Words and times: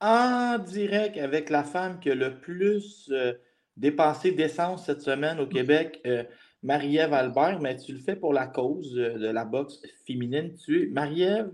en 0.00 0.58
direct 0.58 1.18
avec 1.18 1.50
la 1.50 1.62
femme 1.62 2.00
qui 2.00 2.10
a 2.10 2.14
le 2.14 2.38
plus 2.38 3.10
euh, 3.12 3.34
dépensé 3.76 4.32
d'essence 4.32 4.86
cette 4.86 5.02
semaine 5.02 5.38
au 5.40 5.46
Québec, 5.46 6.00
euh, 6.06 6.24
Marie-Ève 6.62 7.12
Albert, 7.12 7.60
mais 7.60 7.76
tu 7.76 7.92
le 7.92 7.98
fais 7.98 8.16
pour 8.16 8.32
la 8.32 8.46
cause 8.46 8.96
euh, 8.98 9.18
de 9.18 9.28
la 9.28 9.44
boxe 9.44 9.80
féminine. 10.06 10.54
Tu 10.54 10.84
es, 10.84 10.86
Marie-Ève, 10.86 11.50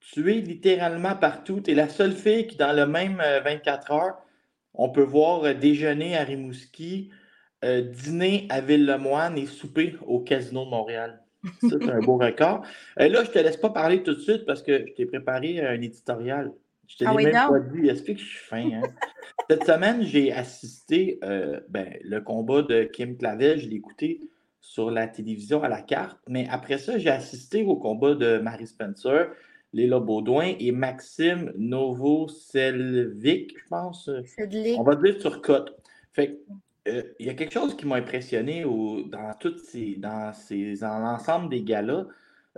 tu 0.00 0.32
es 0.32 0.40
littéralement 0.40 1.16
partout. 1.16 1.60
Tu 1.60 1.72
es 1.72 1.74
la 1.74 1.88
seule 1.88 2.12
fille 2.12 2.46
qui, 2.46 2.56
dans 2.56 2.72
le 2.72 2.86
même 2.86 3.16
24 3.44 3.92
heures, 3.92 4.16
on 4.72 4.90
peut 4.90 5.02
voir 5.02 5.54
déjeuner 5.54 6.16
à 6.16 6.22
Rimouski, 6.22 7.10
dîner 7.62 8.46
à 8.50 8.60
Ville-le-Moine 8.60 9.36
et 9.38 9.46
souper 9.46 9.96
au 10.06 10.20
Casino 10.20 10.64
de 10.64 10.70
Montréal. 10.70 11.24
Ça, 11.62 11.76
c'est 11.80 11.90
un 11.90 12.00
beau 12.00 12.18
record. 12.18 12.62
là, 12.96 13.08
je 13.08 13.28
ne 13.28 13.34
te 13.34 13.38
laisse 13.38 13.56
pas 13.56 13.70
parler 13.70 14.02
tout 14.02 14.14
de 14.14 14.20
suite 14.20 14.44
parce 14.44 14.62
que 14.62 14.86
je 14.86 14.92
t'ai 14.92 15.06
préparé 15.06 15.66
un 15.66 15.80
éditorial. 15.80 16.52
Je 16.88 16.96
te 16.98 17.04
Ah 17.04 17.10
l'ai 17.10 17.16
oui, 17.16 17.24
même 17.24 17.32
pas 17.32 17.60
dit. 17.60 17.88
Explique 17.88 18.16
que 18.18 18.22
je 18.22 18.28
suis 18.28 18.44
fin. 18.46 18.70
hein. 18.72 18.82
Cette 19.50 19.64
semaine, 19.64 20.02
j'ai 20.02 20.32
assisté 20.32 21.18
euh, 21.22 21.60
ben, 21.68 21.94
le 22.02 22.20
combat 22.20 22.62
de 22.62 22.84
Kim 22.84 23.16
Clavel. 23.16 23.60
Je 23.60 23.68
l'ai 23.68 23.76
écouté 23.76 24.20
sur 24.60 24.90
la 24.90 25.06
télévision 25.06 25.62
à 25.62 25.68
la 25.68 25.82
carte. 25.82 26.18
Mais 26.28 26.46
après 26.50 26.78
ça, 26.78 26.98
j'ai 26.98 27.10
assisté 27.10 27.62
au 27.62 27.76
combat 27.76 28.14
de 28.14 28.38
Marie 28.38 28.66
Spencer, 28.66 29.30
Léla 29.72 30.00
Baudouin 30.00 30.54
et 30.58 30.72
Maxime 30.72 31.52
Novoselvic, 31.56 33.56
je 33.58 33.68
pense. 33.68 34.10
On 34.78 34.82
va 34.82 34.96
dire 34.96 35.20
sur 35.20 35.40
cote. 35.42 35.76
Fait 36.12 36.40
euh, 36.88 37.02
il 37.18 37.26
y 37.26 37.30
a 37.30 37.34
quelque 37.34 37.52
chose 37.52 37.76
qui 37.76 37.84
m'a 37.86 37.96
impressionné 37.96 38.64
au- 38.64 39.02
dans 39.02 39.32
toutes 39.40 39.58
ces, 39.58 39.96
dans 39.96 40.32
ces, 40.32 40.76
dans 40.76 40.98
l'ensemble 41.00 41.48
des 41.50 41.62
galas, 41.62 42.06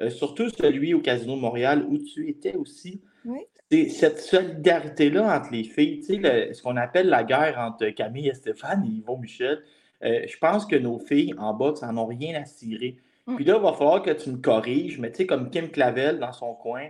euh, 0.02 0.10
surtout 0.10 0.48
celui 0.50 0.92
au 0.94 1.00
Casino 1.00 1.34
Montréal 1.36 1.84
où 1.88 1.98
tu 1.98 2.28
étais 2.28 2.54
aussi. 2.56 3.00
Oui. 3.24 3.40
C'est 3.70 3.88
cette 3.90 4.20
solidarité-là 4.20 5.36
entre 5.38 5.52
les 5.52 5.64
filles, 5.64 6.00
tu 6.00 6.06
sais, 6.06 6.16
le- 6.16 6.54
ce 6.54 6.62
qu'on 6.62 6.76
appelle 6.76 7.08
la 7.08 7.22
guerre 7.22 7.58
entre 7.58 7.88
Camille 7.90 8.28
et 8.28 8.34
Stéphane 8.34 8.84
et 8.86 8.88
Yvon 8.88 9.18
Michel. 9.18 9.62
euh, 10.04 10.20
je 10.28 10.38
pense 10.38 10.64
que 10.64 10.76
nos 10.76 10.98
filles 11.00 11.34
en 11.38 11.52
boxe 11.54 11.82
en 11.82 11.96
ont 11.98 12.06
rien 12.06 12.40
à 12.40 12.44
cirer. 12.44 12.96
Mm. 13.26 13.34
Puis 13.36 13.44
là, 13.44 13.56
il 13.56 13.62
va 13.62 13.72
falloir 13.72 14.00
que 14.02 14.12
tu 14.12 14.30
me 14.30 14.36
corriges, 14.36 14.98
mais 14.98 15.10
tu 15.10 15.18
sais, 15.18 15.26
comme 15.26 15.50
Kim 15.50 15.68
Clavel 15.70 16.18
dans 16.20 16.32
son 16.32 16.54
coin 16.54 16.86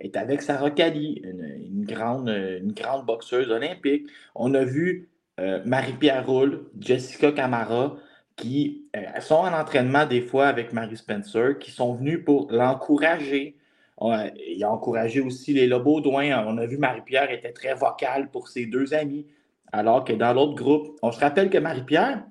est 0.00 0.16
avec 0.16 0.40
Sarah 0.42 0.70
Kali, 0.70 1.20
une, 1.22 1.44
une 1.66 1.84
grande, 1.84 2.28
une 2.28 2.72
grande 2.72 3.04
boxeuse 3.06 3.50
olympique. 3.50 4.06
On 4.34 4.54
a 4.54 4.64
vu 4.64 5.10
euh, 5.38 5.60
Marie-Pierre 5.66 6.26
Roule, 6.26 6.66
Jessica 6.80 7.30
Camara, 7.32 7.96
qui 8.36 8.86
euh, 8.96 9.20
sont 9.20 9.34
en 9.36 9.52
entraînement 9.52 10.06
des 10.06 10.22
fois 10.22 10.46
avec 10.46 10.72
Marie 10.72 10.96
Spencer, 10.96 11.58
qui 11.58 11.70
sont 11.70 11.94
venus 11.94 12.24
pour 12.24 12.50
l'encourager. 12.50 13.55
Il 14.00 14.62
a 14.62 14.70
encouragé 14.70 15.20
aussi 15.20 15.54
les 15.54 15.68
Baudouin. 15.68 16.44
On 16.46 16.58
a 16.58 16.66
vu 16.66 16.76
Marie-Pierre 16.76 17.30
était 17.30 17.52
très 17.52 17.74
vocale 17.74 18.30
pour 18.30 18.48
ses 18.48 18.66
deux 18.66 18.92
amis, 18.92 19.26
alors 19.72 20.04
que 20.04 20.12
dans 20.12 20.34
l'autre 20.34 20.54
groupe, 20.54 20.98
on 21.02 21.12
se 21.12 21.20
rappelle 21.20 21.48
que 21.48 21.58
Marie-Pierre 21.58 22.24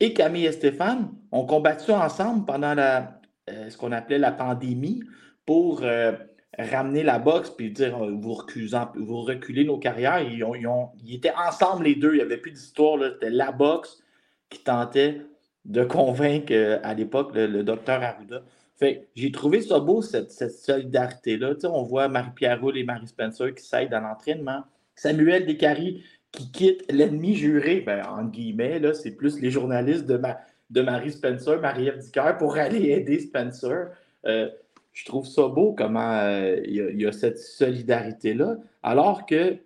et 0.00 0.12
Camille 0.12 0.46
et 0.46 0.52
Stéphane 0.52 1.10
ont 1.30 1.46
combattu 1.46 1.92
ensemble 1.92 2.44
pendant 2.44 2.74
euh, 2.76 3.70
ce 3.70 3.76
qu'on 3.76 3.92
appelait 3.92 4.18
la 4.18 4.32
pandémie 4.32 5.02
pour 5.46 5.82
euh, 5.82 6.12
ramener 6.58 7.02
la 7.02 7.18
boxe 7.18 7.50
puis 7.50 7.70
dire 7.70 8.02
euh, 8.02 8.10
vous, 8.12 8.34
recusant- 8.34 8.92
vous 8.96 9.22
reculez 9.22 9.64
nos 9.64 9.78
carrières. 9.78 10.20
Ils, 10.20 11.14
étaient 11.14 11.32
ensemble 11.36 11.84
les 11.84 11.94
deux. 11.94 12.12
Il 12.14 12.16
n'y 12.16 12.22
avait 12.22 12.38
plus 12.38 12.50
d'histoire. 12.50 12.98
C'était 13.02 13.30
la 13.30 13.52
boxe 13.52 14.02
qui 14.50 14.60
tentait 14.64 15.22
de 15.64 15.84
convaincre 15.84 16.52
à 16.82 16.92
l'époque 16.94 17.34
le, 17.34 17.46
le 17.46 17.62
docteur 17.62 18.02
Arruda. 18.02 18.42
Fait 18.76 19.08
j'ai 19.14 19.30
trouvé 19.30 19.62
ça 19.62 19.78
beau, 19.78 20.02
cette, 20.02 20.32
solidarité-là. 20.32 21.54
On 21.64 21.82
voit 21.82 22.08
Marie-Pierre 22.08 22.60
Roule 22.60 22.76
et 22.76 22.84
Marie 22.84 23.06
Spencer 23.06 23.54
qui 23.54 23.64
s'aident 23.64 23.90
dans 23.90 24.00
l'entraînement. 24.00 24.64
Samuel 24.96 25.46
Descaries 25.46 26.04
qui 26.32 26.50
quitte 26.50 26.90
l'ennemi 26.92 27.36
juré, 27.36 27.80
ben, 27.80 28.04
en 28.06 28.24
guillemets, 28.24 28.80
là, 28.80 28.92
c'est 28.92 29.12
plus 29.12 29.40
les 29.40 29.50
journalistes 29.50 30.06
de, 30.06 30.16
ma- 30.16 30.40
de 30.70 30.82
Marie 30.82 31.12
Spencer, 31.12 31.60
Marie-Ève 31.60 31.98
Dicker, 31.98 32.36
pour 32.38 32.56
aller 32.56 32.90
aider 32.90 33.20
Spencer. 33.20 33.90
Euh, 34.26 34.50
je 34.92 35.04
trouve 35.04 35.26
ça 35.26 35.46
beau 35.46 35.74
comment 35.74 36.12
euh, 36.22 36.60
il 36.64 36.74
y, 36.74 36.80
a- 36.80 36.90
il 36.90 37.00
y 37.00 37.06
a 37.06 37.12
cette 37.12 37.38
solidarité-là, 37.38 38.56
alors 38.82 39.26
que 39.26 39.58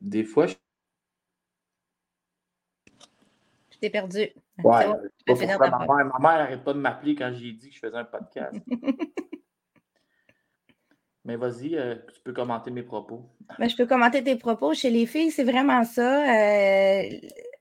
des 0.00 0.22
fois, 0.24 0.46
je... 0.46 0.54
Je 3.70 3.78
t'ai 3.78 3.90
perdu. 3.90 4.28
Ouais, 4.58 4.86
pas 5.26 5.34
ta 5.34 5.70
ma 5.70 5.78
mère, 5.78 5.88
ma 5.88 6.18
mère 6.18 6.38
n'arrête 6.38 6.64
pas 6.64 6.74
de 6.74 6.78
m'appeler 6.78 7.14
quand 7.14 7.32
j'ai 7.32 7.52
dit 7.52 7.70
que 7.70 7.74
je 7.74 7.80
faisais 7.80 7.96
un 7.96 8.04
podcast. 8.04 8.56
Mais 11.24 11.36
vas-y, 11.36 11.76
euh, 11.76 11.94
tu 12.12 12.20
peux 12.24 12.32
commenter 12.32 12.72
mes 12.72 12.82
propos. 12.82 13.30
Ben, 13.58 13.68
je 13.68 13.76
peux 13.76 13.86
commenter 13.86 14.24
tes 14.24 14.34
propos. 14.36 14.74
Chez 14.74 14.90
les 14.90 15.06
filles, 15.06 15.30
c'est 15.30 15.44
vraiment 15.44 15.84
ça. 15.84 16.36
euh, 16.36 17.08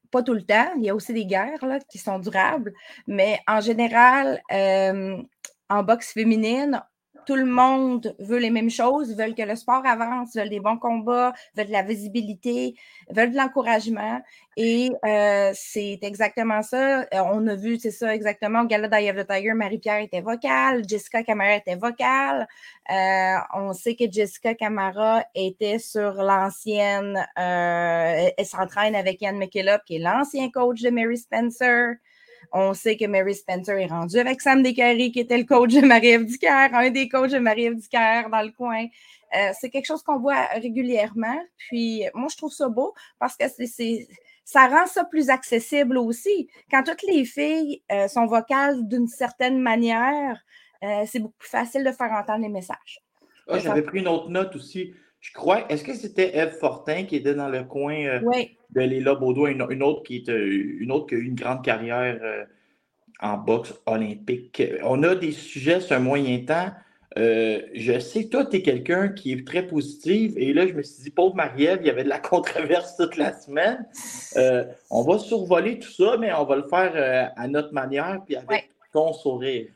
pas 0.10 0.24
tout 0.24 0.34
le 0.34 0.42
temps. 0.44 0.72
Il 0.78 0.84
y 0.84 0.90
a 0.90 0.96
aussi 0.96 1.14
des 1.14 1.26
guerres 1.26 1.66
là, 1.66 1.80
qui 1.80 1.98
sont 1.98 2.20
durables. 2.20 2.74
Mais 3.08 3.40
en 3.48 3.62
général, 3.62 4.42
euh, 4.52 5.22
en 5.70 5.84
boxe 5.84 6.14
féminine, 6.14 6.82
tout 7.26 7.36
le 7.36 7.46
monde 7.46 8.16
veut 8.20 8.40
les 8.40 8.50
mêmes 8.50 8.70
choses, 8.70 9.16
veulent 9.16 9.36
que 9.36 9.42
le 9.42 9.56
sport 9.56 9.86
avance, 9.86 10.36
veulent 10.36 10.50
des 10.50 10.60
bons 10.60 10.78
combats, 10.78 11.34
veulent 11.56 11.68
de 11.68 11.72
la 11.72 11.84
visibilité, 11.84 12.76
veulent 13.10 13.32
de 13.32 13.38
l'encouragement. 13.38 14.22
Et 14.58 14.92
euh, 15.06 15.52
c'est 15.54 16.00
exactement 16.02 16.62
ça. 16.62 17.02
Euh, 17.02 17.06
On 17.34 17.48
a 17.48 17.56
vu, 17.56 17.78
c'est 17.80 17.92
ça 17.92 18.14
exactement, 18.14 18.62
au 18.62 18.66
Gala 18.66 18.88
of 18.88 19.16
the 19.16 19.28
Tiger, 19.28 19.54
Marie-Pierre 19.54 20.02
était 20.02 20.22
vocale, 20.22 20.84
Jessica 20.88 21.24
Camara 21.24 21.56
était 21.56 21.76
vocale. 21.76 22.48
Euh, 22.92 23.36
on 23.54 23.74
sait 23.74 23.96
que 23.96 24.12
Jessica 24.12 24.54
Camara 24.56 25.24
était 25.36 25.80
sur 25.80 26.14
l'ancienne, 26.14 27.18
euh, 27.40 28.30
elle, 28.38 28.46
s'entraîne 28.46 28.96
avec 28.96 29.22
Ian 29.22 29.34
McKillop, 29.34 29.80
qui 29.86 29.96
est 29.96 30.00
l'ancien 30.00 30.50
coach 30.50 30.82
de 30.82 30.90
Mary 30.90 31.18
Spencer. 31.18 31.96
On 32.52 32.74
sait 32.74 32.98
que 32.98 33.06
Mary 33.06 33.34
Spencer 33.36 33.78
est 33.78 33.86
rendue 33.88 34.20
avec 34.20 34.42
Sam 34.42 34.62
Descaries, 34.62 35.12
qui 35.12 35.22
était 35.22 35.38
le 35.38 35.46
coach 35.46 35.74
de 35.74 35.86
Marie-Ève 35.86 36.26
Dicker, 36.26 36.70
un 36.74 36.90
des 36.90 37.08
coachs 37.08 37.32
de 37.32 37.40
Marie-Ève 37.40 37.76
Dicker 37.76 38.24
dans 38.30 38.42
le 38.42 38.52
coin. 38.52 38.86
Euh, 39.38 39.52
c'est 39.60 39.70
quelque 39.70 39.86
chose 39.86 40.04
qu'on 40.04 40.20
voit 40.20 40.46
régulièrement. 40.54 41.40
Puis 41.58 42.04
moi, 42.14 42.28
je 42.30 42.36
trouve 42.36 42.52
ça 42.52 42.68
beau 42.68 42.94
parce 43.20 43.38
que 43.38 43.46
c'est- 43.48 44.08
ça 44.44 44.68
rend 44.68 44.86
ça 44.88 45.06
plus 45.06 45.30
accessible 45.30 45.98
aussi. 45.98 46.50
Quand 46.70 46.84
toutes 46.84 47.04
les 47.04 47.24
filles 47.24 47.82
euh, 47.92 48.10
sont 48.10 48.26
vocales 48.26 48.86
d'une 48.88 49.08
certaine 49.08 49.58
manière, 49.62 50.38
euh, 50.84 51.04
c'est 51.08 51.20
beaucoup 51.20 51.38
plus 51.38 51.50
facile 51.50 51.86
de 51.86 51.92
faire 51.92 52.12
entendre 52.12 52.42
les 52.42 52.50
messages. 52.50 53.00
Ah, 53.48 53.60
J'avais 53.60 53.82
pris 53.84 54.00
une 54.00 54.08
autre 54.10 54.30
note 54.30 54.56
aussi. 54.58 54.94
Je 55.22 55.32
crois, 55.34 55.72
est-ce 55.72 55.84
que 55.84 55.94
c'était 55.94 56.36
Eve 56.36 56.58
Fortin 56.60 57.04
qui 57.04 57.16
était 57.16 57.36
dans 57.36 57.50
le 57.50 57.64
coin 57.64 57.96
euh, 57.96 58.20
Oui, 58.24 58.58
de 58.72 58.82
Léla 58.82 59.16
Baudouin, 59.16 59.52
une, 59.52 59.66
une 59.70 59.84
autre 59.84 60.04
qui 60.04 60.18
est 60.18 60.30
euh, 60.30 60.78
une 60.80 60.92
autre 60.92 61.08
qui 61.08 61.16
a 61.16 61.18
eu 61.18 61.26
une 61.26 61.36
grande 61.36 61.64
carrière 61.64 62.18
euh, 62.22 62.44
en 63.20 63.38
boxe 63.38 63.74
olympique? 63.86 64.62
On 64.84 65.04
a 65.04 65.16
des 65.16 65.32
sujets 65.32 65.82
sur 65.82 65.96
un 65.96 66.00
moyen 66.00 66.40
temps. 66.46 66.72
Euh, 67.18 67.62
je 67.74 68.00
sais 68.00 68.26
que 68.26 68.30
toi, 68.30 68.46
tu 68.46 68.58
es 68.58 68.62
quelqu'un 68.62 69.10
qui 69.10 69.34
est 69.34 69.46
très 69.46 69.68
positif. 69.68 70.32
Et 70.38 70.54
là, 70.54 70.66
je 70.66 70.74
me 70.74 70.82
suis 70.82 71.04
dit, 71.04 71.10
pauvre 71.10 71.36
Marie-Ève, 71.36 71.80
il 71.82 71.88
y 71.88 71.90
avait 71.90 72.06
de 72.06 72.10
la 72.10 72.20
controverse 72.20 72.96
toute 72.96 73.18
la 73.18 73.34
semaine. 73.34 73.86
On 74.90 75.04
va 75.04 75.20
survoler 75.20 75.80
tout 75.80 75.92
ça, 75.92 76.16
mais 76.18 76.34
on 76.34 76.46
va 76.46 76.56
le 76.56 76.68
faire 76.68 77.34
à 77.36 77.48
notre 77.48 77.74
manière 77.74 78.22
puis 78.26 78.38
avec 78.38 78.70
ton 78.94 79.12
sourire. 79.12 79.68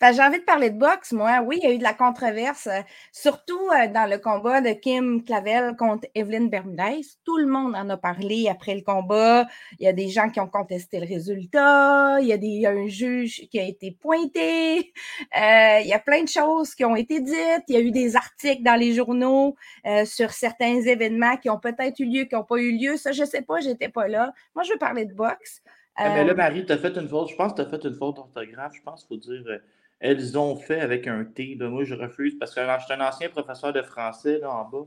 J'ai 0.00 0.22
envie 0.22 0.38
de 0.38 0.44
parler 0.44 0.70
de 0.70 0.78
boxe, 0.78 1.12
moi. 1.12 1.40
Oui, 1.44 1.58
il 1.60 1.68
y 1.68 1.72
a 1.72 1.74
eu 1.74 1.78
de 1.78 1.82
la 1.82 1.92
controverse, 1.92 2.68
euh, 2.68 2.82
surtout 3.12 3.58
euh, 3.70 3.88
dans 3.88 4.08
le 4.08 4.18
combat 4.18 4.60
de 4.60 4.70
Kim 4.70 5.24
Clavel 5.24 5.74
contre 5.76 6.06
Evelyn 6.14 6.46
Bermudez. 6.46 7.00
Tout 7.24 7.36
le 7.36 7.46
monde 7.46 7.74
en 7.74 7.88
a 7.90 7.96
parlé 7.96 8.48
après 8.48 8.76
le 8.76 8.82
combat. 8.82 9.48
Il 9.80 9.84
y 9.84 9.88
a 9.88 9.92
des 9.92 10.08
gens 10.08 10.30
qui 10.30 10.38
ont 10.38 10.46
contesté 10.46 11.00
le 11.00 11.06
résultat. 11.06 12.20
Il 12.20 12.28
y 12.28 12.32
a, 12.32 12.38
des, 12.38 12.46
il 12.46 12.60
y 12.60 12.66
a 12.66 12.70
un 12.70 12.86
juge 12.86 13.48
qui 13.50 13.58
a 13.58 13.64
été 13.64 13.90
pointé. 13.90 14.92
Euh, 15.36 15.80
il 15.80 15.86
y 15.88 15.92
a 15.92 15.98
plein 15.98 16.22
de 16.22 16.28
choses 16.28 16.74
qui 16.76 16.84
ont 16.84 16.94
été 16.96 17.20
dites. 17.20 17.64
Il 17.68 17.74
y 17.74 17.76
a 17.76 17.80
eu 17.80 17.90
des 17.90 18.14
articles 18.14 18.62
dans 18.62 18.76
les 18.78 18.94
journaux 18.94 19.56
euh, 19.84 20.04
sur 20.04 20.30
certains 20.30 20.80
événements 20.80 21.36
qui 21.38 21.50
ont 21.50 21.58
peut-être 21.58 21.98
eu 21.98 22.04
lieu, 22.04 22.24
qui 22.24 22.36
n'ont 22.36 22.44
pas 22.44 22.58
eu 22.58 22.76
lieu. 22.78 22.96
Ça, 22.96 23.10
je 23.12 23.24
sais 23.24 23.42
pas, 23.42 23.58
j'étais 23.60 23.88
pas 23.88 24.06
là. 24.06 24.32
Moi, 24.54 24.62
je 24.62 24.72
veux 24.72 24.78
parler 24.78 25.06
de 25.06 25.12
boxe. 25.14 25.60
Ah, 26.00 26.10
mais 26.10 26.24
là, 26.24 26.32
Euh, 26.32 26.36
Marie, 26.36 26.64
tu 26.64 26.72
as 26.72 26.78
fait 26.78 26.96
une 26.96 27.08
faute. 27.08 27.28
Je 27.30 27.34
pense 27.36 27.52
que 27.52 27.56
tu 27.56 27.62
as 27.62 27.70
fait 27.70 27.84
une 27.84 27.94
faute 27.94 28.16
d'orthographe. 28.16 28.72
Je 28.76 28.82
pense 28.82 29.04
qu'il 29.04 29.16
faut 29.20 29.20
dire 29.32 29.42
euh, 29.48 29.58
elles 30.00 30.38
ont 30.38 30.56
fait 30.56 30.80
avec 30.80 31.06
un 31.06 31.24
T. 31.24 31.56
Là. 31.58 31.68
Moi, 31.68 31.84
je 31.84 31.94
refuse 31.94 32.38
parce 32.38 32.54
que 32.54 32.60
je 32.60 32.84
suis 32.84 32.92
un 32.94 33.00
ancien 33.00 33.28
professeur 33.28 33.72
de 33.72 33.82
français 33.82 34.38
là, 34.38 34.50
en 34.50 34.64
bas. 34.64 34.86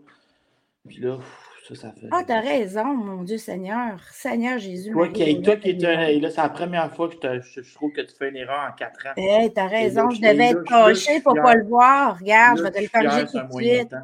Puis 0.88 1.00
là, 1.00 1.19
ça, 1.68 1.75
ça 1.75 1.92
fait. 1.92 2.08
Ah, 2.12 2.24
t'as 2.25 2.40
raison, 2.40 2.86
mon 2.86 3.24
Dieu 3.24 3.38
Seigneur. 3.38 4.02
Seigneur 4.12 4.58
Jésus. 4.58 4.92
Toi, 4.92 5.10
qui, 5.10 5.42
toi 5.42 5.58
qui 5.58 5.69
es 5.69 5.86
un- 5.86 6.19
là, 6.19 6.30
c'est 6.30 6.42
la 6.42 6.50
première 6.50 6.92
fois 6.94 7.10
que 7.10 7.42
je, 7.42 7.74
trouve 7.74 7.92
que 7.92 8.02
tu 8.02 8.16
fais 8.16 8.30
une 8.30 8.38
erreur 8.38 8.68
en 8.69 8.75
quatre 8.75 9.06
ans. 9.06 9.12
Eh, 9.16 9.52
t'as 9.54 9.68
raison, 9.68 10.08
là, 10.08 10.16
je 10.16 10.22
devais 10.22 10.50
être 10.50 10.96
suis 10.96 11.22
pour 11.22 11.34
fier. 11.34 11.44
pas 11.44 11.56
le 11.56 11.66
voir. 11.66 12.18
Regarde, 12.18 12.58
je 12.58 12.63
vais 12.63 12.72
te 12.72 12.80
le 12.80 12.88
corriger 12.88 13.25
tout 13.28 13.40
de 13.40 13.63
suite. 13.63 13.96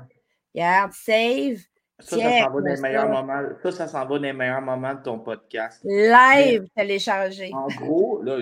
Regarde, 0.53 0.91
save, 0.93 1.59
Ça, 1.99 2.17
ça 2.17 2.23
s'en 2.23 2.51
va 2.51 2.61
dans 2.61 2.69
les 2.69 2.75
ça. 2.75 2.81
meilleurs 2.81 3.09
moments. 3.09 3.41
Ça, 3.63 3.71
ça 3.71 3.87
s'en 3.87 4.05
va 4.05 4.19
meilleurs 4.19 4.61
moments 4.61 4.93
de 4.93 5.01
ton 5.01 5.17
podcast. 5.19 5.81
live, 5.83 6.67
téléchargé. 6.75 7.49
En 7.53 7.67
gros, 7.67 8.21
là, 8.21 8.37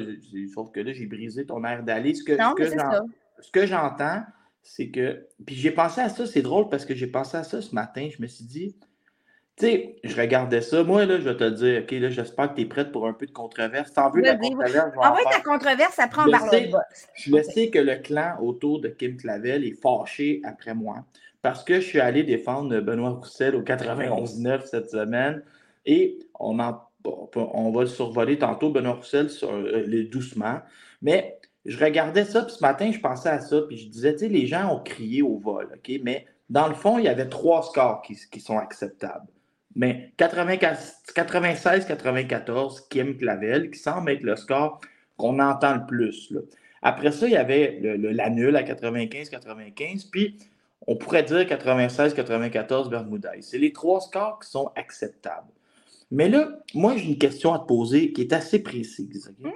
sauf 0.53 0.71
que 0.71 0.81
là, 0.81 0.91
j'ai 0.91 1.05
brisé 1.05 1.45
ton 1.45 1.63
air 1.63 1.83
d'aller. 1.83 2.13
Ce 2.15 2.23
que, 2.23 3.65
j'entends, 3.65 4.23
c'est 4.61 4.89
que. 4.89 5.25
Puis 5.45 5.55
j'ai 5.55 5.71
pensé 5.71 6.01
à 6.01 6.09
ça, 6.09 6.25
c'est 6.25 6.41
drôle 6.41 6.67
parce 6.67 6.85
que 6.85 6.95
j'ai 6.95 7.07
pensé 7.07 7.37
à 7.37 7.43
ça 7.43 7.61
ce 7.61 7.73
matin. 7.73 8.09
Je 8.11 8.21
me 8.21 8.27
suis 8.27 8.43
dit, 8.43 8.75
Tu 9.55 9.67
sais, 9.67 9.95
je 10.03 10.19
regardais 10.19 10.61
ça. 10.61 10.83
Moi, 10.83 11.05
là, 11.05 11.17
je 11.17 11.29
vais 11.29 11.37
te 11.37 11.49
dire, 11.49 11.83
OK, 11.83 11.91
là, 11.91 12.09
j'espère 12.09 12.49
que 12.49 12.55
tu 12.55 12.63
es 12.63 12.65
prête 12.65 12.91
pour 12.91 13.07
un 13.07 13.13
peu 13.13 13.25
de 13.25 13.31
controverse. 13.31 13.93
T'en 13.93 14.11
veux 14.11 14.21
la 14.21 14.35
controverse? 14.35 14.91
En 14.97 15.13
vrai, 15.13 15.23
ta 15.31 15.39
controverse, 15.39 15.93
ça 15.93 16.09
prend 16.09 16.29
par 16.29 16.45
le 16.51 16.71
boss. 16.71 16.81
Je 17.13 17.41
sais 17.41 17.69
que 17.69 17.79
le 17.79 17.95
clan 17.95 18.35
autour 18.41 18.81
de 18.81 18.89
Kim 18.89 19.15
Clavel 19.15 19.63
est 19.63 19.81
fâché 19.81 20.41
après 20.43 20.73
moi 20.73 21.05
parce 21.45 21.63
que 21.63 21.75
je 21.75 21.85
suis 21.85 21.99
allé 21.99 22.23
défendre 22.23 22.79
Benoît 22.79 23.11
Roussel 23.11 23.55
au 23.55 23.61
91-9 23.61 24.65
cette 24.65 24.89
semaine 24.89 25.43
et 25.85 26.17
on, 26.39 26.55
va 26.55 26.89
le 27.03 27.85
survoler 27.85 28.39
tantôt, 28.39 28.71
Benoît 28.71 28.93
Roussel, 28.93 29.29
sur, 29.29 29.53
euh, 29.53 30.07
doucement. 30.11 30.61
Mais 31.03 31.37
je 31.65 31.77
regardais 31.77 32.25
ça, 32.25 32.41
puis 32.41 32.55
ce 32.55 32.61
matin, 32.61 32.91
je 32.91 32.99
pensais 32.99 33.29
à 33.29 33.41
ça, 33.41 33.61
puis 33.61 33.77
je 33.77 33.89
disais, 33.89 34.13
tu 34.13 34.21
sais, 34.21 34.27
les 34.27 34.47
gens 34.47 34.73
ont 34.73 34.79
crié 34.79 35.21
au 35.21 35.37
vol, 35.37 35.67
OK? 35.71 35.99
Mais 36.01 36.25
dans 36.49 36.67
le 36.67 36.73
fond, 36.73 36.97
il 36.97 37.05
y 37.05 37.09
avait 37.09 37.29
trois 37.29 37.61
scores 37.61 38.01
qui, 38.01 38.39
sont 38.39 38.57
acceptables. 38.57 39.27
Mais 39.75 40.13
96-94, 40.17 42.87
Kim 42.89 43.17
Clavel, 43.17 43.69
qui 43.69 43.77
semble 43.77 44.09
être 44.09 44.23
le 44.23 44.35
score 44.35 44.81
qu'on 45.15 45.37
entend 45.37 45.75
le 45.75 45.85
plus. 45.85 46.33
Après 46.81 47.11
ça, 47.11 47.27
il 47.27 47.33
y 47.33 47.37
avait 47.37 47.79
l'annul 47.83 48.55
à 48.55 48.63
95-95, 48.63 50.09
puis 50.09 50.39
on 50.87 50.95
pourrait 50.95 51.23
dire 51.23 51.41
96-94 51.41 52.89
Bermudez. 52.89 53.41
C'est 53.41 53.57
les 53.57 53.73
trois 53.73 54.01
scores 54.01 54.39
qui 54.39 54.49
sont 54.49 54.71
acceptables. 54.75 55.51
Mais 56.11 56.29
là, 56.29 56.59
moi, 56.73 56.95
j'ai 56.97 57.07
une 57.07 57.17
question 57.17 57.53
à 57.53 57.59
te 57.59 57.65
poser 57.65 58.13
qui 58.13 58.21
est 58.21 58.33
assez 58.33 58.61
précise. 58.61 59.33
Hmm? 59.39 59.49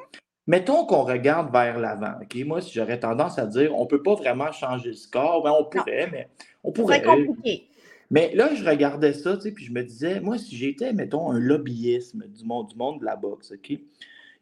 Mettons 0.47 0.85
qu'on 0.85 1.03
regarde 1.03 1.51
vers 1.51 1.79
l'avant. 1.79 2.15
Moi, 2.45 2.61
si 2.61 2.73
j'aurais 2.73 2.99
tendance 2.99 3.37
à 3.37 3.45
dire 3.45 3.75
on 3.77 3.83
ne 3.83 3.87
peut 3.87 4.01
pas 4.01 4.15
vraiment 4.15 4.51
changer 4.51 4.89
le 4.89 4.95
score, 4.95 5.43
ben 5.43 5.53
on 5.57 5.65
pourrait, 5.65 6.09
mais 6.11 6.27
on 6.63 6.71
pourrait. 6.71 7.03
compliqué. 7.03 7.69
Mais 8.11 8.33
là, 8.33 8.55
je 8.55 8.65
regardais 8.65 9.13
ça, 9.13 9.37
puis 9.37 9.65
je 9.65 9.71
me 9.71 9.83
disais, 9.83 10.19
moi, 10.19 10.39
si 10.39 10.57
j'étais, 10.57 10.93
mettons, 10.93 11.31
un 11.31 11.37
lobbyisme 11.37 12.25
du 12.27 12.43
monde, 12.43 12.69
du 12.69 12.75
monde 12.75 12.99
de 13.01 13.05
la 13.05 13.15
boxe, 13.15 13.51
OK? 13.51 13.69
Il 13.69 13.81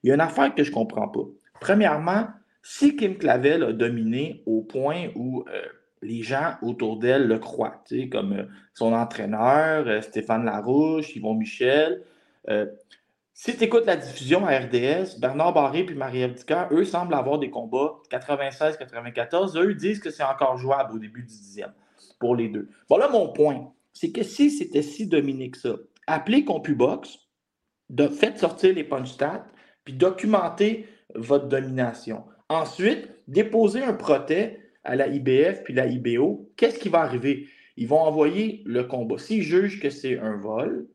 y 0.03 0.11
a 0.11 0.13
une 0.13 0.21
affaire 0.21 0.55
que 0.55 0.63
je 0.63 0.69
ne 0.69 0.75
comprends 0.75 1.09
pas. 1.09 1.25
Premièrement, 1.59 2.27
si 2.63 2.95
Kim 2.95 3.17
Clavel 3.17 3.63
a 3.63 3.73
dominé 3.73 4.43
au 4.45 4.61
point 4.61 5.09
où 5.15 5.43
euh, 5.49 5.65
les 6.01 6.23
gens 6.23 6.55
autour 6.61 6.97
d'elle 6.97 7.27
le 7.27 7.39
croient, 7.39 7.83
comme 8.11 8.33
euh, 8.33 8.43
son 8.73 8.93
entraîneur, 8.93 9.87
euh, 9.87 10.01
Stéphane 10.01 10.45
Larouche, 10.45 11.15
Yvon 11.15 11.33
Michel. 11.33 12.03
Euh, 12.49 12.67
si 13.33 13.55
tu 13.55 13.65
écoutes 13.65 13.85
la 13.85 13.97
diffusion 13.97 14.45
à 14.45 14.57
RDS, 14.57 15.19
Bernard 15.19 15.53
Barré 15.53 15.85
et 15.87 15.93
Marie-Ève 15.93 16.35
eux 16.71 16.85
semblent 16.85 17.13
avoir 17.13 17.37
des 17.37 17.51
combats 17.51 17.95
96-94. 18.11 19.57
Eux 19.59 19.75
disent 19.75 19.99
que 19.99 20.09
c'est 20.09 20.23
encore 20.23 20.57
jouable 20.57 20.95
au 20.95 20.99
début 20.99 21.21
du 21.21 21.27
dixième 21.27 21.73
pour 22.19 22.35
les 22.35 22.49
deux. 22.49 22.69
Bon, 22.89 22.97
là, 22.97 23.09
mon 23.09 23.31
point, 23.31 23.71
c'est 23.93 24.11
que 24.11 24.23
si 24.23 24.49
c'était 24.49 24.81
si 24.81 25.05
Dominique 25.05 25.55
ça, 25.55 25.75
appelez 26.07 26.45
CompuBox, 26.45 27.19
faites 28.11 28.39
sortir 28.39 28.73
les 28.73 28.83
punch 28.83 29.09
stats, 29.09 29.45
puis 29.83 29.93
documentez 29.93 30.87
votre 31.13 31.47
domination. 31.47 32.23
Ensuite, 32.49 33.07
déposez 33.27 33.83
un 33.83 33.93
protège 33.93 34.57
à 34.87 34.95
la 34.95 35.07
IBF 35.07 35.63
puis 35.63 35.73
la 35.73 35.85
IBO, 35.85 36.49
qu'est-ce 36.55 36.79
qui 36.79 36.89
va 36.89 37.01
arriver? 37.01 37.47
Ils 37.75 37.87
vont 37.87 37.99
envoyer 37.99 38.63
le 38.65 38.83
combat. 38.83 39.17
S'ils 39.19 39.43
jugent 39.43 39.79
que 39.79 39.89
c'est 39.89 40.17
un 40.17 40.37
vol 40.37 40.87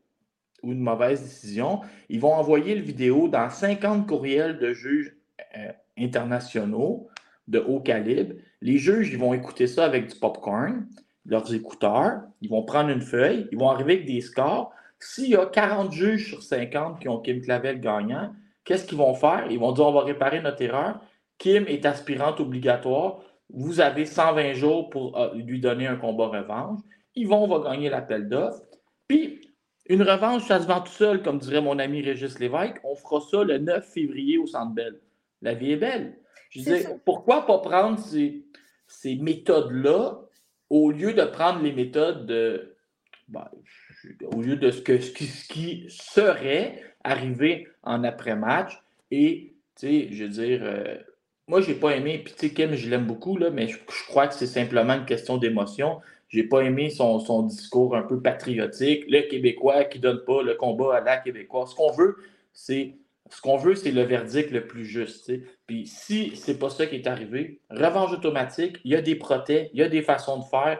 ou 0.63 0.71
une 0.71 0.81
mauvaise 0.81 1.21
décision, 1.21 1.81
ils 2.09 2.19
vont 2.19 2.33
envoyer 2.33 2.75
le 2.75 2.81
vidéo 2.81 3.27
dans 3.27 3.49
50 3.49 4.07
courriels 4.07 4.59
de 4.59 4.73
juges 4.73 5.15
euh, 5.57 5.71
internationaux 5.97 7.07
de 7.47 7.59
haut 7.59 7.79
calibre. 7.79 8.35
Les 8.61 8.77
juges, 8.77 9.11
ils 9.11 9.19
vont 9.19 9.33
écouter 9.33 9.67
ça 9.67 9.85
avec 9.85 10.07
du 10.07 10.19
popcorn, 10.19 10.87
leurs 11.25 11.53
écouteurs. 11.53 12.21
Ils 12.41 12.49
vont 12.49 12.63
prendre 12.63 12.89
une 12.89 13.01
feuille, 13.01 13.47
ils 13.51 13.57
vont 13.57 13.69
arriver 13.69 13.93
avec 13.93 14.05
des 14.05 14.21
scores. 14.21 14.73
S'il 14.99 15.29
y 15.29 15.35
a 15.35 15.45
40 15.45 15.91
juges 15.91 16.29
sur 16.29 16.41
50 16.41 16.99
qui 16.99 17.09
ont 17.09 17.19
Kim 17.19 17.41
Clavel 17.41 17.81
gagnant, 17.81 18.33
qu'est-ce 18.63 18.85
qu'ils 18.85 18.97
vont 18.97 19.13
faire? 19.13 19.47
Ils 19.49 19.59
vont 19.59 19.73
dire 19.73 19.85
on 19.85 19.91
va 19.91 20.01
réparer 20.01 20.41
notre 20.41 20.61
erreur. 20.61 21.01
Kim 21.37 21.65
est 21.67 21.85
aspirante 21.85 22.39
obligatoire 22.39 23.19
vous 23.53 23.79
avez 23.79 24.05
120 24.05 24.53
jours 24.53 24.89
pour 24.89 25.17
euh, 25.17 25.33
lui 25.35 25.61
donner 25.61 25.87
un 25.87 25.95
combat 25.95 26.27
revanche. 26.27 26.79
Yvon 27.15 27.47
va 27.47 27.69
gagner 27.69 27.89
l'appel 27.89 28.27
d'offres. 28.27 28.63
Puis, 29.07 29.41
une 29.85 30.01
revanche, 30.01 30.47
ça 30.47 30.59
se 30.59 30.65
vend 30.65 30.81
tout 30.81 30.91
seul, 30.91 31.21
comme 31.21 31.37
dirait 31.37 31.61
mon 31.61 31.77
ami 31.77 32.01
Régis 32.01 32.39
Lévesque. 32.39 32.77
On 32.83 32.95
fera 32.95 33.21
ça 33.21 33.43
le 33.43 33.59
9 33.59 33.85
février 33.85 34.37
au 34.39 34.47
Centre 34.47 34.73
Bell. 34.73 34.99
La 35.41 35.53
vie 35.53 35.73
est 35.73 35.77
belle. 35.77 36.17
Je 36.49 36.59
disais, 36.59 36.87
pourquoi 37.05 37.45
pas 37.45 37.59
prendre 37.59 37.99
ces, 37.99 39.15
méthodes-là 39.15 40.21
au 40.69 40.91
lieu 40.91 41.13
de 41.13 41.23
prendre 41.23 41.61
les 41.61 41.73
méthodes 41.73 42.25
de. 42.25 42.75
Ben, 43.27 43.47
au 44.33 44.41
lieu 44.41 44.55
de 44.55 44.71
ce, 44.71 44.81
que, 44.81 44.99
ce, 44.99 45.11
qui, 45.11 45.85
serait 45.89 46.81
arrivé 47.03 47.67
en 47.83 48.03
après-match. 48.03 48.81
Et, 49.11 49.55
tu 49.79 49.87
sais, 49.87 50.07
je 50.11 50.23
veux 50.23 50.29
dire, 50.29 50.61
euh, 50.63 50.97
moi, 51.47 51.61
j'ai 51.61 51.73
pas 51.75 51.95
aimé, 51.95 52.21
puis 52.23 52.33
tu 52.33 52.47
sais, 52.47 52.53
Kim, 52.53 52.73
je 52.73 52.89
l'aime 52.89 53.05
beaucoup, 53.05 53.37
là, 53.37 53.49
mais 53.49 53.67
je, 53.67 53.77
crois 54.07 54.27
que 54.27 54.33
c'est 54.33 54.47
simplement 54.47 54.93
une 54.93 55.05
question 55.05 55.37
d'émotion. 55.37 55.99
J'ai 56.29 56.43
pas 56.43 56.61
aimé 56.61 56.89
son, 56.89 57.19
son, 57.19 57.43
discours 57.43 57.95
un 57.95 58.01
peu 58.01 58.21
patriotique, 58.21 59.05
le 59.07 59.21
Québécois 59.29 59.83
qui 59.83 59.99
donne 59.99 60.23
pas 60.25 60.41
le 60.41 60.55
combat 60.55 60.95
à 60.97 61.01
la 61.01 61.17
Québécois. 61.17 61.65
Ce 61.67 61.75
qu'on 61.75 61.91
veut, 61.91 62.17
c'est 62.53 62.95
ce 63.29 63.41
qu'on 63.41 63.57
veut, 63.57 63.75
c'est 63.75 63.91
le 63.91 64.03
verdict 64.03 64.51
le 64.51 64.65
plus 64.67 64.85
juste. 64.85 65.31
Puis 65.67 65.87
si 65.87 66.35
c'est 66.35 66.57
pas 66.57 66.69
ça 66.69 66.85
qui 66.85 66.95
est 66.95 67.07
arrivé, 67.07 67.59
revanche 67.69 68.13
automatique, 68.13 68.77
il 68.83 68.91
y 68.91 68.95
a 68.95 69.01
des 69.01 69.15
protèges, 69.15 69.69
il 69.73 69.79
y 69.79 69.83
a 69.83 69.89
des 69.89 70.01
façons 70.01 70.39
de 70.39 70.45
faire 70.45 70.79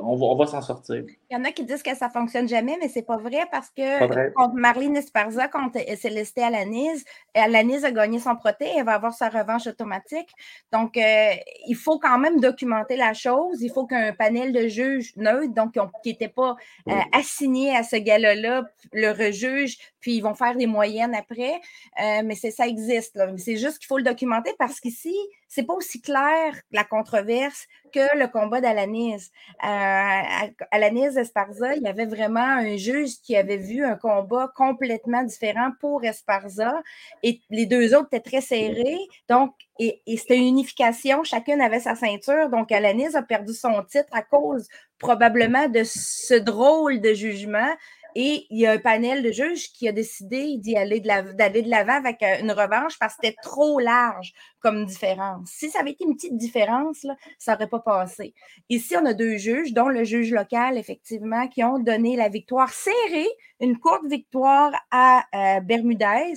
on 0.00 0.36
va, 0.36 0.46
s'en 0.46 0.62
sortir. 0.62 1.04
Il 1.34 1.38
y 1.38 1.40
en 1.40 1.44
a 1.46 1.50
qui 1.50 1.64
disent 1.64 1.82
que 1.82 1.96
ça 1.96 2.06
ne 2.06 2.12
fonctionne 2.12 2.48
jamais, 2.48 2.76
mais 2.80 2.88
ce 2.88 3.00
n'est 3.00 3.04
pas 3.04 3.16
vrai 3.16 3.44
parce 3.50 3.68
que 3.70 4.30
contre 4.34 4.54
Marlene 4.54 4.96
Esparza, 4.96 5.48
contre 5.48 5.80
Célesté 5.96 6.44
Alanis, 6.44 7.02
Alanis 7.34 7.84
a 7.84 7.90
gagné 7.90 8.20
son 8.20 8.36
proté, 8.36 8.66
elle 8.76 8.84
va 8.84 8.94
avoir 8.94 9.12
sa 9.12 9.30
revanche 9.30 9.66
automatique. 9.66 10.30
Donc, 10.72 10.96
euh, 10.96 11.30
il 11.66 11.74
faut 11.74 11.98
quand 11.98 12.18
même 12.18 12.38
documenter 12.38 12.96
la 12.96 13.14
chose. 13.14 13.60
Il 13.62 13.72
faut 13.72 13.84
qu'un 13.84 14.12
panel 14.12 14.52
de 14.52 14.68
juges 14.68 15.12
neutres, 15.16 15.52
donc 15.52 15.76
qui 16.04 16.10
n'étaient 16.10 16.28
pas 16.28 16.54
euh, 16.88 16.92
assignés 17.10 17.74
à 17.74 17.82
ce 17.82 17.96
gars-là, 17.96 18.62
le 18.92 19.10
rejuge, 19.10 19.76
puis 19.98 20.14
ils 20.14 20.20
vont 20.20 20.34
faire 20.34 20.54
des 20.54 20.66
moyennes 20.66 21.16
après. 21.16 21.60
Euh, 22.00 22.22
mais 22.24 22.36
ça 22.36 22.68
existe. 22.68 23.18
C'est 23.38 23.56
juste 23.56 23.78
qu'il 23.78 23.88
faut 23.88 23.98
le 23.98 24.04
documenter 24.04 24.52
parce 24.56 24.78
qu'ici, 24.78 25.16
c'est 25.48 25.64
pas 25.64 25.74
aussi 25.74 26.00
clair 26.00 26.54
la 26.70 26.84
controverse 26.84 27.66
que 27.92 28.16
le 28.18 28.28
combat 28.28 28.60
d'Alanis. 28.60 29.30
Alanis 29.58 31.18
Esparza, 31.24 31.74
il 31.74 31.82
y 31.82 31.88
avait 31.88 32.06
vraiment 32.06 32.40
un 32.40 32.76
juge 32.76 33.20
qui 33.22 33.36
avait 33.36 33.56
vu 33.56 33.84
un 33.84 33.96
combat 33.96 34.52
complètement 34.54 35.22
différent 35.22 35.70
pour 35.80 36.04
Esparza 36.04 36.82
et 37.22 37.40
les 37.50 37.66
deux 37.66 37.94
autres 37.94 38.08
étaient 38.12 38.30
très 38.30 38.40
serrés. 38.40 38.98
Donc, 39.28 39.54
et, 39.78 40.00
c'était 40.16 40.36
une 40.36 40.48
unification, 40.48 41.24
chacune 41.24 41.60
avait 41.60 41.80
sa 41.80 41.94
ceinture. 41.96 42.48
Donc, 42.50 42.70
Alanis 42.70 43.16
a 43.16 43.22
perdu 43.22 43.52
son 43.52 43.82
titre 43.82 44.08
à 44.12 44.22
cause 44.22 44.68
probablement 44.98 45.68
de 45.68 45.82
ce 45.84 46.34
drôle 46.34 47.00
de 47.00 47.12
jugement 47.12 47.72
et 48.14 48.46
il 48.50 48.60
y 48.60 48.66
a 48.66 48.72
un 48.72 48.78
panel 48.78 49.22
de 49.22 49.32
juges 49.32 49.72
qui 49.72 49.88
a 49.88 49.92
décidé 49.92 50.56
d'y 50.58 50.76
aller 50.76 51.00
de 51.00 51.68
l'avant 51.70 51.94
avec 51.94 52.22
euh, 52.22 52.40
une 52.40 52.52
revanche 52.52 52.98
parce 52.98 53.14
que 53.14 53.20
c'était 53.22 53.36
trop 53.42 53.80
large 53.80 54.32
comme 54.60 54.84
différence. 54.84 55.48
Si 55.50 55.70
ça 55.70 55.80
avait 55.80 55.90
été 55.90 56.04
une 56.04 56.14
petite 56.14 56.36
différence, 56.36 57.06
ça 57.38 57.52
n'aurait 57.52 57.68
pas 57.68 57.80
passé. 57.80 58.34
Ici, 58.68 58.96
on 58.96 59.04
a 59.04 59.14
deux 59.14 59.36
juges, 59.36 59.72
dont 59.72 59.88
le 59.88 60.04
juge 60.04 60.32
local, 60.32 60.78
effectivement, 60.78 61.48
qui 61.48 61.64
ont 61.64 61.78
donné 61.78 62.16
la 62.16 62.28
victoire 62.28 62.70
serrée, 62.72 63.28
une 63.60 63.78
courte 63.78 64.06
victoire 64.06 64.72
à 64.90 65.24
euh, 65.34 65.60
Bermudez, 65.60 66.34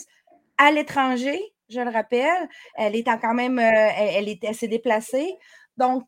à 0.58 0.72
l'étranger, 0.72 1.40
je 1.70 1.82
le 1.82 1.92
rappelle. 1.92 2.50
Elle 2.76 2.96
est 2.96 3.04
quand 3.04 3.34
même, 3.34 3.60
euh, 3.60 3.90
elle, 3.98 4.36
elle 4.42 4.56
s'est 4.56 4.68
déplacée. 4.68 5.36
Donc, 5.78 6.04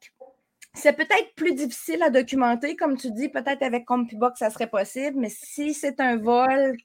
c'est 0.74 0.94
peut-être 0.94 1.34
plus 1.36 1.54
difficile 1.54 2.04
à 2.04 2.10
documenter, 2.10 2.76
comme 2.76 2.98
tu 2.98 3.12
dis, 3.12 3.30
peut-être 3.30 3.64
avec 3.64 3.86
CompuBox, 3.86 4.40
ça 4.40 4.50
serait 4.50 4.70
possible, 4.70 5.18
mais 5.20 5.30
si 5.30 5.74
c'est 5.74 6.00
un 6.00 6.18
vol, 6.18 6.76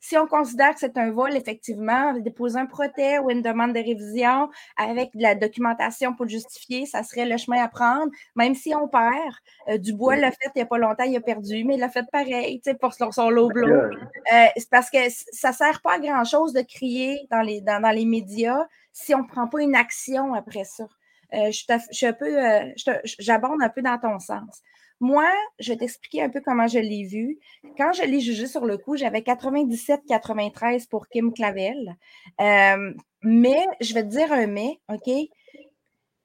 si 0.00 0.16
on 0.16 0.26
considère 0.26 0.72
que 0.74 0.80
c'est 0.80 0.96
un 0.98 1.10
vol, 1.10 1.36
effectivement, 1.36 2.12
déposer 2.14 2.58
un 2.58 2.66
protège 2.66 3.20
ou 3.24 3.30
une 3.30 3.42
demande 3.42 3.72
de 3.72 3.80
révision 3.80 4.48
avec 4.76 5.10
de 5.16 5.22
la 5.22 5.34
documentation 5.34 6.14
pour 6.14 6.28
justifier, 6.28 6.86
ça 6.86 7.02
serait 7.02 7.26
le 7.26 7.36
chemin 7.36 7.62
à 7.62 7.68
prendre, 7.68 8.12
même 8.36 8.54
si 8.54 8.74
on 8.74 8.86
perd. 8.86 9.34
Euh, 9.68 9.78
Dubois 9.78 10.16
l'a 10.16 10.30
fait 10.30 10.50
il 10.54 10.58
n'y 10.58 10.62
a 10.62 10.66
pas 10.66 10.78
longtemps, 10.78 11.04
il 11.04 11.16
a 11.16 11.20
perdu, 11.20 11.64
mais 11.64 11.74
il 11.74 11.80
l'a 11.80 11.88
fait 11.88 12.06
pareil, 12.12 12.60
pour 12.80 12.94
son 12.94 13.30
low 13.30 13.48
blow. 13.48 13.66
Euh, 13.68 14.46
c'est 14.56 14.70
parce 14.70 14.90
que 14.90 14.98
ça 15.32 15.48
ne 15.50 15.54
sert 15.54 15.80
pas 15.82 15.94
à 15.94 15.98
grand-chose 15.98 16.52
de 16.52 16.62
crier 16.62 17.26
dans 17.30 17.42
les, 17.42 17.60
dans 17.60 17.92
les 17.92 18.04
médias 18.04 18.66
si 18.92 19.14
on 19.14 19.22
ne 19.22 19.28
prend 19.28 19.48
pas 19.48 19.60
une 19.60 19.74
action 19.74 20.34
après 20.34 20.64
ça. 20.64 20.86
Euh, 21.34 21.50
je, 21.50 22.10
peu, 22.12 22.44
euh, 22.44 22.72
j'abonde 23.18 23.62
un 23.62 23.68
peu 23.68 23.82
dans 23.82 23.98
ton 23.98 24.18
sens. 24.18 24.62
Moi, 25.00 25.30
je 25.58 25.72
vais 25.72 25.78
t'expliquer 25.78 26.22
un 26.22 26.30
peu 26.30 26.40
comment 26.40 26.66
je 26.66 26.78
l'ai 26.78 27.04
vu. 27.04 27.38
Quand 27.76 27.92
je 27.92 28.02
l'ai 28.02 28.20
jugé 28.20 28.46
sur 28.46 28.64
le 28.64 28.78
coup, 28.78 28.96
j'avais 28.96 29.20
97-93 29.20 30.88
pour 30.88 31.08
Kim 31.08 31.32
Clavel. 31.34 31.96
Euh, 32.40 32.94
mais, 33.22 33.66
je 33.80 33.92
vais 33.92 34.04
te 34.04 34.08
dire 34.08 34.32
un 34.32 34.46
mais, 34.46 34.80
OK? 34.88 35.10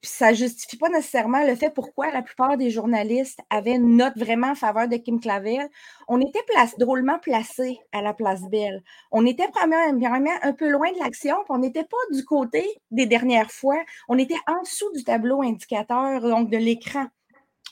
Ça 0.04 0.32
ne 0.32 0.36
justifie 0.36 0.78
pas 0.78 0.90
nécessairement 0.90 1.46
le 1.46 1.56
fait 1.56 1.70
pourquoi 1.70 2.12
la 2.12 2.22
plupart 2.22 2.58
des 2.58 2.72
journalistes 2.72 3.40
avaient 3.50 3.76
une 3.76 3.98
note 3.98 4.18
vraiment 4.18 4.52
en 4.52 4.56
faveur 4.56 4.88
de 4.88 4.98
Kim 4.98 5.20
Clavel. 5.20 5.70
On 6.08 6.20
était 6.20 6.40
drôlement 6.80 7.20
placés 7.20 7.80
à 7.92 8.02
la 8.02 8.14
place 8.14 8.42
Belle. 8.50 8.82
On 9.12 9.26
était 9.26 9.48
premièrement 9.50 10.32
un 10.42 10.54
peu 10.54 10.70
loin 10.70 10.92
de 10.92 11.00
l'action, 11.00 11.36
on 11.50 11.60
n'était 11.60 11.84
pas 11.84 12.16
du 12.16 12.26
côté 12.26 12.68
des 12.90 13.06
dernières 13.06 13.52
fois. 13.52 13.78
On 14.10 14.18
était 14.18 14.40
en 14.48 14.62
dessous 14.62 14.92
du 14.94 15.04
tableau 15.04 15.44
indicateur, 15.44 16.22
donc 16.22 16.50
de 16.50 16.58
l'écran. 16.58 17.06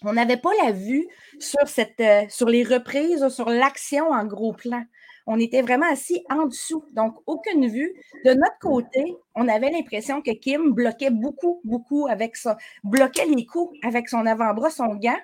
On 0.03 0.13
n'avait 0.13 0.37
pas 0.37 0.51
la 0.63 0.71
vue 0.71 1.07
sur, 1.39 1.67
cette, 1.67 1.99
euh, 1.99 2.23
sur 2.29 2.47
les 2.47 2.63
reprises 2.63 3.27
sur 3.29 3.49
l'action 3.49 4.11
en 4.11 4.25
gros 4.25 4.53
plan 4.53 4.83
on 5.27 5.39
était 5.39 5.61
vraiment 5.61 5.89
assis 5.91 6.23
en 6.29 6.45
dessous, 6.45 6.83
donc 6.93 7.15
aucune 7.27 7.67
vue. 7.67 7.93
De 8.25 8.33
notre 8.33 8.59
côté, 8.59 9.15
on 9.35 9.47
avait 9.47 9.69
l'impression 9.69 10.21
que 10.21 10.31
Kim 10.31 10.71
bloquait 10.71 11.11
beaucoup, 11.11 11.61
beaucoup 11.63 12.07
avec 12.07 12.35
ça, 12.35 12.57
bloquait 12.83 13.25
les 13.25 13.45
coups 13.45 13.77
avec 13.83 14.09
son 14.09 14.25
avant-bras, 14.25 14.69
son 14.69 14.95
gant, 14.95 15.19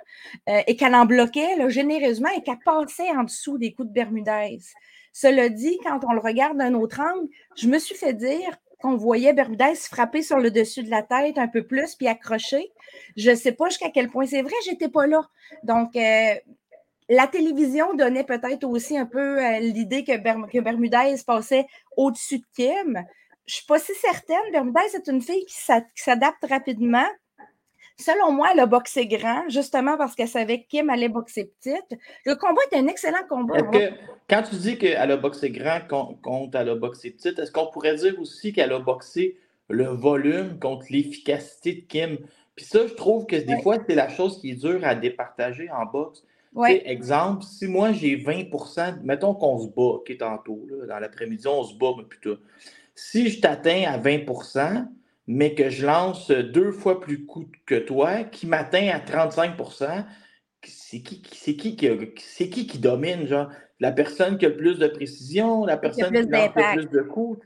euh, 0.49 0.61
et 0.67 0.75
qu'elle 0.75 0.95
en 0.95 1.05
bloquait 1.05 1.69
généreusement 1.69 2.29
et 2.37 2.41
qu'elle 2.41 2.59
passait 2.63 3.09
en 3.11 3.23
dessous 3.23 3.57
des 3.57 3.73
coups 3.73 3.89
de 3.89 3.93
Bermudez. 3.93 4.59
Cela 5.13 5.49
dit, 5.49 5.77
quand 5.83 5.99
on 6.07 6.13
le 6.13 6.19
regarde 6.19 6.57
d'un 6.57 6.73
autre 6.73 6.99
angle, 6.99 7.29
je 7.55 7.67
me 7.67 7.79
suis 7.79 7.95
fait 7.95 8.13
dire 8.13 8.57
qu'on 8.81 8.97
voyait 8.97 9.33
Bermudez 9.33 9.75
frapper 9.75 10.21
sur 10.21 10.39
le 10.39 10.51
dessus 10.51 10.83
de 10.83 10.89
la 10.89 11.01
tête 11.03 11.37
un 11.37 11.47
peu 11.47 11.65
plus 11.65 11.95
puis 11.95 12.07
accrocher. 12.07 12.71
Je 13.15 13.31
ne 13.31 13.35
sais 13.35 13.53
pas 13.53 13.69
jusqu'à 13.69 13.89
quel 13.89 14.09
point 14.09 14.25
c'est 14.25 14.41
vrai, 14.41 14.53
j'étais 14.65 14.89
pas 14.89 15.07
là. 15.07 15.21
Donc, 15.63 15.95
euh, 15.95 16.35
la 17.09 17.27
télévision 17.27 17.93
donnait 17.93 18.23
peut-être 18.23 18.63
aussi 18.63 18.97
un 18.97 19.05
peu 19.05 19.43
euh, 19.43 19.59
l'idée 19.59 20.03
que, 20.03 20.17
Bermudez 20.59 21.15
passait 21.25 21.67
au-dessus 21.95 22.39
de 22.39 22.45
Kim. 22.55 23.03
Je 23.45 23.53
ne 23.53 23.55
suis 23.57 23.65
pas 23.65 23.79
si 23.79 23.93
certaine. 23.95 24.51
Bermudez 24.51 24.95
est 24.95 25.07
une 25.07 25.21
fille 25.21 25.45
qui 25.45 26.01
s'adapte 26.01 26.45
rapidement. 26.49 27.07
Selon 27.97 28.33
moi, 28.33 28.49
elle 28.51 28.59
a 28.59 28.65
boxé 28.65 29.07
grand, 29.07 29.47
justement 29.47 29.97
parce 29.97 30.15
qu'elle 30.15 30.27
savait 30.27 30.63
que 30.63 30.67
Kim 30.67 30.89
allait 30.89 31.07
boxer 31.07 31.45
petite. 31.59 31.97
Le 32.25 32.35
combat 32.35 32.61
est 32.71 32.77
un 32.77 32.87
excellent 32.87 33.25
combat. 33.29 33.55
quand 34.29 34.43
tu 34.43 34.55
dis 34.55 34.77
qu'elle 34.77 35.11
a 35.11 35.17
boxé 35.17 35.49
grand 35.49 35.79
contre 36.21 36.57
elle 36.57 36.69
a 36.69 36.75
boxé 36.75 37.11
petite, 37.11 37.39
est-ce 37.39 37.51
qu'on 37.51 37.67
pourrait 37.67 37.95
dire 37.95 38.19
aussi 38.19 38.51
qu'elle 38.51 38.73
a 38.73 38.79
boxé 38.79 39.37
le 39.69 39.85
volume 39.85 40.59
contre 40.59 40.87
l'efficacité 40.89 41.73
de 41.73 41.81
Kim? 41.81 42.17
Puis 42.55 42.65
ça, 42.65 42.85
je 42.85 42.93
trouve 42.93 43.25
que 43.27 43.37
des 43.37 43.61
fois, 43.61 43.77
c'est 43.87 43.95
la 43.95 44.09
chose 44.09 44.41
qui 44.41 44.51
est 44.51 44.55
dure 44.55 44.83
à 44.83 44.95
départager 44.95 45.69
en 45.71 45.85
boxe. 45.85 46.23
Exemple, 46.85 47.43
si 47.43 47.67
moi 47.67 47.91
j'ai 47.91 48.17
20% 48.17 49.01
mettons 49.03 49.33
qu'on 49.33 49.59
se 49.59 49.67
bat, 49.67 50.01
qui 50.05 50.13
est 50.13 50.17
tantôt, 50.17 50.65
dans 50.87 50.99
l'après-midi, 50.99 51.47
on 51.47 51.63
se 51.63 51.75
bat, 51.75 51.91
mais 51.97 52.03
plutôt. 52.03 52.37
Si 52.95 53.29
je 53.29 53.41
t'atteins 53.41 53.83
à 53.87 53.97
20% 53.97 54.87
mais 55.27 55.55
que 55.55 55.69
je 55.69 55.85
lance 55.85 56.29
deux 56.29 56.71
fois 56.71 57.01
plus 57.01 57.25
coup 57.25 57.45
que 57.65 57.75
toi, 57.75 58.23
qui 58.23 58.47
m'atteint 58.47 58.89
à 58.89 58.99
35 58.99 59.53
c'est 60.63 60.99
qui, 60.99 61.21
c'est 61.31 61.55
qui, 61.55 61.75
qui, 61.75 62.49
qui 62.49 62.67
qui 62.67 62.79
domine, 62.79 63.27
genre? 63.27 63.49
La 63.81 63.91
personne 63.91 64.37
qui 64.37 64.45
a 64.45 64.49
le 64.49 64.55
plus 64.55 64.79
de 64.79 64.87
précision, 64.87 65.65
la 65.65 65.75
personne 65.75 66.13
qui, 66.13 66.31
lance 66.31 66.49
le 66.55 66.77
plus 66.77 66.89
de 66.89 67.01
coups, 67.01 67.45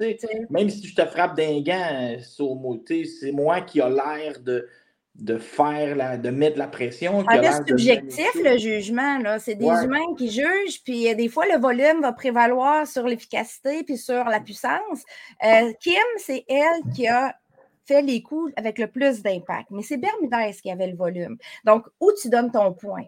Même 0.51 0.69
si 0.69 0.85
je 0.85 0.95
te 0.95 1.05
frappe 1.05 1.35
d'un 1.35 1.59
gant, 1.61 2.17
c'est 2.19 3.31
moi 3.31 3.61
qui 3.61 3.81
a 3.81 3.89
l'air 3.89 4.39
de, 4.41 4.67
de 5.19 5.37
faire 5.37 5.95
la, 5.95 6.17
de 6.17 6.29
mettre 6.29 6.57
la 6.57 6.67
pression. 6.67 7.23
C'est 7.29 7.67
subjectif 7.67 8.31
le 8.35 8.57
jugement. 8.57 9.19
C'est 9.39 9.55
des 9.55 9.65
humains 9.65 10.15
qui 10.17 10.29
jugent, 10.29 10.81
puis 10.83 11.09
euh, 11.09 11.15
des 11.15 11.27
fois 11.27 11.45
le 11.45 11.59
volume 11.59 12.01
va 12.01 12.13
prévaloir 12.13 12.87
sur 12.87 13.05
l'efficacité 13.05 13.83
puis 13.83 13.97
sur 13.97 14.23
la 14.23 14.39
puissance. 14.39 15.03
Euh, 15.43 15.73
Kim, 15.81 15.95
c'est 16.17 16.45
elle 16.47 16.93
qui 16.93 17.07
a 17.07 17.35
fait 17.85 18.01
les 18.01 18.21
coups 18.21 18.53
avec 18.55 18.77
le 18.77 18.87
plus 18.87 19.21
d'impact, 19.21 19.69
mais 19.71 19.81
c'est 19.81 19.97
Bermudez 19.97 20.57
qui 20.61 20.71
avait 20.71 20.87
le 20.87 20.95
volume. 20.95 21.37
Donc, 21.65 21.85
où 21.99 22.11
tu 22.21 22.29
donnes 22.29 22.51
ton 22.51 22.73
point? 22.73 23.05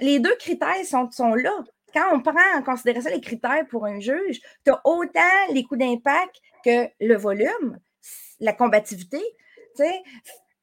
les 0.00 0.20
deux 0.20 0.36
critères 0.36 0.84
sont, 0.84 1.10
sont 1.10 1.34
là. 1.34 1.52
Quand 1.92 2.14
on 2.14 2.20
prend 2.20 2.34
en 2.56 2.62
considération 2.62 3.10
les 3.10 3.20
critères 3.20 3.66
pour 3.68 3.86
un 3.86 3.98
juge, 3.98 4.40
tu 4.64 4.70
as 4.70 4.80
autant 4.84 5.52
les 5.52 5.64
coups 5.64 5.80
d'impact 5.80 6.40
que 6.64 6.88
le 7.00 7.16
volume, 7.16 7.78
la 8.38 8.52
combativité. 8.52 9.20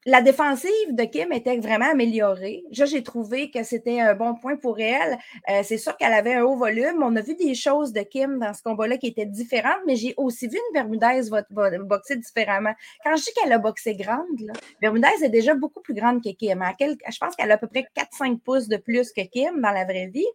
La 0.07 0.21
défensive 0.21 0.69
de 0.91 1.03
Kim 1.05 1.31
était 1.31 1.57
vraiment 1.57 1.89
améliorée. 1.89 2.63
j'ai 2.69 3.01
trouvé 3.01 3.49
que 3.49 3.63
c'était 3.63 4.01
un 4.01 4.13
bon 4.13 4.35
point 4.35 4.55
pour 4.55 4.79
elle. 4.79 5.17
Euh, 5.49 5.61
c'est 5.63 5.79
sûr 5.79 5.97
qu'elle 5.97 6.13
avait 6.13 6.35
un 6.35 6.43
haut 6.43 6.55
volume. 6.55 7.01
On 7.01 7.15
a 7.15 7.21
vu 7.21 7.33
des 7.33 7.55
choses 7.55 7.91
de 7.91 8.01
Kim 8.01 8.37
dans 8.37 8.53
ce 8.53 8.61
combat-là 8.61 8.97
qui 8.97 9.07
étaient 9.07 9.25
différentes, 9.25 9.79
mais 9.87 9.95
j'ai 9.95 10.13
aussi 10.17 10.47
vu 10.47 10.57
une 10.57 10.73
Bermudez 10.75 11.27
boxer 11.79 12.17
différemment. 12.17 12.75
Quand 13.03 13.15
je 13.15 13.23
dis 13.23 13.31
qu'elle 13.33 13.51
a 13.51 13.57
boxé 13.57 13.95
grande, 13.95 14.39
là, 14.41 14.53
Bermudez 14.79 15.23
est 15.23 15.29
déjà 15.29 15.55
beaucoup 15.55 15.81
plus 15.81 15.95
grande 15.95 16.23
que 16.23 16.29
Kim. 16.29 16.63
je 16.79 17.17
pense 17.17 17.35
qu'elle 17.35 17.49
a 17.49 17.55
à 17.55 17.57
peu 17.57 17.67
près 17.67 17.87
4-5 17.97 18.37
pouces 18.41 18.67
de 18.67 18.77
plus 18.77 19.11
que 19.11 19.21
Kim 19.21 19.59
dans 19.59 19.71
la 19.71 19.85
vraie 19.85 20.11
vie. 20.13 20.27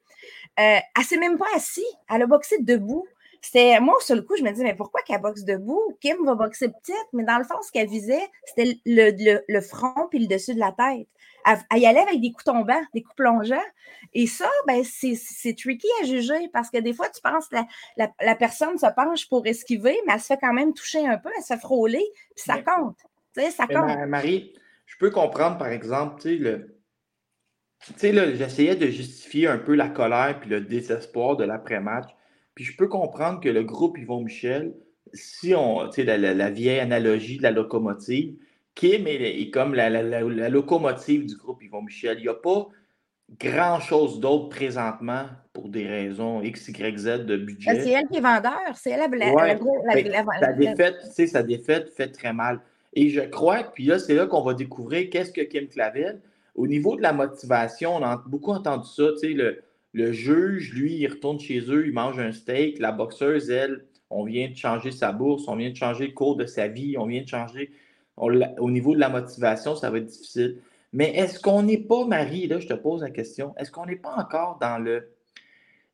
Euh, 0.58 0.78
elle 0.98 1.04
s'est 1.04 1.16
même 1.16 1.38
pas 1.38 1.46
assise. 1.54 1.84
Elle 2.12 2.22
a 2.22 2.26
boxé 2.26 2.56
debout. 2.58 3.06
C'était, 3.42 3.80
moi, 3.80 3.96
sur 4.00 4.16
le 4.16 4.22
coup, 4.22 4.36
je 4.36 4.42
me 4.42 4.50
disais, 4.50 4.64
mais 4.64 4.74
pourquoi 4.74 5.00
qu'elle 5.02 5.20
boxe 5.20 5.44
debout? 5.44 5.96
Kim 6.00 6.24
va 6.24 6.34
boxer 6.34 6.68
petite, 6.68 7.08
mais 7.12 7.24
dans 7.24 7.38
le 7.38 7.44
fond, 7.44 7.60
ce 7.62 7.72
qu'elle 7.72 7.88
visait, 7.88 8.28
c'était 8.44 8.78
le, 8.84 9.60
front 9.60 10.08
puis 10.10 10.18
le 10.18 10.26
dessus 10.26 10.54
de 10.54 10.60
la 10.60 10.72
tête. 10.72 11.08
Elle, 11.46 11.78
y 11.78 11.86
allait 11.86 12.00
avec 12.00 12.20
des 12.20 12.32
coups 12.32 12.44
tombants, 12.44 12.82
des 12.92 13.02
coups 13.02 13.16
plongeants. 13.16 13.56
Et 14.12 14.26
ça, 14.26 14.48
ben, 14.66 14.84
c'est 14.84 15.56
tricky 15.56 15.88
à 16.02 16.04
juger 16.04 16.48
parce 16.52 16.68
que 16.68 16.78
des 16.78 16.92
fois, 16.92 17.08
tu 17.08 17.22
penses 17.22 17.48
que 17.48 17.56
la, 17.96 18.34
personne 18.34 18.76
se 18.76 18.86
penche 18.94 19.26
pour 19.28 19.46
esquiver, 19.46 19.96
mais 20.06 20.14
elle 20.14 20.20
se 20.20 20.26
fait 20.26 20.38
quand 20.38 20.52
même 20.52 20.74
toucher 20.74 21.06
un 21.06 21.16
peu, 21.16 21.30
elle 21.34 21.42
se 21.42 21.54
fait 21.54 21.60
frôler, 21.60 22.04
puis 22.36 22.44
ça 22.44 22.60
compte. 22.62 22.98
Tu 23.34 23.42
sais, 23.42 23.50
ça 23.50 23.66
compte. 23.66 24.06
Marie, 24.06 24.52
je 24.84 24.96
peux 24.98 25.10
comprendre, 25.10 25.56
par 25.56 25.68
exemple, 25.68 26.20
tu 26.20 26.28
sais, 26.28 26.36
le. 26.36 26.76
Tu 27.86 27.92
sais, 27.96 28.36
j'essayais 28.36 28.76
de 28.76 28.88
justifier 28.88 29.48
un 29.48 29.56
peu 29.56 29.74
la 29.74 29.88
colère 29.88 30.38
puis 30.38 30.50
le 30.50 30.60
désespoir 30.60 31.36
de 31.36 31.44
l'après-match. 31.44 32.10
Puis 32.54 32.64
je 32.64 32.76
peux 32.76 32.88
comprendre 32.88 33.40
que 33.40 33.48
le 33.48 33.62
groupe 33.62 33.98
Yvon 33.98 34.22
Michel, 34.22 34.74
si 35.12 35.54
on, 35.54 35.88
tu 35.88 36.04
sais, 36.04 36.18
la, 36.18 36.50
vieille 36.50 36.80
analogie 36.80 37.38
de 37.38 37.42
la 37.42 37.50
locomotive, 37.50 38.36
Kim 38.74 39.06
est, 39.06 39.50
comme 39.50 39.74
la, 39.74 39.90
locomotive 40.48 41.26
du 41.26 41.36
groupe 41.36 41.62
Yvon 41.62 41.82
Michel. 41.82 42.18
Il 42.18 42.22
n'y 42.22 42.28
a 42.28 42.34
pas 42.34 42.68
grand-chose 43.38 44.20
d'autre 44.20 44.48
présentement 44.48 45.26
pour 45.52 45.68
des 45.68 45.86
raisons 45.86 46.42
X, 46.42 46.68
Y, 46.68 46.98
Z 46.98 47.06
de 47.26 47.36
budget. 47.36 47.80
C'est 47.80 47.90
elle 47.90 48.08
qui 48.08 48.18
est 48.18 48.20
vendeur, 48.20 48.74
c'est 48.74 48.90
elle 48.90 49.10
la, 49.10 49.32
ouais, 49.32 49.58
sa 50.40 50.52
défaite, 50.52 50.96
tu 51.04 51.12
sais, 51.12 51.26
sa 51.26 51.42
défaite 51.42 51.90
fait 51.90 52.08
très 52.08 52.32
mal. 52.32 52.60
Et 52.92 53.08
je 53.10 53.20
crois 53.20 53.62
que, 53.62 53.72
puis 53.72 53.84
là, 53.84 53.98
c'est 53.98 54.14
là 54.14 54.26
qu'on 54.26 54.42
va 54.42 54.54
découvrir 54.54 55.08
qu'est-ce 55.10 55.32
que 55.32 55.42
Kim 55.42 55.68
Clavel. 55.68 56.20
Au 56.56 56.66
niveau 56.66 56.96
de 56.96 57.02
la 57.02 57.12
motivation, 57.12 57.96
on 57.96 58.02
a 58.02 58.22
beaucoup 58.26 58.50
entendu 58.50 58.88
ça, 58.88 59.04
tu 59.12 59.18
sais, 59.18 59.28
le, 59.28 59.62
le 59.92 60.12
juge, 60.12 60.72
lui, 60.72 60.94
il 60.94 61.08
retourne 61.08 61.40
chez 61.40 61.60
eux, 61.70 61.86
il 61.86 61.92
mange 61.92 62.18
un 62.18 62.32
steak. 62.32 62.78
La 62.78 62.92
boxeuse, 62.92 63.50
elle, 63.50 63.84
on 64.08 64.24
vient 64.24 64.48
de 64.48 64.56
changer 64.56 64.92
sa 64.92 65.12
bourse, 65.12 65.48
on 65.48 65.56
vient 65.56 65.70
de 65.70 65.76
changer 65.76 66.06
le 66.06 66.12
cours 66.12 66.36
de 66.36 66.46
sa 66.46 66.68
vie, 66.68 66.96
on 66.98 67.06
vient 67.06 67.22
de 67.22 67.28
changer. 67.28 67.72
au 68.16 68.70
niveau 68.70 68.94
de 68.94 69.00
la 69.00 69.08
motivation, 69.08 69.74
ça 69.74 69.90
va 69.90 69.98
être 69.98 70.06
difficile. 70.06 70.58
Mais 70.92 71.14
est-ce 71.16 71.38
qu'on 71.38 71.62
n'est 71.62 71.78
pas, 71.78 72.04
Marie, 72.04 72.46
là, 72.48 72.58
je 72.58 72.66
te 72.66 72.74
pose 72.74 73.02
la 73.02 73.10
question, 73.10 73.54
est-ce 73.56 73.70
qu'on 73.70 73.86
n'est 73.86 73.96
pas 73.96 74.14
encore 74.16 74.58
dans 74.60 74.78
le, 74.78 75.10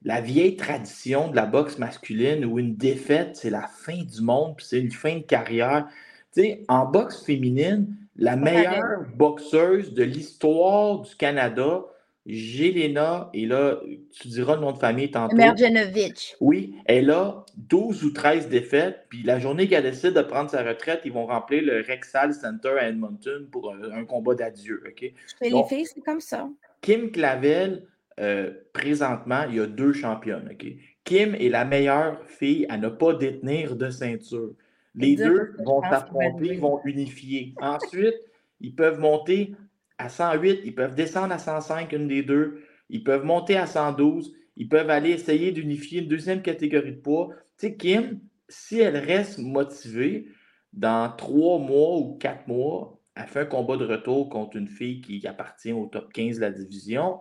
la 0.03 0.21
vieille 0.21 0.57
tradition 0.57 1.29
de 1.29 1.37
la 1.37 1.47
boxe 1.47 1.79
masculine 1.79 2.45
où 2.45 2.59
une 2.59 2.77
défaite, 2.77 3.37
c'est 3.37 3.51
la 3.51 3.69
fin 3.69 4.03
du 4.03 4.23
monde, 4.23 4.57
puis 4.57 4.67
c'est 4.67 4.81
une 4.81 4.91
fin 4.91 5.17
de 5.17 5.23
carrière? 5.23 5.87
Tu 6.35 6.43
sais, 6.43 6.65
en 6.69 6.87
boxe 6.87 7.25
féminine, 7.25 7.95
la 8.17 8.37
meilleure 8.37 9.05
boxeuse 9.15 9.93
de 9.93 10.03
l'histoire 10.03 11.01
du 11.01 11.15
Canada, 11.17 11.83
Jelena, 12.27 13.31
et 13.33 13.47
là, 13.47 13.81
tu 14.11 14.29
diras 14.29 14.57
le 14.57 14.61
nom 14.61 14.73
de 14.73 14.79
famille 14.79 15.11
tantôt. 15.11 15.37
Merjanovic. 15.37 16.35
Oui, 16.41 16.75
elle 16.87 17.11
a 17.11 17.45
12 17.57 18.05
ou 18.05 18.11
13 18.11 18.49
défaites, 18.49 19.05
puis 19.09 19.23
la 19.23 19.39
journée 19.39 19.69
qu'elle 19.69 19.85
décide 19.85 20.13
de 20.13 20.23
prendre 20.23 20.51
sa 20.51 20.65
retraite, 20.65 21.03
ils 21.05 21.13
vont 21.13 21.27
remplir 21.27 21.63
le 21.63 21.85
Rexall 21.87 22.35
Center 22.35 22.75
à 22.81 22.89
Edmonton 22.89 23.47
pour 23.51 23.73
un, 23.73 24.05
combat 24.05 24.35
d'adieu. 24.35 24.83
OK? 24.87 25.13
les 25.41 25.65
filles, 25.69 25.87
c'est 25.87 26.01
comme 26.01 26.21
ça. 26.21 26.49
Kim 26.81 27.13
Clavel, 27.13 27.87
euh, 28.19 28.51
présentement, 28.73 29.45
il 29.49 29.57
y 29.57 29.61
a 29.61 29.67
deux 29.67 29.93
championnes. 29.93 30.49
OK? 30.51 30.67
Kim 31.05 31.37
est 31.37 31.49
la 31.49 31.65
meilleure 31.65 32.21
fille 32.27 32.67
à 32.69 32.77
ne 32.77 32.89
pas 32.89 33.15
détenir 33.15 33.77
de 33.77 33.89
ceinture. 33.91 34.51
Les 34.97 35.15
deux 35.15 35.55
vont 35.65 35.83
s'affronter, 35.83 36.57
vont 36.57 36.81
unifier. 36.85 37.55
Ensuite, 37.61 38.17
ils 38.61 38.75
peuvent 38.75 38.99
monter 38.99 39.55
à 39.99 40.09
108, 40.09 40.61
ils 40.65 40.75
peuvent 40.75 40.95
descendre 40.95 41.33
à 41.33 41.39
105, 41.39 41.93
une 41.93 42.09
des 42.09 42.23
deux. 42.23 42.63
Ils 42.89 43.05
peuvent 43.05 43.25
monter 43.25 43.57
à 43.57 43.67
112. 43.67 44.35
Ils 44.57 44.69
peuvent 44.69 44.91
aller 44.91 45.11
essayer 45.11 45.53
d'unifier 45.53 46.03
une 46.03 46.09
deuxième 46.09 46.43
catégorie 46.43 46.93
de 46.93 47.01
poids. 47.01 47.29
Tu 47.59 47.69
sais, 47.69 47.77
Kim, 47.77 48.21
si 48.49 48.79
elle 48.79 48.97
reste 48.97 49.39
motivée, 49.39 50.29
dans 50.77 51.11
trois 51.11 51.59
mois 51.59 51.99
ou 51.99 52.17
quatre 52.19 52.47
mois, 52.47 53.01
elle 53.15 53.27
fait 53.27 53.41
un 53.41 53.47
combat 53.47 53.77
de 53.77 53.87
retour 53.87 54.29
contre 54.29 54.57
une 54.57 54.69
fille 54.69 55.01
qui 55.01 55.27
appartient 55.27 55.73
au 55.73 55.87
top 55.87 56.13
15 56.13 56.37
de 56.37 56.41
la 56.43 56.51
division. 56.51 57.21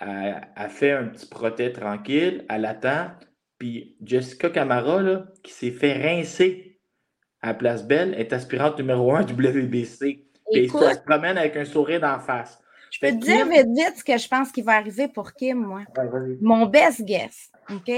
Elle, 0.00 0.70
fait 0.70 0.92
un 0.92 1.06
petit 1.08 1.26
proté 1.26 1.72
tranquille, 1.72 2.46
elle 2.48 2.64
attend. 2.64 3.10
Puis 3.58 3.96
Jessica 4.02 4.48
Camara, 4.48 5.24
qui 5.42 5.52
s'est 5.52 5.70
fait 5.70 5.92
rincer 5.92 6.80
à 7.42 7.52
Place 7.52 7.86
Belle, 7.86 8.14
est 8.14 8.32
aspirante 8.32 8.78
numéro 8.78 9.12
1 9.12 9.22
WBC. 9.22 10.27
Et 10.52 10.68
ça 10.68 10.94
se 10.94 11.00
promène 11.00 11.38
avec 11.38 11.56
un 11.56 11.64
sourire 11.64 12.00
d'en 12.00 12.18
face. 12.18 12.58
Je 12.90 13.00
peux 13.00 13.08
te 13.08 13.16
dire 13.16 13.46
vite, 13.46 13.66
vite 13.68 13.94
ce 13.98 14.04
que 14.04 14.16
je 14.16 14.28
pense 14.28 14.50
qui 14.50 14.62
va 14.62 14.72
arriver 14.76 15.08
pour 15.08 15.32
Kim, 15.34 15.58
moi. 15.58 15.82
Mon 16.40 16.66
best 16.66 17.02
guess. 17.02 17.50
OK? 17.70 17.92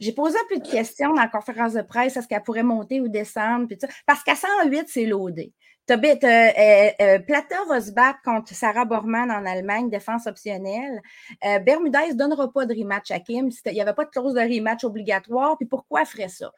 J'ai 0.00 0.12
posé 0.12 0.36
un 0.36 0.48
peu 0.48 0.60
de 0.60 0.68
questions 0.68 1.14
dans 1.14 1.22
la 1.22 1.28
conférence 1.28 1.74
de 1.74 1.82
presse, 1.82 2.16
est-ce 2.16 2.26
qu'elle 2.26 2.42
pourrait 2.42 2.64
monter 2.64 3.00
ou 3.00 3.08
descendre? 3.08 3.66
Puis 3.68 3.78
parce 4.04 4.22
qu'à 4.24 4.34
108, 4.34 4.86
c'est 4.88 5.06
loadé. 5.06 5.52
Euh, 5.90 6.90
euh, 7.00 7.18
Plata 7.18 7.56
va 7.68 7.80
se 7.80 7.90
battre 7.90 8.20
contre 8.24 8.54
Sarah 8.54 8.84
Borman 8.84 9.30
en 9.30 9.44
Allemagne, 9.44 9.90
défense 9.90 10.26
optionnelle. 10.26 11.02
Euh, 11.44 11.58
Bermudez 11.58 12.10
ne 12.10 12.14
donnera 12.14 12.52
pas 12.52 12.66
de 12.66 12.74
rematch 12.74 13.10
à 13.10 13.18
Kim. 13.18 13.50
Il 13.66 13.72
n'y 13.72 13.80
avait 13.80 13.92
pas 13.92 14.04
de 14.04 14.10
clause 14.10 14.34
de 14.34 14.40
rematch 14.40 14.84
obligatoire. 14.84 15.56
Puis 15.58 15.66
pourquoi 15.66 16.00
elle 16.00 16.06
ferait 16.06 16.28
ça? 16.28 16.52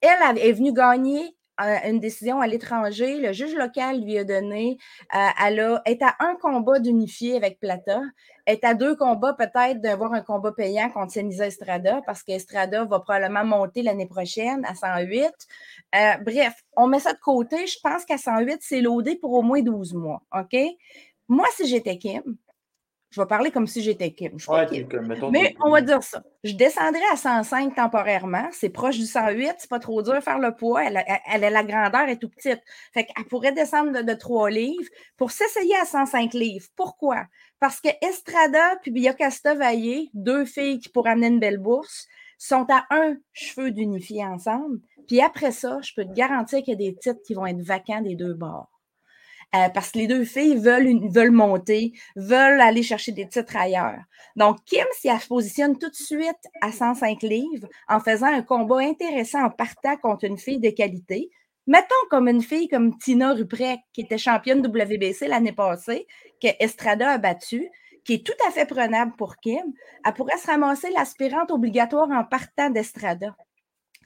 elle 0.00 0.38
est 0.38 0.52
venue 0.52 0.72
gagner 0.72 1.36
une 1.84 2.00
décision 2.00 2.40
à 2.40 2.46
l'étranger. 2.46 3.18
Le 3.18 3.32
juge 3.32 3.54
local 3.54 4.00
lui 4.00 4.18
a 4.18 4.24
donné, 4.24 4.78
euh, 5.14 5.18
elle 5.44 5.80
est 5.86 6.02
à 6.02 6.16
un 6.20 6.34
combat 6.36 6.78
d'unifier 6.78 7.36
avec 7.36 7.60
Plata, 7.60 8.00
est 8.46 8.64
à 8.64 8.74
deux 8.74 8.96
combats 8.96 9.34
peut-être 9.34 9.80
d'avoir 9.80 10.12
un 10.12 10.20
combat 10.20 10.52
payant 10.52 10.90
contre 10.90 11.12
Senisa 11.12 11.46
Estrada 11.46 12.00
parce 12.06 12.22
qu'Estrada 12.22 12.84
va 12.84 13.00
probablement 13.00 13.44
monter 13.44 13.82
l'année 13.82 14.06
prochaine 14.06 14.64
à 14.64 14.74
108. 14.74 15.30
Euh, 15.94 15.98
bref, 16.24 16.54
on 16.76 16.86
met 16.86 17.00
ça 17.00 17.12
de 17.12 17.20
côté. 17.20 17.66
Je 17.66 17.78
pense 17.82 18.04
qu'à 18.04 18.18
108, 18.18 18.58
c'est 18.60 18.80
loadé 18.80 19.16
pour 19.16 19.32
au 19.32 19.42
moins 19.42 19.62
12 19.62 19.94
mois. 19.94 20.22
OK? 20.36 20.56
Moi, 21.28 21.46
si 21.56 21.66
j'étais 21.66 21.98
Kim, 21.98 22.22
je 23.12 23.20
vais 23.20 23.26
parler 23.26 23.50
comme 23.50 23.66
si 23.66 23.82
j'étais 23.82 24.10
Kim. 24.12 24.38
Mais 25.30 25.54
on 25.60 25.70
va 25.70 25.82
dire 25.82 26.02
ça. 26.02 26.22
Je 26.44 26.54
descendrai 26.54 27.02
à 27.12 27.16
105 27.16 27.74
temporairement. 27.74 28.48
C'est 28.52 28.70
proche 28.70 28.96
du 28.96 29.04
108. 29.04 29.54
C'est 29.58 29.70
pas 29.70 29.78
trop 29.78 30.02
dur 30.02 30.14
de 30.14 30.20
faire 30.20 30.38
le 30.38 30.54
poids. 30.54 30.82
Elle, 30.84 31.04
elle, 31.30 31.52
la 31.52 31.62
grandeur 31.62 32.08
est 32.08 32.16
tout 32.16 32.30
petite. 32.30 32.60
Fait 32.94 33.04
qu'elle 33.04 33.26
pourrait 33.26 33.52
descendre 33.52 34.02
de, 34.02 34.14
3 34.14 34.50
livres 34.50 34.88
pour 35.18 35.30
s'essayer 35.30 35.76
à 35.76 35.84
105 35.84 36.32
livres. 36.32 36.66
Pourquoi? 36.74 37.26
Parce 37.60 37.80
que 37.80 37.88
Estrada 38.00 38.76
puis 38.80 38.90
Biocasta 38.90 39.54
Vaillé, 39.54 40.10
deux 40.14 40.46
filles 40.46 40.78
qui 40.78 40.88
pourraient 40.88 41.10
amener 41.10 41.28
une 41.28 41.40
belle 41.40 41.58
bourse, 41.58 42.08
sont 42.38 42.66
à 42.70 42.86
un 42.90 43.16
cheveu 43.32 43.70
d'unifier 43.70 44.24
ensemble. 44.24 44.80
Puis 45.06 45.20
après 45.20 45.52
ça, 45.52 45.80
je 45.82 45.92
peux 45.94 46.04
te 46.04 46.12
garantir 46.12 46.62
qu'il 46.62 46.72
y 46.72 46.86
a 46.88 46.90
des 46.90 46.96
titres 46.96 47.20
qui 47.26 47.34
vont 47.34 47.46
être 47.46 47.60
vacants 47.60 48.00
des 48.00 48.16
deux 48.16 48.34
bords. 48.34 48.71
Euh, 49.54 49.68
parce 49.68 49.90
que 49.90 49.98
les 49.98 50.06
deux 50.06 50.24
filles 50.24 50.56
veulent, 50.56 51.10
veulent 51.10 51.30
monter, 51.30 51.92
veulent 52.16 52.60
aller 52.60 52.82
chercher 52.82 53.12
des 53.12 53.28
titres 53.28 53.56
ailleurs. 53.56 54.00
Donc, 54.34 54.64
Kim, 54.64 54.86
si 54.98 55.08
elle 55.08 55.20
se 55.20 55.28
positionne 55.28 55.78
tout 55.78 55.90
de 55.90 55.94
suite 55.94 56.48
à 56.62 56.72
105 56.72 57.22
livres 57.22 57.68
en 57.86 58.00
faisant 58.00 58.28
un 58.28 58.40
combat 58.40 58.78
intéressant 58.78 59.44
en 59.44 59.50
partant 59.50 59.96
contre 59.98 60.24
une 60.24 60.38
fille 60.38 60.58
de 60.58 60.70
qualité, 60.70 61.30
mettons 61.66 61.94
comme 62.08 62.28
une 62.28 62.40
fille 62.40 62.68
comme 62.68 62.96
Tina 62.96 63.34
Ruprek, 63.34 63.80
qui 63.92 64.00
était 64.00 64.16
championne 64.16 64.66
WBC 64.66 65.28
l'année 65.28 65.52
passée, 65.52 66.06
que 66.40 66.48
Estrada 66.58 67.10
a 67.10 67.18
battue, 67.18 67.70
qui 68.04 68.14
est 68.14 68.26
tout 68.26 68.32
à 68.48 68.50
fait 68.50 68.66
prenable 68.66 69.12
pour 69.16 69.36
Kim, 69.36 69.74
elle 70.04 70.12
pourrait 70.14 70.38
se 70.38 70.46
ramasser 70.46 70.90
l'aspirante 70.90 71.50
obligatoire 71.50 72.10
en 72.10 72.24
partant 72.24 72.70
d'Estrada. 72.70 73.36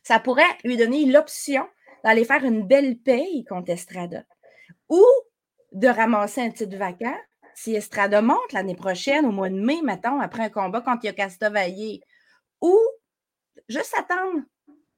Ça 0.03 0.19
pourrait 0.19 0.43
lui 0.65 0.77
donner 0.77 1.07
l'option 1.07 1.67
d'aller 2.05 2.25
faire 2.25 2.45
une 2.45 2.67
belle 2.67 2.99
paye 2.99 3.45
contre 3.45 3.71
Estrada. 3.71 4.25
Ou 4.89 5.03
de 5.77 5.89
ramasser 5.89 6.41
un 6.41 6.51
titre 6.51 6.77
vacant. 6.77 7.17
Si 7.55 7.75
Estrada 7.75 8.23
monte 8.23 8.53
l'année 8.53 8.75
prochaine, 8.75 9.27
au 9.27 9.31
mois 9.31 9.51
de 9.51 9.61
mai, 9.61 9.81
mettons, 9.83 10.21
après 10.21 10.45
un 10.45 10.49
combat 10.49 10.81
contre 10.81 11.05
Yocasta 11.05 11.51
ou 12.63 12.79
juste 13.69 13.95
attendre 13.99 14.41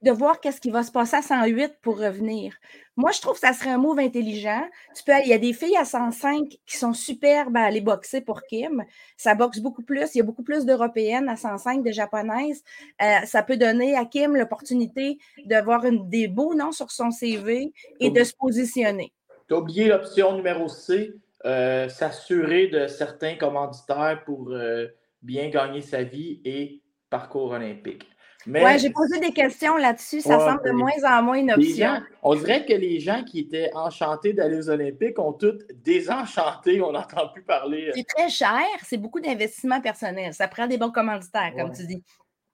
de 0.03 0.13
voir 0.13 0.41
qu'est-ce 0.41 0.61
qui 0.61 0.71
va 0.71 0.85
se 0.85 0.93
passer 0.93 1.17
à 1.17 1.23
108 1.23 1.79
pour 1.83 1.99
revenir. 1.99 2.55
Moi, 2.97 3.11
je 3.11 3.21
trouve 3.21 3.35
que 3.35 3.41
ça 3.41 3.53
serait 3.53 3.71
un 3.71 3.79
move 3.79 3.99
intelligent. 3.99 4.65
Tu 4.95 5.03
peux, 5.03 5.13
il 5.25 5.29
y 5.29 5.33
a 5.33 5.39
des 5.39 5.53
filles 5.53 5.77
à 5.77 5.85
105 5.85 6.57
qui 6.65 6.77
sont 6.77 6.93
superbes 6.93 7.57
à 7.57 7.65
aller 7.65 7.81
boxer 7.81 8.21
pour 8.21 8.43
Kim. 8.43 8.85
Ça 9.17 9.35
boxe 9.35 9.59
beaucoup 9.59 9.83
plus. 9.83 10.15
Il 10.15 10.19
y 10.19 10.21
a 10.21 10.25
beaucoup 10.25 10.45
plus 10.45 10.65
d'Européennes 10.65 11.29
à 11.29 11.35
105, 11.35 11.83
de 11.83 11.91
Japonaises. 11.91 12.63
Euh, 13.03 13.27
ça 13.27 13.43
peut 13.43 13.57
donner 13.57 13.97
à 13.97 14.05
Kim 14.05 14.37
l'opportunité 14.37 15.19
d'avoir 15.47 15.83
des 15.91 16.29
beaux 16.29 16.55
noms 16.55 16.73
sur 16.73 16.93
son 16.93 17.11
CV 17.11 17.73
et 17.99 18.11
de 18.11 18.23
se 18.23 18.35
positionner. 18.35 19.13
Tu 19.49 19.55
as 19.55 19.59
oublié 19.59 19.89
l'option 19.89 20.37
numéro 20.37 20.69
C, 20.69 21.15
euh, 21.47 21.89
s'assurer 21.89 22.67
de 22.67 22.87
certains 22.87 23.37
commanditaires 23.37 24.23
pour 24.27 24.51
euh, 24.51 24.89
bien 25.23 25.49
gagner 25.49 25.81
sa 25.81 26.03
vie 26.03 26.43
et 26.45 26.83
parcours 27.09 27.53
olympique. 27.53 28.07
Oui, 28.47 28.79
j'ai 28.79 28.91
posé 28.91 29.21
des 29.21 29.33
questions 29.33 29.77
là-dessus. 29.77 30.21
Ça 30.21 30.39
semble 30.39 30.65
de 30.65 30.71
moins 30.71 30.91
en 31.05 31.23
moins 31.23 31.39
une 31.39 31.51
option. 31.51 32.01
on 32.23 32.35
dirait 32.35 32.65
que 32.65 32.73
les 32.73 33.01
gens 33.01 33.25
qui 33.25 33.41
étaient 33.41 33.71
enchantés 33.75 34.33
d'aller 34.33 34.57
aux 34.59 34.71
Olympiques 34.71 35.19
ont 35.19 35.33
tous 35.33 35.59
désenchanté. 35.83 36.81
On 36.81 36.93
n'entend 36.93 37.29
plus 37.29 37.43
parler. 37.43 37.89
Euh. 37.89 37.93
C'est 37.95 38.07
très 38.07 38.29
cher. 38.29 38.65
C'est 38.85 38.97
beaucoup 38.97 39.21
d'investissement 39.21 39.81
personnel. 39.81 40.35
Ça 40.35 40.47
prend 40.49 40.67
des 40.67 40.79
bons 40.79 40.93
commanditaires, 40.93 41.53
comme 41.57 41.73
tu 41.73 41.87
dis. 41.87 42.03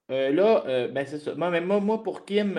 là, 0.09 0.89
ben 0.89 1.07
c'est 1.07 1.19
ça. 1.19 1.35
Moi, 1.35 1.61
moi, 1.61 2.03
pour 2.03 2.25
Kim. 2.25 2.59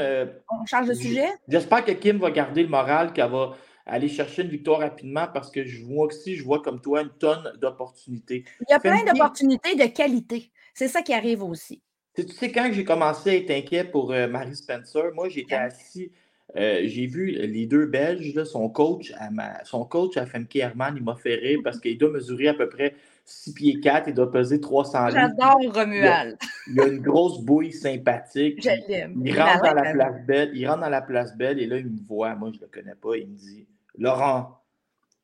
on 0.50 0.66
change 0.66 0.88
de 0.88 0.94
sujet? 0.94 1.28
J'espère 1.48 1.84
que 1.86 1.92
Kim 1.92 2.20
va 2.20 2.32
garder 2.32 2.64
le 2.64 2.70
moral, 2.70 3.12
qu'elle 3.12 3.32
va 3.32 3.56
aller 3.86 4.08
chercher 4.10 4.42
une 4.42 4.50
victoire 4.50 4.80
rapidement 4.80 5.28
parce 5.34 5.52
que 5.52 5.66
je 5.66 5.84
vois 5.84 6.08
aussi, 6.08 6.36
je 6.36 6.44
vois 6.44 6.62
comme 6.62 6.82
toi 6.82 7.02
une 7.02 7.10
tonne 7.10 7.54
d'opportunités. 7.62 8.44
Il 8.62 8.72
y 8.72 8.74
a 8.74 8.80
plein 8.80 9.04
d'opportunités 9.04 9.76
de 9.76 9.86
qualité. 9.86 10.52
C'est 10.74 10.88
ça 10.88 11.02
qui 11.02 11.14
arrive 11.14 11.44
aussi. 11.44 11.82
Tu 12.16 12.28
sais, 12.30 12.52
quand 12.52 12.70
j'ai 12.72 12.86
commencé 12.86 13.30
à 13.30 13.36
être 13.36 13.52
inquiet 13.52 13.84
pour 13.84 14.12
euh, 14.12 14.28
Marie 14.28 14.56
Spencer, 14.56 15.14
moi, 15.14 15.28
j'étais 15.28 15.56
assis, 15.56 16.12
euh, 16.56 16.82
j'ai 16.86 17.08
vu 17.08 17.32
les 17.32 17.66
deux 17.66 17.86
Belges, 17.86 18.34
là, 18.34 18.46
son 18.46 18.70
coach 18.70 19.14
à 19.20 19.30
son 19.66 19.84
coach 19.84 20.16
à 20.16 20.26
Femke 20.26 20.56
Herman, 20.56 20.94
il 20.96 21.04
m'a 21.04 21.16
fait 21.16 21.36
rire 21.36 21.60
parce 21.64 21.80
qu'il 21.80 21.98
doit 21.98 22.12
mesurer 22.12 22.48
à 22.48 22.54
peu 22.54 22.70
près 22.70 22.96
6 23.26 23.54
pieds 23.54 23.80
4, 23.82 24.08
il 24.08 24.14
doit 24.14 24.32
peser 24.32 24.62
300 24.62 25.08
livres. 25.08 25.20
J'adore 25.20 25.74
Romuald. 25.74 26.38
Il, 26.68 26.80
a, 26.80 26.88
une 26.88 27.02
grosse 27.02 27.42
bouille 27.42 27.74
sympathique. 27.74 28.64
Je 28.64 28.70
l'aime. 28.88 29.22
Il 29.26 29.38
rentre 29.38 29.64
dans 29.64 29.74
la 29.74 29.92
place 29.92 30.26
belle, 30.26 30.52
il 30.54 30.68
rentre 30.68 30.82
dans 30.82 30.90
la 30.90 31.02
place 31.02 31.36
belle 31.36 31.60
et 31.60 31.66
là, 31.66 31.78
il 31.78 31.88
me 31.88 32.00
voit, 32.08 32.36
moi, 32.36 32.52
je 32.54 32.60
ne 32.60 32.62
le 32.62 32.68
connais 32.68 32.96
pas, 32.96 33.18
il 33.18 33.28
me 33.28 33.36
dit 33.36 33.68
Laurent, 33.98 34.62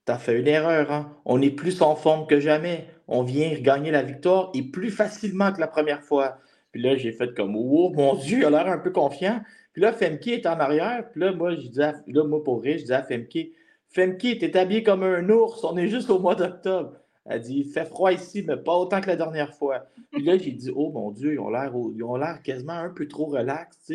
tu 0.06 0.12
as 0.12 0.18
fait 0.18 0.40
une 0.40 0.48
erreur. 0.48 0.92
Hein? 0.92 1.18
On 1.26 1.42
est 1.42 1.52
plus 1.52 1.82
en 1.82 1.96
forme 1.96 2.28
que 2.28 2.40
jamais. 2.40 2.88
On 3.08 3.24
vient 3.24 3.54
gagner 3.60 3.92
la 3.92 4.04
victoire 4.04 4.52
et 4.54 4.64
plus 4.64 4.92
facilement 4.92 5.52
que 5.52 5.60
la 5.60 5.68
première 5.68 6.04
fois. 6.04 6.38
Puis 6.72 6.82
là, 6.82 6.96
j'ai 6.96 7.12
fait 7.12 7.34
comme 7.34 7.56
Oh 7.56 7.92
mon 7.96 8.16
Dieu, 8.16 8.40
il 8.40 8.46
a 8.46 8.50
l'air 8.50 8.68
un 8.68 8.78
peu 8.78 8.92
confiant. 8.92 9.42
Puis 9.74 9.82
là, 9.82 9.94
Femke 9.94 10.28
est 10.28 10.46
en 10.46 10.60
arrière. 10.60 11.10
Puis 11.12 11.22
là, 11.22 11.32
moi, 11.34 11.56
je 11.56 11.68
disais, 11.68 11.94
là, 12.08 12.24
moi, 12.24 12.44
pour 12.44 12.62
rire, 12.62 12.78
je 12.78 12.84
disais 12.84 12.94
à 12.94 13.04
Femke 13.04 13.50
Femke, 13.90 14.40
t'es 14.40 14.58
habillé 14.58 14.84
comme 14.84 15.04
un 15.04 15.28
ours. 15.30 15.64
On 15.64 15.76
est 15.78 15.90
juste 15.90 16.10
au 16.10 16.20
mois 16.20 16.36
d'octobre. 16.36 16.94
Elle 17.26 17.42
dit 17.42 17.64
fait 17.66 17.86
froid 17.86 18.12
ici, 18.12 18.44
mais 18.48 18.58
pas 18.58 18.74
autant 18.74 19.00
que 19.00 19.08
la 19.08 19.16
dernière 19.16 19.54
fois. 19.54 19.86
Puis 20.12 20.24
là, 20.24 20.38
j'ai 20.38 20.52
dit 20.52 20.72
Oh 20.74 20.92
mon 20.92 21.12
Dieu, 21.12 21.34
ils 21.34 21.40
ont 21.40 22.16
l'air 22.16 22.42
quasiment 22.42 22.74
un 22.74 22.90
peu 22.90 23.08
trop 23.08 23.26
relax. 23.26 23.92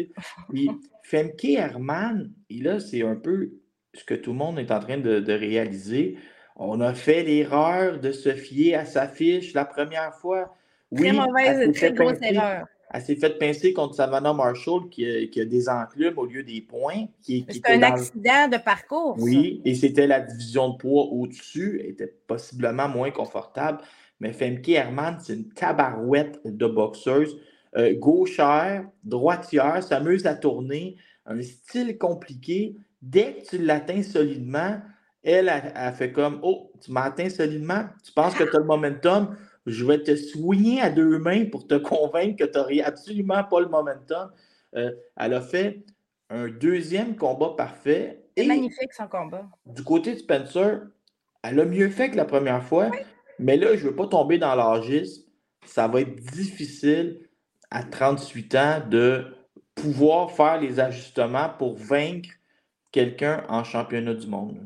Puis 0.51 0.71
Femke 1.03 1.45
Herman, 1.45 2.31
et 2.51 2.61
là, 2.61 2.79
c'est 2.79 3.03
un 3.03 3.17
peu 3.17 3.51
ce 3.97 4.05
que 4.05 4.15
tout 4.15 4.33
le 4.33 4.39
monde 4.39 4.59
est 4.59 4.71
en 4.71 4.81
train 4.81 4.99
de, 4.99 5.33
réaliser. 5.33 6.17
On 6.57 6.81
a 6.81 6.95
fait 6.95 7.23
l'erreur 7.23 7.99
de 7.99 8.13
se 8.13 8.35
fier 8.35 8.75
à 8.75 8.85
sa 8.85 9.09
fiche 9.09 9.53
la 9.55 9.65
première 9.65 10.15
fois. 10.15 10.55
Oui, 10.91 11.09
très 11.09 11.13
mauvaise, 11.13 11.73
très 11.75 11.93
grosse 11.93 12.19
erreur. 12.23 12.67
Elle 12.93 13.03
s'est 13.03 13.17
fait 13.17 13.37
pincer 13.39 13.73
contre 13.73 13.97
Savannah 13.97 14.33
Marshall 14.33 14.89
qui 14.89 15.05
a, 15.05 15.45
des 15.45 15.69
enclumes 15.69 16.17
au 16.17 16.25
lieu 16.25 16.43
des 16.43 16.61
points. 16.61 17.07
C'est 17.21 17.45
un 17.67 17.83
accident 17.83 18.49
de 18.49 18.59
parcours. 18.59 19.17
Oui, 19.19 19.61
et 19.65 19.75
c'était 19.75 20.07
la 20.07 20.21
division 20.21 20.71
de 20.71 20.77
poids 20.77 21.05
au-dessus. 21.07 21.81
Elle 21.83 21.91
était 21.91 22.15
possiblement 22.27 22.89
moins 22.89 23.11
confortable. 23.11 23.81
Mais 24.21 24.33
Femke 24.33 24.69
Herman, 24.69 25.19
c'est 25.21 25.35
une 25.35 25.49
tabarouette 25.49 26.41
de 26.45 26.67
boxeuse. 26.67 27.39
Euh, 27.77 27.95
gauchère, 27.95 28.89
droitière, 29.05 29.83
s'amuse 29.83 30.25
à 30.25 30.35
tourner, 30.35 30.97
un 31.27 31.43
style 31.43 31.99
compliqué. 31.99 32.77
Dès 33.07 33.35
que 33.35 33.47
tu 33.51 33.59
l'atteins 33.59 34.03
solidement, 34.03 34.81
elle 35.23 35.49
a, 35.49 35.92
fait 35.92 36.11
comme 36.11 36.40
Oh, 36.42 36.73
tu 36.81 36.90
m'as 36.90 37.05
atteint 37.05 37.31
solidement, 37.31 37.85
tu 38.05 38.11
penses 38.11 38.35
que 38.35 38.42
tu 38.42 38.57
as 38.57 38.59
le 38.59 38.64
momentum, 38.64 39.37
je 39.64 39.85
vais 39.85 40.03
te 40.03 40.16
soigner 40.16 40.81
à 40.81 40.90
deux 40.90 41.19
mains 41.19 41.45
pour 41.45 41.69
te 41.69 41.75
convaincre 41.75 42.45
que 42.45 42.51
tu 42.51 42.59
n'aurais 42.59 42.81
absolument 42.81 43.45
pas 43.45 43.61
le 43.61 43.69
momentum. 43.69 44.29
Euh, 44.75 44.90
elle 45.16 45.35
a 45.35 45.40
fait 45.40 45.85
un 46.31 46.49
deuxième 46.49 47.14
combat 47.14 47.55
parfait. 47.57 48.25
C'est 48.37 48.45
magnifique 48.45 48.92
son 48.92 49.07
combat. 49.07 49.47
Du 49.64 49.85
côté 49.85 50.14
de 50.14 50.19
Spencer, 50.19 50.81
elle 51.45 51.61
a 51.61 51.64
mieux 51.64 51.90
fait 51.90 52.11
que 52.11 52.16
la 52.16 52.25
première 52.25 52.64
fois, 52.64 52.90
mais 53.38 53.57
là, 53.57 53.77
je 53.77 53.85
ne 53.85 53.90
veux 53.90 53.97
pas 53.97 54.09
tomber 54.09 54.38
dans 54.38 54.57
l'âgisme. 54.57 55.23
Ça 55.64 55.87
va 55.87 56.01
être 56.01 56.16
difficile 56.33 57.21
à 57.71 57.85
38 57.85 58.55
ans 58.57 58.83
de 58.90 59.27
pouvoir 59.77 60.33
faire 60.33 60.61
les 60.61 60.81
ajustements 60.81 61.51
pour 61.57 61.77
vaincre 61.77 62.31
quelqu'un 62.97 63.45
en 63.51 63.63
championnat 63.63 64.15
du 64.15 64.27
monde? 64.27 64.57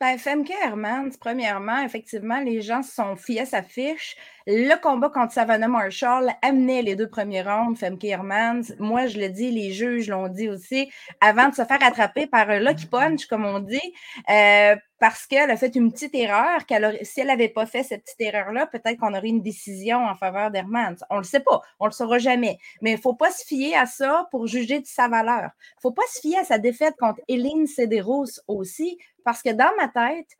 Ben, 0.00 0.18
Femke 0.18 0.50
Hermans, 0.50 1.10
premièrement, 1.20 1.82
effectivement, 1.84 2.40
les 2.40 2.60
gens 2.62 2.82
sont 2.82 3.14
fiés 3.14 3.42
à 3.42 3.46
sa 3.46 3.62
fiche. 3.62 4.16
Le 4.46 4.78
combat 4.78 5.08
contre 5.08 5.32
Savannah 5.32 5.68
Marshall 5.68 6.30
amenait 6.42 6.82
les 6.82 6.96
deux 6.96 7.08
premiers 7.08 7.40
rounds, 7.40 7.78
Femke 7.78 8.04
Hermans. 8.04 8.74
Moi, 8.78 9.06
je 9.06 9.18
le 9.18 9.30
dis, 9.30 9.50
les 9.50 9.72
juges 9.72 10.10
l'ont 10.10 10.28
dit 10.28 10.50
aussi, 10.50 10.92
avant 11.22 11.48
de 11.48 11.54
se 11.54 11.64
faire 11.64 11.82
attraper 11.82 12.26
par 12.26 12.50
un 12.50 12.58
lucky 12.58 12.84
punch, 12.84 13.24
comme 13.24 13.46
on 13.46 13.60
dit, 13.60 13.94
euh, 14.28 14.76
parce 15.00 15.26
qu'elle 15.26 15.50
a 15.50 15.56
fait 15.56 15.74
une 15.74 15.90
petite 15.90 16.14
erreur. 16.14 16.60
Si 17.04 17.20
elle 17.22 17.28
n'avait 17.28 17.48
pas 17.48 17.64
fait 17.64 17.84
cette 17.84 18.04
petite 18.04 18.20
erreur-là, 18.20 18.66
peut-être 18.66 18.98
qu'on 18.98 19.14
aurait 19.14 19.28
une 19.28 19.40
décision 19.40 20.04
en 20.04 20.14
faveur 20.14 20.50
d'Hermans. 20.50 20.96
On 21.08 21.14
ne 21.14 21.20
le 21.20 21.24
sait 21.24 21.40
pas, 21.40 21.62
on 21.80 21.86
ne 21.86 21.90
le 21.90 21.94
saura 21.94 22.18
jamais. 22.18 22.58
Mais 22.82 22.90
il 22.90 22.96
ne 22.96 23.00
faut 23.00 23.14
pas 23.14 23.30
se 23.30 23.46
fier 23.46 23.74
à 23.76 23.86
ça 23.86 24.28
pour 24.30 24.46
juger 24.46 24.78
de 24.78 24.86
sa 24.86 25.08
valeur. 25.08 25.52
Il 25.58 25.76
ne 25.78 25.80
faut 25.80 25.92
pas 25.92 26.06
se 26.12 26.20
fier 26.20 26.36
à 26.38 26.44
sa 26.44 26.58
défaite 26.58 26.96
contre 26.98 27.22
Eline 27.28 27.66
Cederos 27.66 28.26
aussi, 28.46 28.98
parce 29.24 29.40
que 29.40 29.50
dans 29.50 29.72
ma 29.78 29.88
tête, 29.88 30.36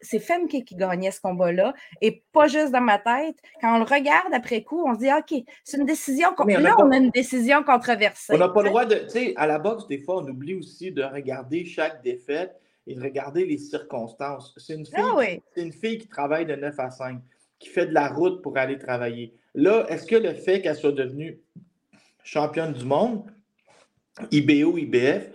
c'est 0.00 0.18
Femke 0.18 0.64
qui 0.64 0.76
gagnait 0.76 1.10
ce 1.10 1.20
combat-là, 1.20 1.74
et 2.00 2.22
pas 2.32 2.46
juste 2.46 2.72
dans 2.72 2.80
ma 2.80 2.98
tête. 2.98 3.36
Quand 3.60 3.76
on 3.76 3.78
le 3.78 3.84
regarde 3.84 4.32
après 4.32 4.62
coup, 4.62 4.84
on 4.86 4.94
se 4.94 5.00
dit 5.00 5.10
OK, 5.10 5.42
c'est 5.64 5.76
une 5.76 5.86
décision. 5.86 6.28
là, 6.46 6.76
on 6.78 6.90
a 6.90 6.96
une 6.96 7.10
décision 7.10 7.62
controversée. 7.62 8.34
On 8.34 8.38
n'a 8.38 8.48
pas 8.48 8.62
le 8.62 8.68
droit 8.68 8.84
de. 8.84 8.96
Tu 8.96 9.10
sais, 9.10 9.34
à 9.36 9.46
la 9.46 9.58
boxe, 9.58 9.86
des 9.88 9.98
fois, 9.98 10.22
on 10.22 10.28
oublie 10.28 10.54
aussi 10.54 10.92
de 10.92 11.02
regarder 11.02 11.64
chaque 11.64 12.02
défaite 12.02 12.54
et 12.86 12.94
de 12.94 13.02
regarder 13.02 13.44
les 13.44 13.58
circonstances. 13.58 14.54
C'est 14.56 14.74
une, 14.74 14.86
ah 14.94 15.16
une 15.56 15.72
fille 15.72 15.98
qui 15.98 16.08
travaille 16.08 16.46
de 16.46 16.54
9 16.54 16.78
à 16.78 16.90
5, 16.90 17.18
qui 17.58 17.68
fait 17.68 17.86
de 17.86 17.94
la 17.94 18.08
route 18.08 18.42
pour 18.42 18.56
aller 18.58 18.78
travailler. 18.78 19.34
Là, 19.54 19.86
est-ce 19.88 20.06
que 20.06 20.16
le 20.16 20.34
fait 20.34 20.60
qu'elle 20.60 20.76
soit 20.76 20.92
devenue 20.92 21.40
championne 22.22 22.72
du 22.72 22.84
monde, 22.84 23.24
IBO, 24.30 24.76
IBF, 24.78 25.30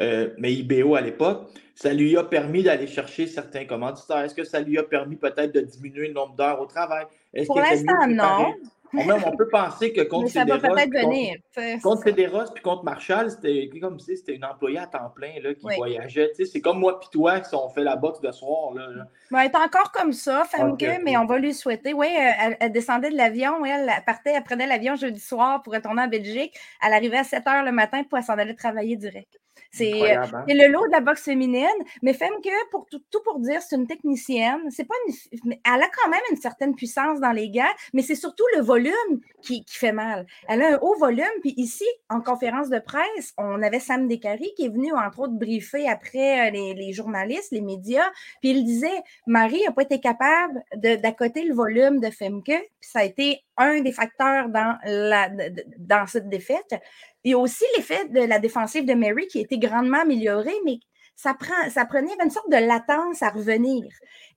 euh, 0.00 0.30
mais 0.38 0.52
IBO 0.54 0.94
à 0.94 1.00
l'époque, 1.00 1.50
ça 1.80 1.94
lui 1.94 2.14
a 2.14 2.24
permis 2.24 2.62
d'aller 2.62 2.86
chercher 2.86 3.26
certains 3.26 3.64
commanditaires. 3.64 4.18
Est-ce 4.18 4.34
que 4.34 4.44
ça 4.44 4.60
lui 4.60 4.76
a 4.76 4.82
permis 4.82 5.16
peut-être 5.16 5.54
de 5.54 5.62
diminuer 5.62 6.08
le 6.08 6.12
nombre 6.12 6.34
d'heures 6.34 6.60
au 6.60 6.66
travail? 6.66 7.06
Pour 7.46 7.58
l'instant, 7.58 8.06
non. 8.06 8.54
Même, 8.92 9.22
on 9.24 9.34
peut 9.34 9.48
penser 9.48 9.92
que 9.92 10.00
contre 10.08 10.28
ça 10.28 10.44
va 10.44 10.58
peut-être 10.58 10.92
venir. 10.92 11.36
Contre, 11.82 12.02
Fédéros 12.02 12.52
puis 12.52 12.62
contre 12.62 12.84
Marshall, 12.84 13.30
c'était 13.30 13.70
comme 13.80 13.98
si 13.98 14.14
c'était 14.16 14.34
une 14.34 14.44
employée 14.44 14.78
à 14.78 14.88
temps 14.88 15.08
plein 15.14 15.40
là, 15.42 15.54
qui 15.54 15.64
voyageait. 15.74 16.32
C'est 16.34 16.60
comme 16.60 16.80
moi 16.80 17.00
et 17.02 17.06
toi 17.10 17.40
qui 17.40 17.54
ont 17.54 17.70
fait 17.70 17.84
la 17.84 17.96
boxe 17.96 18.20
de 18.20 18.30
soir. 18.30 18.74
Là, 18.74 19.06
elle 19.30 19.46
est 19.46 19.56
encore 19.56 19.90
comme 19.90 20.12
ça, 20.12 20.44
Femke, 20.44 21.00
mais 21.02 21.16
on 21.16 21.24
va 21.24 21.38
lui 21.38 21.54
souhaiter. 21.54 21.94
Oui, 21.94 22.08
elle, 22.60 22.72
descendait 22.72 23.10
de 23.10 23.16
l'avion, 23.16 23.64
elle 23.64 23.90
partait, 24.04 24.32
elle 24.34 24.42
prenait 24.42 24.66
l'avion 24.66 24.96
jeudi 24.96 25.20
soir 25.20 25.62
pour 25.62 25.72
retourner 25.72 26.02
en 26.02 26.08
Belgique. 26.08 26.54
Elle 26.84 26.92
arrivait 26.92 27.18
à 27.18 27.24
7 27.24 27.42
h 27.42 27.64
le 27.64 27.72
matin 27.72 28.02
pour 28.02 28.18
s'en 28.18 28.34
aller 28.34 28.54
travailler 28.54 28.96
direct. 28.96 29.40
Euh, 29.80 30.16
hein? 30.16 30.44
C'est 30.48 30.54
le 30.54 30.68
lot 30.68 30.86
de 30.86 30.92
la 30.92 31.00
boxe 31.00 31.22
féminine, 31.22 31.66
mais 32.02 32.12
Femke, 32.12 32.50
pour 32.70 32.86
tout, 32.86 33.00
pour 33.24 33.38
dire, 33.38 33.62
c'est 33.62 33.76
une 33.76 33.86
technicienne. 33.86 34.60
C'est 34.70 34.84
pas 34.84 34.94
elle 35.32 35.82
a 35.82 35.88
quand 35.88 36.10
même 36.10 36.20
une 36.30 36.36
certaine 36.36 36.74
puissance 36.74 37.20
dans 37.20 37.32
les 37.32 37.50
gars, 37.50 37.70
mais 37.92 38.02
c'est 38.02 38.14
surtout 38.14 38.44
le 38.56 38.62
volume 38.62 39.20
qui, 39.42 39.64
fait 39.68 39.92
mal. 39.92 40.26
Elle 40.48 40.62
a 40.62 40.74
un 40.74 40.78
haut 40.78 40.96
volume, 40.98 41.24
puis 41.40 41.54
ici, 41.56 41.84
en 42.08 42.20
conférence 42.20 42.68
de 42.68 42.78
presse, 42.78 43.32
on 43.38 43.62
avait 43.62 43.80
Sam 43.80 44.08
Descaries 44.08 44.52
qui 44.56 44.66
est 44.66 44.68
venu, 44.68 44.92
entre 44.92 45.20
autres, 45.20 45.34
briefer 45.34 45.88
après 45.88 46.48
euh, 46.48 46.50
les, 46.50 46.92
journalistes, 46.92 47.52
les 47.52 47.60
médias, 47.60 48.10
puis 48.40 48.50
il 48.50 48.64
disait 48.64 48.88
Marie 49.26 49.62
n'a 49.64 49.72
pas 49.72 49.82
été 49.82 50.00
capable 50.00 50.62
d'accoter 50.76 51.44
le 51.44 51.54
volume 51.54 52.00
de 52.00 52.10
Femke, 52.10 52.44
puis 52.44 52.66
ça 52.80 53.00
a 53.00 53.04
été 53.04 53.42
un 53.60 53.80
des 53.80 53.92
facteurs 53.92 54.48
dans, 54.48 54.76
la, 54.84 55.28
dans 55.78 56.06
cette 56.06 56.28
défaite. 56.28 56.74
Il 57.24 57.32
y 57.32 57.34
a 57.34 57.38
aussi 57.38 57.64
l'effet 57.76 58.08
de 58.08 58.20
la 58.20 58.38
défensive 58.38 58.84
de 58.84 58.94
Mary 58.94 59.26
qui 59.26 59.38
a 59.38 59.42
été 59.42 59.58
grandement 59.58 60.00
améliorée, 60.00 60.56
mais 60.64 60.80
ça, 61.16 61.34
prend, 61.34 61.68
ça 61.68 61.84
prenait 61.84 62.16
une 62.24 62.30
sorte 62.30 62.50
de 62.50 62.56
latence 62.56 63.22
à 63.22 63.28
revenir. 63.28 63.84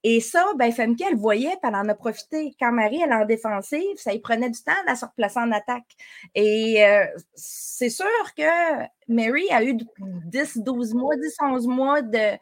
Et 0.03 0.19
ça, 0.19 0.45
ben, 0.57 0.69
Femke, 0.69 1.01
elle 1.09 1.15
voyait, 1.15 1.51
puis 1.51 1.59
elle 1.63 1.75
en 1.75 1.87
a 1.87 1.95
profité. 1.95 2.53
Quand 2.59 2.73
Marie, 2.73 2.99
elle 3.01 3.11
est 3.11 3.15
en 3.15 3.25
défensive, 3.25 3.95
ça 3.95 4.11
y 4.13 4.19
prenait 4.19 4.49
du 4.49 4.61
temps 4.61 4.73
de 4.89 4.93
se 4.93 5.05
replacer 5.05 5.39
en 5.39 5.51
attaque. 5.53 5.95
Et 6.35 6.83
euh, 6.85 7.05
c'est 7.35 7.89
sûr 7.89 8.05
que 8.35 8.83
Mary 9.07 9.49
a 9.51 9.63
eu 9.63 9.77
10, 10.25 10.57
12 10.57 10.93
mois, 10.93 11.15
10, 11.15 11.35
11 11.41 11.67
mois 11.67 12.01
de, 12.01 12.37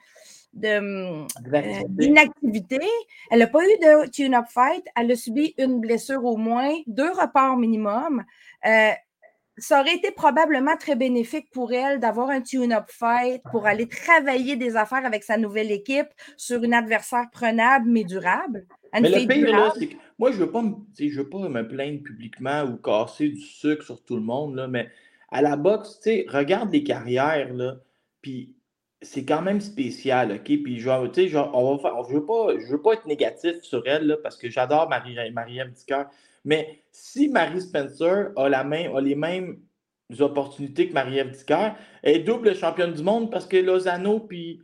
euh, 0.64 1.26
d'inactivité. 1.90 2.80
elle 3.30 3.40
n'a 3.40 3.48
pas 3.48 3.64
eu 3.64 3.78
de 3.80 4.10
tune-up 4.10 4.46
fight. 4.50 4.86
Elle 4.96 5.12
a 5.12 5.16
subi 5.16 5.54
une 5.58 5.80
blessure 5.80 6.24
au 6.26 6.38
moins, 6.38 6.74
deux 6.88 7.12
reports 7.12 7.58
minimum. 7.58 8.24
Euh, 8.66 8.92
ça 9.58 9.82
aurait 9.82 9.96
été 9.96 10.12
probablement 10.12 10.76
très 10.78 10.96
bénéfique 10.96 11.50
pour 11.52 11.72
elle 11.72 12.00
d'avoir 12.00 12.30
un 12.30 12.42
tune-up 12.42 12.86
fight 12.90 13.42
pour 13.52 13.66
aller 13.66 13.88
travailler 13.88 14.56
des 14.56 14.76
affaires 14.76 15.06
avec 15.06 15.24
sa 15.24 15.38
nouvelle 15.38 15.72
équipe 15.72 16.08
sur 16.38 16.64
une 16.64 16.74
adversaire 16.74 17.30
prenable 17.32 17.90
mais 17.90 18.04
durable. 18.04 18.66
mais 18.94 19.10
le 19.10 19.28
pire, 19.28 19.52
là, 19.52 19.74
c'est 19.78 19.88
que 19.88 19.96
moi, 20.18 20.32
je 20.32 20.40
ne 20.40 20.46
veux, 20.46 20.52
pas 20.52 20.62
me, 20.62 20.76
veux 21.16 21.30
pas 21.30 21.50
me 21.50 21.68
plaindre 21.68 22.02
publiquement 22.04 22.64
ou 22.64 22.78
casser 22.78 23.30
du 23.30 23.42
sucre 23.42 23.84
sur 23.84 24.04
tout 24.04 24.16
le 24.16 24.22
monde, 24.22 24.56
là, 24.56 24.68
mais 24.68 24.90
à 25.32 25.42
la 25.42 25.56
boxe, 25.56 26.00
regarde 26.28 26.72
les 26.72 26.84
carrières, 26.84 27.54
là, 27.54 27.78
puis 28.22 28.56
c'est 29.02 29.26
quand 29.26 29.42
même 29.42 29.62
spécial, 29.62 30.34
OK? 30.34 30.46
Puis, 30.64 30.80
genre, 30.80 31.12
tu 31.12 31.24
sais, 31.24 31.28
je 31.28 31.38
veux 32.14 32.26
pas, 32.26 32.60
je 32.60 32.72
veux 32.72 32.82
pas 32.82 32.94
être 32.94 33.06
négatif 33.06 33.62
sur 33.62 33.82
elle, 33.86 34.08
là, 34.08 34.18
parce 34.22 34.38
que 34.38 34.50
j'adore 34.50 34.90
Marie-Ève 34.90 35.34
Marie 35.34 35.60
mais 36.46 36.84
si 36.92 37.30
Marie 37.30 37.62
Spencer 37.62 38.32
a, 38.36 38.50
la 38.50 38.64
main, 38.64 38.94
a 38.96 39.02
les 39.02 39.16
mêmes 39.16 39.60
opportunités 40.20 40.90
que 40.90 40.94
Marie-Ève 40.94 41.32
Dicker, 41.32 41.76
elle 42.04 42.16
est 42.16 42.20
double 42.20 42.56
championne 42.56 42.94
du 42.94 43.04
monde 43.04 43.32
parce 43.32 43.46
que 43.46 43.58
Lozano 43.58 44.20
puis 44.20 44.62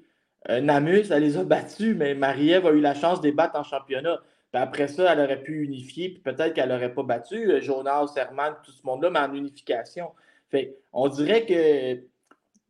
euh, 0.49 0.59
Namus, 0.59 1.11
elle 1.11 1.23
les 1.23 1.37
a 1.37 1.43
battus, 1.43 1.95
mais 1.95 2.15
Marie-Ève 2.15 2.65
a 2.65 2.71
eu 2.71 2.81
la 2.81 2.95
chance 2.95 3.21
de 3.21 3.27
les 3.27 3.31
battre 3.31 3.57
en 3.57 3.63
championnat. 3.63 4.19
Puis 4.51 4.61
après 4.61 4.87
ça, 4.87 5.11
elle 5.11 5.19
aurait 5.19 5.41
pu 5.41 5.63
unifier, 5.63 6.09
puis 6.09 6.21
peut-être 6.21 6.53
qu'elle 6.53 6.69
n'aurait 6.69 6.93
pas 6.93 7.03
battu 7.03 7.51
euh, 7.51 7.61
Jonas, 7.61 8.13
Herman, 8.15 8.55
tout 8.63 8.71
ce 8.71 8.85
monde-là, 8.85 9.09
mais 9.09 9.19
en 9.19 9.33
unification. 9.33 10.11
Fait 10.49 10.77
on 10.93 11.09
dirait 11.09 11.45
que 11.45 12.01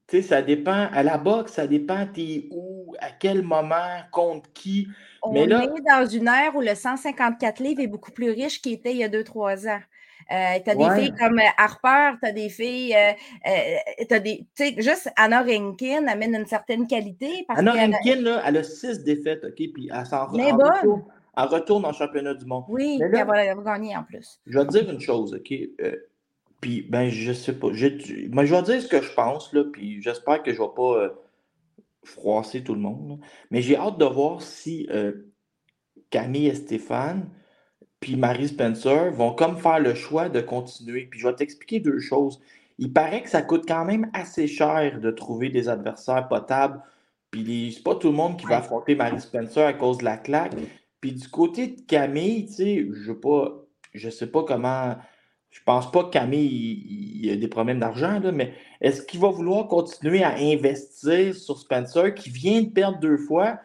tu 0.08 0.18
sais, 0.18 0.22
ça 0.22 0.42
dépend. 0.42 0.88
À 0.94 1.04
la 1.04 1.18
boxe, 1.18 1.54
ça 1.54 1.68
dépend 1.68 2.08
t'es 2.08 2.48
où, 2.52 2.96
à 3.00 3.12
quel 3.12 3.42
moment, 3.42 4.02
contre 4.12 4.52
qui. 4.54 4.88
On 5.22 5.36
est 5.36 5.48
dans 5.48 6.06
une 6.06 6.28
ère 6.28 6.56
où 6.56 6.62
le 6.62 6.76
154 6.76 7.60
livres 7.60 7.82
est 7.82 7.88
beaucoup 7.88 8.12
plus 8.12 8.32
riche 8.32 8.62
qu'il 8.62 8.74
était 8.74 8.92
il 8.92 8.98
y 8.98 9.04
a 9.04 9.10
2-3 9.10 9.68
ans. 9.68 9.82
Euh, 10.30 10.60
tu 10.64 10.70
as 10.70 10.76
des 10.76 11.02
filles 11.02 11.14
comme 11.18 11.40
euh, 11.40 11.50
Harper, 11.58 12.18
tu 12.22 12.30
as 12.30 12.32
des 12.34 12.50
filles, 12.50 12.94
euh, 12.96 14.20
des, 14.20 14.46
tu 14.56 14.66
sais, 14.66 14.76
juste 14.78 15.10
Anna 15.16 15.42
Rankin 15.42 16.06
amène 16.08 16.36
une 16.36 16.46
certaine 16.46 16.86
qualité. 16.86 17.46
Anna 17.50 17.72
Rankin, 17.72 18.22
là, 18.22 18.42
elle 18.46 18.58
a 18.58 18.64
six 18.64 19.04
défaites, 19.04 19.46
OK, 19.46 19.56
puis 19.56 19.90
elle 19.94 20.06
s'en 20.06 20.26
retourne, 20.26 21.04
elle 21.38 21.46
retourne 21.46 21.86
en 21.86 21.94
championnat 21.94 22.34
du 22.34 22.46
monde. 22.46 22.66
Oui, 22.68 23.00
puis 23.00 23.20
elle 23.20 23.26
va 23.26 23.56
gagner 23.56 23.96
en 23.96 24.04
plus. 24.04 24.42
Je 24.48 24.60
vais 24.60 24.66
te 24.66 24.72
dire 24.72 24.90
une 24.90 25.00
chose, 25.00 25.34
OK, 25.34 25.54
puis 26.62 26.82
ben, 26.90 27.10
je 27.10 27.34
sais 27.34 27.54
pas, 27.54 27.70
je, 27.74 27.88
ben, 28.30 28.46
je 28.46 28.56
vais 28.56 28.62
dire 28.64 28.82
ce 28.82 28.88
que 28.88 29.02
je 29.02 29.14
pense, 29.14 29.54
là, 29.54 29.64
puis 29.72 30.02
j'espère 30.02 30.42
que 30.44 30.54
je 30.54 30.62
ne 30.62 30.66
vais 30.68 30.74
pas 30.76 31.14
froisser 32.08 32.64
tout 32.64 32.74
le 32.74 32.80
monde. 32.80 33.20
Mais 33.52 33.62
j'ai 33.62 33.78
hâte 33.78 33.98
de 33.98 34.06
voir 34.06 34.42
si 34.42 34.88
euh, 34.92 35.12
Camille 36.10 36.48
et 36.48 36.56
Stéphane, 36.56 37.30
puis 38.00 38.16
Marie 38.16 38.48
Spencer 38.48 39.12
vont 39.12 39.34
comme 39.34 39.58
faire 39.58 39.80
le 39.80 39.94
choix 39.94 40.30
de 40.30 40.42
continuer. 40.42 41.08
Puis 41.10 41.20
je 41.20 41.28
vais 41.28 41.36
t'expliquer 41.36 41.80
deux 41.80 42.00
choses. 42.00 42.40
Il 42.78 42.94
paraît 42.94 43.24
que 43.24 43.30
ça 43.30 43.42
coûte 43.42 43.66
quand 43.68 43.86
même 43.86 44.10
assez 44.14 44.48
cher 44.48 45.00
de 45.00 45.12
trouver 45.12 45.50
des 45.50 45.68
adversaires 45.68 46.28
potables. 46.28 46.82
Puis 47.32 47.74
c'est 47.76 47.84
pas 47.84 47.96
tout 47.96 48.10
le 48.10 48.16
monde 48.16 48.38
qui 48.38 48.46
va 48.46 48.58
affronter 48.58 48.96
Marie 48.96 49.20
Spencer 49.20 49.66
à 49.66 49.74
cause 49.74 49.98
de 49.98 50.06
la 50.06 50.18
claque. 50.18 50.54
Puis 51.02 51.12
du 51.12 51.28
côté 51.28 51.68
de 51.68 51.82
Camille, 51.82 52.46
tu 52.46 52.54
sais, 52.54 52.88
je 52.92 53.12
ne 53.12 53.18
je 53.94 54.10
sais 54.10 54.28
pas 54.28 54.44
comment 54.44 54.96
je 55.50 55.62
pense 55.66 55.92
pas 55.92 56.04
que 56.04 56.10
Camille 56.10 56.84
il, 57.22 57.32
a 57.32 57.36
des 57.36 57.48
problèmes 57.48 57.80
d'argent, 57.80 58.22
mais 58.34 58.54
est-ce 58.82 59.02
qu'il 59.02 59.20
va 59.20 59.30
vouloir 59.30 59.68
continuer 59.68 60.24
à 60.24 60.36
investir 60.36 61.34
sur 61.36 61.58
Spencer 61.58 62.14
qui 62.14 62.30
vient 62.30 62.62
de 62.62 62.70
perdre 62.70 63.00
deux 63.00 63.18
fois, 63.18 63.60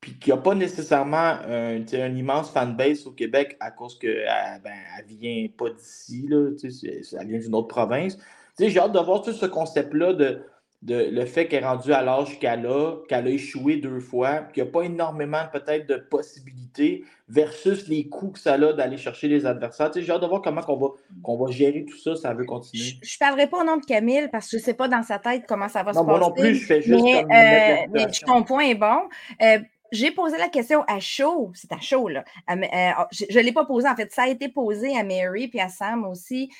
puis 0.00 0.18
qui 0.18 0.30
n'a 0.30 0.36
pas 0.36 0.54
nécessairement 0.54 1.38
un, 1.46 1.84
immense 2.14 2.50
fanbase 2.50 3.06
au 3.06 3.12
Québec 3.12 3.56
à 3.60 3.70
cause 3.70 3.98
qu'elle 3.98 4.26
ben, 4.62 4.72
ne 5.08 5.16
vient 5.16 5.48
pas 5.56 5.70
d'ici, 5.70 6.28
elle 6.30 7.26
vient 7.26 7.38
d'une 7.38 7.54
autre 7.54 7.68
province? 7.68 8.18
J'ai 8.58 8.78
hâte 8.78 8.92
de 8.92 9.00
voir 9.00 9.22
tout 9.22 9.32
ce 9.32 9.46
concept-là 9.46 10.12
de 10.12 10.42
le 10.86 11.24
fait 11.24 11.46
qu'elle 11.46 11.62
est 11.62 11.66
rendue 11.66 11.92
à 11.92 12.02
l'âge 12.02 12.38
qu'elle 12.38 12.66
a, 12.66 12.96
qu'elle 13.08 13.26
a 13.26 13.30
échoué 13.30 13.76
deux 13.76 14.00
fois, 14.00 14.40
qu'il 14.52 14.62
n'y 14.62 14.68
a 14.68 14.72
pas 14.72 14.82
énormément 14.82 15.42
peut-être 15.50 15.88
de 15.88 15.96
possibilités 15.96 17.04
versus 17.28 17.88
les 17.88 18.08
coûts 18.08 18.30
que 18.30 18.38
ça 18.38 18.54
a 18.54 18.72
d'aller 18.72 18.98
chercher 18.98 19.28
les 19.28 19.46
adversaires. 19.46 19.90
j'ai 19.94 20.10
hâte 20.10 20.20
de 20.20 20.26
voir 20.26 20.42
comment 20.42 20.60
on 20.68 20.76
va, 20.76 20.88
qu'on 21.22 21.42
va 21.42 21.50
gérer 21.50 21.86
tout 21.86 21.96
ça, 21.96 22.16
ça 22.16 22.34
veut 22.34 22.44
continuer. 22.44 22.98
Je 23.02 23.14
ne 23.14 23.18
parlerai 23.18 23.46
pas 23.46 23.62
au 23.62 23.64
nom 23.64 23.78
de 23.78 23.84
Camille 23.84 24.28
parce 24.30 24.46
que 24.46 24.58
je 24.58 24.62
ne 24.62 24.62
sais 24.62 24.74
pas 24.74 24.88
dans 24.88 25.02
sa 25.02 25.18
tête 25.18 25.44
comment 25.48 25.68
ça 25.68 25.82
va 25.82 25.94
se 25.94 25.98
passer. 25.98 26.10
Moi 26.10 26.20
non 26.20 26.32
plus, 26.32 26.54
je 26.54 26.66
fais 26.66 26.82
juste 26.82 27.02
mais, 27.02 27.24
euh, 27.24 27.86
mais 27.92 28.06
ton 28.26 28.42
point 28.42 28.64
est 28.64 28.74
bon. 28.74 29.08
Euh, 29.42 29.58
j'ai 29.90 30.10
posé 30.10 30.36
la 30.36 30.48
question 30.48 30.82
à 30.88 30.98
chaud, 30.98 31.52
c'est 31.54 31.72
à 31.72 31.80
chaud, 31.80 32.08
là. 32.08 32.24
Euh, 32.50 33.04
je 33.12 33.38
ne 33.38 33.44
l'ai 33.44 33.52
pas 33.52 33.64
posé, 33.64 33.88
en 33.88 33.94
fait, 33.94 34.12
ça 34.12 34.24
a 34.24 34.28
été 34.28 34.48
posé 34.48 34.96
à 34.96 35.04
Mary 35.04 35.48
puis 35.48 35.60
à 35.60 35.68
Sam 35.68 36.04
aussi 36.04 36.50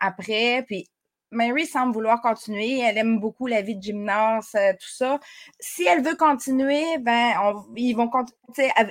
après, 0.00 0.62
puis 0.66 0.86
Mary 1.32 1.66
semble 1.66 1.92
vouloir 1.92 2.20
continuer. 2.20 2.78
Elle 2.78 2.98
aime 2.98 3.18
beaucoup 3.18 3.46
la 3.46 3.62
vie 3.62 3.74
de 3.74 3.82
gymnase, 3.82 4.50
euh, 4.54 4.72
tout 4.72 4.88
ça. 4.88 5.18
Si 5.58 5.84
elle 5.84 6.02
veut 6.02 6.16
continuer, 6.16 6.98
ben, 7.00 7.32
ils, 7.76 7.94
vont, 7.94 8.10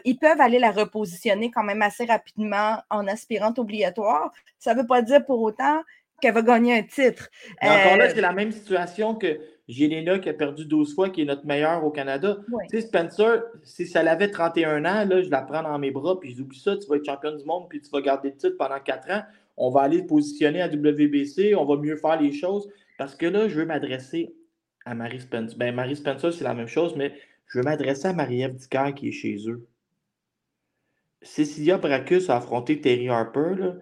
ils 0.03 0.17
peuvent 0.17 0.41
aller 0.41 0.59
la 0.59 0.71
repositionner 0.71 1.51
quand 1.51 1.63
même 1.63 1.81
assez 1.81 2.05
rapidement 2.05 2.81
en 2.89 3.07
aspirante 3.07 3.59
obligatoire. 3.59 4.31
Ça 4.59 4.73
ne 4.73 4.81
veut 4.81 4.87
pas 4.87 5.01
dire 5.01 5.23
pour 5.25 5.41
autant 5.41 5.81
qu'elle 6.21 6.33
va 6.33 6.41
gagner 6.41 6.77
un 6.77 6.83
titre. 6.83 7.29
encore 7.61 7.97
là, 7.97 8.09
c'est 8.09 8.21
la 8.21 8.33
même 8.33 8.51
situation 8.51 9.15
que 9.15 9.39
Jelena 9.67 10.19
qui 10.19 10.29
a 10.29 10.33
perdu 10.33 10.65
12 10.65 10.93
fois, 10.93 11.09
qui 11.09 11.21
est 11.21 11.25
notre 11.25 11.45
meilleure 11.45 11.83
au 11.83 11.91
Canada. 11.91 12.37
Tu 12.69 12.79
sais, 12.79 12.81
Spencer, 12.81 13.43
si 13.63 13.87
ça 13.87 14.01
avait 14.01 14.29
31 14.29 14.85
ans, 14.85 15.05
là, 15.05 15.21
je 15.21 15.29
la 15.29 15.41
prends 15.41 15.63
dans 15.63 15.77
mes 15.79 15.91
bras, 15.91 16.19
puis 16.19 16.35
j'oublie 16.35 16.59
ça, 16.59 16.75
tu 16.77 16.87
vas 16.87 16.97
être 16.97 17.05
champion 17.05 17.35
du 17.35 17.45
monde, 17.45 17.67
puis 17.69 17.81
tu 17.81 17.89
vas 17.89 18.01
garder 18.01 18.29
le 18.29 18.35
titre 18.35 18.55
pendant 18.57 18.79
4 18.79 19.11
ans. 19.11 19.21
On 19.63 19.69
va 19.69 19.81
aller 19.81 20.01
positionner 20.01 20.59
à 20.59 20.67
WBC, 20.67 21.53
on 21.53 21.65
va 21.65 21.77
mieux 21.77 21.95
faire 21.95 22.19
les 22.19 22.31
choses. 22.31 22.67
Parce 22.97 23.15
que 23.15 23.27
là, 23.27 23.47
je 23.47 23.59
veux 23.59 23.65
m'adresser 23.65 24.33
à 24.85 24.95
Marie 24.95 25.21
Spencer. 25.21 25.55
Ben, 25.55 25.73
Marie 25.75 25.95
Spencer, 25.95 26.33
c'est 26.33 26.43
la 26.43 26.55
même 26.55 26.67
chose, 26.67 26.95
mais 26.95 27.13
je 27.45 27.59
veux 27.59 27.63
m'adresser 27.63 28.07
à 28.07 28.13
Marie-Ève 28.13 28.55
Dicker 28.55 28.91
qui 28.95 29.09
est 29.09 29.11
chez 29.11 29.37
eux. 29.47 29.67
Cecilia 31.21 31.77
Bracus 31.77 32.31
a 32.31 32.37
affronté 32.37 32.81
Terry 32.81 33.07
Harper. 33.07 33.53
Là. 33.55 33.75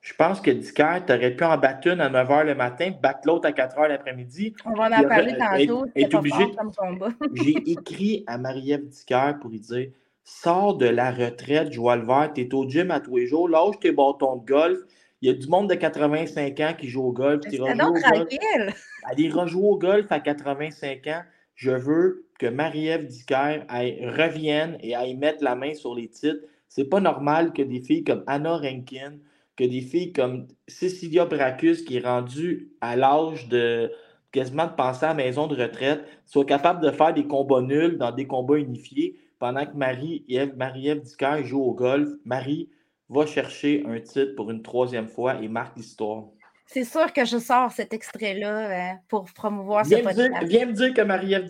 Je 0.00 0.14
pense 0.14 0.40
que 0.40 0.52
Dicker, 0.52 1.00
tu 1.04 1.12
aurais 1.12 1.34
pu 1.34 1.42
en 1.42 1.58
battre 1.58 1.88
une 1.88 2.00
à 2.00 2.08
9 2.08 2.28
h 2.28 2.44
le 2.44 2.54
matin, 2.54 2.92
battre 3.02 3.22
l'autre 3.24 3.48
à 3.48 3.52
4 3.52 3.76
h 3.76 3.88
l'après-midi. 3.88 4.54
On 4.64 4.74
va 4.74 4.86
en 4.86 5.02
parler 5.02 5.36
tantôt. 5.36 5.86
Est 5.96 6.14
obligé. 6.14 6.46
J'ai 7.34 7.70
écrit 7.72 8.22
à 8.28 8.38
Marie-Ève 8.38 8.86
Dicker 8.86 9.32
pour 9.40 9.50
lui 9.50 9.58
dire 9.58 9.90
Sors 10.22 10.76
de 10.76 10.86
la 10.86 11.10
retraite, 11.10 11.72
Joël 11.72 12.04
Vert, 12.04 12.30
tu 12.34 12.42
es 12.42 12.54
au 12.54 12.68
gym 12.68 12.92
à 12.92 13.00
tous 13.00 13.16
les 13.16 13.26
jours, 13.26 13.48
lâche 13.48 13.80
tes 13.80 13.90
bâtons 13.90 14.36
de 14.36 14.46
golf. 14.46 14.78
Il 15.20 15.28
y 15.28 15.30
a 15.30 15.34
du 15.34 15.48
monde 15.48 15.68
de 15.68 15.74
85 15.74 16.60
ans 16.60 16.74
qui 16.78 16.88
joue 16.88 17.02
au 17.02 17.12
golf. 17.12 17.42
C'est 17.50 17.58
donc 17.58 18.00
tranquille. 18.00 18.74
Allez 19.04 19.30
rejouer 19.30 19.68
au 19.68 19.76
golf 19.76 20.06
à 20.10 20.20
85 20.20 21.06
ans. 21.08 21.22
Je 21.56 21.72
veux 21.72 22.26
que 22.38 22.46
Marie-Ève 22.46 23.06
Dicker 23.06 23.64
revienne 23.68 24.78
et 24.80 24.94
aille 24.94 25.16
mettre 25.16 25.42
la 25.42 25.56
main 25.56 25.74
sur 25.74 25.94
les 25.94 26.08
titres. 26.08 26.44
C'est 26.68 26.84
pas 26.84 27.00
normal 27.00 27.52
que 27.52 27.62
des 27.62 27.80
filles 27.80 28.04
comme 28.04 28.22
Anna 28.28 28.56
Rankin, 28.56 29.14
que 29.56 29.64
des 29.64 29.80
filles 29.80 30.12
comme 30.12 30.46
Cecilia 30.68 31.24
Bracus, 31.24 31.82
qui 31.82 31.96
est 31.96 32.06
rendue 32.06 32.70
à 32.80 32.94
l'âge 32.94 33.48
de 33.48 33.90
quasiment 34.30 34.66
de 34.66 34.72
penser 34.72 35.06
à 35.06 35.08
la 35.08 35.14
maison 35.14 35.48
de 35.48 35.56
retraite, 35.60 36.04
soient 36.26 36.44
capables 36.44 36.84
de 36.84 36.92
faire 36.92 37.12
des 37.12 37.26
combats 37.26 37.62
nuls 37.62 37.98
dans 37.98 38.12
des 38.12 38.26
combats 38.26 38.58
unifiés, 38.58 39.18
pendant 39.40 39.64
que 39.64 39.76
Marie-Ève 39.76 40.56
Marie 40.56 41.00
joue 41.44 41.62
au 41.62 41.74
golf. 41.74 42.08
Marie 42.24 42.68
va 43.08 43.26
chercher 43.26 43.84
un 43.86 44.00
titre 44.00 44.34
pour 44.36 44.50
une 44.50 44.62
troisième 44.62 45.08
fois 45.08 45.40
et 45.42 45.48
marque 45.48 45.76
l'histoire. 45.76 46.24
C'est 46.66 46.84
sûr 46.84 47.10
que 47.14 47.24
je 47.24 47.38
sors 47.38 47.72
cet 47.72 47.94
extrait-là 47.94 48.92
euh, 48.92 48.94
pour 49.08 49.24
promouvoir 49.32 49.86
ce 49.86 49.94
podcast. 49.94 50.44
viens 50.44 50.66
me 50.66 50.72
dire 50.72 50.92
que 50.92 51.00
Marie-Ève 51.00 51.48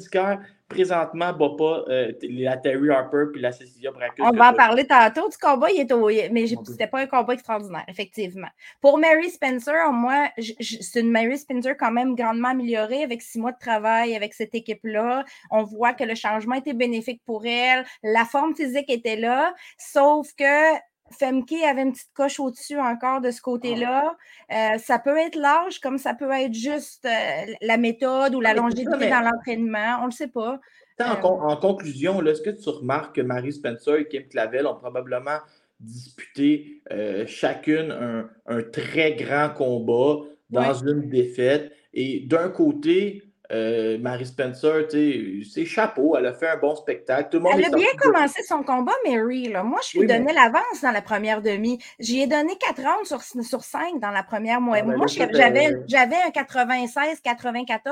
présentement, 0.69 1.33
bat 1.33 1.51
pas 1.57 1.85
euh, 1.89 2.13
la 2.23 2.57
Terry 2.57 2.91
Harper 2.91 3.25
puis 3.33 3.41
la 3.41 3.51
Cecilia 3.51 3.91
Bracus. 3.91 4.25
On 4.25 4.31
va 4.31 4.51
en 4.51 4.55
parler 4.55 4.87
tantôt 4.87 5.29
du 5.29 5.37
combat, 5.37 5.71
il 5.71 5.81
est 5.81 5.93
au... 5.93 6.09
mais 6.31 6.47
c'était 6.47 6.87
pas 6.87 7.01
un 7.01 7.07
combat 7.07 7.35
extraordinaire, 7.35 7.85
effectivement. 7.89 8.49
Pour 8.81 8.99
Mary 8.99 9.31
Spencer, 9.31 9.91
moi, 9.93 10.29
c'est 10.39 11.01
une 11.01 11.11
Mary 11.11 11.39
Spencer 11.39 11.75
quand 11.77 11.91
même 11.91 12.15
grandement 12.15 12.49
améliorée 12.49 13.03
avec 13.03 13.23
six 13.23 13.39
mois 13.39 13.53
de 13.53 13.59
travail 13.59 14.15
avec 14.15 14.35
cette 14.35 14.55
équipe-là. 14.55 15.25
On 15.51 15.65
voit 15.65 15.95
que 15.95 16.05
le 16.05 16.15
changement 16.15 16.55
était 16.57 16.75
bénéfique 16.75 17.23
pour 17.25 17.47
elle. 17.47 17.85
La 18.03 18.25
forme 18.25 18.55
physique 18.55 18.91
était 18.91 19.17
là, 19.17 19.55
sauf 19.79 20.33
que 20.35 20.79
Femke 21.11 21.53
avait 21.65 21.83
une 21.83 21.93
petite 21.93 22.13
coche 22.15 22.41
au-dessus 22.41 22.79
encore 22.79 23.21
de 23.21 23.31
ce 23.31 23.41
côté-là. 23.41 24.17
Euh, 24.53 24.79
ça 24.79 24.99
peut 24.99 25.17
être 25.17 25.37
large, 25.37 25.81
comme 25.81 25.99
ça 25.99 26.15
peut 26.15 26.31
être 26.31 26.55
juste 26.55 27.07
euh, 27.07 27.53
la 27.63 27.77
méthode 27.77 28.35
ou 28.35 28.41
la 28.41 28.55
longévité 28.55 29.09
dans 29.09 29.21
l'entraînement. 29.21 29.99
On 30.01 30.03
ne 30.03 30.07
le 30.07 30.13
sait 30.13 30.29
pas. 30.29 30.61
En, 31.01 31.53
euh, 31.53 31.57
conclusion, 31.57 32.25
est-ce 32.27 32.43
que 32.43 32.51
tu 32.51 32.69
remarques 32.69 33.17
que 33.17 33.21
Marie 33.21 33.53
Spencer 33.53 33.97
et 33.97 34.09
Kim 34.09 34.27
Clavel 34.29 34.67
ont 34.67 34.75
probablement 34.75 35.39
disputé 35.81 36.83
chacune 37.27 37.93
un, 37.93 38.29
un, 38.47 38.63
très 38.63 39.15
grand 39.15 39.51
combat 39.51 40.25
dans 40.51 40.75
une 40.75 41.09
défaite? 41.09 41.73
Et 41.95 42.21
d'un 42.27 42.49
côté, 42.49 43.28
euh, 43.51 43.97
Marie 43.99 44.27
Spencer, 44.27 44.89
c'est 44.91 45.65
chapeau, 45.65 46.17
elle 46.19 46.27
a 46.27 46.35
fait 46.35 46.49
un 46.49 46.59
bon 46.59 46.77
spectacle. 46.77 47.31
Tout 47.31 47.39
le 47.39 47.45
monde 47.45 47.55
elle 47.57 47.65
a 47.65 47.71
bien 47.71 47.95
commencé 47.99 48.43
son 48.43 48.63
combat, 48.63 48.93
Mary. 49.07 49.49
Là. 49.49 49.63
Moi, 49.63 49.81
je 49.91 49.99
lui 49.99 50.07
donnais 50.07 50.35
l'avance 50.35 50.83
dans 50.83 50.91
la 50.91 51.01
première 51.01 51.41
demi. 51.41 51.79
J'y 51.99 52.21
ai 52.21 52.27
donné 52.27 52.53
4 52.59 52.83
rounds 52.83 53.09
sur, 53.09 53.23
sur 53.23 53.63
5 53.63 54.01
dans 54.01 54.11
la 54.11 54.23
première 54.23 54.61
moitié. 54.61 54.85
Ah, 54.87 54.91
ben 54.91 54.99
moi, 54.99 55.07
j'avais 55.07 56.17
un 56.17 56.31
96-94, 56.31 57.91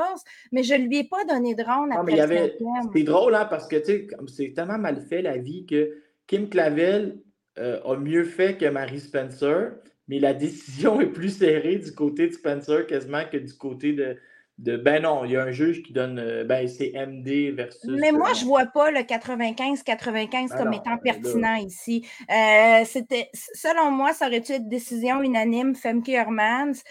mais 0.53 0.63
je 0.63 0.75
ne 0.75 0.87
lui 0.87 0.99
ai 0.99 1.05
pas 1.05 1.25
donné 1.25 1.55
de 1.55 1.63
round 1.63 1.91
ah, 1.91 2.01
après 2.01 2.51
C'est 2.93 3.03
drôle, 3.05 3.35
hein, 3.35 3.47
parce 3.47 3.67
que 3.67 3.83
c'est 3.83 4.53
tellement 4.55 4.79
mal 4.79 5.01
fait 5.01 5.23
la 5.23 5.39
vie 5.39 5.65
que 5.65 5.91
Kim 6.27 6.51
Clavel 6.51 7.17
euh, 7.59 7.81
a 7.83 7.97
mieux 7.97 8.25
fait 8.25 8.59
que 8.59 8.67
Marie 8.67 9.01
Spencer, 9.01 9.71
mais 10.07 10.19
la 10.19 10.35
décision 10.35 11.01
est 11.01 11.07
plus 11.07 11.39
serrée 11.39 11.77
du 11.77 11.93
côté 11.93 12.29
de 12.29 12.33
Spencer 12.35 12.87
quasiment 12.87 13.23
que 13.33 13.39
du 13.39 13.55
côté 13.55 13.95
de 13.95 14.19
ben 14.59 15.03
non, 15.03 15.25
il 15.25 15.33
y 15.33 15.37
a 15.37 15.43
un 15.43 15.51
juge 15.51 15.83
qui 15.83 15.93
donne 15.93 16.19
euh, 16.19 16.45
ben 16.45 16.67
c'est 16.67 16.93
MD 16.95 17.55
versus. 17.55 17.91
Mais 18.01 18.11
moi, 18.11 18.33
je 18.33 18.43
ne 18.43 18.49
vois 18.49 18.65
pas 18.67 18.91
le 18.91 19.01
95-95 19.01 20.57
comme 20.57 20.73
étant 20.73 20.97
pertinent 20.97 21.57
ici. 21.57 22.07
Euh, 22.31 22.85
c'était 22.85 23.29
selon 23.33 23.91
moi, 23.91 24.15
ça 24.15 24.29
aurait 24.29 24.41
dû 24.41 24.53
être 24.53 24.69
décision 24.69 25.23
unanime, 25.23 25.75
Femke 25.75 26.09
Hermans. 26.09 26.83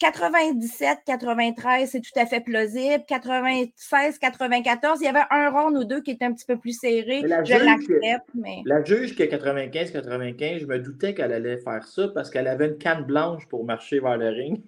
97-93, 0.00 1.86
c'est 1.86 2.00
tout 2.00 2.16
à 2.16 2.26
fait 2.26 2.40
plausible. 2.40 3.04
96-94, 3.08 4.98
il 5.00 5.04
y 5.04 5.08
avait 5.08 5.24
un 5.30 5.50
round 5.50 5.76
ou 5.76 5.84
deux 5.84 6.00
qui 6.02 6.12
était 6.12 6.24
un 6.24 6.32
petit 6.32 6.46
peu 6.46 6.58
plus 6.58 6.78
serré. 6.78 7.22
Je 7.22 7.64
l'accepte, 7.64 8.28
mais. 8.34 8.62
La 8.64 8.84
juge 8.84 9.16
qui 9.16 9.22
a 9.22 9.26
95-95, 9.26 10.60
je 10.60 10.66
me 10.66 10.78
doutais 10.78 11.14
qu'elle 11.14 11.32
allait 11.32 11.58
faire 11.58 11.86
ça 11.86 12.08
parce 12.08 12.30
qu'elle 12.30 12.46
avait 12.46 12.68
une 12.68 12.78
canne 12.78 13.04
blanche 13.04 13.46
pour 13.48 13.64
marcher 13.64 13.98
vers 14.00 14.16
le 14.16 14.28
ring. 14.28 14.62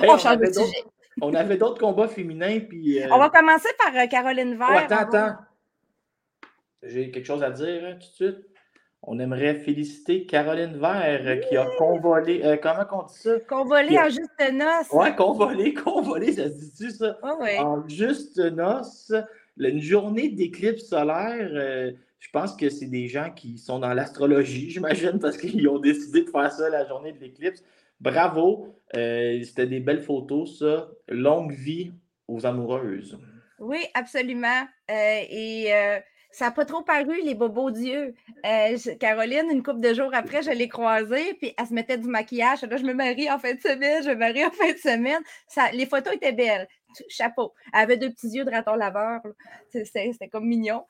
On, 0.00 0.18
sujet. 0.18 0.84
On 1.20 1.34
avait 1.34 1.56
d'autres 1.56 1.80
combats 1.80 2.08
féminins. 2.08 2.60
Puis, 2.60 3.02
euh, 3.02 3.08
On 3.10 3.18
va 3.18 3.28
commencer 3.28 3.68
par 3.78 3.94
euh, 3.94 4.06
Caroline 4.06 4.56
Vert. 4.56 4.70
attends, 4.70 4.96
attends. 4.96 5.36
J'ai 6.82 7.10
quelque 7.10 7.26
chose 7.26 7.42
à 7.42 7.50
dire 7.50 7.82
hein, 7.84 7.94
tout 7.94 8.24
de 8.24 8.32
suite. 8.32 8.46
On 9.04 9.18
aimerait 9.18 9.56
féliciter 9.56 10.26
Caroline 10.26 10.78
Vert 10.78 11.22
euh, 11.24 11.36
qui 11.36 11.56
a 11.56 11.66
convolé. 11.76 12.58
comment 12.62 12.86
on 12.92 13.02
dit 13.04 13.14
ça? 13.14 13.38
Convolé 13.48 13.98
en 13.98 14.08
juste 14.08 14.52
noces. 14.52 14.88
Oui, 14.92 15.14
convolé, 15.16 15.74
convolé, 15.84 16.32
ça 16.32 16.48
se 16.48 16.54
dit-tu 16.54 16.90
ça? 16.90 17.18
En 17.22 17.86
juste 17.88 18.38
noces. 18.38 19.12
Une 19.58 19.80
journée 19.82 20.28
d'éclipse 20.28 20.86
solaire. 20.86 21.50
je 22.18 22.30
pense 22.32 22.56
que 22.56 22.70
c'est 22.70 22.86
des 22.86 23.08
gens 23.08 23.30
qui 23.30 23.58
sont 23.58 23.80
dans 23.80 23.92
l'astrologie, 23.92 24.70
j'imagine, 24.70 25.18
parce 25.18 25.36
qu'ils 25.36 25.68
ont 25.68 25.78
décidé 25.78 26.22
de 26.22 26.30
faire 26.30 26.50
ça 26.50 26.70
la 26.70 26.86
journée 26.86 27.12
de 27.12 27.18
l'éclipse. 27.18 27.62
Bravo. 28.02 28.74
Euh, 28.96 29.40
c'était 29.44 29.66
des 29.66 29.78
belles 29.78 30.02
photos, 30.02 30.58
ça. 30.58 30.88
Longue 31.08 31.52
vie 31.52 31.92
aux 32.26 32.44
amoureuses. 32.44 33.16
Oui, 33.60 33.78
absolument. 33.94 34.66
Euh, 34.90 35.20
et 35.30 35.72
euh, 35.72 36.00
ça 36.32 36.46
n'a 36.46 36.50
pas 36.50 36.64
trop 36.64 36.82
paru, 36.82 37.22
les 37.22 37.36
bobos 37.36 37.70
d'yeux. 37.70 38.12
Caroline, 38.98 39.46
une 39.52 39.62
couple 39.62 39.80
de 39.80 39.94
jours 39.94 40.10
après, 40.12 40.42
je 40.42 40.50
l'ai 40.50 40.68
croisée, 40.68 41.34
puis 41.34 41.54
elle 41.56 41.66
se 41.66 41.72
mettait 41.72 41.96
du 41.96 42.08
maquillage. 42.08 42.62
Là, 42.62 42.76
je 42.76 42.82
me 42.84 42.92
marie 42.92 43.30
en 43.30 43.38
fin 43.38 43.54
de 43.54 43.60
semaine, 43.60 44.02
je 44.02 44.10
me 44.10 44.16
marie 44.16 44.44
en 44.44 44.50
fin 44.50 44.72
de 44.72 44.78
semaine. 44.78 45.22
Ça, 45.46 45.70
les 45.70 45.86
photos 45.86 46.14
étaient 46.14 46.32
belles. 46.32 46.66
Chapeau. 47.08 47.54
Elle 47.72 47.80
avait 47.82 47.96
deux 47.96 48.10
petits 48.10 48.28
yeux 48.28 48.44
de 48.44 48.50
raton 48.50 48.74
laveur. 48.74 49.20
C'était 49.70 50.28
comme 50.30 50.46
mignon. 50.46 50.84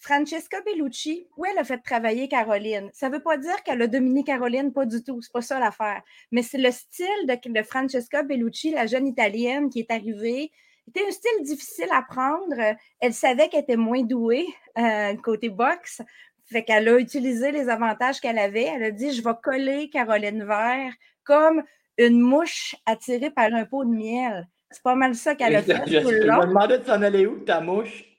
Francesca 0.00 0.60
Bellucci, 0.62 1.28
où 1.36 1.44
elle 1.44 1.58
a 1.58 1.64
fait 1.64 1.78
travailler 1.78 2.28
Caroline? 2.28 2.90
Ça 2.92 3.08
ne 3.08 3.14
veut 3.14 3.22
pas 3.22 3.36
dire 3.36 3.62
qu'elle 3.62 3.80
a 3.82 3.86
dominé 3.86 4.24
Caroline, 4.24 4.72
pas 4.72 4.86
du 4.86 5.02
tout. 5.02 5.20
C'est 5.22 5.32
pas 5.32 5.42
ça 5.42 5.58
l'affaire. 5.58 6.02
Mais 6.30 6.42
c'est 6.42 6.58
le 6.58 6.70
style 6.70 7.06
de, 7.26 7.62
Francesca 7.62 8.22
Bellucci, 8.22 8.70
la 8.72 8.86
jeune 8.86 9.06
italienne 9.06 9.70
qui 9.70 9.80
est 9.80 9.90
arrivée. 9.90 10.50
C'était 10.86 11.06
un 11.06 11.10
style 11.10 11.42
difficile 11.42 11.88
à 11.92 12.02
prendre. 12.02 12.76
Elle 13.00 13.14
savait 13.14 13.48
qu'elle 13.48 13.62
était 13.62 13.76
moins 13.76 14.02
douée 14.02 14.46
euh, 14.78 15.14
côté 15.16 15.48
boxe. 15.48 16.02
Fait 16.46 16.62
qu'elle 16.62 16.88
a 16.88 16.98
utilisé 16.98 17.52
les 17.52 17.68
avantages 17.68 18.20
qu'elle 18.20 18.38
avait. 18.38 18.64
Elle 18.64 18.84
a 18.84 18.90
dit 18.90 19.12
Je 19.12 19.22
vais 19.22 19.34
coller 19.42 19.88
Caroline 19.88 20.44
Vert 20.44 20.92
comme 21.24 21.62
une 21.96 22.20
mouche 22.20 22.74
attirée 22.84 23.30
par 23.30 23.52
un 23.52 23.64
pot 23.64 23.84
de 23.84 23.90
miel. 23.90 24.46
C'est 24.70 24.82
pas 24.82 24.96
mal 24.96 25.14
ça 25.14 25.34
qu'elle 25.34 25.56
a 25.56 25.62
fait. 25.62 25.80
Je, 25.86 26.00
je 26.00 26.06
me 26.06 26.46
demandais 26.46 26.78
de 26.78 26.84
s'en 26.84 27.00
aller 27.00 27.26
où, 27.26 27.38
ta 27.38 27.60
mouche? 27.60 28.13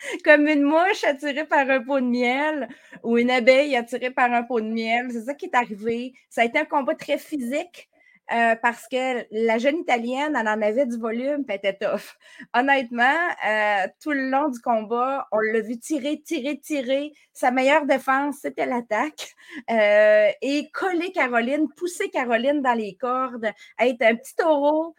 comme 0.24 0.48
une 0.48 0.62
mouche 0.62 1.04
attirée 1.04 1.46
par 1.46 1.68
un 1.70 1.82
pot 1.82 2.00
de 2.00 2.06
miel 2.06 2.68
ou 3.02 3.18
une 3.18 3.30
abeille 3.30 3.76
attirée 3.76 4.10
par 4.10 4.32
un 4.32 4.42
pot 4.44 4.60
de 4.60 4.68
miel. 4.68 5.08
C'est 5.12 5.22
ça 5.22 5.34
qui 5.34 5.46
est 5.46 5.56
arrivé. 5.56 6.14
Ça 6.30 6.42
a 6.42 6.44
été 6.46 6.58
un 6.58 6.64
combat 6.64 6.94
très 6.94 7.18
physique. 7.18 7.89
Euh, 8.32 8.54
parce 8.62 8.86
que 8.86 9.26
la 9.30 9.58
jeune 9.58 9.78
Italienne, 9.78 10.36
elle 10.38 10.48
en 10.48 10.62
avait 10.62 10.86
du 10.86 10.96
volume, 10.98 11.44
puis 11.44 11.58
elle 11.62 11.70
était 11.70 11.86
tough. 11.86 12.16
Honnêtement, 12.54 13.04
euh, 13.48 13.86
tout 14.00 14.12
le 14.12 14.30
long 14.30 14.48
du 14.48 14.60
combat, 14.60 15.26
on 15.32 15.38
l'a 15.38 15.60
vu 15.60 15.78
tirer, 15.78 16.20
tirer, 16.20 16.58
tirer. 16.58 17.12
Sa 17.32 17.50
meilleure 17.50 17.86
défense, 17.86 18.36
c'était 18.42 18.66
l'attaque. 18.66 19.34
Euh, 19.70 20.28
et 20.42 20.68
coller 20.72 21.10
Caroline, 21.12 21.68
pousser 21.76 22.08
Caroline 22.10 22.62
dans 22.62 22.74
les 22.74 22.94
cordes, 22.94 23.50
être 23.80 24.02
un 24.02 24.14
petit 24.14 24.36
taureau. 24.36 24.94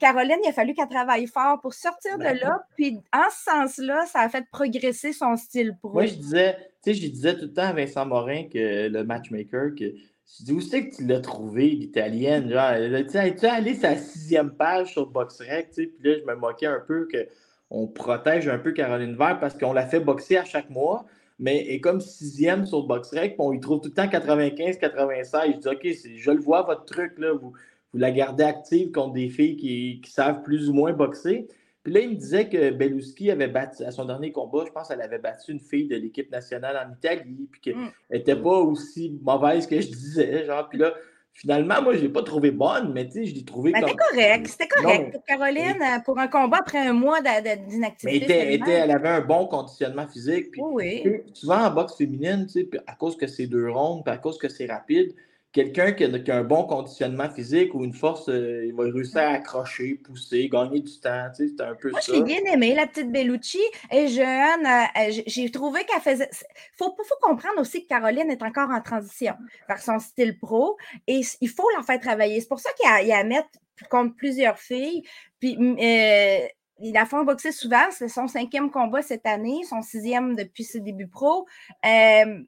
Caroline, 0.00 0.38
il 0.42 0.48
a 0.48 0.52
fallu 0.52 0.74
qu'elle 0.74 0.88
travaille 0.88 1.26
fort 1.26 1.60
pour 1.60 1.74
sortir 1.74 2.18
de 2.18 2.24
là. 2.24 2.64
Puis 2.76 2.98
en 3.12 3.30
ce 3.30 3.44
sens-là, 3.44 4.06
ça 4.06 4.20
a 4.20 4.28
fait 4.28 4.44
progresser 4.50 5.12
son 5.12 5.36
style 5.36 5.76
pro. 5.78 5.92
Moi, 5.92 6.06
je 6.06 6.14
disais, 6.14 6.56
tu 6.82 6.92
sais, 6.92 6.94
je 6.94 7.06
disais 7.08 7.34
tout 7.34 7.44
le 7.44 7.52
temps 7.52 7.62
à 7.62 7.72
Vincent 7.72 8.06
Morin, 8.06 8.44
que 8.52 8.88
le 8.88 9.04
matchmaker, 9.04 9.70
que 9.78 9.94
je 10.38 10.44
dis, 10.44 10.52
où 10.52 10.60
c'est 10.60 10.88
que 10.88 10.96
tu 10.96 11.06
l'as 11.06 11.20
trouvé, 11.20 11.68
l'italienne? 11.68 12.50
Genre, 12.50 12.72
tu 13.10 13.16
es 13.16 13.46
allé 13.46 13.74
sa 13.74 13.96
sixième 13.96 14.50
page 14.52 14.92
sur 14.92 15.06
BoxRec, 15.06 15.70
tu 15.70 15.82
sais, 15.82 15.86
puis 15.86 16.08
là, 16.08 16.18
je 16.18 16.24
me 16.24 16.34
moquais 16.36 16.66
un 16.66 16.80
peu 16.80 17.06
qu'on 17.70 17.86
protège 17.86 18.48
un 18.48 18.58
peu 18.58 18.72
Caroline 18.72 19.16
Vert 19.16 19.38
parce 19.40 19.54
qu'on 19.54 19.72
la 19.72 19.86
fait 19.86 20.00
boxer 20.00 20.38
à 20.38 20.44
chaque 20.44 20.70
mois, 20.70 21.04
mais 21.38 21.66
est 21.68 21.80
comme 21.80 22.00
sixième 22.00 22.64
sur 22.64 22.84
BoxRec, 22.84 23.36
puis 23.36 23.40
on 23.40 23.52
y 23.52 23.60
trouve 23.60 23.80
tout 23.80 23.88
le 23.88 23.94
temps 23.94 24.08
95, 24.08 24.78
96. 24.78 25.52
Je 25.54 25.58
dis, 25.58 25.68
OK, 25.68 26.16
je 26.16 26.30
le 26.30 26.40
vois, 26.40 26.62
votre 26.62 26.86
truc, 26.86 27.18
là, 27.18 27.34
vous, 27.34 27.52
vous 27.92 27.98
la 27.98 28.10
gardez 28.10 28.44
active 28.44 28.90
contre 28.90 29.12
des 29.12 29.28
filles 29.28 29.56
qui, 29.56 30.00
qui 30.02 30.10
savent 30.10 30.42
plus 30.42 30.70
ou 30.70 30.72
moins 30.72 30.92
boxer. 30.92 31.46
Puis 31.82 31.92
là, 31.92 32.00
il 32.00 32.10
me 32.10 32.14
disait 32.14 32.48
que 32.48 32.70
Beluski 32.70 33.30
avait 33.30 33.48
battu, 33.48 33.82
à 33.82 33.90
son 33.90 34.04
dernier 34.04 34.30
combat, 34.30 34.64
je 34.66 34.70
pense 34.70 34.88
qu'elle 34.88 35.02
avait 35.02 35.18
battu 35.18 35.50
une 35.50 35.60
fille 35.60 35.88
de 35.88 35.96
l'équipe 35.96 36.30
nationale 36.30 36.76
en 36.76 36.94
Italie, 36.94 37.48
puis 37.50 37.60
qu'elle 37.60 37.76
n'était 38.10 38.36
mm. 38.36 38.42
pas 38.42 38.58
aussi 38.60 39.18
mauvaise 39.20 39.66
que 39.66 39.80
je 39.80 39.88
disais. 39.88 40.46
Genre, 40.46 40.68
puis 40.68 40.78
là, 40.78 40.94
finalement, 41.32 41.82
moi, 41.82 41.94
je 41.94 41.98
ne 41.98 42.02
l'ai 42.04 42.08
pas 42.08 42.22
trouvé 42.22 42.52
bonne, 42.52 42.92
mais 42.92 43.06
tu 43.06 43.12
sais, 43.14 43.24
je 43.26 43.34
l'ai 43.34 43.44
trouvé 43.44 43.72
comme. 43.72 43.88
C'était 43.88 43.96
correct, 43.96 44.46
c'était 44.46 44.68
correct. 44.68 45.12
pour 45.12 45.24
Caroline, 45.24 46.02
pour 46.04 46.18
un 46.20 46.28
combat 46.28 46.58
après 46.60 46.78
un 46.78 46.92
mois 46.92 47.20
d'inactivité. 47.20 48.26
Mais 48.28 48.54
était, 48.54 48.70
elle 48.70 48.92
avait 48.92 49.08
un 49.08 49.20
bon 49.20 49.46
conditionnement 49.46 50.06
physique. 50.06 50.52
Puis, 50.52 50.62
oui. 50.62 51.22
Souvent 51.32 51.64
en 51.64 51.70
boxe 51.70 51.96
féminine, 51.96 52.46
tu 52.46 52.60
sais, 52.60 52.68
à 52.86 52.94
cause 52.94 53.16
que 53.16 53.26
c'est 53.26 53.48
deux 53.48 53.68
rondes, 53.68 54.04
puis 54.04 54.14
à 54.14 54.18
cause 54.18 54.38
que 54.38 54.48
c'est 54.48 54.66
rapide, 54.66 55.14
quelqu'un 55.52 55.92
qui, 55.92 56.04
a 56.04 56.36
un 56.36 56.44
bon 56.44 56.64
conditionnement 56.64 57.28
physique 57.30 57.74
ou 57.74 57.84
une 57.84 57.92
force, 57.92 58.28
euh, 58.28 58.64
il 58.66 58.74
va 58.74 58.84
réussir 58.84 59.20
à 59.20 59.32
accrocher, 59.32 59.94
pousser, 59.94 60.48
gagner 60.48 60.80
du 60.80 60.98
temps. 60.98 61.28
Tu 61.36 61.48
sais, 61.48 61.54
c'est 61.56 61.62
un 61.62 61.74
peu 61.74 61.90
Moi, 61.90 62.00
ça. 62.00 62.12
L'ai 62.12 62.22
bien 62.22 62.40
aimé, 62.52 62.74
la 62.74 62.86
petite 62.86 63.12
Bellucci. 63.12 63.60
Et 63.90 64.08
jeune, 64.08 64.66
euh, 64.66 65.22
j'ai 65.26 65.50
trouvé 65.50 65.84
qu'elle 65.84 66.00
faisait. 66.00 66.28
Il 66.32 66.76
faut, 66.78 66.94
faut, 66.96 67.14
comprendre 67.20 67.60
aussi 67.60 67.82
que 67.82 67.88
Caroline 67.88 68.30
est 68.30 68.42
encore 68.42 68.70
en 68.70 68.80
transition 68.80 69.34
vers 69.68 69.80
son 69.80 69.98
style 69.98 70.38
pro 70.38 70.76
et 71.06 71.20
il 71.40 71.48
faut 71.48 71.68
la 71.76 71.82
faire 71.82 72.00
travailler. 72.00 72.40
C'est 72.40 72.48
pour 72.48 72.60
ça 72.60 72.70
qu'il 72.72 73.06
y, 73.06 73.12
a 73.12 73.18
à 73.18 73.24
mettre 73.24 73.48
contre 73.90 74.16
plusieurs 74.16 74.58
filles. 74.58 75.02
Puis, 75.38 75.56
euh, 75.58 76.46
il 76.82 76.96
a 76.96 77.06
fait 77.06 77.24
boxer 77.24 77.52
souvent. 77.52 77.90
C'est 77.90 78.08
son 78.08 78.26
cinquième 78.26 78.70
combat 78.70 79.02
cette 79.02 79.26
année, 79.26 79.60
son 79.68 79.82
sixième 79.82 80.34
depuis 80.34 80.64
ses 80.64 80.80
débuts 80.80 81.08
pro. 81.08 81.46
Euh, 81.84 82.42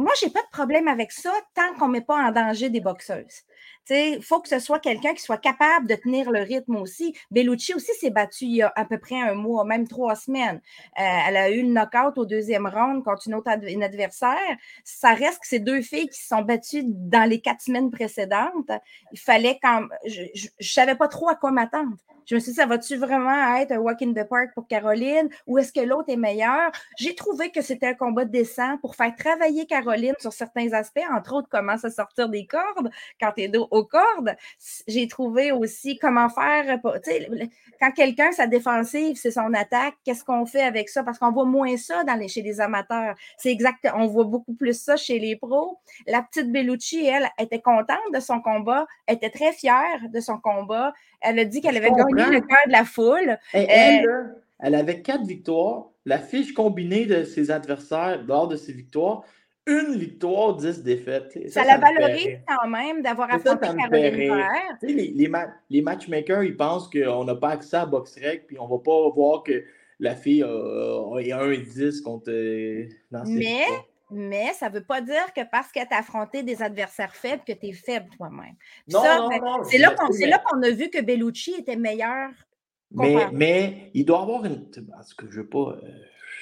moi, 0.00 0.12
je 0.20 0.26
n'ai 0.26 0.32
pas 0.32 0.42
de 0.42 0.50
problème 0.50 0.88
avec 0.88 1.12
ça 1.12 1.32
tant 1.54 1.74
qu'on 1.78 1.88
ne 1.88 1.92
met 1.92 2.00
pas 2.00 2.16
en 2.16 2.32
danger 2.32 2.70
des 2.70 2.80
boxeuses. 2.80 3.42
Il 3.90 4.22
faut 4.22 4.40
que 4.40 4.48
ce 4.48 4.58
soit 4.58 4.78
quelqu'un 4.78 5.14
qui 5.14 5.22
soit 5.22 5.38
capable 5.38 5.88
de 5.88 5.94
tenir 5.96 6.30
le 6.30 6.40
rythme 6.40 6.76
aussi. 6.76 7.16
Bellucci 7.30 7.74
aussi 7.74 7.92
s'est 7.94 8.10
battue 8.10 8.44
il 8.44 8.56
y 8.56 8.62
a 8.62 8.72
à 8.76 8.84
peu 8.84 8.98
près 8.98 9.20
un 9.20 9.34
mois, 9.34 9.64
même 9.64 9.88
trois 9.88 10.14
semaines. 10.14 10.60
Euh, 10.98 11.02
elle 11.28 11.36
a 11.36 11.50
eu 11.50 11.62
le 11.62 11.68
knockout 11.68 12.16
au 12.16 12.24
deuxième 12.24 12.66
round 12.66 13.02
contre 13.02 13.26
une 13.26 13.34
autre 13.34 13.50
adversaire. 13.50 14.56
Ça 14.84 15.14
reste 15.14 15.40
que 15.40 15.46
ces 15.46 15.58
deux 15.58 15.82
filles 15.82 16.08
qui 16.08 16.20
se 16.20 16.28
sont 16.28 16.42
battues 16.42 16.84
dans 16.84 17.28
les 17.28 17.40
quatre 17.40 17.62
semaines 17.62 17.90
précédentes. 17.90 18.70
Il 19.12 19.18
fallait 19.18 19.58
quand 19.60 19.82
je 20.06 20.22
ne 20.22 20.64
savais 20.64 20.94
pas 20.94 21.08
trop 21.08 21.28
à 21.28 21.34
quoi 21.34 21.50
m'attendre. 21.50 21.96
Je 22.30 22.36
me 22.36 22.40
suis 22.40 22.52
dit, 22.52 22.56
ça 22.56 22.66
va-tu 22.66 22.96
vraiment 22.96 23.56
être 23.56 23.72
un 23.72 23.78
walk 23.78 24.02
in 24.02 24.12
the 24.12 24.22
park 24.22 24.50
pour 24.54 24.68
Caroline? 24.68 25.28
Ou 25.48 25.58
est-ce 25.58 25.72
que 25.72 25.80
l'autre 25.80 26.10
est 26.10 26.16
meilleur? 26.16 26.70
J'ai 26.96 27.16
trouvé 27.16 27.50
que 27.50 27.60
c'était 27.60 27.88
un 27.88 27.94
combat 27.94 28.24
décent 28.24 28.78
pour 28.78 28.94
faire 28.94 29.12
travailler 29.16 29.66
Caroline 29.66 30.14
sur 30.20 30.32
certains 30.32 30.72
aspects, 30.72 31.00
entre 31.12 31.34
autres 31.34 31.48
comment 31.50 31.76
se 31.76 31.90
sortir 31.90 32.28
des 32.28 32.46
cordes 32.46 32.88
quand 33.20 33.32
tu 33.32 33.42
es 33.42 33.48
aux 33.58 33.84
cordes. 33.84 34.36
J'ai 34.86 35.08
trouvé 35.08 35.52
aussi 35.52 35.98
comment 35.98 36.28
faire, 36.28 36.78
quand 37.80 37.90
quelqu'un, 37.92 38.32
sa 38.32 38.46
défensive, 38.46 39.16
c'est 39.16 39.30
son 39.30 39.52
attaque, 39.54 39.94
qu'est-ce 40.04 40.24
qu'on 40.24 40.46
fait 40.46 40.62
avec 40.62 40.88
ça? 40.88 41.02
Parce 41.02 41.18
qu'on 41.18 41.32
voit 41.32 41.44
moins 41.44 41.76
ça 41.76 42.04
dans 42.04 42.14
les, 42.14 42.28
chez 42.28 42.42
les 42.42 42.60
amateurs. 42.60 43.14
C'est 43.38 43.50
exact, 43.50 43.88
on 43.94 44.06
voit 44.06 44.24
beaucoup 44.24 44.54
plus 44.54 44.78
ça 44.78 44.96
chez 44.96 45.18
les 45.18 45.36
pros. 45.36 45.78
La 46.06 46.22
petite 46.22 46.50
Bellucci, 46.50 47.06
elle, 47.06 47.28
était 47.38 47.60
contente 47.60 47.98
de 48.12 48.20
son 48.20 48.40
combat, 48.40 48.86
était 49.08 49.30
très 49.30 49.52
fière 49.52 50.00
de 50.12 50.20
son 50.20 50.38
combat. 50.38 50.92
Elle 51.20 51.38
a 51.38 51.44
dit 51.44 51.60
qu'elle 51.60 51.76
avait 51.76 51.90
gagné 51.90 52.26
le 52.30 52.40
cœur 52.40 52.58
de 52.66 52.72
la 52.72 52.84
foule. 52.84 53.38
elle, 53.52 54.06
euh, 54.08 54.24
elle 54.58 54.74
avait 54.74 55.02
quatre 55.02 55.24
victoires. 55.24 55.86
La 56.06 56.18
fiche 56.18 56.54
combinée 56.54 57.06
de 57.06 57.24
ses 57.24 57.50
adversaires 57.50 58.22
lors 58.26 58.48
de 58.48 58.56
ses 58.56 58.72
victoires, 58.72 59.22
une 59.66 59.96
victoire, 59.96 60.56
dix 60.56 60.82
défaites. 60.82 61.38
Ça, 61.50 61.64
la 61.64 61.78
valorise 61.78 62.38
quand 62.46 62.68
même 62.68 63.02
d'avoir 63.02 63.32
affronté 63.32 63.68
Caroline. 63.68 64.42
Les, 64.82 65.12
les, 65.12 65.28
les, 65.70 65.82
matchmakers, 65.82 66.42
ils 66.44 66.56
pensent 66.56 66.88
qu'on 66.88 67.24
n'a 67.24 67.34
pas 67.34 67.50
accès 67.50 67.76
à 67.76 67.86
BoxRec, 67.86 68.46
puis 68.46 68.58
on 68.58 68.66
ne 68.66 68.70
va 68.70 68.78
pas 68.78 69.10
voir 69.10 69.42
que 69.42 69.64
la 69.98 70.16
fille 70.16 70.42
a, 70.42 70.48
a, 70.48 71.42
un 71.42 71.58
10 71.58 72.00
contre. 72.00 72.30
Euh, 72.30 72.88
mais, 73.26 73.64
mais 74.10 74.52
ça 74.54 74.70
ne 74.70 74.74
veut 74.74 74.84
pas 74.84 75.00
dire 75.02 75.32
que 75.34 75.42
parce 75.50 75.70
que 75.70 75.80
tu 75.80 75.94
as 75.94 75.98
affronté 75.98 76.42
des 76.42 76.62
adversaires 76.62 77.14
faibles, 77.14 77.42
que 77.46 77.52
tu 77.52 77.66
es 77.68 77.72
faible 77.72 78.08
toi-même. 78.16 78.54
Non, 78.88 79.02
non, 79.04 79.28
ben, 79.28 79.40
non, 79.40 79.62
C'est 79.62 79.78
là 79.78 80.42
qu'on 80.44 80.62
a 80.62 80.70
vu 80.70 80.88
que 80.88 81.00
Bellucci 81.00 81.54
était 81.58 81.76
meilleur. 81.76 82.30
Mais, 82.92 83.28
mais 83.32 83.90
il 83.94 84.04
doit 84.04 84.22
avoir 84.22 84.44
une. 84.44 84.68
Parce 84.90 85.14
que 85.14 85.30
je 85.30 85.38
ne 85.38 85.42
veux 85.42 85.48
pas. 85.48 85.78
Euh, 85.84 85.90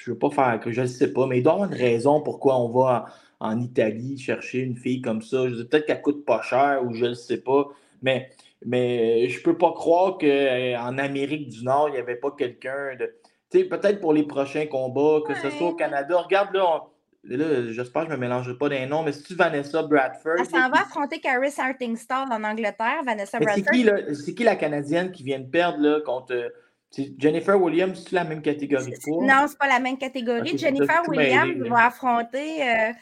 je 0.05 0.13
veux 0.13 0.19
pas 0.19 0.31
faire 0.31 0.61
que 0.61 0.71
je 0.71 0.83
ne 0.83 0.87
sais 0.87 1.13
pas, 1.13 1.27
mais 1.27 1.39
il 1.39 1.43
doit 1.43 1.53
y 1.53 1.57
avoir 1.57 1.71
une 1.71 1.77
raison 1.77 2.21
pourquoi 2.21 2.59
on 2.59 2.69
va 2.69 3.07
en, 3.41 3.61
Italie 3.61 4.19
chercher 4.19 4.61
une 4.61 4.77
fille 4.77 5.01
comme 5.01 5.23
ça. 5.23 5.43
Peut-être 5.43 5.87
qu'elle 5.87 6.03
coûte 6.03 6.25
pas 6.25 6.43
cher 6.43 6.83
ou 6.85 6.93
je 6.95 7.07
ne 7.07 7.15
sais 7.15 7.39
pas, 7.39 7.69
mais, 8.03 8.31
mais 8.65 9.29
je 9.29 9.43
peux 9.43 9.57
pas 9.57 9.73
croire 9.73 10.19
qu'en 10.19 10.99
Amérique 10.99 11.49
du 11.49 11.65
Nord, 11.65 11.89
il 11.89 11.93
n'y 11.93 11.99
avait 11.99 12.17
pas 12.17 12.31
quelqu'un 12.31 12.97
de. 12.99 13.13
Tu 13.51 13.61
sais, 13.61 13.65
peut-être 13.65 14.01
pour 14.01 14.13
les 14.13 14.25
prochains 14.25 14.67
combats, 14.67 15.21
que 15.27 15.35
ce 15.35 15.51
soit 15.51 15.69
au 15.69 15.75
Canada. 15.75 16.19
Regarde 16.19 16.55
là, 16.55 16.85
là 17.25 17.73
j'espère 17.73 18.03
que 18.03 18.09
je 18.09 18.13
ne 18.13 18.17
me 18.17 18.21
mélangerai 18.21 18.59
pas 18.59 18.69
des 18.69 18.85
noms, 18.87 19.03
mais 19.03 19.13
si 19.13 19.23
tu 19.23 19.35
Vanessa 19.35 19.83
Bradford? 19.83 20.35
Elle 20.39 20.47
s'en 20.47 20.69
va 20.69 20.83
affronter 20.83 21.19
Caris 21.19 21.55
Hartingstall 21.57 22.29
en 22.31 22.45
Angleterre, 22.45 23.03
Vanessa 23.05 23.39
Bradford. 23.39 23.65
C'est 23.73 24.25
qui, 24.25 24.35
qui, 24.35 24.45
la 24.45 24.57
Canadienne 24.57 25.11
qui 25.11 25.23
vient 25.23 25.41
de 25.41 25.49
perdre 25.49 25.81
là, 25.81 26.01
contre 26.05 26.53
Jennifer 27.19 27.61
Williams, 27.61 28.03
c'est 28.05 28.15
la 28.15 28.25
même 28.25 28.43
catégorie 28.43 28.95
toi? 29.05 29.25
Non, 29.25 29.47
c'est 29.47 29.59
pas 29.59 29.69
la 29.69 29.79
même 29.79 29.99
catégorie. 29.99 30.57
Jennifer 30.57 31.03
Williams 31.09 31.69
va 31.69 31.87
affronter 31.87 32.63
euh, 32.63 32.93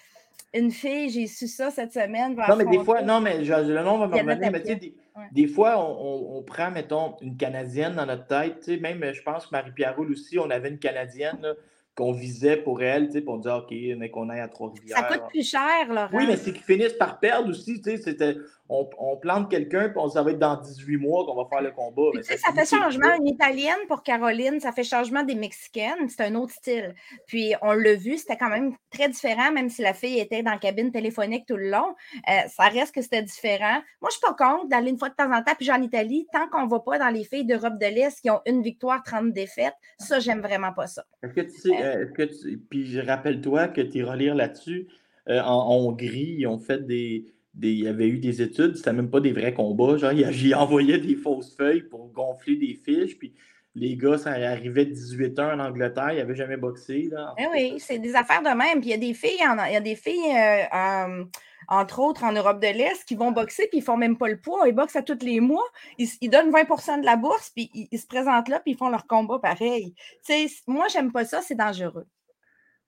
une 0.54 0.70
fille, 0.70 1.10
j'ai 1.10 1.26
su 1.26 1.46
ça 1.46 1.70
cette 1.70 1.92
semaine. 1.92 2.34
non, 2.48 2.56
mais 2.56 2.64
des 2.64 2.84
fois, 2.84 3.02
non, 3.02 3.20
mais 3.20 3.38
le 3.38 3.82
nom 3.82 3.98
va 3.98 4.08
me 4.08 4.14
revenir, 4.14 4.50
mais 4.50 4.62
tu 4.62 4.68
sais, 4.68 4.92
des, 5.32 5.46
fois, 5.46 5.76
on, 5.78 6.42
prend, 6.42 6.70
mettons, 6.70 7.16
une 7.20 7.36
Canadienne 7.36 7.94
dans 7.94 8.06
notre 8.06 8.26
tête, 8.26 8.60
tu 8.60 8.74
sais, 8.74 8.80
même, 8.80 9.02
je 9.12 9.22
pense 9.22 9.46
que 9.46 9.50
Marie-Pierre 9.52 9.96
Roule 9.96 10.12
aussi, 10.12 10.38
on 10.38 10.50
avait 10.50 10.68
une 10.68 10.78
Canadienne, 10.78 11.54
qu'on 11.94 12.12
visait 12.12 12.58
pour 12.58 12.82
elle, 12.82 13.06
tu 13.06 13.14
sais, 13.14 13.20
pour 13.22 13.38
dire, 13.38 13.54
OK, 13.54 13.74
mais 13.96 14.10
qu'on 14.10 14.28
aille 14.28 14.40
à 14.40 14.48
Trois-Rivières. 14.48 14.98
Ça 14.98 15.04
coûte 15.04 15.28
plus 15.30 15.48
cher, 15.48 15.88
Laurent. 15.88 16.10
Oui, 16.12 16.26
mais 16.26 16.36
c'est 16.36 16.52
qu'ils 16.52 16.62
finissent 16.62 16.92
par 16.92 17.18
perdre 17.18 17.48
aussi, 17.48 17.80
tu 17.80 17.90
sais, 17.90 17.96
c'était, 17.96 18.36
on, 18.68 18.88
on, 18.98 19.16
plante 19.16 19.50
quelqu'un, 19.50 19.88
puis 19.88 19.98
on 19.98 20.08
ça 20.08 20.22
va 20.22 20.32
être 20.32 20.38
dans 20.38 20.56
18 20.56 20.96
mois 20.96 21.24
qu'on 21.24 21.34
va 21.34 21.48
faire 21.48 21.62
le 21.62 21.70
combat. 21.70 22.10
Ça, 22.22 22.52
fait 22.52 22.76
changement. 22.76 23.14
Une 23.18 23.28
Italienne 23.28 23.78
pour 23.88 24.02
Caroline, 24.02 24.60
ça 24.60 24.72
fait 24.72 24.84
changement 24.84 25.22
des 25.22 25.34
Mexicaines, 25.34 26.08
c'est 26.08 26.22
un 26.22 26.34
autre 26.34 26.52
style. 26.52 26.94
Puis, 27.26 27.54
on 27.62 27.72
l'a 27.72 27.94
vu, 27.94 28.16
c'était 28.16 28.36
quand 28.36 28.48
même 28.48 28.74
très 28.90 29.08
différent, 29.08 29.52
même 29.52 29.68
si 29.68 29.82
la 29.82 29.94
fille 29.94 30.18
était 30.18 30.42
dans 30.42 30.52
la 30.52 30.58
cabine 30.58 30.90
téléphonique 30.90 31.46
tout 31.46 31.56
le 31.56 31.70
long. 31.70 31.94
Euh, 32.28 32.48
ça 32.48 32.64
reste 32.64 32.94
que 32.94 33.02
c'était 33.02 33.22
différent. 33.22 33.80
Moi, 34.00 34.10
je 34.10 34.18
suis 34.18 34.20
pas 34.20 34.34
contre 34.34 34.68
d'aller 34.68 34.90
une 34.90 34.98
fois 34.98 35.10
de 35.10 35.14
temps 35.14 35.32
en 35.32 35.42
temps, 35.42 35.54
puis 35.58 35.70
en 35.70 35.80
Italie, 35.80 36.26
tant 36.32 36.48
qu'on 36.48 36.64
ne 36.64 36.70
va 36.70 36.80
pas 36.80 36.98
dans 36.98 37.10
les 37.10 37.24
filles 37.24 37.44
d'Europe 37.44 37.78
de 37.78 37.86
l'Est 37.86 38.20
qui 38.20 38.30
ont 38.30 38.40
une 38.46 38.62
victoire, 38.62 39.02
30 39.02 39.32
défaites, 39.32 39.74
ça, 39.98 40.18
j'aime 40.18 40.40
vraiment 40.40 40.72
pas 40.72 40.86
ça. 40.86 41.04
Est-ce 41.22 41.32
que 41.32 41.40
tu 41.40 41.50
sais, 41.50 41.84
euh, 41.84 42.06
que 42.06 42.22
tu, 42.22 42.58
puis 42.58 43.00
rappelle-toi 43.00 43.68
que 43.68 43.80
tu 43.80 43.98
iras 43.98 44.16
lire 44.16 44.34
là-dessus, 44.34 44.88
euh, 45.28 45.40
en 45.40 45.70
Hongrie, 45.70 46.36
ils 46.38 46.46
ont 46.46 46.58
fait 46.58 46.86
des, 46.86 47.26
des, 47.56 47.72
il 47.72 47.84
y 47.84 47.88
avait 47.88 48.08
eu 48.08 48.18
des 48.18 48.42
études, 48.42 48.76
c'était 48.76 48.92
même 48.92 49.10
pas 49.10 49.20
des 49.20 49.32
vrais 49.32 49.54
combats. 49.54 49.96
Genre, 49.96 50.12
j'y 50.30 50.54
envoyais 50.54 50.98
des 50.98 51.16
fausses 51.16 51.54
feuilles 51.56 51.82
pour 51.82 52.12
gonfler 52.12 52.56
des 52.56 52.74
fiches, 52.74 53.18
puis 53.18 53.34
les 53.74 53.96
gars, 53.96 54.16
ça 54.16 54.30
arrivait 54.30 54.86
18 54.86 55.38
ans 55.38 55.52
en 55.52 55.60
Angleterre, 55.60 56.12
ils 56.12 56.18
n'avaient 56.18 56.34
jamais 56.34 56.56
boxé. 56.56 57.08
Là. 57.10 57.34
Eh 57.38 57.46
oui, 57.52 57.74
c'est 57.78 57.98
des 57.98 58.14
affaires 58.14 58.42
de 58.42 58.48
même. 58.48 58.80
Puis 58.80 58.88
il 58.88 58.90
y 58.90 58.94
a 58.94 58.98
des 58.98 59.12
filles, 59.12 59.38
il 59.38 59.72
y 59.72 59.76
a 59.76 59.80
des 59.80 59.96
filles 59.96 60.34
euh, 60.72 61.24
entre 61.68 62.00
autres 62.00 62.24
en 62.24 62.32
Europe 62.32 62.60
de 62.60 62.68
l'Est, 62.68 63.04
qui 63.04 63.14
vont 63.14 63.32
boxer, 63.32 63.68
puis 63.68 63.78
ils 63.78 63.84
font 63.84 63.96
même 63.96 64.16
pas 64.16 64.28
le 64.28 64.40
poids. 64.40 64.66
Ils 64.66 64.74
boxent 64.74 64.96
à 64.96 65.02
tous 65.02 65.22
les 65.22 65.40
mois. 65.40 65.64
Ils, 65.98 66.30
donnent 66.30 66.50
20% 66.50 67.00
de 67.00 67.04
la 67.04 67.16
bourse, 67.16 67.50
puis 67.50 67.70
ils, 67.74 67.98
se 67.98 68.06
présentent 68.06 68.48
là, 68.48 68.60
puis 68.60 68.72
ils 68.72 68.78
font 68.78 68.88
leur 68.88 69.06
combat 69.06 69.38
pareil. 69.38 69.94
sais, 70.22 70.46
moi, 70.66 70.86
j'aime 70.88 71.12
pas 71.12 71.24
ça, 71.24 71.42
c'est 71.42 71.54
dangereux. 71.54 72.06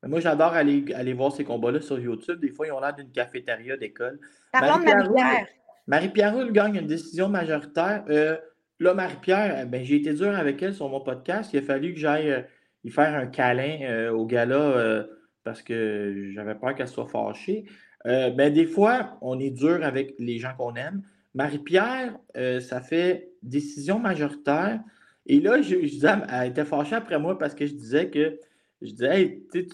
Moi, 0.06 0.20
j'adore 0.20 0.52
aller, 0.52 0.84
aller 0.94 1.12
voir 1.12 1.32
ces 1.32 1.44
combats-là 1.44 1.80
sur 1.80 1.98
YouTube. 1.98 2.40
Des 2.40 2.50
fois, 2.50 2.66
ils 2.66 2.72
ont 2.72 2.80
l'air 2.80 2.94
d'une 2.94 3.10
cafétéria 3.10 3.76
d'école. 3.76 4.20
Parlons 4.52 4.78
de 4.78 4.84
Marie-Pierre. 4.84 5.46
Marie-Pierre 5.86 6.52
gagne 6.52 6.76
une 6.76 6.86
décision 6.86 7.28
majoritaire. 7.28 8.04
Euh, 8.08 8.36
là, 8.78 8.94
Marie-Pierre, 8.94 9.66
ben, 9.66 9.84
j'ai 9.84 9.96
été 9.96 10.12
dur 10.12 10.36
avec 10.36 10.62
elle 10.62 10.74
sur 10.74 10.88
mon 10.88 11.00
podcast. 11.00 11.52
Il 11.52 11.58
a 11.58 11.62
fallu 11.62 11.94
que 11.94 11.98
j'aille 11.98 12.44
y 12.84 12.90
faire 12.90 13.14
un 13.14 13.26
câlin 13.26 14.10
au 14.12 14.24
gala 14.24 15.04
parce 15.42 15.62
que 15.62 16.30
j'avais 16.32 16.54
peur 16.54 16.74
qu'elle 16.74 16.88
soit 16.88 17.08
fâchée. 17.08 17.64
ben, 18.04 18.52
des 18.52 18.66
fois, 18.66 19.18
on 19.20 19.40
est 19.40 19.50
dur 19.50 19.80
avec 19.82 20.14
les 20.18 20.38
gens 20.38 20.52
qu'on 20.56 20.74
aime. 20.76 21.02
Marie-Pierre, 21.34 22.16
ça 22.60 22.80
fait 22.80 23.32
décision 23.42 23.98
majoritaire. 23.98 24.80
Et 25.26 25.40
là, 25.40 25.60
je, 25.60 25.74
disais, 25.76 26.08
elle 26.30 26.50
était 26.50 26.64
fâchée 26.64 26.96
après 26.96 27.18
moi 27.18 27.38
parce 27.38 27.54
que 27.54 27.66
je 27.66 27.74
disais 27.74 28.08
que 28.08 28.38
je 28.82 28.90
disais, 28.90 29.20
hey, 29.20 29.46
tu 29.52 29.66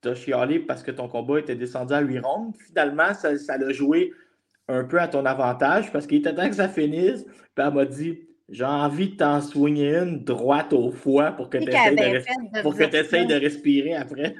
t'es 0.00 0.14
chialé 0.14 0.58
parce 0.58 0.82
que 0.82 0.90
ton 0.90 1.08
combat 1.08 1.38
était 1.38 1.54
descendu 1.54 1.94
à 1.94 2.00
8 2.00 2.18
rondes. 2.20 2.54
Finalement, 2.66 3.14
ça, 3.14 3.36
ça 3.38 3.56
l'a 3.56 3.72
joué 3.72 4.12
un 4.68 4.84
peu 4.84 5.00
à 5.00 5.08
ton 5.08 5.24
avantage 5.24 5.92
parce 5.92 6.06
qu'il 6.06 6.18
était 6.18 6.34
temps 6.34 6.48
que 6.48 6.56
ça 6.56 6.68
finisse. 6.68 7.24
Puis 7.24 7.64
elle 7.64 7.72
m'a 7.72 7.84
dit 7.84 8.20
J'ai 8.48 8.64
envie 8.64 9.10
de 9.10 9.16
t'en 9.16 9.40
soigner 9.40 9.96
une 9.96 10.24
droite 10.24 10.72
au 10.72 10.90
foie 10.90 11.32
pour 11.32 11.50
que 11.50 11.58
tu 11.58 11.68
essaies, 11.68 13.24
de, 13.24 13.28
de, 13.28 13.40
respirer 13.40 13.94
après. 13.94 14.34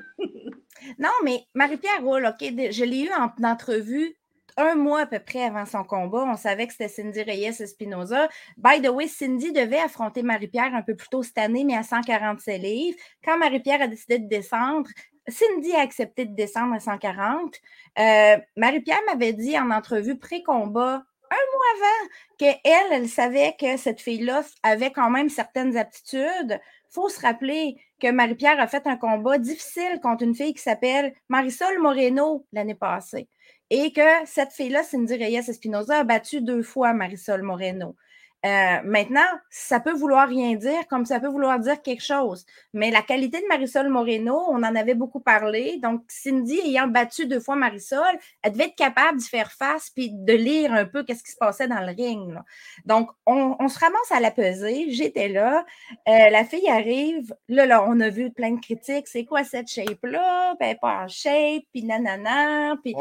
non, 0.98 1.10
mais 1.24 1.40
Marie-Pierre 1.54 2.02
Roule, 2.02 2.26
OK, 2.26 2.40
je 2.40 2.84
l'ai 2.84 3.04
eu 3.04 3.10
en 3.12 3.30
entrevue 3.44 4.16
un 4.56 4.74
mois 4.74 5.00
à 5.02 5.06
peu 5.06 5.18
près 5.18 5.44
avant 5.44 5.66
son 5.66 5.84
combat. 5.84 6.24
On 6.26 6.36
savait 6.36 6.66
que 6.66 6.72
c'était 6.72 6.88
Cindy 6.88 7.22
Reyes 7.22 7.62
Espinoza. 7.62 8.28
By 8.56 8.80
the 8.82 8.88
way, 8.88 9.08
Cindy 9.08 9.52
devait 9.52 9.80
affronter 9.80 10.22
Marie-Pierre 10.22 10.74
un 10.74 10.82
peu 10.82 10.94
plus 10.94 11.08
tôt 11.08 11.22
cette 11.22 11.38
année, 11.38 11.64
mais 11.64 11.76
à 11.76 11.82
147 11.82 12.60
livres. 12.60 12.98
Quand 13.24 13.38
Marie-Pierre 13.38 13.82
a 13.82 13.86
décidé 13.86 14.18
de 14.18 14.28
descendre, 14.28 14.88
Cindy 15.28 15.74
a 15.74 15.80
accepté 15.80 16.26
de 16.26 16.34
descendre 16.34 16.74
à 16.74 16.80
140. 16.80 17.54
Euh, 17.98 18.36
Marie-Pierre 18.56 19.02
m'avait 19.06 19.32
dit 19.32 19.58
en 19.58 19.70
entrevue 19.70 20.18
pré-combat, 20.18 21.04
un 21.30 21.44
mois 21.54 21.88
avant, 21.88 22.08
qu'elle, 22.38 22.92
elle 22.92 23.08
savait 23.08 23.54
que 23.58 23.76
cette 23.76 24.00
fille-là 24.00 24.42
avait 24.62 24.90
quand 24.90 25.10
même 25.10 25.28
certaines 25.28 25.76
aptitudes. 25.76 26.60
Il 26.60 26.94
faut 26.94 27.08
se 27.08 27.20
rappeler 27.20 27.76
que 28.00 28.10
Marie-Pierre 28.10 28.60
a 28.60 28.66
fait 28.66 28.86
un 28.86 28.96
combat 28.96 29.38
difficile 29.38 30.00
contre 30.02 30.24
une 30.24 30.34
fille 30.34 30.52
qui 30.52 30.62
s'appelle 30.62 31.14
Marisol 31.28 31.78
Moreno 31.78 32.46
l'année 32.52 32.74
passée 32.74 33.28
et 33.74 33.90
que 33.90 34.26
cette 34.26 34.52
fille-là, 34.52 34.82
Cindy 34.82 35.14
Reyes 35.14 35.48
Espinoza, 35.48 36.00
a 36.00 36.04
battu 36.04 36.42
deux 36.42 36.62
fois 36.62 36.92
Marisol 36.92 37.40
Moreno. 37.40 37.96
Euh, 38.44 38.80
maintenant, 38.84 39.24
ça 39.48 39.80
peut 39.80 39.92
vouloir 39.92 40.28
rien 40.28 40.56
dire, 40.56 40.86
comme 40.88 41.06
ça 41.06 41.20
peut 41.20 41.28
vouloir 41.28 41.58
dire 41.58 41.80
quelque 41.80 42.02
chose. 42.02 42.44
Mais 42.74 42.90
la 42.90 43.00
qualité 43.00 43.40
de 43.40 43.46
Marisol 43.46 43.88
Moreno, 43.88 44.36
on 44.48 44.56
en 44.56 44.74
avait 44.76 44.94
beaucoup 44.94 45.20
parlé. 45.20 45.78
Donc, 45.82 46.02
Cindy, 46.08 46.58
ayant 46.58 46.86
battu 46.86 47.26
deux 47.26 47.40
fois 47.40 47.56
Marisol, 47.56 48.18
elle 48.42 48.52
devait 48.52 48.64
être 48.64 48.74
capable 48.74 49.18
d'y 49.18 49.28
faire 49.28 49.52
face 49.52 49.88
puis 49.88 50.10
de 50.12 50.34
lire 50.34 50.74
un 50.74 50.84
peu 50.84 51.02
qu'est-ce 51.02 51.22
qui 51.22 51.32
se 51.32 51.38
passait 51.38 51.68
dans 51.68 51.80
le 51.80 51.94
ring. 51.94 52.36
Donc, 52.84 53.08
on, 53.24 53.68
se 53.68 53.78
ramasse 53.78 54.10
à 54.10 54.20
la 54.20 54.30
pesée. 54.30 54.90
J'étais 54.90 55.28
là. 55.28 55.64
Euh, 56.08 56.28
la 56.28 56.44
fille 56.44 56.68
arrive. 56.68 57.34
Là, 57.48 57.64
là, 57.64 57.82
on 57.88 58.00
a 58.00 58.10
vu 58.10 58.30
plein 58.32 58.50
de 58.50 58.60
critiques. 58.60 59.08
C'est 59.08 59.24
quoi 59.24 59.44
cette 59.44 59.68
shape-là? 59.68 60.56
Ben, 60.60 60.76
pas 60.76 61.04
en 61.04 61.08
shape, 61.08 61.62
puis 61.72 61.84
nanana. 61.84 62.76
Puis... 62.82 62.94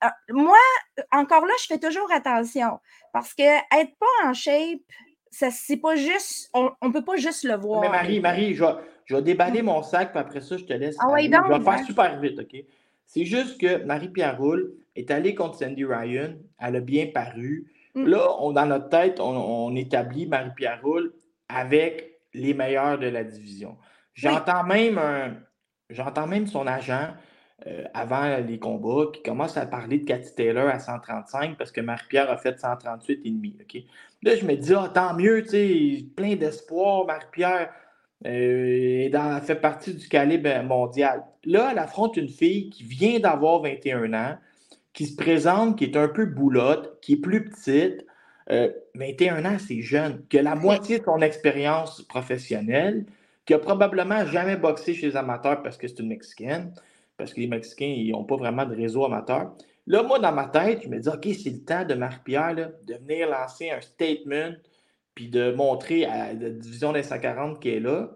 Ah, 0.00 0.14
moi, 0.30 0.56
encore 1.12 1.44
là, 1.44 1.52
je 1.60 1.66
fais 1.66 1.78
toujours 1.78 2.10
attention 2.12 2.78
parce 3.12 3.34
que 3.34 3.42
être 3.42 3.96
pas 3.98 4.28
en 4.28 4.32
shape, 4.32 4.80
ça 5.30 5.50
c'est 5.50 5.76
pas 5.76 5.96
juste, 5.96 6.50
on, 6.54 6.70
ne 6.82 6.92
peut 6.92 7.04
pas 7.04 7.16
juste 7.16 7.44
le 7.44 7.56
voir. 7.56 7.80
Mais 7.82 7.88
Marie, 7.88 8.20
Marie, 8.20 8.54
je 8.54 8.64
vais, 9.14 9.22
déballer 9.22 9.62
mon 9.62 9.82
sac, 9.82 10.10
puis 10.10 10.20
après 10.20 10.40
ça, 10.40 10.56
je 10.56 10.64
te 10.64 10.72
laisse. 10.72 10.96
Ah 11.00 11.06
donc, 11.06 11.20
je 11.20 11.58
vais 11.58 11.64
faire 11.64 11.84
super 11.84 12.20
vite, 12.20 12.38
OK? 12.40 12.64
C'est 13.06 13.24
juste 13.24 13.60
que 13.60 13.84
Marie-Pierre 13.84 14.38
Roule 14.38 14.72
est 14.94 15.10
allée 15.10 15.34
contre 15.34 15.58
Sandy 15.58 15.84
Ryan, 15.84 16.34
elle 16.60 16.76
a 16.76 16.80
bien 16.80 17.08
paru. 17.12 17.72
Mm. 17.94 18.06
Là, 18.06 18.36
on, 18.38 18.52
dans 18.52 18.66
notre 18.66 18.88
tête, 18.88 19.18
on, 19.20 19.74
établit 19.74 20.26
Marie-Pierre 20.26 20.80
Roule 20.82 21.12
avec 21.48 22.20
les 22.32 22.54
meilleurs 22.54 22.98
de 22.98 23.08
la 23.08 23.24
division. 23.24 23.76
J'entends 24.14 24.64
même 24.64 24.98
j'entends 25.90 26.26
même 26.26 26.46
son 26.46 26.66
agent 26.66 27.08
euh, 27.66 27.84
avant 27.92 28.38
les 28.38 28.58
combats 28.58 29.10
qui 29.12 29.22
commence 29.22 29.58
à 29.58 29.66
parler 29.66 29.98
de 29.98 30.06
Cathy 30.06 30.34
Taylor 30.34 30.68
à 30.68 30.78
135 30.78 31.58
parce 31.58 31.70
que 31.70 31.82
Marie-Pierre 31.82 32.30
a 32.30 32.38
fait 32.38 32.58
138,5. 32.58 33.62
OK? 33.62 33.82
Là, 34.22 34.36
je 34.36 34.46
me 34.46 34.54
dis, 34.54 34.72
ah, 34.74 34.90
tant 34.92 35.14
mieux, 35.14 35.42
tu 35.42 35.50
sais, 35.50 36.04
plein 36.16 36.36
d'espoir, 36.36 37.04
Marie-Pierre. 37.06 37.70
Euh, 38.26 39.40
fait 39.42 39.56
partie 39.56 39.94
du 39.94 40.08
calibre 40.08 40.62
mondial. 40.62 41.22
Là, 41.44 41.68
elle 41.72 41.78
affronte 41.78 42.16
une 42.16 42.28
fille 42.28 42.70
qui 42.70 42.84
vient 42.84 43.18
d'avoir 43.18 43.60
21 43.60 44.12
ans, 44.14 44.38
qui 44.94 45.06
se 45.06 45.16
présente, 45.16 45.78
qui 45.78 45.84
est 45.84 45.96
un 45.96 46.08
peu 46.08 46.26
boulotte, 46.26 46.98
qui 47.00 47.14
est 47.14 47.20
plus 47.20 47.44
petite. 47.44 48.06
21 48.48 49.44
euh, 49.44 49.48
ans, 49.48 49.58
c'est 49.58 49.80
jeune, 49.82 50.24
qui 50.28 50.38
a 50.38 50.42
la 50.42 50.54
moitié 50.54 50.98
de 50.98 51.04
son 51.04 51.20
expérience 51.20 52.02
professionnelle, 52.02 53.04
qui 53.44 53.54
a 53.54 53.58
probablement 53.58 54.26
jamais 54.26 54.56
boxé 54.56 54.94
chez 54.94 55.08
les 55.08 55.16
amateurs 55.16 55.62
parce 55.62 55.76
que 55.76 55.86
c'est 55.88 56.00
une 56.00 56.08
Mexicaine 56.08 56.72
parce 57.20 57.34
que 57.34 57.40
les 57.40 57.46
Mexicains, 57.46 57.94
ils 57.96 58.10
n'ont 58.10 58.24
pas 58.24 58.36
vraiment 58.36 58.64
de 58.64 58.74
réseau 58.74 59.04
amateur. 59.04 59.54
Là, 59.86 60.02
moi, 60.02 60.18
dans 60.18 60.32
ma 60.32 60.46
tête, 60.46 60.80
je 60.82 60.88
me 60.88 60.98
dis, 60.98 61.08
OK, 61.08 61.28
c'est 61.34 61.50
le 61.50 61.64
temps 61.64 61.84
de 61.84 61.94
Marie-Pierre 61.94 62.54
de 62.54 62.94
venir 62.94 63.28
lancer 63.28 63.70
un 63.70 63.80
statement 63.80 64.52
puis 65.14 65.28
de 65.28 65.52
montrer 65.52 66.04
à 66.06 66.32
la 66.32 66.50
division 66.50 66.92
des 66.92 67.02
140 67.02 67.60
qu'elle 67.60 67.74
est 67.74 67.80
là. 67.80 68.10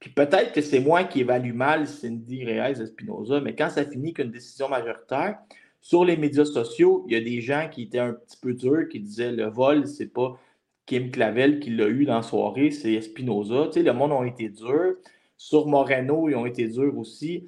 Puis 0.00 0.10
peut-être 0.10 0.52
que 0.52 0.60
c'est 0.60 0.80
moi 0.80 1.04
qui 1.04 1.20
évalue 1.20 1.52
mal 1.52 1.86
Cindy 1.86 2.44
Reyes 2.44 2.80
Espinoza, 2.80 3.40
mais 3.40 3.54
quand 3.54 3.68
ça 3.68 3.84
finit 3.84 4.12
qu'une 4.12 4.30
décision 4.30 4.68
majoritaire, 4.68 5.38
sur 5.80 6.04
les 6.04 6.16
médias 6.16 6.44
sociaux, 6.44 7.04
il 7.06 7.14
y 7.14 7.16
a 7.16 7.20
des 7.20 7.40
gens 7.40 7.68
qui 7.70 7.82
étaient 7.82 7.98
un 7.98 8.12
petit 8.12 8.38
peu 8.40 8.54
durs, 8.54 8.88
qui 8.88 9.00
disaient 9.00 9.32
le 9.32 9.46
vol, 9.46 9.86
c'est 9.86 10.12
pas 10.12 10.38
Kim 10.86 11.10
Clavel 11.10 11.60
qui 11.60 11.70
l'a 11.70 11.86
eu 11.88 12.04
dans 12.06 12.16
la 12.16 12.22
soirée, 12.22 12.70
c'est 12.70 12.94
Espinoza. 12.94 13.66
Tu 13.66 13.72
sais, 13.74 13.82
le 13.82 13.92
monde 13.92 14.12
a 14.12 14.26
été 14.26 14.48
dur. 14.48 14.94
Sur 15.36 15.66
Moreno, 15.66 16.28
ils 16.28 16.34
ont 16.34 16.46
été 16.46 16.66
durs 16.66 16.96
aussi. 16.96 17.46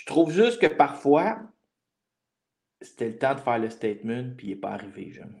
Je 0.00 0.06
trouve 0.06 0.30
juste 0.32 0.58
que 0.62 0.66
parfois, 0.66 1.38
c'était 2.80 3.08
le 3.08 3.18
temps 3.18 3.34
de 3.34 3.40
faire 3.40 3.58
le 3.58 3.68
statement, 3.68 4.30
puis 4.34 4.46
il 4.46 4.50
n'est 4.50 4.60
pas 4.60 4.70
arrivé, 4.70 5.12
jeune. 5.12 5.36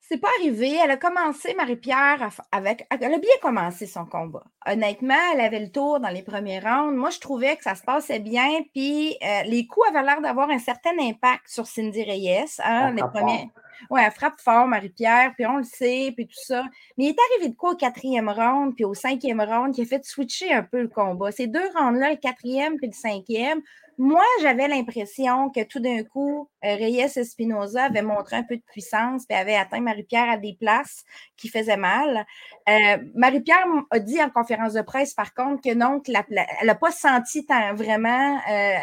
C'est 0.00 0.18
pas 0.18 0.28
arrivé. 0.38 0.78
Elle 0.82 0.90
a 0.90 0.96
commencé, 0.98 1.54
Marie-Pierre, 1.54 2.30
avec. 2.52 2.86
Elle 2.90 3.14
a 3.14 3.18
bien 3.18 3.30
commencé 3.40 3.86
son 3.86 4.04
combat. 4.04 4.44
Honnêtement, 4.66 5.14
elle 5.32 5.40
avait 5.40 5.60
le 5.60 5.70
tour 5.70 5.98
dans 5.98 6.10
les 6.10 6.22
premiers 6.22 6.60
rounds. 6.60 6.96
Moi, 6.96 7.08
je 7.08 7.20
trouvais 7.20 7.56
que 7.56 7.62
ça 7.62 7.74
se 7.74 7.82
passait 7.82 8.18
bien. 8.18 8.48
Puis 8.74 9.16
euh, 9.22 9.42
les 9.44 9.66
coups 9.66 9.88
avaient 9.88 10.02
l'air 10.02 10.20
d'avoir 10.20 10.50
un 10.50 10.58
certain 10.58 10.98
impact 10.98 11.48
sur 11.48 11.66
Cindy 11.66 12.04
Reyes. 12.04 12.60
Hein, 12.62 12.92
les 12.92 13.02
premiers. 13.02 13.50
Oui, 13.90 14.00
elle 14.04 14.12
frappe 14.12 14.40
fort, 14.40 14.66
Marie-Pierre, 14.66 15.32
puis 15.34 15.46
on 15.46 15.58
le 15.58 15.64
sait, 15.64 16.12
puis 16.14 16.26
tout 16.26 16.44
ça. 16.44 16.64
Mais 16.96 17.04
il 17.04 17.08
est 17.10 17.16
arrivé 17.32 17.50
de 17.50 17.56
quoi 17.56 17.72
au 17.72 17.76
quatrième 17.76 18.28
round, 18.28 18.74
puis 18.74 18.84
au 18.84 18.94
cinquième 18.94 19.40
round, 19.40 19.74
qui 19.74 19.82
a 19.82 19.84
fait 19.84 20.04
switcher 20.04 20.52
un 20.52 20.62
peu 20.62 20.82
le 20.82 20.88
combat. 20.88 21.30
Ces 21.32 21.46
deux 21.46 21.68
rounds-là, 21.74 22.10
le 22.10 22.16
quatrième 22.16 22.76
puis 22.76 22.88
le 22.88 22.92
cinquième, 22.92 23.60
moi, 24.00 24.22
j'avais 24.42 24.68
l'impression 24.68 25.50
que 25.50 25.64
tout 25.64 25.80
d'un 25.80 26.04
coup, 26.04 26.48
euh, 26.64 26.76
Reyes 26.76 27.18
Espinoza 27.18 27.86
avait 27.86 28.02
montré 28.02 28.36
un 28.36 28.44
peu 28.44 28.56
de 28.56 28.62
puissance 28.62 29.24
et 29.28 29.34
avait 29.34 29.56
atteint 29.56 29.80
Marie-Pierre 29.80 30.30
à 30.30 30.36
des 30.36 30.56
places 30.58 31.04
qui 31.36 31.48
faisaient 31.48 31.76
mal. 31.76 32.24
Euh, 32.68 32.98
Marie-Pierre 33.16 33.66
a 33.90 33.98
dit 33.98 34.22
en 34.22 34.30
conférence 34.30 34.74
de 34.74 34.82
presse, 34.82 35.14
par 35.14 35.34
contre, 35.34 35.62
que 35.62 35.74
non, 35.74 36.00
elle 36.06 36.46
n'a 36.64 36.74
pas 36.76 36.92
senti 36.92 37.44
vraiment 37.74 38.38
euh, 38.48 38.74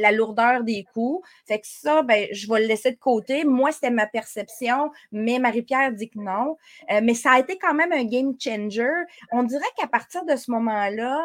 la 0.00 0.10
lourdeur 0.10 0.64
des 0.64 0.84
coups. 0.92 1.24
Fait 1.46 1.60
que 1.60 1.68
ça, 1.68 2.02
ben, 2.02 2.26
je 2.32 2.48
vais 2.48 2.62
le 2.62 2.66
laisser 2.66 2.90
de 2.90 2.98
côté. 2.98 3.44
Moi, 3.44 3.70
c'était 3.70 3.90
ma 3.90 4.08
perception, 4.08 4.90
mais 5.12 5.38
Marie-Pierre 5.38 5.92
dit 5.92 6.10
que 6.10 6.18
non. 6.18 6.56
mais 7.00 7.14
ça 7.14 7.30
a 7.32 7.38
été 7.38 7.58
quand 7.58 7.74
même 7.74 7.92
un 7.92 8.04
game 8.04 8.34
changer. 8.40 8.90
On 9.30 9.44
dirait 9.44 9.62
qu'à 9.76 9.86
partir 9.86 10.24
de 10.24 10.34
ce 10.34 10.50
moment-là, 10.50 11.20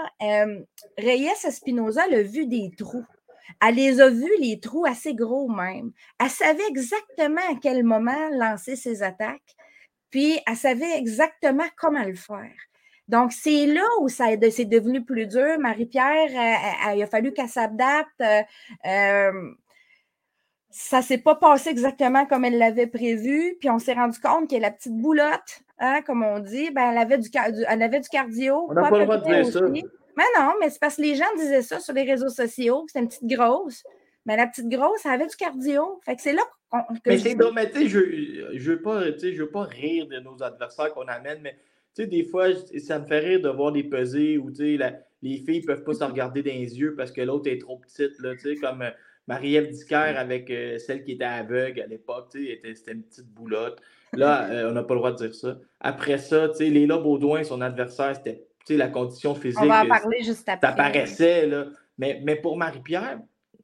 Reyes 0.99 1.47
Espinoza 1.47 2.03
a 2.03 2.21
vu 2.21 2.45
des 2.45 2.69
trous. 2.77 3.05
Elle 3.65 3.75
les 3.75 4.01
a 4.01 4.09
vus, 4.09 4.31
les 4.39 4.59
trous 4.59 4.85
assez 4.85 5.13
gros 5.13 5.49
même. 5.49 5.91
Elle 6.19 6.29
savait 6.29 6.67
exactement 6.67 7.41
à 7.51 7.55
quel 7.61 7.83
moment 7.83 8.29
lancer 8.31 8.75
ses 8.75 9.03
attaques, 9.03 9.55
puis 10.09 10.39
elle 10.47 10.55
savait 10.55 10.97
exactement 10.97 11.67
comment 11.77 12.03
le 12.03 12.15
faire. 12.15 12.55
Donc, 13.09 13.33
c'est 13.33 13.65
là 13.65 13.85
où 14.01 14.07
ça 14.07 14.25
c'est 14.51 14.65
devenu 14.65 15.03
plus 15.03 15.25
dur. 15.25 15.57
Marie-Pierre, 15.59 16.29
il 16.95 17.01
a 17.01 17.07
fallu 17.07 17.33
qu'elle 17.33 17.49
s'adapte. 17.49 18.21
Euh, 18.21 18.43
euh, 18.85 19.51
ça 20.69 20.97
ne 20.99 21.03
s'est 21.03 21.17
pas 21.17 21.33
passé 21.33 21.71
exactement 21.71 22.27
comme 22.27 22.45
elle 22.45 22.59
l'avait 22.59 22.85
prévu. 22.85 23.57
Puis 23.59 23.67
on 23.71 23.79
s'est 23.79 23.93
rendu 23.93 24.19
compte 24.19 24.47
que 24.47 24.55
la 24.55 24.69
petite 24.69 24.95
boulotte, 24.95 25.63
hein, 25.79 26.01
comme 26.05 26.23
on 26.23 26.37
dit, 26.37 26.69
ben, 26.69 26.91
elle, 26.91 26.99
avait 26.99 27.17
du, 27.17 27.29
elle 27.67 27.81
avait 27.81 27.99
du 27.99 28.09
cardio. 28.09 28.67
On 28.69 28.73
n'a 28.73 28.89
pas, 28.89 28.99
le 28.99 29.05
droit 29.05 29.17
de 29.17 29.23
dire 29.23 29.45
ça. 29.51 29.61
Mais 30.19 30.25
non, 30.37 30.51
mais 30.59 30.69
c'est 30.69 30.79
parce 30.79 30.97
que 30.97 31.01
les 31.01 31.15
gens 31.15 31.33
disaient 31.37 31.61
ça 31.61 31.79
sur 31.79 31.93
les 31.93 32.03
réseaux 32.03 32.27
sociaux, 32.27 32.83
que 32.83 32.91
c'était 32.91 32.99
une 32.99 33.07
petite 33.07 33.25
grosse. 33.25 33.83
Mais 34.25 34.35
la 34.35 34.47
petite 34.47 34.67
grosse, 34.67 35.05
elle 35.05 35.11
avait 35.11 35.27
du 35.27 35.35
cardio. 35.37 36.01
Fait 36.03 36.17
que 36.17 36.21
c'est 36.21 36.33
là 36.33 36.41
qu'on. 36.69 36.81
Mais 37.05 37.17
c'est 37.17 37.35
drôle, 37.35 37.53
mais 37.53 37.71
tu 37.71 37.83
sais, 37.83 37.87
je 37.87 37.99
ne 37.99 38.59
veux, 38.59 38.81
pas, 38.81 39.05
je 39.17 39.41
veux 39.41 39.49
pas 39.49 39.63
rire 39.63 40.07
de 40.07 40.19
nos 40.19 40.43
adversaires 40.43 40.93
qu'on 40.93 41.07
amène, 41.07 41.39
mais 41.41 41.53
tu 41.95 42.03
sais, 42.03 42.07
des 42.07 42.25
fois, 42.25 42.47
ça 42.85 42.99
me 42.99 43.05
fait 43.05 43.19
rire 43.19 43.39
de 43.39 43.47
voir 43.47 43.71
des 43.71 43.85
pesées 43.85 44.37
où 44.37 44.51
tu 44.51 44.77
sais, 44.77 45.03
les 45.21 45.37
filles 45.37 45.61
ne 45.61 45.65
peuvent 45.65 45.85
pas 45.85 45.93
se 45.93 46.03
regarder 46.03 46.43
dans 46.43 46.51
les 46.51 46.77
yeux 46.77 46.95
parce 46.95 47.13
que 47.13 47.21
l'autre 47.21 47.49
est 47.49 47.61
trop 47.61 47.77
petite. 47.77 48.19
Là, 48.19 48.35
tu 48.35 48.41
sais, 48.41 48.55
comme 48.57 48.83
Marie-Ève 49.27 49.69
Dicker 49.69 50.17
avec 50.17 50.51
euh, 50.51 50.77
celle 50.79 51.05
qui 51.05 51.13
était 51.13 51.23
aveugle 51.23 51.79
à 51.79 51.87
l'époque, 51.87 52.27
c'était 52.33 52.91
une 52.91 53.03
petite 53.03 53.27
boulotte. 53.29 53.79
Là, 54.13 54.49
euh, 54.49 54.69
on 54.69 54.73
n'a 54.73 54.83
pas 54.83 54.95
le 54.95 54.99
droit 54.99 55.11
de 55.13 55.17
dire 55.17 55.33
ça. 55.33 55.57
Après 55.79 56.17
ça, 56.17 56.49
Léla 56.59 56.97
Baudouin, 56.97 57.45
son 57.45 57.61
adversaire, 57.61 58.17
c'était 58.17 58.48
la 58.77 58.87
condition 58.87 59.35
physique. 59.35 59.59
On 59.61 59.67
va 59.67 59.83
en 59.83 59.87
parler 59.87 60.23
juste 60.23 60.47
après. 60.47 60.67
Ça 60.67 60.73
paraissait, 60.73 61.47
là. 61.47 61.67
Mais, 61.97 62.21
mais 62.23 62.35
pour 62.35 62.57
Marie-Pierre, 62.57 63.19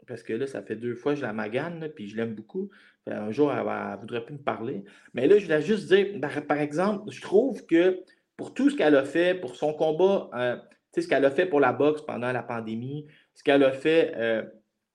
parce 0.08 0.24
que 0.24 0.34
là, 0.34 0.48
ça 0.48 0.62
fait 0.62 0.76
deux 0.76 0.96
fois 0.96 1.14
que 1.14 1.20
je 1.20 1.26
la 1.26 1.34
magane, 1.34 1.90
puis 1.96 2.08
je 2.08 2.16
l'aime 2.18 2.36
beaucoup. 2.36 2.70
Un 3.08 3.32
jour, 3.32 3.52
elle 3.52 3.60
ne 3.60 4.00
voudrait 4.00 4.26
plus 4.26 4.34
me 4.34 4.40
parler. 4.40 4.84
Mais 5.14 5.28
là, 5.28 5.38
je 5.38 5.46
voulais 5.46 5.62
juste 5.62 5.92
dire, 5.92 6.20
par 6.48 6.58
exemple, 6.58 7.10
je 7.12 7.22
trouve 7.22 7.66
que 7.66 8.00
pour 8.36 8.54
tout 8.54 8.70
ce 8.70 8.76
qu'elle 8.76 8.96
a 8.96 9.06
fait, 9.06 9.36
pour 9.36 9.56
son 9.56 9.74
combat, 9.74 10.30
euh, 10.34 10.58
sais, 10.96 11.02
ce 11.02 11.08
qu'elle 11.08 11.26
a 11.26 11.32
fait 11.32 11.46
pour 11.46 11.60
la 11.60 11.74
boxe 11.74 12.02
pendant 12.02 12.32
la 12.32 12.44
pandémie, 12.44 13.08
ce 13.34 13.44
qu'elle 13.44 13.64
a 13.64 13.72
fait 13.72 14.14
euh, 14.16 14.44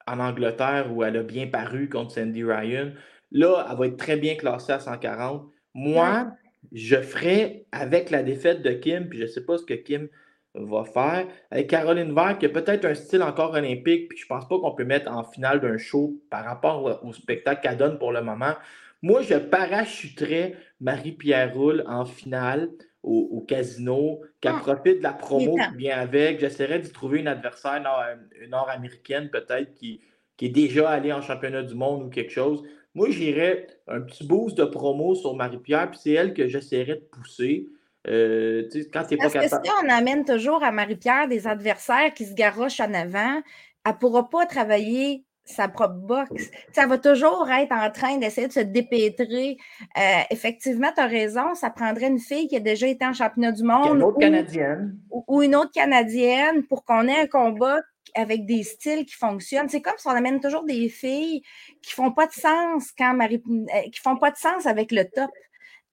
en 0.07 0.19
Angleterre 0.19 0.93
où 0.93 1.05
elle 1.05 1.17
a 1.17 1.23
bien 1.23 1.47
paru 1.47 1.89
contre 1.89 2.13
Sandy 2.13 2.43
Ryan, 2.43 2.93
là, 3.31 3.67
elle 3.71 3.79
va 3.79 3.87
être 3.87 3.97
très 3.97 4.17
bien 4.17 4.35
classée 4.35 4.73
à 4.73 4.81
140. 4.81 5.49
Moi, 5.75 6.33
je 6.73 6.97
ferais 6.97 7.67
avec 7.73 8.11
la 8.11 8.23
défaite 8.23 8.63
de 8.63 8.71
Kim, 8.73 9.09
puis 9.09 9.19
je 9.19 9.25
ne 9.25 9.29
sais 9.29 9.45
pas 9.45 9.59
ce 9.59 9.65
que 9.65 9.75
Kim 9.75 10.09
va 10.55 10.85
faire, 10.85 11.27
avec 11.51 11.69
Caroline 11.69 12.15
Vert, 12.15 12.39
qui 12.39 12.47
a 12.47 12.49
peut-être 12.49 12.85
un 12.85 12.95
style 12.95 13.23
encore 13.23 13.53
olympique, 13.53 14.09
puis 14.09 14.19
je 14.19 14.25
ne 14.25 14.29
pense 14.29 14.49
pas 14.49 14.59
qu'on 14.59 14.75
peut 14.75 14.85
mettre 14.85 15.11
en 15.11 15.25
finale 15.25 15.61
d'un 15.61 15.79
show 15.79 16.21
par 16.29 16.45
rapport 16.45 17.05
au 17.05 17.13
spectacle 17.13 17.63
qu'elle 17.63 17.77
donne 17.77 17.99
pour 17.99 18.13
le 18.13 18.23
moment. 18.23 18.55
Moi, 19.03 19.23
je 19.23 19.35
parachuterais 19.35 20.57
Marie-Pierre 20.81 21.55
Roule 21.55 21.85
en 21.87 22.05
finale 22.05 22.71
au, 23.03 23.45
casino, 23.49 24.21
qu'elle 24.41 24.53
ah, 24.57 24.61
profite 24.61 24.99
de 24.99 25.03
la 25.03 25.15
promo 25.15 25.57
qui 25.57 25.77
vient 25.79 25.99
avec. 25.99 26.41
J'essaierais 26.41 26.81
de 26.81 26.89
trouver 26.89 27.21
une 27.21 27.29
adversaire 27.29 27.83
nord-américaine, 28.49 29.31
peut-être, 29.31 29.75
qui, 29.75 30.03
qui 30.37 30.47
est 30.47 30.51
déjà 30.51 30.91
allée 30.91 31.13
en 31.13 31.23
championnat 31.23 31.63
du 31.63 31.75
monde 31.75 32.03
ou 32.03 32.09
quelque 32.11 32.33
chose. 32.33 32.63
Moi, 32.95 33.11
j'irais 33.11 33.67
un 33.87 34.01
petit 34.01 34.27
boost 34.27 34.59
de 34.59 34.65
promo 34.65 35.15
sur 35.15 35.35
Marie-Pierre, 35.35 35.91
puis 35.91 36.01
c'est 36.03 36.13
elle 36.13 36.35
que 36.35 36.49
j'essaierais 36.49 36.97
de 36.97 37.09
pousser. 37.13 37.67
Euh, 38.09 38.69
quand 38.93 39.05
tu 39.05 39.17
pas 39.17 39.29
capable. 39.29 39.63
que 39.63 39.69
si 39.69 39.73
on 39.85 39.89
amène 39.91 40.25
toujours 40.25 40.63
à 40.63 40.73
Marie-Pierre 40.73 41.29
des 41.29 41.47
adversaires 41.47 42.15
qui 42.15 42.25
se 42.25 42.35
garochent 42.35 42.81
en 42.81 42.95
avant, 42.95 43.43
elle 43.85 43.93
ne 43.93 43.99
pourra 43.99 44.29
pas 44.29 44.47
travailler 44.47 45.25
sa 45.45 45.69
propre 45.69 45.95
boxe. 45.95 46.51
Ça 46.73 46.87
va 46.87 46.99
toujours 46.99 47.49
être 47.51 47.73
en 47.73 47.91
train 47.91 48.17
d'essayer 48.19 48.47
de 48.47 48.53
se 48.53 48.61
dépêtrer. 48.61 49.57
Euh, 49.99 50.01
effectivement, 50.31 50.91
tu 50.95 51.03
as 51.03 51.07
raison, 51.07 51.55
ça 51.55 51.71
prendrait 51.71 52.09
une 52.09 52.21
fille 52.21 52.49
qui 52.49 52.57
a 52.57 52.61
déjà 52.61 52.87
été 52.87 53.05
en 53.05 53.13
championnat 53.13 53.53
du 53.53 53.65
monde. 53.65 53.97
Une 53.97 54.03
autre 54.03 54.17
ou, 54.17 54.21
Canadienne. 54.21 54.99
Ou, 55.11 55.43
une 55.43 55.57
autre 55.57 55.73
Canadienne 55.73 56.65
pour 56.65 56.85
qu'on 56.85 57.07
ait 57.09 57.23
un 57.23 57.27
combat 57.27 57.81
avec 58.15 58.47
des 58.47 58.63
styles 58.63 59.05
qui 59.07 59.15
fonctionnent. 59.15 59.69
C'est 59.69 59.83
comme 59.83 59.97
si 59.99 60.07
on 60.07 60.11
amène 60.11 60.41
toujours 60.41 60.65
des 60.65 60.89
filles 60.89 61.43
qui 61.83 61.93
font 61.93 62.13
pas 62.13 62.27
de 62.27 62.33
sens 62.33 62.93
quand 62.97 63.15
Marie, 63.15 63.43
euh, 63.49 63.91
qui 63.91 64.01
font 64.01 64.17
pas 64.17 64.31
de 64.31 64.37
sens 64.37 64.67
avec 64.67 64.93
le 64.93 65.05
top. 65.05 65.31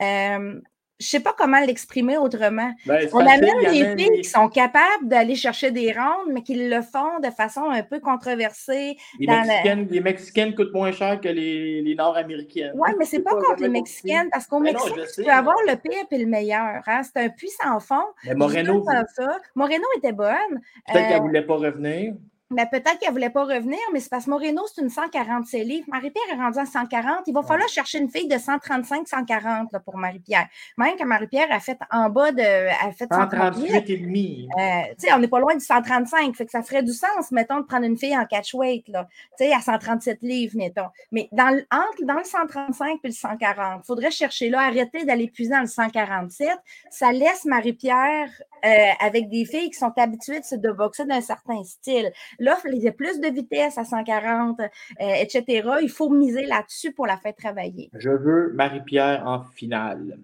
Euh, 0.01 0.59
je 0.99 1.05
ne 1.05 1.09
sais 1.09 1.19
pas 1.19 1.35
comment 1.37 1.59
l'exprimer 1.59 2.17
autrement. 2.17 2.71
Ben, 2.87 3.07
on 3.13 3.19
amène 3.19 3.59
des 3.59 3.95
filles 3.95 4.21
qui 4.21 4.23
sont 4.23 4.49
capables 4.49 5.07
d'aller 5.07 5.35
chercher 5.35 5.69
des 5.69 5.91
rondes, 5.91 6.31
mais 6.31 6.41
qui 6.41 6.55
le 6.55 6.81
font 6.81 7.19
de 7.23 7.29
façon 7.29 7.69
un 7.69 7.83
peu 7.83 7.99
controversée. 7.99 8.97
Les, 9.19 9.27
Mexicaines, 9.27 9.87
les 9.91 10.01
Mexicaines 10.01 10.55
coûtent 10.55 10.73
moins 10.73 10.91
cher 10.91 11.21
que 11.21 11.29
les, 11.29 11.83
les 11.83 11.95
Nord-Américaines. 11.95 12.71
Oui, 12.75 12.89
mais 12.97 13.05
c'est 13.05 13.19
pas, 13.19 13.35
pas 13.35 13.41
contre 13.41 13.61
les 13.61 13.69
Mexicaines, 13.69 14.29
parce 14.31 14.47
qu'au 14.47 14.59
Mexique, 14.59 14.93
tu 15.15 15.23
peux 15.23 15.29
avoir 15.29 15.57
le 15.67 15.75
pire 15.75 16.05
et 16.09 16.17
le 16.17 16.25
meilleur. 16.25 16.81
Hein? 16.87 17.01
C'est 17.03 17.23
un 17.23 17.29
puissant 17.29 17.79
fond. 17.79 18.05
Mais 18.25 18.33
Moreno. 18.33 18.83
Ça. 19.15 19.39
Moreno 19.53 19.85
était 19.97 20.13
bonne. 20.13 20.61
Peut-être 20.87 21.07
qu'elle 21.09 21.17
ne 21.17 21.27
voulait 21.27 21.45
pas 21.45 21.55
revenir. 21.55 22.13
Mais 22.49 22.65
peut-être 22.65 22.99
qu'elle 22.99 23.09
ne 23.09 23.13
voulait 23.13 23.29
pas 23.29 23.43
revenir, 23.43 23.79
mais 23.91 23.99
c'est 23.99 24.09
parce 24.09 24.25
que 24.25 24.29
Moreno, 24.29 24.63
c'est 24.73 24.81
une 24.81 24.89
140 24.89 25.51
livres. 25.51 25.85
Marie-Pierre 25.89 26.23
est 26.31 26.41
rendue 26.41 26.59
à 26.59 26.65
140. 26.65 27.23
Il 27.27 27.33
va 27.33 27.43
falloir 27.43 27.67
chercher 27.67 27.97
une 27.99 28.09
fille 28.09 28.27
de 28.27 28.35
135-140 28.35 29.79
pour 29.83 29.97
Marie-Pierre. 29.97 30.47
Même 30.77 30.95
que 30.95 31.03
Marie-Pierre 31.03 31.51
a 31.51 31.59
fait 31.59 31.77
en 31.91 32.09
bas 32.09 32.31
de. 32.31 32.41
A 32.41 32.91
fait 32.93 33.07
138 33.11 33.89
et 33.89 33.97
demi. 33.97 34.47
Euh, 34.57 35.13
on 35.13 35.19
n'est 35.19 35.27
pas 35.27 35.39
loin 35.39 35.55
du 35.55 35.63
135. 35.63 36.35
Fait 36.37 36.45
que 36.45 36.51
ça 36.51 36.63
ferait 36.63 36.83
du 36.83 36.93
sens, 36.93 37.31
mettons, 37.31 37.59
de 37.59 37.65
prendre 37.65 37.85
une 37.85 37.97
fille 37.97 38.17
en 38.17 38.25
catchweight, 38.25 38.87
là, 38.87 39.07
à 39.39 39.61
137 39.61 40.19
livres, 40.21 40.55
mettons. 40.55 40.87
Mais 41.11 41.27
dans, 41.33 41.53
entre, 41.71 42.05
dans 42.05 42.17
le 42.17 42.23
135 42.23 42.99
et 43.03 43.07
le 43.07 43.13
140, 43.13 43.81
il 43.83 43.85
faudrait 43.85 44.11
chercher 44.11 44.49
là, 44.49 44.61
arrêter 44.61 45.03
d'aller 45.03 45.27
puiser 45.27 45.51
dans 45.51 45.61
le 45.61 45.67
147. 45.67 46.49
Ça 46.91 47.11
laisse 47.11 47.43
Marie-Pierre 47.43 48.29
euh, 48.65 48.69
avec 48.99 49.29
des 49.29 49.45
filles 49.45 49.69
qui 49.69 49.77
sont 49.77 49.93
habituées 49.97 50.39
de 50.39 50.45
se 50.45 50.55
boxer 50.55 51.05
d'un 51.05 51.21
certain 51.21 51.63
style. 51.63 52.11
Là, 52.39 52.57
il 52.71 52.81
y 52.81 52.87
a 52.87 52.91
plus 52.91 53.19
de 53.19 53.27
vitesse 53.27 53.77
à 53.77 53.83
140, 53.83 54.59
euh, 54.59 54.65
etc. 54.99 55.69
Il 55.81 55.89
faut 55.89 56.09
miser 56.09 56.45
là-dessus 56.45 56.93
pour 56.93 57.07
la 57.07 57.17
faire 57.17 57.35
travailler. 57.35 57.89
Je 57.93 58.09
veux 58.09 58.51
Marie-Pierre 58.53 59.23
en 59.25 59.43
finale. 59.43 60.19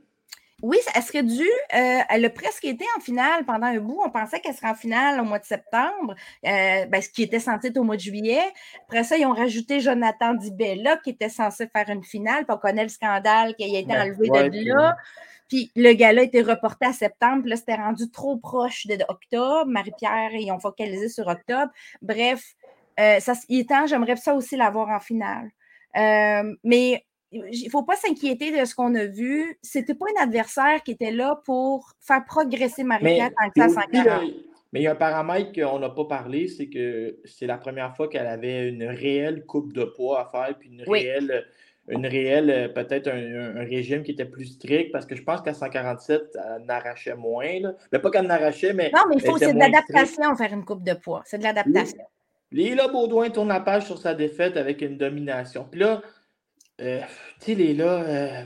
Oui, 0.64 0.78
elle 0.96 1.04
serait 1.04 1.24
due. 1.24 1.44
Euh, 1.76 2.00
elle 2.10 2.26
a 2.26 2.30
presque 2.30 2.66
été 2.66 2.86
en 2.98 3.02
finale 3.02 3.46
pendant 3.46 3.68
un 3.68 3.80
bout. 3.80 4.02
On 4.04 4.10
pensait 4.10 4.40
qu'elle 4.40 4.56
serait 4.56 4.70
en 4.70 4.76
finale 4.76 5.20
au 5.20 5.24
mois 5.24 5.40
de 5.40 5.46
septembre, 5.46 6.16
ben, 6.42 7.02
ce 7.02 7.10
qui 7.10 7.22
était 7.24 7.40
censé 7.40 7.68
être 7.68 7.78
au 7.78 7.84
mois 7.84 7.98
de 7.98 8.02
juillet. 8.02 8.42
Après 8.88 9.04
ça, 9.04 9.18
ils 9.18 9.26
ont 9.26 9.34
rajouté 9.34 9.82
Jonathan 9.82 10.34
Dibella, 10.34 10.98
qui 10.98 11.12
était 11.12 11.30
censé 11.30 11.68
faire 11.68 11.90
une 11.90 12.04
finale. 12.04 12.46
Puis 12.46 12.56
on 12.56 12.58
connaît 12.58 12.84
le 12.84 12.90
scandale 12.90 13.56
qui 13.56 13.64
a 13.64 13.80
été 13.80 13.88
ben, 13.88 14.04
enlevé 14.04 14.30
de 14.30 14.70
là. 14.70 14.96
Puis 15.50 15.72
le 15.76 15.94
gala 15.94 16.22
a 16.22 16.24
été 16.24 16.42
reporté 16.42 16.86
à 16.88 16.94
septembre. 16.94 17.44
là, 17.46 17.56
c'était 17.56 17.76
rendu 17.76 18.10
trop 18.10 18.38
proche 18.38 18.88
d'octobre. 18.88 19.70
Marie-Pierre, 19.70 20.34
ils 20.34 20.52
ont 20.52 20.60
focalisé 20.60 21.10
sur 21.10 21.28
octobre. 21.28 21.72
Bref, 22.02 22.56
euh, 23.00 23.20
ça, 23.20 23.34
il 23.50 23.60
est 23.60 23.70
temps, 23.70 23.86
j'aimerais 23.88 24.16
ça 24.16 24.34
aussi 24.34 24.56
l'avoir 24.56 24.90
en 24.90 25.00
finale. 25.00 25.52
Euh, 25.96 26.56
mais 26.64 27.06
il 27.34 27.66
ne 27.66 27.70
faut 27.70 27.84
pas 27.84 27.96
s'inquiéter 27.96 28.58
de 28.58 28.66
ce 28.66 28.76
qu'on 28.76 28.94
a 28.96 29.06
vu. 29.06 29.58
C'était 29.62 29.96
pas 29.96 30.06
un 30.18 30.24
adversaire 30.24 30.84
qui 30.84 30.92
était 30.92 31.12
là 31.12 31.42
pour 31.46 31.92
faire 32.00 32.24
progresser 32.26 32.84
Marie-Pierre 32.84 33.32
tant 33.56 33.68
que 33.68 33.74
ça 33.74 33.82
Mais 34.72 34.82
il 34.82 34.84
y 34.84 34.88
a 34.88 34.92
un 34.92 34.96
paramètre 34.96 35.52
qu'on 35.54 35.80
n'a 35.80 35.90
pas 35.90 36.06
parlé, 36.06 36.48
c'est 36.48 36.68
que 36.68 37.18
c'est 37.26 37.48
la 37.48 37.58
première 37.58 37.96
fois 37.96 38.08
qu'elle 38.08 38.28
avait 38.28 38.70
une 38.70 38.86
réelle 38.86 39.46
coupe 39.46 39.74
de 39.74 39.84
poids 39.84 40.22
à 40.22 40.26
faire, 40.26 40.58
puis 40.58 40.70
une 40.70 40.84
réelle 40.84 41.46
une 41.90 42.06
réelle, 42.06 42.50
euh, 42.50 42.68
peut-être 42.70 43.10
un, 43.10 43.64
régime 43.66 44.04
qui 44.04 44.12
était 44.12 44.26
plus 44.26 44.46
strict, 44.46 44.92
parce 44.92 45.06
que 45.06 45.16
je 45.16 45.24
pense 45.24 45.42
qu'à 45.42 45.54
147, 45.54 46.22
elle 46.36 46.66
n'arrachait 46.66 47.16
moins. 47.16 47.60
Là. 47.60 47.74
Mais 47.92 48.00
pas 48.00 48.10
qu'elle 48.10 48.28
n'arrachait, 48.28 48.74
mais. 48.74 48.90
Non, 48.94 49.02
mais 49.10 49.16
il 49.18 49.22
faut, 49.22 49.38
c'est 49.38 49.54
de 49.54 49.60
l'adaptation, 49.60 50.36
faire 50.36 50.54
une 50.54 50.64
coupe 50.64 50.84
de 50.84 50.94
poids. 50.94 51.24
C'est 51.26 51.38
de 51.38 51.44
l'adaptation. 51.44 52.04
Léla 52.52 52.88
Baudouin 52.88 53.30
tourne 53.32 53.48
la 53.48 53.60
page 53.60 53.86
sur 53.86 53.98
sa 53.98 54.14
défaite 54.14 54.58
avec 54.58 54.82
une 54.82 54.98
domination. 54.98 55.68
Puis 55.70 55.82
là, 55.82 56.02
euh, 56.82 57.02
tu 57.40 57.46
sais, 57.46 57.56
Léla. 57.56 58.02
Euh, 58.02 58.44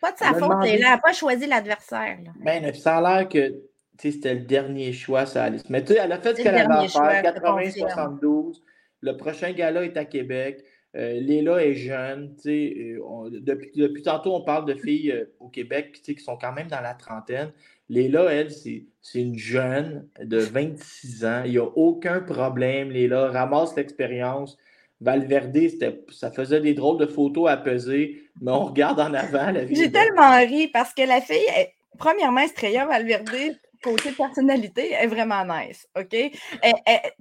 pas 0.00 0.12
de 0.12 0.18
sa 0.18 0.34
faute, 0.34 0.64
Léla 0.64 0.90
n'a 0.90 0.98
pas 0.98 1.12
choisi 1.12 1.46
l'adversaire. 1.46 2.18
Ben, 2.40 2.74
ça 2.74 2.98
a 2.98 3.18
l'air 3.20 3.28
que 3.28 3.54
c'était 3.98 4.34
le 4.34 4.40
dernier 4.40 4.92
choix, 4.92 5.26
ça 5.26 5.44
Alice. 5.44 5.68
Mais 5.68 5.84
tu 5.84 5.92
sais, 5.92 6.00
elle 6.02 6.12
a 6.12 6.18
fait 6.18 6.36
ce 6.36 6.42
qu'elle 6.42 6.54
avait 6.54 6.74
à 6.74 6.88
faire, 6.88 7.22
80-72. 7.22 8.60
Le 9.00 9.16
prochain 9.16 9.52
gala 9.52 9.84
est 9.84 9.96
à 9.96 10.04
Québec. 10.04 10.64
Euh, 10.94 11.20
Léla 11.20 11.64
est 11.64 11.74
jeune. 11.74 12.34
Depuis, 12.44 13.70
depuis 13.74 14.02
tantôt, 14.02 14.34
on 14.34 14.42
parle 14.42 14.66
de 14.66 14.74
filles 14.74 15.12
euh, 15.12 15.24
au 15.40 15.48
Québec 15.48 16.00
qui 16.02 16.18
sont 16.18 16.36
quand 16.36 16.52
même 16.52 16.68
dans 16.68 16.80
la 16.80 16.94
trentaine. 16.94 17.52
Léla, 17.88 18.32
elle, 18.32 18.50
c'est 18.50 18.84
une 19.14 19.38
jeune 19.38 20.08
de 20.22 20.38
26 20.38 21.24
ans. 21.24 21.42
Il 21.44 21.52
n'y 21.52 21.58
a 21.58 21.64
aucun 21.64 22.20
problème. 22.20 22.90
Léla 22.90 23.28
ramasse 23.28 23.74
l'expérience. 23.76 24.58
Valverde, 25.02 25.58
ça 26.10 26.30
faisait 26.30 26.60
des 26.60 26.74
drôles 26.74 26.98
de 26.98 27.06
photos 27.06 27.50
à 27.50 27.56
peser, 27.56 28.22
mais 28.40 28.52
on 28.52 28.66
regarde 28.66 29.00
en 29.00 29.12
avant 29.12 29.52
J'ai 29.70 29.90
tellement 29.90 30.38
ri 30.38 30.68
parce 30.68 30.94
que 30.94 31.02
la 31.02 31.20
fille, 31.20 31.46
premièrement, 31.98 32.40
Estrella 32.40 32.86
Valverde, 32.86 33.56
côté 33.82 34.12
personnalité 34.12 34.92
est 34.92 35.06
vraiment 35.08 35.44
nice, 35.44 35.88
OK? 35.98 36.14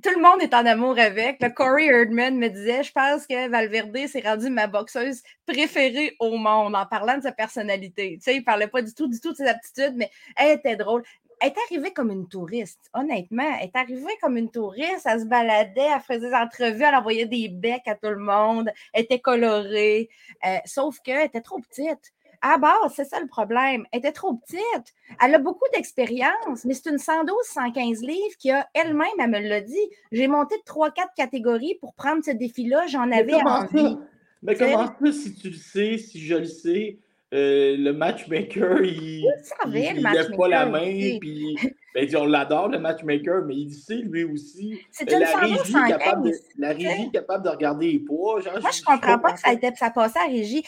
tout 0.04 0.10
le 0.16 0.22
monde 0.22 0.42
est 0.42 0.54
en 0.54 0.66
amour 0.66 0.98
avec. 1.00 1.42
Le 1.42 1.50
Corey 1.50 1.88
Erdman 1.88 2.38
me 2.38 2.50
disait, 2.50 2.84
je 2.84 2.92
pense 2.92 3.26
que 3.26 3.50
Valverde 3.50 4.08
s'est 4.08 4.22
rendu 4.22 4.50
ma 4.50 4.68
boxeuse 4.68 5.24
préférée 5.48 6.16
au 6.20 6.38
monde 6.38 6.76
en 6.76 6.86
parlant 6.86 7.18
de 7.18 7.24
sa 7.24 7.32
personnalité. 7.32 8.18
Tu 8.18 8.22
sais, 8.22 8.36
il 8.36 8.44
parlait 8.44 8.68
pas 8.68 8.84
du 8.84 8.94
tout, 8.94 9.08
du 9.08 9.20
tout 9.20 9.32
de 9.32 9.38
ses 9.38 9.48
aptitudes, 9.48 9.96
mais 9.96 10.12
elle 10.38 10.58
était 10.58 10.76
drôle. 10.76 11.04
Elle 11.42 11.50
est 11.50 11.58
arrivée 11.68 11.92
comme 11.92 12.12
une 12.12 12.28
touriste, 12.28 12.90
honnêtement. 12.94 13.58
Elle 13.60 13.66
est 13.66 13.76
arrivée 13.76 14.16
comme 14.22 14.38
une 14.38 14.52
touriste. 14.52 15.06
Elle 15.06 15.22
se 15.22 15.26
baladait, 15.26 15.90
elle 15.96 16.02
faisait 16.02 16.30
des 16.30 16.36
entrevues, 16.36 16.84
elle 16.84 16.96
envoyait 16.96 17.26
des 17.26 17.50
becs 17.50 17.88
à 17.88 17.96
tout 17.96 18.10
le 18.10 18.20
monde. 18.20 18.70
Elle 18.94 19.06
était 19.06 19.20
colorée. 19.20 20.10
Euh, 20.46 20.58
sauf 20.66 21.00
qu'elle 21.00 21.26
était 21.26 21.42
trop 21.42 21.60
petite. 21.60 22.14
À 22.44 22.60
base, 22.60 22.94
c'est 22.96 23.06
ça 23.06 23.20
le 23.20 23.28
problème. 23.28 23.86
Elle 23.92 24.00
était 24.00 24.12
trop 24.12 24.36
petite. 24.36 24.94
Elle 25.20 25.34
a 25.34 25.40
beaucoup 25.40 25.66
d'expérience, 25.74 26.64
mais 26.64 26.76
c'est 26.76 26.90
une 26.90 27.00
112, 27.00 27.36
115 27.44 28.02
livres 28.02 28.38
qui 28.38 28.52
a 28.52 28.68
elle-même, 28.74 29.08
elle 29.20 29.30
me 29.30 29.40
l'a 29.40 29.62
dit. 29.62 29.90
J'ai 30.12 30.28
monté 30.28 30.56
de 30.58 30.64
3-4 30.64 30.92
catégories 31.16 31.78
pour 31.80 31.96
prendre 31.96 32.24
ce 32.24 32.32
défi-là. 32.32 32.86
J'en 32.88 33.12
avais 33.12 33.42
envie. 33.42 33.98
Mais 34.44 34.56
comment 34.56 34.88
ça, 34.88 35.12
si 35.12 35.36
tu 35.36 35.50
le 35.50 35.56
sais, 35.56 35.98
si 35.98 36.20
je 36.20 36.36
le 36.36 36.46
sais, 36.46 36.98
euh, 37.34 37.76
le 37.78 37.92
matchmaker, 37.94 38.82
il 38.84 39.26
ne 39.66 40.14
lève 40.14 40.36
pas 40.36 40.48
la 40.48 40.66
main, 40.66 41.18
puis 41.20 41.56
Ben, 41.94 42.08
on 42.16 42.26
l'adore, 42.26 42.70
le 42.70 42.80
matchmaker, 42.80 43.44
mais 43.46 43.56
il 43.56 43.74
sait 43.74 43.96
lui 43.96 44.24
aussi. 44.24 44.82
C'est 44.92 45.12
une 45.12 45.20
la 45.20 45.38
régie, 45.38 45.74
capable 45.74 46.30
de, 46.30 46.36
la 46.58 46.70
régie 46.70 47.12
capable 47.12 47.44
de 47.44 47.50
regarder 47.50 47.92
les 47.92 48.00
poids. 48.00 48.36
Moi, 48.36 48.72
je 48.72 48.82
ne 48.82 48.86
comprends 48.86 49.20
pas 49.20 49.34
que 49.34 49.40
ça, 49.42 49.52
été, 49.52 49.70
ça 49.76 49.90
passait 49.90 50.20
à 50.20 50.26
régie. 50.26 50.64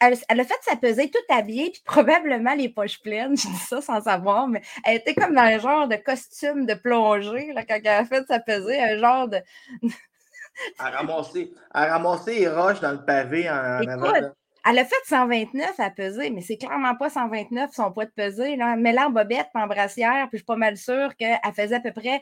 Elle, 0.00 0.16
elle, 0.28 0.40
a 0.40 0.44
fait 0.44 0.58
sa 0.62 0.76
pesée 0.76 1.10
tout 1.10 1.34
habillée, 1.34 1.70
puis 1.70 1.82
probablement 1.84 2.54
les 2.54 2.68
poches 2.68 3.00
pleines. 3.02 3.36
Je 3.36 3.48
dis 3.48 3.56
ça 3.56 3.80
sans 3.80 4.02
savoir, 4.02 4.46
mais 4.46 4.62
elle 4.84 4.98
était 4.98 5.14
comme 5.14 5.34
dans 5.34 5.42
un 5.42 5.58
genre 5.58 5.88
de 5.88 5.96
costume 5.96 6.64
de 6.64 6.74
plongée 6.74 7.52
là, 7.54 7.64
quand 7.64 7.78
elle 7.82 7.88
a 7.88 8.04
fait 8.04 8.24
sa 8.28 8.38
pesée, 8.38 8.80
un 8.80 8.98
genre 8.98 9.28
de. 9.28 9.38
à 10.78 10.90
ramasser, 10.90 11.52
à 11.72 11.86
ramasser 11.86 12.38
les 12.38 12.48
roches 12.48 12.80
dans 12.80 12.92
le 12.92 13.04
pavé 13.04 13.50
en, 13.50 13.80
Écoute, 13.80 14.32
elle 14.68 14.78
a 14.78 14.84
fait 14.84 14.96
129 15.06 15.80
à 15.80 15.90
peser, 15.90 16.30
mais 16.30 16.42
c'est 16.42 16.56
clairement 16.56 16.94
pas 16.94 17.08
129 17.08 17.70
son 17.72 17.90
poids 17.92 18.04
de 18.04 18.10
peser. 18.10 18.56
Là. 18.56 18.76
Mais 18.76 18.92
là, 18.92 19.06
en 19.06 19.10
bobette, 19.10 19.48
en 19.54 19.66
brassière, 19.66 20.28
puis 20.28 20.38
je 20.38 20.38
suis 20.38 20.44
pas 20.44 20.56
mal 20.56 20.76
sûre 20.76 21.16
qu'elle 21.16 21.38
faisait 21.54 21.76
à 21.76 21.80
peu 21.80 21.92
près 21.92 22.20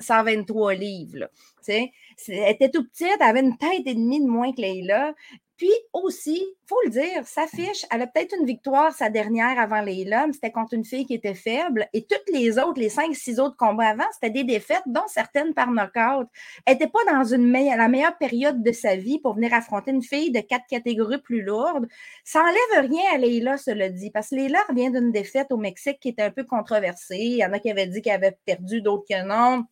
123 0.00 0.74
livres. 0.74 1.28
Elle 1.68 1.90
était 2.28 2.70
tout 2.70 2.84
petite, 2.84 3.08
elle 3.20 3.26
avait 3.26 3.40
une 3.40 3.56
tête 3.56 3.82
et 3.86 3.94
demie 3.94 4.20
de 4.20 4.28
moins 4.28 4.52
que 4.52 4.60
Leila. 4.60 5.14
Puis 5.56 5.72
aussi, 5.94 6.36
il 6.36 6.68
faut 6.68 6.80
le 6.84 6.90
dire, 6.90 7.26
sa 7.26 7.46
fiche, 7.46 7.86
elle 7.90 8.02
a 8.02 8.06
peut-être 8.06 8.36
une 8.38 8.44
victoire, 8.44 8.92
sa 8.92 9.08
dernière 9.08 9.58
avant 9.58 9.80
les 9.80 10.04
Leila, 10.04 10.26
c'était 10.32 10.50
contre 10.50 10.74
une 10.74 10.84
fille 10.84 11.06
qui 11.06 11.14
était 11.14 11.34
faible. 11.34 11.88
Et 11.94 12.04
toutes 12.04 12.28
les 12.30 12.58
autres, 12.58 12.78
les 12.78 12.90
cinq, 12.90 13.14
six 13.14 13.40
autres 13.40 13.56
combats 13.56 13.88
avant, 13.88 14.04
c'était 14.12 14.30
des 14.30 14.44
défaites, 14.44 14.82
dont 14.86 15.06
certaines 15.06 15.54
par 15.54 15.70
knockout. 15.70 16.28
Elle 16.66 16.74
n'était 16.74 16.88
pas 16.88 16.98
dans 17.10 17.22
la 17.22 17.88
meilleure 17.88 18.18
période 18.18 18.62
de 18.62 18.72
sa 18.72 18.96
vie 18.96 19.18
pour 19.18 19.34
venir 19.34 19.54
affronter 19.54 19.92
une 19.92 20.02
fille 20.02 20.30
de 20.30 20.40
quatre 20.40 20.66
catégories 20.68 21.22
plus 21.22 21.42
lourdes. 21.42 21.86
Ça 22.24 22.40
n'enlève 22.40 22.90
rien 22.90 23.14
à 23.14 23.18
Leila, 23.18 23.56
cela 23.56 23.88
dit, 23.88 24.10
parce 24.10 24.30
que 24.30 24.34
Leila 24.34 24.60
vient 24.74 24.90
d'une 24.90 25.10
défaite 25.12 25.48
au 25.50 25.56
Mexique 25.56 26.00
qui 26.00 26.10
était 26.10 26.22
un 26.22 26.30
peu 26.30 26.44
controversée. 26.44 27.16
Il 27.16 27.36
y 27.38 27.44
en 27.44 27.52
a 27.52 27.58
qui 27.58 27.70
avaient 27.70 27.86
dit 27.86 28.02
qu'elle 28.02 28.14
avait 28.14 28.36
perdu, 28.44 28.82
d'autres 28.82 29.06
que 29.08 29.26
non 29.26 29.64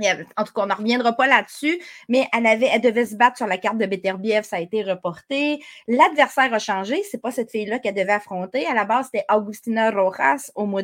en 0.00 0.44
tout 0.44 0.52
cas, 0.52 0.62
on 0.62 0.66
ne 0.66 0.74
reviendra 0.74 1.12
pas 1.12 1.26
là-dessus, 1.26 1.80
mais 2.08 2.28
elle, 2.32 2.80
devait 2.80 3.06
se 3.06 3.16
battre 3.16 3.36
sur 3.36 3.46
la 3.46 3.58
carte 3.58 3.78
de 3.78 3.86
Beterbiev, 3.86 4.44
ça 4.44 4.56
a 4.56 4.60
été 4.60 4.82
reporté. 4.82 5.62
L'adversaire 5.86 6.52
a 6.54 6.58
changé, 6.58 7.02
c'est 7.10 7.20
pas 7.20 7.30
cette 7.30 7.50
fille-là 7.50 7.78
qu'elle 7.78 7.94
devait 7.94 8.12
affronter. 8.12 8.66
À 8.66 8.74
la 8.74 8.84
base, 8.84 9.06
c'était 9.06 9.24
Augustina 9.32 9.90
Rojas 9.90 10.50
au 10.54 10.66
mois 10.66 10.78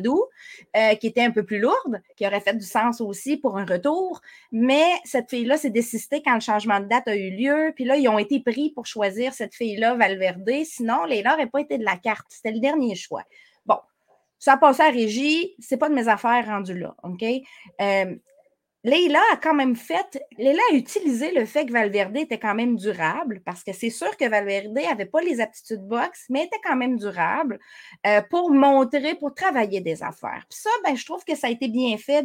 euh, 0.75 0.95
qui 0.95 1.07
était 1.07 1.23
un 1.23 1.31
peu 1.31 1.43
plus 1.43 1.59
lourde, 1.59 2.01
qui 2.15 2.27
aurait 2.27 2.41
fait 2.41 2.53
du 2.53 2.65
sens 2.65 3.01
aussi 3.01 3.37
pour 3.37 3.57
un 3.57 3.65
retour. 3.65 4.21
Mais 4.51 4.85
cette 5.05 5.29
fille-là 5.29 5.57
s'est 5.57 5.69
désistée 5.69 6.21
quand 6.21 6.33
le 6.33 6.41
changement 6.41 6.79
de 6.79 6.85
date 6.85 7.07
a 7.07 7.15
eu 7.15 7.31
lieu. 7.31 7.71
Puis 7.75 7.85
là, 7.85 7.95
ils 7.95 8.07
ont 8.09 8.19
été 8.19 8.39
pris 8.41 8.71
pour 8.71 8.85
choisir 8.85 9.33
cette 9.33 9.55
fille-là, 9.55 9.95
Valverde. 9.95 10.49
Sinon, 10.65 11.05
les 11.05 11.23
n'aurait 11.23 11.47
pas 11.47 11.61
été 11.61 11.77
de 11.77 11.85
la 11.85 11.97
carte. 11.97 12.25
C'était 12.29 12.51
le 12.51 12.59
dernier 12.59 12.95
choix. 12.95 13.23
Bon, 13.65 13.77
ça 14.37 14.53
a 14.53 14.57
passé 14.57 14.83
à 14.83 14.89
régie, 14.89 15.55
c'est 15.59 15.77
pas 15.77 15.89
de 15.89 15.95
mes 15.95 16.07
affaires 16.07 16.45
rendues 16.45 16.77
là, 16.77 16.95
OK? 17.03 17.23
Euh, 17.81 18.15
Leila 18.85 19.19
a 19.33 19.37
quand 19.37 19.55
même 19.55 19.75
fait, 19.75 20.23
Leila 20.37 20.61
a 20.71 20.75
utilisé 20.75 21.31
le 21.31 21.45
fait 21.45 21.65
que 21.65 21.71
Valverde 21.71 22.15
était 22.17 22.37
quand 22.37 22.53
même 22.53 22.75
durable, 22.75 23.41
parce 23.43 23.63
que 23.63 23.73
c'est 23.73 23.89
sûr 23.89 24.15
que 24.15 24.29
Valverde 24.29 24.73
n'avait 24.73 25.07
pas 25.07 25.21
les 25.21 25.41
aptitudes 25.41 25.81
boxe, 25.81 26.25
mais 26.29 26.43
était 26.43 26.59
quand 26.63 26.75
même 26.75 26.95
durable 26.99 27.57
euh, 28.05 28.21
pour 28.29 28.51
montrer, 28.51 29.15
pour 29.15 29.33
travailler 29.33 29.81
des 29.81 30.03
affaires. 30.03 30.45
Puis 30.51 30.59
ça, 30.59 30.69
ben, 30.83 30.95
je 30.95 31.03
trouve 31.03 31.23
que 31.25 31.35
ça 31.35 31.47
a 31.47 31.49
été 31.49 31.67
bien 31.67 31.97
fait 31.97 32.23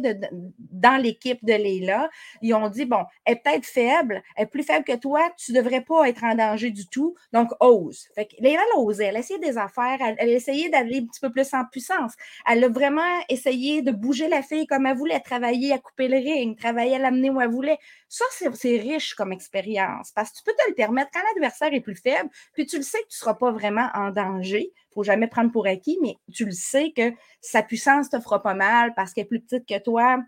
dans 0.59 1.01
l'équipe 1.01 1.43
de 1.43 1.53
Leila. 1.53 2.11
Ils 2.43 2.53
ont 2.53 2.69
dit, 2.69 2.85
bon, 2.85 3.05
elle 3.25 3.33
est 3.33 3.43
peut-être 3.43 3.65
faible, 3.65 4.21
elle 4.35 4.43
est 4.43 4.47
plus 4.47 4.61
faible 4.61 4.85
que 4.85 4.97
toi, 4.97 5.31
tu 5.39 5.53
ne 5.53 5.57
devrais 5.57 5.81
pas 5.81 6.07
être 6.07 6.23
en 6.23 6.35
danger 6.35 6.69
du 6.69 6.87
tout, 6.87 7.15
donc 7.33 7.49
ose. 7.59 8.05
Fait 8.13 8.27
que 8.27 8.35
Leila 8.39 8.61
l'a 8.75 8.79
osé, 8.79 9.05
elle 9.05 9.15
a 9.15 9.19
essayé 9.19 9.39
des 9.39 9.57
affaires, 9.57 9.97
elle, 9.99 10.15
elle 10.19 10.29
a 10.29 10.33
essayé 10.33 10.69
d'aller 10.69 10.99
un 10.99 11.05
petit 11.07 11.21
peu 11.21 11.31
plus 11.31 11.51
en 11.55 11.65
puissance. 11.65 12.13
Elle 12.47 12.63
a 12.63 12.69
vraiment 12.69 13.01
essayé 13.29 13.81
de 13.81 13.91
bouger 13.91 14.27
la 14.27 14.43
fille 14.43 14.67
comme 14.67 14.85
elle 14.85 14.95
voulait, 14.95 15.19
travailler 15.21 15.73
à 15.73 15.79
couper 15.79 16.07
le 16.07 16.17
ring 16.17 16.50
travailler 16.55 16.95
à 16.95 16.99
l'amener 16.99 17.29
où 17.29 17.41
elle 17.41 17.49
voulait. 17.49 17.77
Ça, 18.07 18.25
c'est 18.53 18.77
riche 18.77 19.13
comme 19.15 19.31
expérience 19.31 20.11
parce 20.13 20.31
que 20.31 20.37
tu 20.37 20.43
peux 20.43 20.53
te 20.53 20.69
le 20.69 20.75
permettre 20.75 21.11
quand 21.13 21.21
l'adversaire 21.33 21.73
est 21.73 21.81
plus 21.81 21.95
faible, 21.95 22.29
puis 22.53 22.65
tu 22.65 22.77
le 22.77 22.83
sais 22.83 22.99
que 22.99 23.07
tu 23.07 23.15
ne 23.15 23.19
seras 23.19 23.33
pas 23.35 23.51
vraiment 23.51 23.89
en 23.93 24.11
danger. 24.11 24.71
Il 24.73 24.89
ne 24.89 24.93
faut 24.93 25.03
jamais 25.03 25.27
prendre 25.27 25.51
pour 25.51 25.67
acquis, 25.67 25.97
mais 26.01 26.15
tu 26.33 26.45
le 26.45 26.51
sais 26.51 26.91
que 26.95 27.11
sa 27.41 27.63
puissance 27.63 28.09
te 28.09 28.19
fera 28.19 28.41
pas 28.41 28.53
mal 28.53 28.93
parce 28.95 29.13
qu'elle 29.13 29.23
est 29.23 29.27
plus 29.27 29.41
petite 29.41 29.67
que 29.67 29.81
toi, 29.81 30.19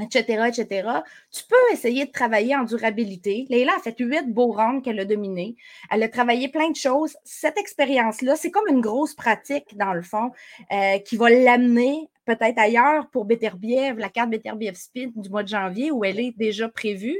etc., 0.00 0.48
etc. 0.48 0.88
Tu 1.30 1.42
peux 1.48 1.72
essayer 1.72 2.06
de 2.06 2.10
travailler 2.10 2.56
en 2.56 2.64
durabilité. 2.64 3.46
Leila 3.48 3.72
a 3.76 3.80
fait 3.80 3.96
huit 3.98 4.32
beaux 4.32 4.52
rounds 4.52 4.82
qu'elle 4.82 4.98
a 5.00 5.04
dominés. 5.04 5.56
Elle 5.90 6.02
a 6.02 6.08
travaillé 6.08 6.48
plein 6.48 6.70
de 6.70 6.76
choses. 6.76 7.16
Cette 7.24 7.58
expérience-là, 7.58 8.36
c'est 8.36 8.50
comme 8.50 8.68
une 8.68 8.80
grosse 8.80 9.14
pratique, 9.14 9.76
dans 9.76 9.92
le 9.92 10.02
fond, 10.02 10.30
euh, 10.72 10.98
qui 10.98 11.16
va 11.16 11.30
l'amener 11.30 12.08
peut-être 12.24 12.58
ailleurs 12.58 13.08
pour 13.10 13.24
Beterbiev, 13.24 13.98
la 13.98 14.08
carte 14.08 14.30
Beterbiev 14.30 14.74
Speed 14.74 15.12
du 15.20 15.28
mois 15.28 15.42
de 15.42 15.48
janvier, 15.48 15.90
où 15.90 16.04
elle 16.04 16.18
est 16.18 16.36
déjà 16.36 16.68
prévue. 16.68 17.18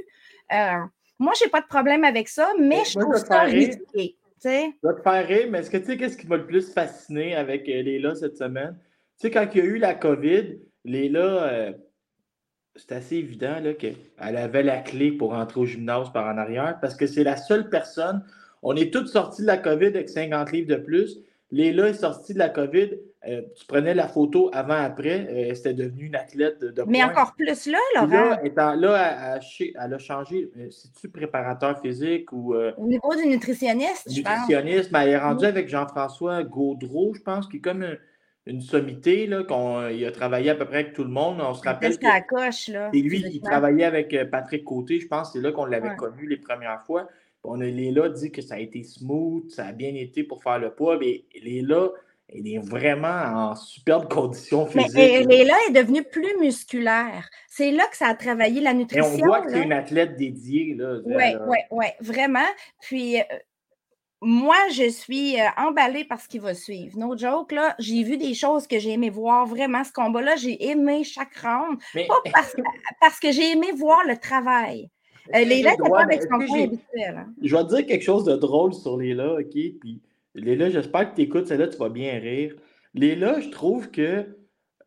Euh, 0.52 0.78
moi, 1.18 1.32
je 1.38 1.44
n'ai 1.44 1.50
pas 1.50 1.60
de 1.60 1.66
problème 1.66 2.04
avec 2.04 2.28
ça, 2.28 2.50
mais 2.58 2.84
je 2.84 2.98
trouve 2.98 3.16
ça 3.16 3.42
risqué. 3.42 4.16
Je 4.42 4.48
vais 4.48 4.94
te 4.94 5.02
faire 5.02 5.26
rire, 5.26 5.46
mais 5.50 5.60
est-ce 5.60 5.70
que 5.70 5.78
tu 5.78 5.86
sais 5.86 5.96
qu'est-ce 5.96 6.18
qui 6.18 6.26
m'a 6.26 6.36
le 6.36 6.46
plus 6.46 6.70
fasciné 6.70 7.34
avec 7.34 7.66
euh, 7.68 7.82
Leila 7.82 8.14
cette 8.14 8.36
semaine? 8.36 8.76
Tu 9.18 9.28
sais, 9.28 9.30
quand 9.30 9.46
il 9.54 9.58
y 9.58 9.62
a 9.62 9.64
eu 9.64 9.78
la 9.78 9.94
COVID, 9.94 10.58
Leila, 10.84 11.72
c'est 12.76 12.92
assez 12.92 13.16
évident 13.16 13.56
qu'elle 13.78 13.96
avait 14.18 14.62
la 14.62 14.78
clé 14.78 15.12
pour 15.12 15.30
rentrer 15.30 15.60
au 15.60 15.66
gymnase 15.66 16.12
par 16.12 16.26
en 16.26 16.38
arrière 16.38 16.78
parce 16.80 16.96
que 16.96 17.06
c'est 17.06 17.24
la 17.24 17.36
seule 17.36 17.68
personne. 17.68 18.24
On 18.62 18.74
est 18.74 18.92
tous 18.92 19.06
sortis 19.06 19.42
de 19.42 19.46
la 19.46 19.58
COVID 19.58 19.86
avec 19.86 20.08
50 20.08 20.52
livres 20.52 20.68
de 20.68 20.76
plus. 20.76 21.18
Léla 21.50 21.88
est 21.88 21.94
sortie 21.94 22.34
de 22.34 22.38
la 22.38 22.48
COVID. 22.48 22.90
Euh, 23.28 23.42
tu 23.54 23.64
prenais 23.66 23.94
la 23.94 24.08
photo 24.08 24.50
avant-après. 24.52 25.28
Euh, 25.30 25.54
c'était 25.54 25.72
devenu 25.74 26.06
une 26.06 26.16
athlète 26.16 26.60
de 26.60 26.82
Mais 26.86 27.02
encore 27.04 27.34
plus 27.34 27.66
là, 27.66 27.78
Laurent. 27.94 28.08
Là, 28.08 28.40
étant, 28.44 28.74
là 28.74 29.38
elle, 29.60 29.94
a 29.94 29.98
changé. 29.98 30.50
Euh, 30.58 30.68
c'est-tu 30.70 31.08
préparateur 31.08 31.80
physique 31.80 32.32
ou. 32.32 32.54
Au 32.54 32.86
niveau 32.86 33.14
du 33.14 33.26
nutritionniste, 33.28 34.12
je 34.12 34.20
pense. 34.20 34.48
Nutritionniste, 34.48 34.90
mais 34.92 35.04
elle 35.04 35.10
est 35.10 35.18
rendue 35.18 35.46
avec 35.46 35.68
Jean-François 35.68 36.42
Gaudreau, 36.42 37.14
je 37.14 37.20
pense, 37.20 37.46
qui 37.46 37.58
est 37.58 37.60
comme 37.60 37.86
une 38.46 38.60
sommité, 38.60 39.26
là, 39.26 39.42
qu'on 39.42 39.88
il 39.88 40.04
a 40.04 40.12
travaillé 40.12 40.50
à 40.50 40.54
peu 40.54 40.66
près 40.66 40.80
avec 40.80 40.92
tout 40.92 41.04
le 41.04 41.10
monde. 41.10 41.40
On 41.40 41.54
se 41.54 41.62
rappelle. 41.62 41.98
Que 41.98 42.26
coche, 42.28 42.68
là. 42.68 42.90
C'est 42.92 43.00
lui 43.00 43.22
qui 43.22 43.40
travaillait 43.40 43.84
avec 43.84 44.12
euh, 44.12 44.26
Patrick 44.26 44.64
Côté, 44.64 45.00
je 45.00 45.08
pense. 45.08 45.32
C'est 45.32 45.40
là 45.40 45.50
qu'on 45.52 45.64
l'avait 45.64 45.96
connu 45.96 46.26
les 46.26 46.36
premières 46.36 46.82
fois. 46.82 47.08
On 47.42 47.60
a 47.60 47.64
Léla 47.64 48.08
dit 48.08 48.32
que 48.32 48.40
ça 48.40 48.54
a 48.54 48.58
été 48.58 48.82
smooth, 48.82 49.50
ça 49.50 49.66
a 49.66 49.72
bien 49.72 49.94
été 49.94 50.24
pour 50.24 50.42
faire 50.42 50.58
le 50.58 50.70
poids. 50.70 50.98
Mais 50.98 51.24
Léla, 51.42 51.90
elle 52.28 52.46
est 52.46 52.58
vraiment 52.58 53.08
en 53.08 53.54
superbe 53.54 54.08
condition 54.12 54.66
physique. 54.66 54.92
Mais 54.94 55.24
Léla 55.24 55.54
est 55.68 55.72
devenue 55.72 56.02
plus 56.04 56.38
musculaire. 56.40 57.28
C'est 57.48 57.70
là 57.70 57.86
que 57.90 57.96
ça 57.96 58.08
a 58.08 58.14
travaillé 58.14 58.60
la 58.60 58.74
nutrition. 58.74 59.04
Et 59.04 59.22
on 59.22 59.26
voit 59.26 59.42
que 59.42 59.52
c'est 59.52 59.62
une 59.62 59.72
athlète 59.72 60.16
dédiée. 60.16 60.76
Oui, 61.04 61.14
oui, 61.46 61.58
oui, 61.70 61.86
vraiment. 62.00 62.48
Puis, 62.80 63.20
euh, 63.20 63.22
moi, 64.24 64.56
je 64.72 64.88
suis 64.88 65.38
euh, 65.38 65.44
emballée 65.56 66.04
par 66.04 66.20
ce 66.20 66.28
qui 66.28 66.38
va 66.38 66.54
suivre. 66.54 66.98
No 66.98 67.16
joke, 67.16 67.52
là, 67.52 67.74
j'ai 67.78 68.02
vu 68.02 68.16
des 68.16 68.34
choses 68.34 68.66
que 68.66 68.78
j'ai 68.78 68.92
aimé 68.92 69.10
voir. 69.10 69.46
Vraiment, 69.46 69.84
ce 69.84 69.92
combat-là, 69.92 70.36
j'ai 70.36 70.70
aimé 70.70 71.04
chaque 71.04 71.36
round. 71.36 71.78
Pas 71.94 72.30
parce, 73.00 73.20
que 73.20 73.30
j'ai 73.30 73.52
aimé 73.52 73.68
voir 73.76 74.00
le 74.06 74.16
travail. 74.16 74.90
Euh, 75.34 75.44
Léla 75.44 75.72
n'est 75.72 75.90
pas 75.90 76.02
avec 76.02 76.22
son 76.22 76.38
point 76.46 76.64
habituel. 76.64 77.16
Hein. 77.16 77.26
Je 77.42 77.56
vais 77.56 77.62
te 77.64 77.74
dire 77.76 77.86
quelque 77.86 78.04
chose 78.04 78.24
de 78.24 78.36
drôle 78.36 78.74
sur 78.74 78.96
Léla, 78.96 79.34
OK? 79.34 79.52
Puis 79.52 80.02
Léla, 80.34 80.70
j'espère 80.70 81.10
que 81.10 81.16
tu 81.16 81.22
écoutes 81.22 81.46
celle-là, 81.46 81.68
tu 81.68 81.78
vas 81.78 81.88
bien 81.88 82.18
rire. 82.18 82.54
Léla, 82.94 83.40
je 83.40 83.48
trouve 83.48 83.90
que, 83.90 84.36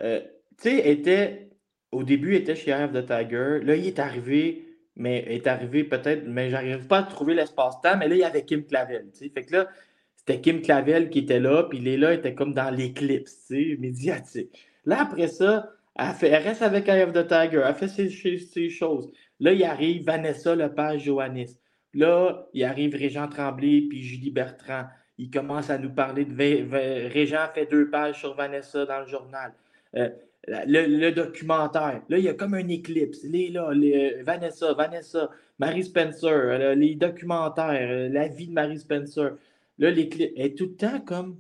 euh, 0.02 0.22
tu 0.62 0.70
sais, 0.70 0.90
était, 0.90 1.50
au 1.92 2.04
début, 2.04 2.36
était 2.36 2.56
chez 2.56 2.74
of 2.74 2.92
the 2.92 3.06
Tiger. 3.06 3.60
Là, 3.64 3.76
il 3.76 3.88
est 3.88 4.00
arrivé 4.00 4.67
mais 4.98 5.24
est 5.28 5.48
arrivé 5.48 5.84
peut-être, 5.84 6.24
mais 6.28 6.50
j'arrive 6.50 6.88
pas 6.88 7.00
à 7.00 7.04
trouver 7.04 7.36
l'espace-temps, 7.36 7.98
mais 7.98 8.08
là, 8.08 8.16
il 8.16 8.22
y 8.22 8.24
avait 8.24 8.44
Kim 8.44 8.66
Clavel, 8.66 9.10
tu 9.14 9.20
sais. 9.20 9.30
Fait 9.30 9.44
que 9.44 9.56
là, 9.56 9.68
c'était 10.16 10.42
Kim 10.42 10.62
Clavel 10.62 11.10
qui 11.10 11.20
était 11.20 11.40
là, 11.40 11.64
puis 11.64 11.80
Léla 11.80 12.16
était 12.16 12.34
comme 12.34 12.54
dans 12.54 12.72
l'éclipse, 12.72 13.50
médiatique. 13.52 14.68
Là, 14.86 15.02
après 15.02 15.28
ça, 15.28 15.70
elle 15.96 16.44
reste 16.44 16.64
avec 16.64 16.88
Eye 16.90 17.04
of 17.04 17.14
the 17.14 17.28
Tiger, 17.28 17.64
elle 17.66 17.76
fait 17.76 17.88
ses, 17.88 18.70
choses. 18.70 19.12
Là, 19.40 19.54
il 19.54 19.64
arrive 19.64 20.04
Vanessa 20.04 20.56
Lepage 20.56 21.04
Johannis. 21.04 21.58
Là, 21.94 22.48
il 22.54 22.64
arrive 22.64 22.96
Régent 22.96 23.28
Tremblay, 23.28 23.86
puis 23.88 24.02
Julie 24.02 24.32
Bertrand. 24.32 24.86
Il 25.20 25.30
commence 25.30 25.70
à 25.70 25.78
nous 25.78 25.92
parler 25.92 26.26
de... 26.26 27.08
Régent 27.14 27.48
fait 27.54 27.66
deux 27.66 27.90
pages 27.90 28.20
sur 28.20 28.36
Vanessa 28.36 28.86
dans 28.86 29.00
le 29.00 29.08
journal. 29.08 29.54
Euh, 29.96 30.10
le, 30.48 31.10
documentaire. 31.12 32.02
Là, 32.10 32.18
il 32.18 32.24
y 32.24 32.30
a 32.30 32.34
comme 32.34 32.54
un 32.54 32.68
éclipse. 32.68 33.24
Les, 33.24 33.50
là, 33.50 33.72
les, 33.74 34.24
Vanessa, 34.24 34.74
Vanessa, 34.74 35.30
Marie 35.60 35.84
Spencer, 35.84 36.30
euh, 36.30 36.76
les 36.76 36.96
documentaires, 36.96 37.90
euh, 37.90 38.10
la 38.10 38.28
vie 38.28 38.48
de 38.48 38.54
Marie 38.54 38.80
Spencer. 38.80 39.34
Là, 39.78 39.92
l'éclipse 39.92 40.34
est 40.36 40.58
tout 40.58 40.66
le 40.66 40.76
temps 40.76 41.02
comme. 41.02 41.40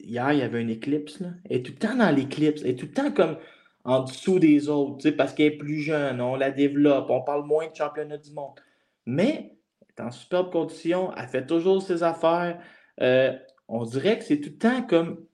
Hier, 0.00 0.32
il 0.32 0.38
y 0.40 0.42
avait 0.42 0.62
un 0.62 0.68
éclipse. 0.68 1.20
Là. 1.20 1.28
Elle 1.48 1.58
est 1.58 1.62
tout 1.62 1.72
le 1.72 1.78
temps 1.78 1.96
dans 1.96 2.14
l'éclipse. 2.14 2.62
Elle 2.62 2.70
est 2.70 2.76
tout 2.76 2.86
le 2.86 2.92
temps 2.92 3.10
comme 3.10 3.36
en 3.84 4.02
dessous 4.02 4.38
des 4.38 4.68
autres, 4.68 5.10
parce 5.10 5.34
qu'elle 5.34 5.52
est 5.52 5.58
plus 5.58 5.80
jeune, 5.80 6.20
on 6.20 6.36
la 6.36 6.50
développe, 6.50 7.10
on 7.10 7.20
parle 7.20 7.44
moins 7.44 7.68
de 7.68 7.74
championnat 7.74 8.16
du 8.16 8.32
monde. 8.32 8.58
Mais 9.06 9.58
elle 9.82 10.04
est 10.04 10.08
en 10.08 10.10
superbe 10.10 10.50
condition, 10.50 11.12
elle 11.16 11.28
fait 11.28 11.46
toujours 11.46 11.82
ses 11.82 12.02
affaires. 12.02 12.58
Euh, 13.02 13.36
on 13.68 13.84
dirait 13.84 14.18
que 14.18 14.24
c'est 14.24 14.40
tout 14.40 14.50
le 14.50 14.56
temps 14.58 14.82
comme 14.82 15.26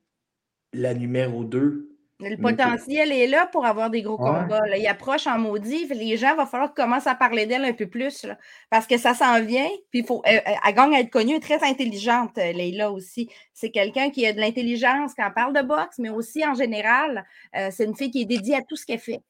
la 0.73 0.95
numéro 0.95 1.45
2 1.45 1.90
Le 2.23 2.37
potentiel 2.37 3.13
est 3.13 3.27
là 3.27 3.47
pour 3.47 3.65
avoir 3.65 3.91
des 3.91 4.03
gros 4.03 4.17
combats. 4.17 4.61
Il 4.77 4.87
approche 4.87 5.27
en 5.27 5.39
maudit. 5.39 5.87
Les 5.87 6.17
gens, 6.17 6.37
vont 6.37 6.47
falloir 6.47 6.75
commencer 6.75 7.09
à 7.09 7.15
parler 7.15 7.47
d'elle 7.47 7.65
un 7.65 7.73
peu 7.73 7.87
plus. 7.87 8.27
parce 8.71 8.87
que 8.87 8.99
ça 8.99 9.15
s'en 9.15 9.43
vient. 9.43 9.69
Puis 9.91 10.01
il 10.01 10.07
faut. 10.07 10.23
Elle, 10.25 10.43
gagne 10.75 10.95
à 10.95 11.01
être 11.01 11.11
connue, 11.11 11.33
elle 11.33 11.37
est 11.37 11.41
très 11.41 11.63
intelligente, 11.69 12.37
euh, 12.39 12.53
Leila 12.53 12.91
aussi. 12.91 13.29
C'est 13.53 13.71
quelqu'un 13.71 14.11
qui 14.11 14.27
a 14.27 14.33
de 14.33 14.41
l'intelligence 14.41 15.15
quand 15.17 15.29
on 15.29 15.33
parle 15.33 15.55
de 15.55 15.63
boxe, 15.63 15.99
mais 15.99 16.11
aussi 16.11 16.47
en 16.47 16.55
général. 16.55 17.25
Euh, 17.57 17.69
c'est 17.71 17.85
une 17.85 17.97
fille 17.97 18.11
qui 18.11 18.23
est 18.23 18.27
dédiée 18.27 18.57
à 18.57 18.63
tout 18.63 18.77
ce 18.77 18.87
qu'elle 18.87 18.99
fait. 18.99 19.23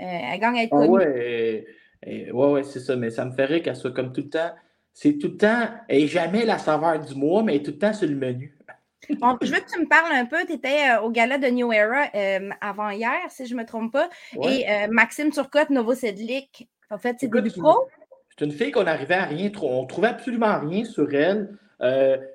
Euh, 0.00 0.04
elle 0.04 0.40
gagne 0.40 0.58
à 0.58 0.62
être 0.62 0.74
ah 0.74 0.86
connue. 0.86 1.04
Oui, 2.06 2.30
ouais, 2.32 2.52
ouais, 2.52 2.62
c'est 2.62 2.80
ça. 2.80 2.96
Mais 2.96 3.10
ça 3.10 3.24
me 3.24 3.32
ferait 3.32 3.60
qu'elle 3.62 3.76
soit 3.76 3.92
comme 3.92 4.12
tout 4.12 4.22
le 4.22 4.30
temps. 4.30 4.50
C'est 4.92 5.18
tout 5.18 5.28
le 5.28 5.36
temps. 5.36 5.68
Elle 5.88 6.02
n'est 6.02 6.08
jamais 6.08 6.44
la 6.44 6.58
saveur 6.58 6.98
du 6.98 7.14
mois, 7.14 7.42
mais 7.42 7.54
elle 7.54 7.60
est 7.60 7.64
tout 7.64 7.72
le 7.72 7.78
temps 7.78 7.92
sur 7.92 8.08
le 8.08 8.16
menu 8.16 8.57
je 9.08 9.52
veux 9.52 9.60
que 9.60 9.70
tu 9.70 9.80
me 9.80 9.88
parles 9.88 10.12
un 10.12 10.26
peu. 10.26 10.44
Tu 10.46 10.54
étais 10.54 10.90
euh, 10.90 11.02
au 11.02 11.10
gala 11.10 11.38
de 11.38 11.46
New 11.48 11.72
Era 11.72 12.06
euh, 12.14 12.50
avant 12.60 12.90
hier, 12.90 13.18
si 13.28 13.46
je 13.46 13.54
ne 13.54 13.60
me 13.60 13.66
trompe 13.66 13.92
pas. 13.92 14.08
Et 14.42 14.68
euh, 14.68 14.88
Maxime 14.90 15.30
Turcotte, 15.30 15.70
Novosedlik, 15.70 16.68
en 16.90 16.98
fait, 16.98 17.16
c'est 17.20 17.28
début 17.30 17.50
pro. 17.50 17.88
C'est 18.36 18.44
une 18.44 18.52
fille 18.52 18.70
qu'on 18.70 18.84
n'arrivait 18.84 19.14
à 19.14 19.24
rien 19.24 19.50
On 19.62 19.84
trouvait 19.86 20.08
absolument 20.08 20.60
rien 20.60 20.84
sur 20.84 21.12
elle. 21.12 21.58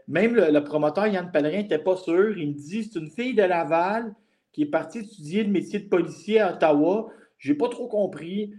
même 0.08 0.36
le, 0.36 0.60
promoteur 0.60 1.08
Yann 1.08 1.32
Pellerin 1.32 1.62
n'était 1.64 1.80
pas 1.80 1.96
sûr. 1.96 2.38
Il 2.38 2.50
me 2.50 2.54
dit 2.54 2.84
c'est 2.84 3.00
une 3.00 3.10
fille 3.10 3.34
de 3.34 3.44
Laval 3.44 4.14
qui 4.52 4.64
est 4.64 4.68
partie 4.68 5.00
étudier 5.00 5.44
le 5.44 5.52
métier 5.52 5.80
de 5.80 5.88
policier 5.88 6.42
à 6.42 6.54
Ottawa. 6.54 7.10
Je 7.38 7.52
n'ai 7.52 7.58
pas 7.58 7.70
trop 7.70 7.88
compris. 7.88 8.54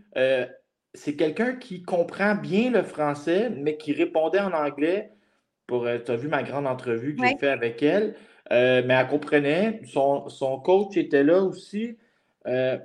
c'est 0.94 1.16
quelqu'un 1.16 1.54
qui 1.56 1.82
comprend 1.82 2.34
bien 2.34 2.70
le 2.70 2.82
français, 2.82 3.50
mais 3.50 3.76
qui 3.76 3.92
répondait 3.92 4.40
en 4.40 4.52
anglais 4.52 5.10
pour. 5.66 5.86
Tu 6.04 6.10
as 6.10 6.16
vu 6.16 6.28
ma 6.28 6.42
grande 6.42 6.66
entrevue 6.66 7.14
que 7.14 7.26
j'ai 7.26 7.36
faite 7.36 7.50
avec 7.50 7.82
elle. 7.82 8.14
Euh, 8.52 8.82
mais 8.84 8.94
elle 8.94 9.06
comprenait. 9.06 9.80
Son, 9.84 10.28
son, 10.28 10.58
coach 10.60 10.96
était 10.96 11.24
là 11.24 11.42
aussi. 11.42 11.96
Euh, 12.46 12.78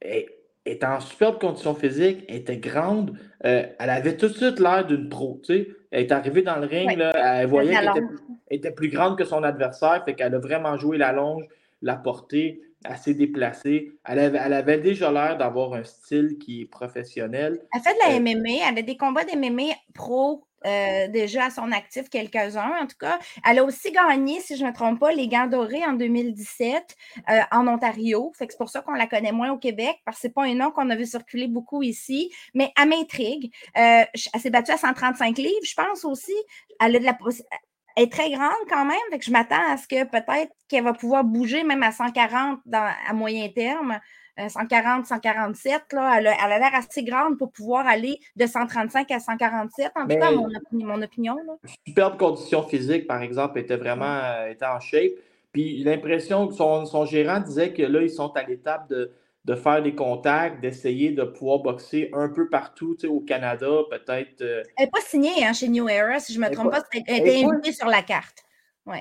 elle, 0.00 0.26
était 0.64 0.86
en 0.86 1.00
superbe 1.00 1.38
condition 1.38 1.74
physique, 1.74 2.24
elle 2.28 2.36
était 2.36 2.58
grande. 2.58 3.16
Euh, 3.44 3.66
elle 3.78 3.90
avait 3.90 4.16
tout 4.16 4.28
de 4.28 4.34
suite 4.34 4.60
l'air 4.60 4.86
d'une 4.86 5.08
pro. 5.08 5.40
Elle 5.48 5.66
est 5.90 6.12
arrivée 6.12 6.42
dans 6.42 6.56
le 6.56 6.66
ring, 6.66 6.96
là, 6.96 7.40
elle 7.40 7.46
voyait 7.46 7.72
qu'elle 7.74 8.08
était, 8.50 8.70
plus 8.70 8.88
grande 8.88 9.16
que 9.16 9.24
son 9.24 9.42
adversaire, 9.42 10.02
fait 10.04 10.14
qu'elle 10.14 10.34
a 10.34 10.38
vraiment 10.38 10.76
joué 10.76 10.98
la 10.98 11.12
longe, 11.12 11.44
la 11.80 11.96
portée, 11.96 12.60
assez 12.84 13.14
déplacée. 13.14 13.92
Elle 14.04 14.18
avait, 14.18 14.38
elle 14.44 14.52
avait 14.52 14.78
déjà 14.78 15.10
l'air 15.10 15.38
d'avoir 15.38 15.72
un 15.72 15.84
style 15.84 16.36
qui 16.38 16.62
est 16.62 16.66
professionnel. 16.66 17.60
Elle 17.74 17.80
fait 17.80 17.94
de 17.94 18.12
la 18.12 18.20
MMA, 18.20 18.68
elle 18.70 18.78
a 18.78 18.82
des 18.82 18.96
combats 18.96 19.24
de 19.24 19.36
MMA 19.38 19.72
pro 19.94 20.44
euh, 20.66 21.08
déjà 21.08 21.46
à 21.46 21.50
son 21.50 21.70
actif 21.72 22.08
quelques-uns, 22.08 22.72
en 22.82 22.86
tout 22.86 22.96
cas. 22.98 23.18
Elle 23.48 23.60
a 23.60 23.64
aussi 23.64 23.92
gagné, 23.92 24.40
si 24.40 24.56
je 24.56 24.64
ne 24.64 24.70
me 24.70 24.74
trompe 24.74 24.98
pas, 24.98 25.12
les 25.12 25.28
Gants 25.28 25.46
dorés 25.46 25.84
en 25.84 25.92
2017 25.92 26.96
euh, 27.30 27.40
en 27.52 27.68
Ontario. 27.68 28.32
C'est 28.36 28.56
pour 28.56 28.68
ça 28.68 28.80
qu'on 28.80 28.94
la 28.94 29.06
connaît 29.06 29.32
moins 29.32 29.50
au 29.52 29.58
Québec, 29.58 29.96
parce 30.04 30.18
que 30.18 30.22
ce 30.22 30.26
n'est 30.26 30.32
pas 30.32 30.44
un 30.44 30.54
nom 30.54 30.70
qu'on 30.70 30.90
a 30.90 30.96
vu 30.96 31.06
circuler 31.06 31.48
beaucoup 31.48 31.82
ici. 31.82 32.32
Mais 32.54 32.72
elle 32.80 32.88
m'intrigue. 32.88 33.52
Euh, 33.76 34.04
elle 34.34 34.40
s'est 34.40 34.50
battue 34.50 34.72
à 34.72 34.78
135 34.78 35.38
livres, 35.38 35.64
je 35.64 35.74
pense 35.74 36.04
aussi. 36.04 36.34
Elle 36.80 36.96
est 36.96 38.12
très 38.12 38.30
grande 38.30 38.52
quand 38.68 38.84
même, 38.84 38.96
fait 39.10 39.20
je 39.20 39.30
m'attends 39.30 39.72
à 39.72 39.76
ce 39.76 39.88
que 39.88 40.04
peut-être 40.04 40.52
qu'elle 40.68 40.84
va 40.84 40.92
pouvoir 40.92 41.24
bouger 41.24 41.64
même 41.64 41.82
à 41.82 41.90
140 41.90 42.60
dans, 42.64 42.92
à 43.08 43.12
moyen 43.12 43.48
terme. 43.48 43.98
140, 44.46 45.04
euh, 45.04 45.08
147, 45.08 45.92
là, 45.92 46.16
elle 46.18 46.26
a, 46.26 46.58
l'air 46.58 46.74
assez 46.74 47.02
grande 47.02 47.38
pour 47.38 47.50
pouvoir 47.50 47.86
aller 47.86 48.20
de 48.36 48.46
135 48.46 49.10
à 49.10 49.18
147, 49.18 49.92
en 49.96 50.06
tout 50.06 50.16
cas, 50.16 50.30
mon, 50.30 50.48
mon 50.72 51.02
opinion. 51.02 51.36
Là. 51.46 51.54
Superbe 51.86 52.18
condition 52.18 52.62
physique, 52.62 53.06
par 53.06 53.22
exemple, 53.22 53.58
était 53.58 53.76
vraiment 53.76 54.20
euh, 54.24 54.50
était 54.50 54.66
en 54.66 54.80
shape. 54.80 55.12
Puis 55.52 55.82
l'impression 55.82 56.46
que 56.46 56.54
son, 56.54 57.04
gérant 57.06 57.40
disait 57.40 57.72
que 57.72 57.82
là, 57.82 58.02
ils 58.02 58.10
sont 58.10 58.30
à 58.36 58.42
l'étape 58.44 58.88
de, 58.88 59.10
faire 59.56 59.82
des 59.82 59.94
contacts, 59.94 60.60
d'essayer 60.60 61.10
de 61.10 61.24
pouvoir 61.24 61.60
boxer 61.60 62.10
un 62.12 62.28
peu 62.28 62.50
partout 62.50 62.96
au 63.06 63.20
Canada, 63.20 63.66
peut-être. 63.90 64.42
Euh, 64.42 64.62
elle 64.76 64.84
n'est 64.84 64.90
pas 64.90 65.00
signée 65.00 65.44
hein, 65.44 65.54
chez 65.54 65.68
New 65.68 65.88
Era, 65.88 66.20
si 66.20 66.34
je 66.34 66.40
ne 66.40 66.46
me 66.46 66.52
trompe 66.52 66.70
pas. 66.70 66.82
Elle 66.92 67.20
était 67.20 67.44
invitée 67.44 67.72
sur 67.72 67.88
la 67.88 68.02
carte. 68.02 68.44
Oui. 68.84 68.98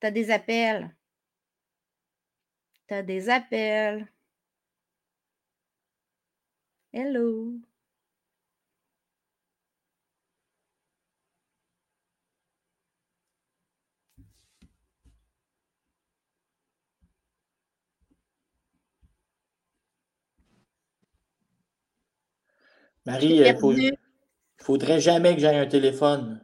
Tu 0.00 0.06
as 0.06 0.10
des 0.12 0.30
appels. 0.30 0.94
T'as 2.88 3.02
des 3.02 3.28
appels. 3.28 4.08
Hello. 6.90 7.52
Marie, 23.04 23.26
il 23.26 23.42
ne 23.42 23.90
faudrait 24.56 25.00
jamais 25.00 25.34
que 25.34 25.42
j'aille 25.42 25.56
un 25.58 25.66
téléphone. 25.66 26.42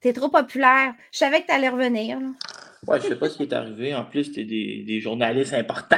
T'es 0.00 0.12
trop 0.12 0.28
populaire. 0.28 0.94
Je 1.10 1.18
savais 1.18 1.42
que 1.42 1.46
tu 1.46 1.52
allais 1.52 1.68
revenir. 1.68 2.18
Ouais, 2.86 3.00
je 3.00 3.08
sais 3.08 3.16
pas 3.16 3.28
ce 3.28 3.36
qui 3.36 3.42
est 3.42 3.52
arrivé. 3.52 3.94
En 3.94 4.04
plus, 4.04 4.32
tu 4.32 4.40
es 4.40 4.44
des, 4.44 5.00
journalistes 5.00 5.54
importants. 5.54 5.96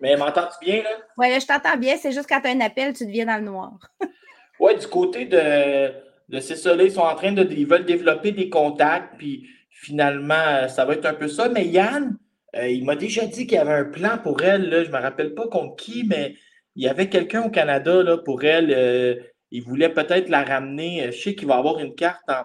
Mais 0.00 0.16
m'entends-tu 0.16 0.64
bien, 0.64 0.82
là? 0.82 0.90
Oui, 1.16 1.28
je 1.38 1.46
t'entends 1.46 1.76
bien. 1.76 1.96
C'est 1.96 2.12
juste 2.12 2.28
quand 2.28 2.40
tu 2.40 2.48
as 2.48 2.52
un 2.52 2.60
appel, 2.60 2.94
tu 2.94 3.06
deviens 3.06 3.26
dans 3.26 3.36
le 3.36 3.44
noir. 3.44 3.78
oui, 4.60 4.76
du 4.76 4.86
côté 4.86 5.26
de, 5.26 5.92
de 6.28 6.40
ces 6.40 6.56
soleils, 6.56 6.88
ils 6.88 6.94
sont 6.94 7.00
en 7.00 7.14
train 7.14 7.32
de. 7.32 7.46
Ils 7.50 7.66
veulent 7.66 7.84
développer 7.84 8.32
des 8.32 8.48
contacts, 8.48 9.16
puis 9.18 9.46
finalement, 9.70 10.68
ça 10.68 10.84
va 10.84 10.94
être 10.94 11.06
un 11.06 11.14
peu 11.14 11.28
ça. 11.28 11.48
Mais 11.48 11.66
Yann, 11.66 12.16
euh, 12.56 12.68
il 12.68 12.84
m'a 12.84 12.96
déjà 12.96 13.26
dit 13.26 13.46
qu'il 13.46 13.56
y 13.56 13.60
avait 13.60 13.72
un 13.72 13.84
plan 13.84 14.18
pour 14.22 14.42
elle. 14.42 14.68
Là. 14.70 14.84
Je 14.84 14.90
ne 14.90 14.96
me 14.96 15.00
rappelle 15.00 15.34
pas 15.34 15.46
contre 15.48 15.76
qui, 15.76 16.04
mais 16.04 16.34
il 16.74 16.84
y 16.84 16.88
avait 16.88 17.08
quelqu'un 17.08 17.42
au 17.42 17.50
Canada 17.50 18.02
là, 18.02 18.18
pour 18.18 18.44
elle. 18.44 18.72
Euh, 18.74 19.16
il 19.50 19.62
voulait 19.62 19.90
peut-être 19.90 20.28
la 20.28 20.42
ramener. 20.42 21.12
Je 21.12 21.20
sais 21.20 21.34
qu'il 21.34 21.48
va 21.48 21.56
avoir 21.56 21.78
une 21.78 21.94
carte 21.94 22.28
en. 22.28 22.42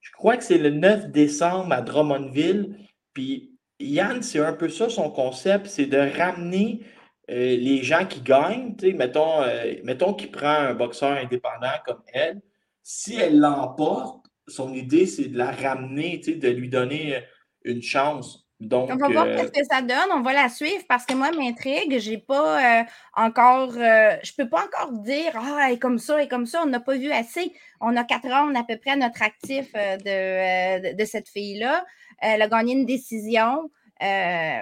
Je 0.00 0.12
crois 0.12 0.36
que 0.36 0.44
c'est 0.44 0.58
le 0.58 0.70
9 0.70 1.10
décembre 1.10 1.72
à 1.72 1.82
Drummondville. 1.82 2.87
Puis 3.18 3.50
Yann, 3.80 4.22
c'est 4.22 4.38
un 4.38 4.52
peu 4.52 4.68
ça 4.68 4.88
son 4.88 5.10
concept, 5.10 5.66
c'est 5.66 5.86
de 5.86 5.98
ramener 5.98 6.82
euh, 7.28 7.56
les 7.56 7.82
gens 7.82 8.06
qui 8.06 8.20
gagnent. 8.20 8.76
Mettons, 8.94 9.42
euh, 9.42 9.74
mettons 9.82 10.14
qu'il 10.14 10.30
prend 10.30 10.46
un 10.46 10.74
boxeur 10.74 11.18
indépendant 11.18 11.72
comme 11.84 12.00
elle. 12.12 12.40
Si 12.84 13.16
elle 13.16 13.40
l'emporte, 13.40 14.24
son 14.46 14.72
idée, 14.72 15.06
c'est 15.06 15.26
de 15.26 15.36
la 15.36 15.50
ramener, 15.50 16.18
de 16.18 16.48
lui 16.48 16.68
donner 16.68 17.16
euh, 17.16 17.20
une 17.64 17.82
chance. 17.82 18.46
Donc, 18.60 18.88
on 18.92 18.96
va 18.96 19.08
voir 19.08 19.26
ce 19.26 19.50
que 19.50 19.66
ça 19.68 19.82
donne. 19.82 20.12
On 20.12 20.20
va 20.20 20.32
la 20.32 20.48
suivre 20.48 20.84
parce 20.88 21.04
que 21.04 21.14
moi, 21.14 21.32
m'intrigue. 21.32 21.98
J'ai 21.98 22.18
pas 22.18 22.86
encore. 23.16 23.72
je 23.72 24.32
peux 24.36 24.48
pas 24.48 24.64
encore 24.64 24.92
dire 24.92 25.32
Ah, 25.34 25.66
elle 25.66 25.74
est 25.74 25.78
comme 25.78 25.98
ça, 25.98 26.18
elle 26.18 26.26
est 26.26 26.28
comme 26.28 26.46
ça. 26.46 26.62
On 26.62 26.66
n'a 26.66 26.80
pas 26.80 26.96
vu 26.96 27.10
assez. 27.10 27.52
On 27.80 27.96
a 27.96 28.04
quatre 28.04 28.28
ans 28.28 28.54
à 28.54 28.62
peu 28.62 28.76
près 28.76 28.92
à 28.92 28.96
notre 28.96 29.22
actif 29.22 29.72
de, 29.72 30.94
de, 30.94 31.04
cette 31.04 31.28
fille-là. 31.28 31.84
Elle 32.18 32.42
a 32.42 32.48
gagné 32.48 32.74
une 32.74 32.86
décision. 32.86 33.70
Euh, 34.02 34.60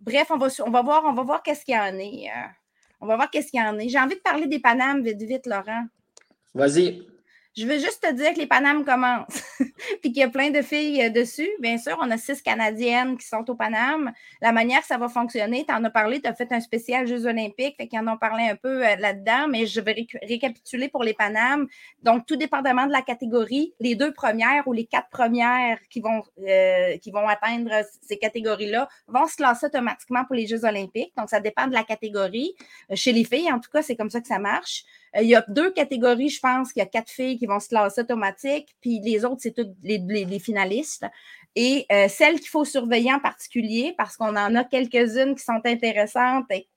bref, 0.00 0.26
on 0.30 0.38
va, 0.38 0.48
on 0.66 0.70
va 0.70 0.82
voir, 0.82 1.04
on 1.04 1.12
va 1.12 1.22
voir 1.22 1.42
qu'est-ce 1.42 1.64
qu'il 1.64 1.74
y 1.74 1.78
en 1.78 1.98
est. 1.98 2.28
Euh, 2.28 2.48
on 3.00 3.06
va 3.06 3.16
voir 3.16 3.30
qu'est-ce 3.30 3.50
qu'il 3.50 3.60
y 3.60 3.62
en 3.62 3.78
est. 3.78 3.88
J'ai 3.88 3.98
envie 3.98 4.16
de 4.16 4.20
parler 4.20 4.46
des 4.46 4.58
Panames 4.58 5.02
vite, 5.02 5.22
vite, 5.22 5.46
Laurent. 5.46 5.86
Vas-y. 6.54 7.02
Je 7.56 7.66
veux 7.66 7.78
juste 7.78 8.02
te 8.02 8.12
dire 8.12 8.34
que 8.34 8.40
les 8.40 8.48
Panames 8.48 8.84
commencent, 8.84 9.44
puis 10.02 10.10
qu'il 10.10 10.16
y 10.16 10.22
a 10.24 10.28
plein 10.28 10.50
de 10.50 10.60
filles 10.60 11.04
euh, 11.04 11.10
dessus. 11.10 11.48
Bien 11.60 11.78
sûr, 11.78 11.96
on 12.02 12.10
a 12.10 12.18
six 12.18 12.42
Canadiennes 12.42 13.16
qui 13.16 13.28
sont 13.28 13.48
au 13.48 13.54
Paname. 13.54 14.12
La 14.40 14.50
manière 14.50 14.80
que 14.80 14.88
ça 14.88 14.98
va 14.98 15.08
fonctionner, 15.08 15.64
tu 15.64 15.72
en 15.72 15.84
as 15.84 15.90
parlé, 15.90 16.20
tu 16.20 16.28
as 16.28 16.34
fait 16.34 16.50
un 16.50 16.58
spécial 16.58 17.06
Jeux 17.06 17.26
olympiques, 17.26 17.76
fait 17.76 17.86
qu'ils 17.86 18.00
en 18.00 18.08
ont 18.08 18.16
parlé 18.16 18.42
un 18.42 18.56
peu 18.56 18.84
euh, 18.84 18.96
là-dedans, 18.96 19.46
mais 19.48 19.66
je 19.66 19.80
vais 19.80 19.94
récapituler 20.22 20.88
pour 20.88 21.04
les 21.04 21.14
Panames. 21.14 21.68
Donc, 22.02 22.26
tout 22.26 22.34
dépendamment 22.34 22.86
de 22.86 22.92
la 22.92 23.02
catégorie, 23.02 23.72
les 23.78 23.94
deux 23.94 24.12
premières 24.12 24.66
ou 24.66 24.72
les 24.72 24.86
quatre 24.86 25.10
premières 25.10 25.78
qui 25.90 26.00
vont, 26.00 26.24
euh, 26.40 26.98
qui 26.98 27.12
vont 27.12 27.28
atteindre 27.28 27.70
ces 28.02 28.18
catégories-là 28.18 28.88
vont 29.06 29.28
se 29.28 29.36
classer 29.36 29.66
automatiquement 29.66 30.24
pour 30.24 30.34
les 30.34 30.48
Jeux 30.48 30.64
olympiques. 30.64 31.12
Donc, 31.16 31.30
ça 31.30 31.38
dépend 31.38 31.68
de 31.68 31.74
la 31.74 31.84
catégorie. 31.84 32.56
Chez 32.94 33.12
les 33.12 33.22
filles, 33.22 33.52
en 33.52 33.60
tout 33.60 33.70
cas, 33.70 33.82
c'est 33.82 33.94
comme 33.94 34.10
ça 34.10 34.20
que 34.20 34.26
ça 34.26 34.40
marche. 34.40 34.84
Il 35.20 35.28
y 35.28 35.34
a 35.34 35.44
deux 35.48 35.70
catégories, 35.70 36.28
je 36.28 36.40
pense, 36.40 36.72
qu'il 36.72 36.80
y 36.80 36.82
a 36.82 36.88
quatre 36.88 37.10
filles 37.10 37.38
qui 37.38 37.46
vont 37.46 37.60
se 37.60 37.68
classer 37.68 38.00
automatique, 38.00 38.74
puis 38.80 39.00
les 39.00 39.24
autres, 39.24 39.40
c'est 39.40 39.54
toutes 39.54 39.76
les, 39.82 40.38
finalistes. 40.38 41.06
Et 41.56 41.86
euh, 41.92 42.08
celles 42.08 42.40
qu'il 42.40 42.48
faut 42.48 42.64
surveiller 42.64 43.12
en 43.12 43.20
particulier, 43.20 43.94
parce 43.96 44.16
qu'on 44.16 44.36
en 44.36 44.54
a 44.54 44.64
quelques-unes 44.64 45.34
qui 45.36 45.44
sont 45.44 45.60
intéressantes 45.64 46.46
et 46.50 46.68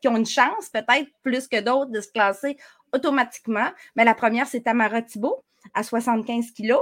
qui 0.00 0.08
ont 0.08 0.16
une 0.16 0.26
chance, 0.26 0.68
peut-être 0.72 1.10
plus 1.22 1.48
que 1.48 1.60
d'autres, 1.60 1.90
de 1.90 2.00
se 2.00 2.10
classer 2.12 2.56
automatiquement. 2.92 3.70
Mais 3.96 4.04
la 4.04 4.14
première, 4.14 4.46
c'est 4.46 4.60
Tamara 4.60 5.02
Thibault, 5.02 5.44
à 5.74 5.82
75 5.82 6.50
kilos, 6.52 6.80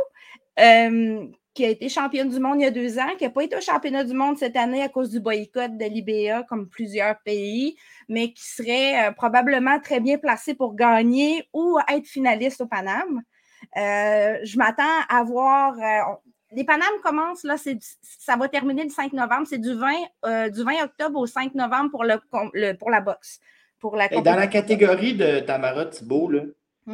euh, 0.58 1.26
qui 1.54 1.64
a 1.64 1.68
été 1.68 1.88
championne 1.88 2.28
du 2.28 2.38
monde 2.38 2.60
il 2.60 2.62
y 2.62 2.66
a 2.66 2.70
deux 2.70 2.98
ans, 2.98 3.16
qui 3.18 3.24
n'a 3.24 3.30
pas 3.30 3.42
été 3.42 3.56
au 3.56 3.60
championnat 3.60 4.04
du 4.04 4.14
monde 4.14 4.38
cette 4.38 4.56
année 4.56 4.82
à 4.82 4.88
cause 4.88 5.10
du 5.10 5.20
boycott 5.20 5.76
de 5.76 5.84
l'IBA, 5.84 6.44
comme 6.44 6.68
plusieurs 6.68 7.18
pays, 7.24 7.76
mais 8.08 8.32
qui 8.32 8.44
serait 8.44 9.08
euh, 9.08 9.12
probablement 9.12 9.80
très 9.80 10.00
bien 10.00 10.18
placée 10.18 10.54
pour 10.54 10.74
gagner 10.74 11.48
ou 11.52 11.78
être 11.88 12.06
finaliste 12.06 12.60
au 12.60 12.66
Paname. 12.66 13.22
Euh, 13.76 14.38
je 14.42 14.58
m'attends 14.58 14.84
à 15.08 15.22
voir. 15.24 15.74
Euh, 15.78 16.14
les 16.52 16.64
Panames 16.64 16.88
commencent, 17.04 17.44
là, 17.44 17.56
ça 17.56 18.36
va 18.36 18.48
terminer 18.48 18.82
le 18.84 18.90
5 18.90 19.12
novembre. 19.12 19.46
C'est 19.48 19.58
du 19.58 19.72
20, 19.72 19.92
euh, 20.26 20.50
du 20.50 20.64
20 20.64 20.84
octobre 20.84 21.20
au 21.20 21.26
5 21.26 21.54
novembre 21.54 21.90
pour, 21.90 22.04
le, 22.04 22.72
pour 22.74 22.90
la 22.90 23.00
boxe. 23.00 23.40
Pour 23.78 23.96
la 23.96 24.12
Et 24.12 24.20
dans 24.20 24.34
la 24.34 24.46
catégorie 24.46 25.14
de 25.14 25.40
Tamara 25.40 25.86
Thibault, 25.86 26.28
là, 26.28 26.42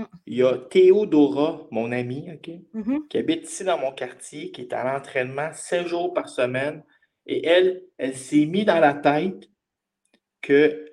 mm. 0.00 0.06
il 0.26 0.36
y 0.38 0.42
a 0.42 0.56
Théodora, 0.56 1.66
mon 1.70 1.92
amie, 1.92 2.28
OK, 2.32 2.50
mm-hmm. 2.74 3.08
qui 3.08 3.18
habite 3.18 3.44
ici 3.44 3.64
dans 3.64 3.78
mon 3.78 3.92
quartier, 3.92 4.50
qui 4.50 4.62
est 4.62 4.72
à 4.72 4.84
l'entraînement 4.84 5.50
7 5.52 5.86
jours 5.86 6.12
par 6.14 6.28
semaine. 6.28 6.82
Et 7.26 7.46
elle, 7.46 7.82
elle 7.98 8.14
s'est 8.14 8.46
mis 8.46 8.64
dans 8.64 8.78
la 8.78 8.94
tête 8.94 9.48
qu'elle 10.40 10.90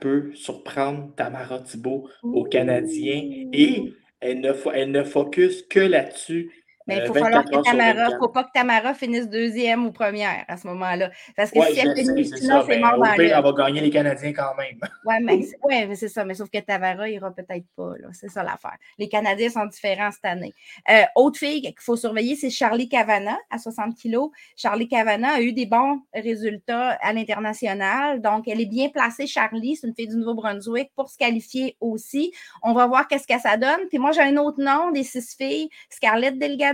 peut 0.00 0.32
surprendre 0.34 1.14
Tamara 1.16 1.60
Thibault 1.60 2.08
au 2.22 2.44
Canadien 2.44 3.48
et 3.52 3.92
elle 4.20 4.40
ne, 4.40 4.52
elle 4.72 4.90
ne 4.92 5.02
focus 5.02 5.62
que 5.62 5.80
là-dessus. 5.80 6.63
Mais 6.86 6.96
il 6.96 7.02
euh, 7.02 7.06
faut 7.06 7.14
falloir 7.14 7.44
que 7.44 7.62
Tamara, 7.62 8.18
faut 8.18 8.28
pas 8.28 8.44
que 8.44 8.52
Tamara 8.52 8.94
finisse 8.94 9.28
deuxième 9.28 9.86
ou 9.86 9.92
première 9.92 10.44
à 10.48 10.56
ce 10.56 10.66
moment-là. 10.66 11.10
Parce 11.36 11.50
que 11.50 11.60
si 11.62 11.78
elle 11.78 11.96
finit, 11.96 12.26
sinon 12.26 12.62
c'est 12.66 12.78
mort 12.78 12.98
dans 12.98 13.04
elle 13.14 13.30
va 13.30 13.52
gagner 13.52 13.80
les 13.80 13.90
Canadiens 13.90 14.32
quand 14.32 14.54
même. 14.56 14.78
Oui, 15.06 15.14
mais, 15.22 15.44
ouais, 15.62 15.94
c'est 15.96 16.08
ça. 16.08 16.24
Mais 16.24 16.34
sauf 16.34 16.48
que 16.48 16.58
Tamara 16.58 17.08
ira 17.10 17.30
peut-être 17.30 17.66
pas. 17.76 17.92
C'est 18.12 18.30
ça 18.30 18.42
l'affaire. 18.42 18.76
Les 18.98 19.08
Canadiens 19.08 19.50
sont 19.50 19.66
différents 19.66 20.10
cette 20.10 20.24
année. 20.24 20.54
Euh, 20.90 21.02
autre 21.14 21.38
fille 21.38 21.60
qu'il 21.60 21.74
faut 21.78 21.96
surveiller, 21.96 22.36
c'est 22.36 22.48
Charlie 22.48 22.88
Cavana 22.88 23.36
à 23.50 23.58
60 23.58 23.94
kilos. 23.96 24.30
Charlie 24.56 24.88
Cavana 24.88 25.34
a 25.34 25.40
eu 25.40 25.52
des 25.52 25.66
bons 25.66 26.00
résultats 26.14 26.98
à 27.02 27.12
l'international. 27.12 28.22
Donc, 28.22 28.48
elle 28.48 28.62
est 28.62 28.66
bien 28.66 28.88
placée, 28.88 29.26
Charlie. 29.26 29.76
C'est 29.76 29.86
une 29.86 29.94
fille 29.94 30.08
du 30.08 30.16
Nouveau-Brunswick 30.16 30.90
pour 30.96 31.10
se 31.10 31.18
qualifier 31.18 31.76
aussi. 31.80 32.32
On 32.62 32.72
va 32.72 32.86
voir 32.86 33.06
qu'est-ce 33.06 33.26
que 33.26 33.38
ça 33.38 33.58
donne. 33.58 33.88
Puis 33.90 33.98
moi, 33.98 34.12
j'ai 34.12 34.22
un 34.22 34.36
autre 34.38 34.62
nom 34.62 34.90
des 34.90 35.04
six 35.04 35.36
filles, 35.36 35.68
Scarlett 35.90 36.38
Delgado 36.38 36.73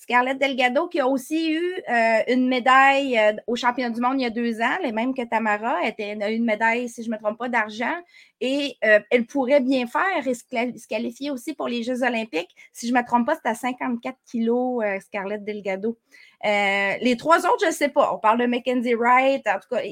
Scarlett 0.00 0.38
Delgado, 0.38 0.88
qui 0.88 0.98
a 0.98 1.06
aussi 1.06 1.52
eu 1.52 1.74
euh, 1.88 2.18
une 2.26 2.48
médaille 2.48 3.18
euh, 3.18 3.32
au 3.46 3.54
championnat 3.54 3.90
du 3.90 4.00
monde 4.00 4.14
il 4.16 4.22
y 4.22 4.26
a 4.26 4.30
deux 4.30 4.62
ans, 4.62 4.78
les 4.82 4.92
mêmes 4.92 5.14
que 5.14 5.22
Tamara. 5.22 5.76
Elle, 5.84 6.22
a 6.22 6.30
eu 6.30 6.36
une 6.36 6.46
médaille, 6.46 6.88
si 6.88 7.02
je 7.02 7.10
ne 7.10 7.14
me 7.14 7.20
trompe 7.20 7.38
pas, 7.38 7.50
d'argent. 7.50 7.94
Et 8.40 8.76
euh, 8.82 9.00
elle 9.10 9.26
pourrait 9.26 9.60
bien 9.60 9.86
faire 9.86 10.26
et 10.26 10.32
se 10.32 10.88
qualifier 10.88 11.30
aussi 11.30 11.52
pour 11.52 11.68
les 11.68 11.82
Jeux 11.82 12.02
olympiques. 12.02 12.48
Si 12.72 12.88
je 12.88 12.94
ne 12.94 12.98
me 12.98 13.06
trompe 13.06 13.26
pas, 13.26 13.34
c'est 13.34 13.50
à 13.50 13.54
54 13.54 14.16
kilos, 14.30 14.82
Scarlett 15.02 15.44
Delgado. 15.44 15.98
les 16.42 17.16
trois 17.18 17.44
autres, 17.46 17.60
je 17.60 17.66
ne 17.66 17.72
sais 17.72 17.90
pas. 17.90 18.14
On 18.14 18.18
parle 18.18 18.38
de 18.40 18.46
Mackenzie 18.46 18.94
Wright. 18.94 19.46
En 19.46 19.58
tout 19.58 19.74
cas, 19.74 19.82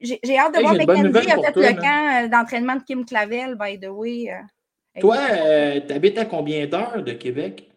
j'ai 0.00 0.38
hâte 0.38 0.54
de 0.54 0.60
voir 0.60 0.74
Mackenzie 0.74 1.30
a 1.30 1.52
fait 1.52 1.72
le 1.72 1.80
camp 1.80 2.30
d'entraînement 2.30 2.76
de 2.76 2.82
Kim 2.82 3.04
Clavel, 3.04 3.54
by 3.54 3.78
the 3.78 3.90
way. 3.90 4.30
Toi, 4.98 5.18
tu 5.86 5.92
habites 5.92 6.16
à 6.16 6.24
combien 6.24 6.66
d'heures 6.66 7.04
de 7.04 7.12
Québec? 7.12 7.68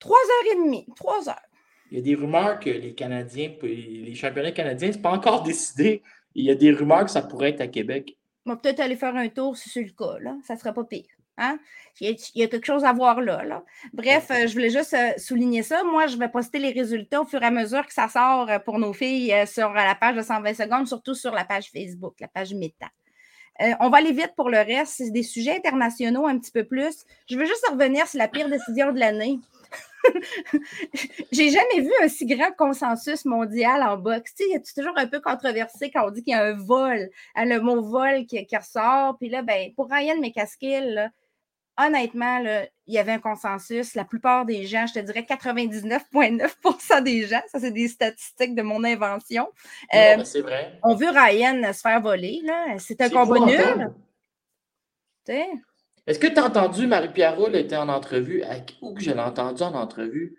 Trois 0.00 0.18
heures 0.18 0.52
et 0.52 0.64
demie, 0.64 0.86
trois 0.96 1.28
heures. 1.28 1.50
Il 1.90 1.98
y 1.98 2.00
a 2.00 2.02
des 2.02 2.14
rumeurs 2.14 2.58
que 2.58 2.70
les 2.70 2.94
Canadiens, 2.94 3.52
les 3.62 4.14
championnats 4.14 4.52
canadiens, 4.52 4.90
ce 4.90 4.96
n'est 4.96 5.02
pas 5.02 5.12
encore 5.12 5.42
décidé. 5.44 6.02
Il 6.34 6.44
y 6.44 6.50
a 6.50 6.54
des 6.54 6.72
rumeurs 6.72 7.04
que 7.04 7.10
ça 7.10 7.22
pourrait 7.22 7.50
être 7.50 7.60
à 7.60 7.66
Québec. 7.66 8.16
On 8.46 8.50
va 8.50 8.56
peut-être 8.56 8.80
aller 8.80 8.96
faire 8.96 9.14
un 9.16 9.28
tour 9.28 9.56
si 9.56 9.68
c'est 9.68 9.82
le 9.82 9.90
cas. 9.90 10.18
Là. 10.20 10.36
Ça 10.46 10.54
ne 10.54 10.58
sera 10.58 10.72
pas 10.72 10.84
pire. 10.84 11.04
Hein? 11.36 11.58
Il, 12.00 12.16
y 12.34 12.42
a, 12.42 12.48
quelque 12.48 12.66
chose 12.66 12.84
à 12.84 12.92
voir 12.92 13.20
là. 13.20 13.42
là. 13.44 13.64
Bref, 13.92 14.30
euh, 14.30 14.46
je 14.46 14.52
voulais 14.52 14.70
juste 14.70 14.94
euh, 14.94 15.12
souligner 15.16 15.62
ça. 15.62 15.82
Moi, 15.82 16.06
je 16.06 16.16
vais 16.16 16.28
poster 16.28 16.58
les 16.58 16.70
résultats 16.70 17.22
au 17.22 17.24
fur 17.24 17.42
et 17.42 17.46
à 17.46 17.50
mesure 17.50 17.86
que 17.86 17.92
ça 17.92 18.08
sort 18.08 18.48
euh, 18.50 18.58
pour 18.58 18.78
nos 18.78 18.92
filles 18.92 19.34
sur 19.46 19.70
la 19.72 19.94
page 19.94 20.16
de 20.16 20.22
120 20.22 20.54
secondes, 20.54 20.86
surtout 20.86 21.14
sur 21.14 21.32
la 21.32 21.44
page 21.44 21.70
Facebook, 21.70 22.14
la 22.20 22.28
page 22.28 22.54
Meta. 22.54 22.88
on 23.80 23.88
va 23.88 23.98
aller 23.98 24.12
vite 24.12 24.34
pour 24.36 24.50
le 24.50 24.58
reste. 24.58 24.94
C'est 24.98 25.10
des 25.10 25.22
sujets 25.22 25.56
internationaux 25.56 26.26
un 26.26 26.38
petit 26.38 26.52
peu 26.52 26.64
plus. 26.64 27.04
Je 27.28 27.36
veux 27.36 27.46
juste 27.46 27.66
revenir 27.70 28.06
sur 28.06 28.18
la 28.18 28.28
pire 28.28 28.48
décision 28.48 28.92
de 28.92 28.98
l'année. 28.98 29.38
J'ai 31.32 31.50
jamais 31.50 31.80
vu 31.80 31.92
un 32.02 32.08
si 32.08 32.26
grand 32.26 32.52
consensus 32.56 33.24
mondial 33.24 33.82
en 33.82 33.96
boxe. 33.96 34.34
Tu 34.34 34.44
sais, 34.44 34.62
toujours 34.74 34.96
un 34.96 35.06
peu 35.06 35.20
controversé 35.20 35.90
quand 35.90 36.06
on 36.06 36.10
dit 36.10 36.22
qu'il 36.22 36.32
y 36.32 36.36
a 36.36 36.44
un 36.44 36.54
vol, 36.54 37.10
hein, 37.34 37.44
le 37.44 37.60
mot 37.60 37.82
vol 37.82 38.26
qui, 38.26 38.46
ressort. 38.56 39.16
Puis 39.18 39.28
là, 39.28 39.42
ben, 39.42 39.72
pour 39.74 39.90
Ryan 39.90 40.18
McCaskill, 40.20 41.12
honnêtement, 41.76 42.38
il 42.86 42.94
y 42.94 42.98
avait 42.98 43.12
un 43.12 43.18
consensus. 43.18 43.94
La 43.94 44.04
plupart 44.04 44.44
des 44.44 44.66
gens, 44.66 44.86
je 44.86 44.94
te 44.94 44.98
dirais 45.00 45.26
99,9% 45.28 47.02
des 47.02 47.26
gens, 47.26 47.42
ça 47.48 47.58
c'est 47.60 47.70
des 47.70 47.88
statistiques 47.88 48.54
de 48.54 48.62
mon 48.62 48.84
invention. 48.84 49.48
Euh, 49.94 50.24
c'est 50.24 50.42
vrai. 50.42 50.78
On 50.82 50.94
veut 50.94 51.10
Ryan 51.10 51.72
se 51.72 51.80
faire 51.80 52.00
voler. 52.00 52.42
C'est 52.78 53.00
un 53.00 53.10
combat 53.10 53.40
nul. 53.40 53.90
Est-ce 56.06 56.18
que 56.18 56.26
tu 56.26 56.38
as 56.38 56.44
entendu 56.44 56.86
Marie-Pierre 56.86 57.36
Roule 57.36 57.56
était 57.56 57.76
en 57.76 57.88
entrevue 57.88 58.42
avec 58.42 58.76
où 58.82 58.94
que 58.94 59.02
je 59.02 59.10
l'ai 59.10 59.20
entendu 59.20 59.62
en 59.62 59.74
entrevue 59.74 60.36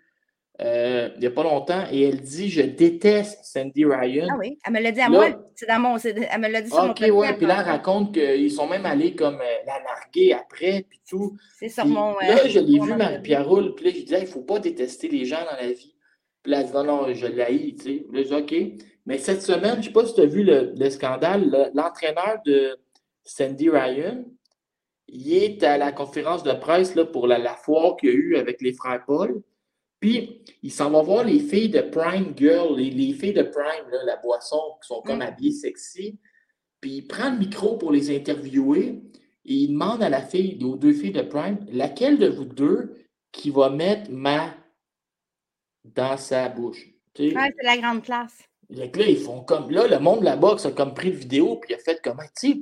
euh, 0.60 1.08
il 1.16 1.20
n'y 1.20 1.26
a 1.26 1.30
pas 1.30 1.42
longtemps 1.42 1.82
et 1.90 2.02
elle 2.02 2.20
dit 2.20 2.50
Je 2.50 2.60
déteste 2.60 3.42
Sandy 3.42 3.84
Ryan. 3.86 4.28
Ah 4.30 4.36
oui, 4.38 4.58
elle 4.64 4.72
me 4.74 4.80
l'a 4.80 4.92
dit 4.92 5.00
à 5.00 5.08
moi. 5.08 5.28
C'est 5.54 5.66
dans 5.66 5.80
mon. 5.80 5.96
Elle 5.96 6.40
me 6.40 6.48
l'a 6.48 6.60
dit 6.60 6.68
sur 6.68 6.84
mon 6.84 6.90
Ok, 6.90 7.00
ouais. 7.00 7.34
Puis 7.34 7.46
là, 7.46 7.56
elle 7.60 7.70
raconte 7.70 8.14
qu'ils 8.14 8.52
sont 8.52 8.68
même 8.68 8.84
allés 8.84 9.14
comme 9.14 9.36
euh, 9.36 9.66
la 9.66 9.80
narguer 9.82 10.34
après, 10.34 10.84
puis 10.88 11.00
tout. 11.08 11.36
C'est 11.58 11.70
sur 11.70 11.86
mon. 11.86 12.16
Là, 12.18 12.46
je 12.46 12.60
l'ai 12.60 12.78
vu, 12.78 12.94
Marie-Pierre 12.94 13.48
Roule, 13.48 13.74
puis 13.74 13.86
là, 13.86 13.90
je 13.92 14.00
disais 14.02 14.18
Il 14.18 14.26
ne 14.26 14.30
faut 14.30 14.42
pas 14.42 14.58
détester 14.58 15.08
les 15.08 15.24
gens 15.24 15.40
dans 15.50 15.56
la 15.56 15.72
vie. 15.72 15.96
Puis 16.42 16.52
là, 16.52 16.60
elle 16.60 16.66
dit 16.66 16.72
Non, 16.74 16.84
non, 16.84 17.14
je 17.14 17.26
l'haïs, 17.26 17.74
tu 17.76 17.82
sais. 17.82 18.06
Là, 18.12 18.22
je 18.22 18.28
dis 18.28 18.34
OK. 18.34 18.82
Mais 19.06 19.18
cette 19.18 19.42
semaine, 19.42 19.74
je 19.74 19.78
ne 19.78 19.82
sais 19.84 19.92
pas 19.92 20.06
si 20.06 20.14
tu 20.14 20.20
as 20.20 20.26
vu 20.26 20.44
le, 20.44 20.74
le 20.76 20.90
scandale, 20.90 21.70
l'entraîneur 21.74 22.38
de 22.44 22.78
Sandy 23.24 23.70
Ryan, 23.70 24.22
il 25.12 25.34
est 25.34 25.62
à 25.62 25.76
la 25.76 25.92
conférence 25.92 26.42
de 26.42 26.52
presse 26.52 26.94
là, 26.94 27.04
pour 27.04 27.26
la, 27.26 27.38
la 27.38 27.54
foire 27.54 27.96
qu'il 27.96 28.08
y 28.08 28.12
a 28.12 28.14
eu 28.16 28.36
avec 28.36 28.62
les 28.62 28.72
frères 28.72 29.04
Paul. 29.06 29.42
Puis, 30.00 30.42
il 30.62 30.72
s'en 30.72 30.90
va 30.90 31.02
voir 31.02 31.22
les 31.22 31.38
filles 31.38 31.68
de 31.68 31.80
Prime 31.80 32.32
Girl, 32.36 32.76
les, 32.76 33.12
filles 33.12 33.34
de 33.34 33.42
Prime, 33.42 33.86
la 34.04 34.16
boisson, 34.16 34.60
qui 34.82 34.88
sont 34.88 35.02
comme 35.02 35.18
mm. 35.18 35.22
habillées 35.22 35.52
sexy. 35.52 36.18
Puis, 36.80 36.96
il 36.96 37.06
prend 37.06 37.30
le 37.30 37.38
micro 37.38 37.76
pour 37.76 37.92
les 37.92 38.14
interviewer 38.14 39.00
et 39.44 39.54
il 39.54 39.68
demande 39.68 40.02
à 40.02 40.08
la 40.08 40.22
fille, 40.22 40.58
aux 40.64 40.76
deux 40.76 40.92
filles 40.92 41.12
de 41.12 41.22
Prime, 41.22 41.64
laquelle 41.70 42.18
de 42.18 42.26
vous 42.26 42.44
deux 42.44 42.94
qui 43.30 43.50
va 43.50 43.70
mettre 43.70 44.10
ma 44.10 44.54
dans 45.84 46.16
sa 46.16 46.48
bouche? 46.48 46.88
c'est 47.14 47.34
la 47.62 47.76
grande 47.76 48.02
classe. 48.02 48.42
là, 48.70 48.86
ils 48.96 49.18
font 49.18 49.42
comme. 49.42 49.70
Là, 49.70 49.86
le 49.86 49.98
monde 49.98 50.20
de 50.20 50.24
la 50.24 50.36
boxe 50.36 50.64
a 50.64 50.72
comme 50.72 50.94
pris 50.94 51.10
le 51.10 51.16
vidéo, 51.16 51.56
puis 51.56 51.72
il 51.72 51.74
a 51.74 51.78
fait 51.78 52.00
comment, 52.02 52.22
tu 52.40 52.52
sais, 52.52 52.60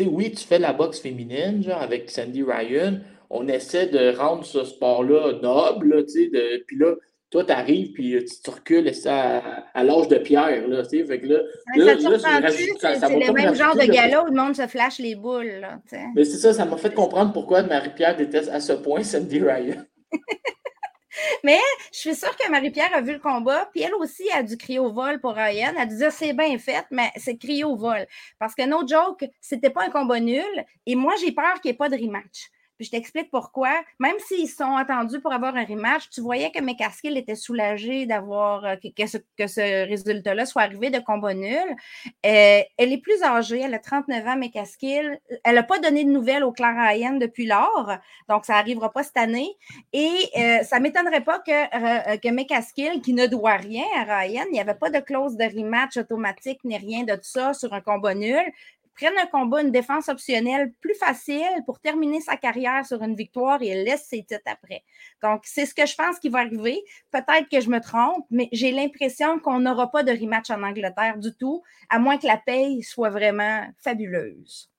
oui, 0.00 0.32
tu 0.32 0.44
fais 0.44 0.58
la 0.58 0.72
boxe 0.72 1.00
féminine, 1.00 1.62
genre, 1.62 1.80
avec 1.80 2.10
Sandy 2.10 2.42
Ryan. 2.42 2.98
On 3.30 3.48
essaie 3.48 3.86
de 3.86 4.16
rendre 4.16 4.44
ce 4.44 4.64
sport-là 4.64 5.38
noble, 5.42 6.04
tu 6.06 6.30
sais, 6.30 6.62
puis 6.66 6.76
là, 6.78 6.94
toi, 7.30 7.44
tu 7.44 7.52
arrives, 7.52 7.92
puis 7.92 8.24
tu, 8.24 8.50
recules 8.50 8.94
ça 8.94 9.42
à, 9.74 9.82
l'âge 9.82 10.06
de 10.08 10.18
pierre, 10.18 10.68
là, 10.68 10.82
tu 10.82 10.98
sais, 10.98 11.04
fait 11.04 11.20
que 11.20 11.26
là... 11.26 11.40
c'est 11.74 11.80
le 11.80 13.32
même 13.32 13.54
genre 13.54 13.74
de 13.74 13.86
gala 13.90 14.22
où 14.22 14.26
le 14.26 14.40
monde 14.40 14.54
se 14.54 14.66
flash 14.68 14.98
les 15.00 15.16
boules, 15.16 15.58
là, 15.60 15.80
Mais 16.14 16.24
c'est 16.24 16.36
ça, 16.36 16.52
ça 16.52 16.64
m'a 16.64 16.76
fait 16.76 16.94
comprendre 16.94 17.32
pourquoi 17.32 17.62
Marie-Pierre 17.62 18.16
déteste 18.16 18.50
à 18.50 18.60
ce 18.60 18.72
point 18.72 19.02
Sandy 19.02 19.40
Ryan. 19.40 19.82
Mais 21.42 21.60
je 21.92 21.98
suis 21.98 22.14
sûre 22.14 22.36
que 22.36 22.50
Marie-Pierre 22.50 22.94
a 22.94 23.00
vu 23.00 23.12
le 23.12 23.18
combat, 23.18 23.68
puis 23.72 23.82
elle 23.82 23.94
aussi 23.94 24.30
a 24.32 24.42
dû 24.42 24.56
crier 24.56 24.78
au 24.78 24.92
vol 24.92 25.20
pour 25.20 25.34
Ryan. 25.34 25.74
Elle 25.78 25.88
dire 25.88 26.12
c'est 26.12 26.32
bien 26.32 26.58
fait, 26.58 26.86
mais 26.90 27.10
c'est 27.16 27.36
crier 27.36 27.64
au 27.64 27.76
vol. 27.76 28.06
Parce 28.38 28.54
que 28.54 28.66
no 28.66 28.86
joke, 28.86 29.24
c'était 29.40 29.70
pas 29.70 29.84
un 29.84 29.90
combat 29.90 30.20
nul. 30.20 30.64
Et 30.86 30.94
moi, 30.94 31.14
j'ai 31.20 31.32
peur 31.32 31.60
qu'il 31.60 31.70
n'y 31.70 31.74
ait 31.74 31.78
pas 31.78 31.88
de 31.88 31.96
rematch. 31.96 32.50
Puis 32.76 32.86
je 32.86 32.90
t'explique 32.90 33.30
pourquoi. 33.30 33.70
Même 33.98 34.16
s'ils 34.26 34.48
sont 34.48 34.76
attendus 34.76 35.20
pour 35.20 35.32
avoir 35.32 35.54
un 35.54 35.64
rematch, 35.64 36.10
tu 36.10 36.20
voyais 36.20 36.50
que 36.50 36.60
McCaskill 36.60 37.16
était 37.16 37.36
soulagé 37.36 38.06
d'avoir 38.06 38.64
euh, 38.64 38.76
que, 38.76 39.06
ce, 39.06 39.88
résultat-là 39.88 40.44
soit 40.46 40.62
arrivé 40.62 40.90
de 40.90 40.98
combat 40.98 41.34
nul. 41.34 41.56
Euh, 42.26 42.60
elle 42.76 42.92
est 42.92 43.00
plus 43.00 43.22
âgée, 43.22 43.60
elle 43.60 43.74
a 43.74 43.78
39 43.78 44.26
ans, 44.26 44.36
McCaskill. 44.36 45.20
Elle 45.44 45.54
n'a 45.54 45.62
pas 45.62 45.78
donné 45.78 46.04
de 46.04 46.10
nouvelles 46.10 46.44
au 46.44 46.52
Clan 46.52 46.74
Ryan 46.76 47.14
depuis 47.14 47.46
lors, 47.46 47.92
donc 48.28 48.44
ça 48.44 48.54
n'arrivera 48.54 48.92
pas 48.92 49.02
cette 49.02 49.16
année. 49.16 49.56
Et 49.92 50.10
euh, 50.36 50.62
ça 50.64 50.78
ne 50.78 50.82
m'étonnerait 50.82 51.24
pas 51.24 51.38
que, 51.38 52.16
que 52.16 53.00
qui 53.00 53.12
ne 53.12 53.26
doit 53.26 53.56
rien 53.56 53.84
à 53.96 54.18
Ryan, 54.20 54.44
il 54.48 54.52
n'y 54.52 54.60
avait 54.60 54.74
pas 54.74 54.90
de 54.90 54.98
clause 54.98 55.36
de 55.36 55.44
rematch 55.44 55.96
automatique 55.96 56.60
ni 56.64 56.76
rien 56.76 57.04
de 57.04 57.14
tout 57.14 57.20
ça 57.22 57.54
sur 57.54 57.72
un 57.72 57.80
combat 57.80 58.14
nul 58.14 58.42
prenne 58.94 59.16
un 59.18 59.26
combat, 59.26 59.62
une 59.62 59.70
défense 59.70 60.08
optionnelle 60.08 60.72
plus 60.80 60.94
facile 60.94 61.62
pour 61.66 61.80
terminer 61.80 62.20
sa 62.20 62.36
carrière 62.36 62.86
sur 62.86 63.02
une 63.02 63.14
victoire 63.14 63.62
et 63.62 63.84
laisse 63.84 64.06
ses 64.08 64.24
titres 64.24 64.42
après. 64.46 64.84
Donc, 65.22 65.42
c'est 65.44 65.66
ce 65.66 65.74
que 65.74 65.86
je 65.86 65.94
pense 65.94 66.18
qui 66.18 66.28
va 66.28 66.40
arriver. 66.40 66.82
Peut-être 67.10 67.48
que 67.50 67.60
je 67.60 67.68
me 67.68 67.80
trompe, 67.80 68.26
mais 68.30 68.48
j'ai 68.52 68.70
l'impression 68.70 69.38
qu'on 69.38 69.60
n'aura 69.60 69.90
pas 69.90 70.02
de 70.02 70.12
rematch 70.12 70.50
en 70.50 70.62
Angleterre 70.62 71.18
du 71.18 71.34
tout, 71.34 71.62
à 71.90 71.98
moins 71.98 72.18
que 72.18 72.26
la 72.26 72.36
paye 72.36 72.82
soit 72.82 73.10
vraiment 73.10 73.66
fabuleuse. 73.78 74.70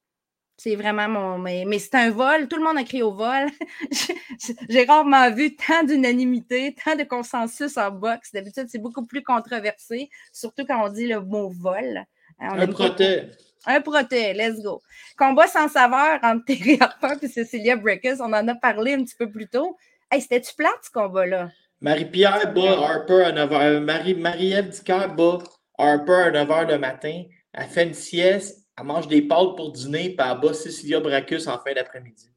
C'est 0.58 0.76
vraiment 0.76 1.10
mon. 1.10 1.38
Mais, 1.38 1.66
c'est 1.80 1.96
un 1.96 2.12
vol. 2.12 2.48
Tout 2.48 2.56
le 2.56 2.64
monde 2.64 2.78
a 2.78 2.84
crié 2.84 3.04
au 3.04 3.12
vol. 3.12 3.48
J'ai 4.70 4.86
rarement 4.86 5.30
vu 5.32 5.56
tant 5.56 5.84
d'unanimité, 5.84 6.74
tant 6.84 6.96
de 6.96 7.04
consensus 7.04 7.78
en 7.78 7.92
boxe. 7.92 8.32
D'habitude, 8.32 8.68
c'est 8.70 8.80
beaucoup 8.80 9.06
plus 9.06 9.22
controversé, 9.22 10.10
surtout 10.32 10.64
quand 10.66 10.86
on 10.86 10.90
dit 10.90 11.08
le 11.08 11.20
mot 11.20 11.50
vol. 11.50 12.06
un 12.40 12.68
protège. 12.68 13.32
Un 13.66 13.82
proté, 13.82 14.34
let's 14.34 14.62
go. 14.62 14.82
Combat 15.18 15.48
sans 15.48 15.68
saveur 15.68 16.20
entre 16.22 16.46
Terry 16.46 16.78
Harper 16.80 17.16
et 17.22 17.28
Cecilia 17.28 17.76
Breakers, 17.76 18.18
on 18.20 18.32
en 18.34 18.48
a 18.48 18.56
parlé 18.56 18.94
un 18.94 19.04
petit 19.04 19.16
peu 19.16 19.32
plus 19.32 19.48
tôt. 19.48 19.76
Hey, 20.12 20.22
c'était-tu 20.22 20.54
plate 20.56 20.84
ce 20.84 20.92
combat-là? 20.92 21.50
Marie-Pierre 21.82 22.54
bat 22.54 22.78
Harper 22.80 23.24
à 23.24 23.32
9h. 23.32 23.80
Marie, 23.80 24.14
Marie-Ève 24.16 24.70
Dicker 24.70 25.08
bat 25.18 25.40
Harper 25.78 26.14
à 26.14 26.32
9h 26.32 26.72
le 26.72 26.78
matin. 26.78 27.24
Elle 27.54 27.68
fait 27.68 27.84
une 27.84 27.94
sieste, 27.94 28.68
elle 28.78 28.86
mange 28.86 29.08
des 29.08 29.22
pâtes 29.22 29.56
pour 29.56 29.72
dîner, 29.72 30.16
puis 30.16 30.28
elle 30.30 30.40
bat 30.40 30.54
Cecilia 30.54 31.00
Bracus 31.00 31.48
en 31.48 31.58
fin 31.60 31.74
d'après-midi. 31.74 32.30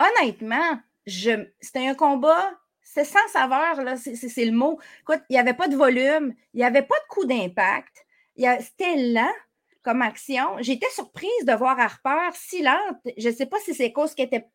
Honnêtement, 0.00 0.80
c'était 1.06 1.86
un 1.86 1.94
combat, 1.94 2.50
c'est 2.82 3.04
sans 3.04 3.28
saveur, 3.32 3.82
là, 3.82 3.96
c'est 3.96 4.44
le 4.44 4.52
mot. 4.52 4.80
Écoute, 5.02 5.22
il 5.28 5.34
n'y 5.34 5.38
avait 5.38 5.54
pas 5.54 5.68
de 5.68 5.76
volume, 5.76 6.34
il 6.54 6.58
n'y 6.58 6.64
avait 6.64 6.82
pas 6.82 6.96
de 6.96 7.06
coup 7.08 7.24
d'impact, 7.24 8.04
c'était 8.36 8.96
lent 8.96 9.32
comme 9.82 10.02
action. 10.02 10.56
J'étais 10.60 10.88
surprise 10.90 11.44
de 11.46 11.52
voir 11.52 11.78
Harper 11.78 12.30
si 12.34 12.62
lente. 12.62 12.98
Je 13.16 13.28
ne 13.28 13.34
sais 13.34 13.46
pas 13.46 13.58
si 13.64 13.74
c'est 13.74 13.92
cause 13.92 14.14
était 14.18 14.46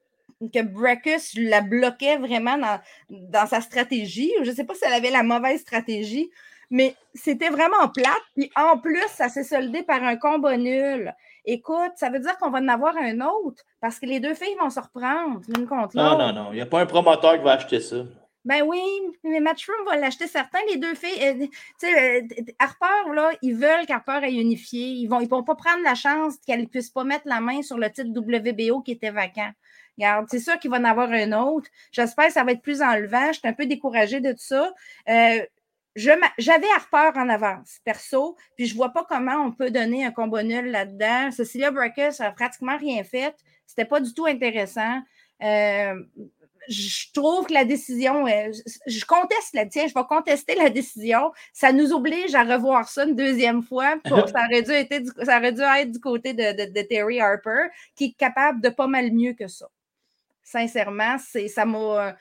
que 0.53 0.61
Brackus 0.61 1.33
la 1.35 1.61
bloquait 1.61 2.17
vraiment 2.17 2.57
dans, 2.57 2.79
dans 3.09 3.47
sa 3.47 3.61
stratégie. 3.61 4.31
Je 4.43 4.51
ne 4.51 4.55
sais 4.55 4.63
pas 4.63 4.75
si 4.75 4.81
elle 4.85 4.93
avait 4.93 5.09
la 5.09 5.23
mauvaise 5.23 5.61
stratégie, 5.61 6.29
mais 6.69 6.95
c'était 7.13 7.49
vraiment 7.49 7.89
plate. 7.93 8.21
Puis 8.35 8.51
en 8.55 8.77
plus, 8.77 9.07
ça 9.09 9.29
s'est 9.29 9.43
soldé 9.43 9.83
par 9.83 10.03
un 10.03 10.15
combat 10.15 10.57
nul. 10.57 11.13
Écoute, 11.45 11.93
ça 11.95 12.09
veut 12.09 12.19
dire 12.19 12.37
qu'on 12.37 12.49
va 12.49 12.59
en 12.59 12.67
avoir 12.67 12.95
un 12.97 13.21
autre 13.21 13.63
parce 13.81 13.99
que 13.99 14.05
les 14.05 14.19
deux 14.19 14.33
filles 14.33 14.55
vont 14.59 14.69
se 14.69 14.79
reprendre 14.79 15.41
l'une 15.47 15.65
contre 15.65 15.95
l'autre. 15.95 15.95
Non, 15.95 16.17
non, 16.17 16.33
non. 16.33 16.49
Il 16.51 16.55
n'y 16.55 16.61
a 16.61 16.65
pas 16.65 16.81
un 16.81 16.85
promoteur 16.85 17.37
qui 17.37 17.43
va 17.43 17.53
acheter 17.53 17.79
ça. 17.79 17.97
Ben 18.47 18.63
oui, 18.65 18.81
mais 19.25 19.41
Matchroom 19.41 19.85
va 19.85 19.97
l'acheter 19.97 20.25
certains. 20.25 20.59
Les 20.69 20.77
deux 20.77 20.95
filles, 20.95 21.21
euh, 21.21 21.33
tu 21.47 21.49
sais, 21.79 22.21
euh, 22.21 22.27
Harper, 22.59 23.13
là, 23.13 23.31
ils 23.41 23.53
veulent 23.53 23.85
qu'Harper 23.85 24.21
ait 24.23 24.31
unifié. 24.31 24.87
Ils 24.87 25.03
ne 25.03 25.09
vont, 25.09 25.19
ils 25.19 25.27
vont 25.27 25.43
pas 25.43 25.55
prendre 25.55 25.83
la 25.83 25.95
chance 25.95 26.35
qu'elle 26.47 26.61
ne 26.61 26.65
puisse 26.65 26.89
pas 26.89 27.03
mettre 27.03 27.27
la 27.27 27.41
main 27.41 27.61
sur 27.61 27.77
le 27.77 27.91
titre 27.91 28.09
WBO 28.09 28.83
qui 28.83 28.93
était 28.93 29.11
vacant. 29.11 29.51
Regarde, 29.97 30.27
c'est 30.29 30.39
sûr 30.39 30.57
qu'il 30.59 30.71
va 30.71 30.77
en 30.77 30.85
avoir 30.85 31.11
un 31.11 31.33
autre. 31.33 31.69
J'espère 31.91 32.27
que 32.27 32.33
ça 32.33 32.45
va 32.45 32.53
être 32.53 32.61
plus 32.61 32.81
enlevant. 32.81 33.33
Je 33.33 33.39
suis 33.39 33.47
un 33.49 33.53
peu 33.53 33.65
découragée 33.65 34.21
de 34.21 34.31
tout 34.31 34.37
ça. 34.37 34.73
Euh, 35.09 35.45
j'avais 35.97 36.67
Harper 36.73 37.19
en 37.19 37.27
avance, 37.27 37.79
perso, 37.83 38.37
puis 38.55 38.65
je 38.65 38.75
ne 38.75 38.77
vois 38.77 38.93
pas 38.93 39.03
comment 39.09 39.43
on 39.43 39.51
peut 39.51 39.71
donner 39.71 40.05
un 40.05 40.11
combo 40.11 40.41
nul 40.41 40.71
là-dedans. 40.71 41.31
Cecilia 41.31 41.69
Brackus 41.69 42.19
n'a 42.21 42.31
pratiquement 42.31 42.77
rien 42.77 43.03
fait. 43.03 43.35
C'était 43.65 43.83
pas 43.83 43.99
du 43.99 44.13
tout 44.13 44.25
intéressant. 44.25 45.01
Je 46.67 47.11
trouve 47.13 47.45
que 47.45 47.53
la 47.53 47.65
décision, 47.65 48.25
je 48.25 49.05
conteste 49.05 49.53
la 49.53 49.65
tienne, 49.65 49.89
je 49.89 49.93
vais 49.93 50.05
contester 50.07 50.55
la 50.55 50.69
décision. 50.69 51.31
Ça 51.53 51.71
nous 51.71 51.91
oblige 51.91 52.35
à 52.35 52.43
revoir 52.43 52.87
ça 52.89 53.05
une 53.05 53.15
deuxième 53.15 53.63
fois. 53.63 53.95
ça, 54.05 54.45
aurait 54.45 54.61
dû 54.61 54.71
être 54.71 55.03
du, 55.03 55.11
ça 55.25 55.37
aurait 55.37 55.53
dû 55.53 55.61
être 55.61 55.91
du 55.91 55.99
côté 55.99 56.33
de, 56.33 56.81
Terry 56.81 57.19
Harper, 57.19 57.67
qui 57.95 58.05
est 58.05 58.13
capable 58.17 58.61
de 58.61 58.69
pas 58.69 58.87
mal 58.87 59.11
mieux 59.11 59.33
que 59.33 59.47
ça. 59.47 59.67
Sincèrement, 60.43 61.17
c'est 61.19 61.47
ça 61.47 61.65
m'a 61.65 62.15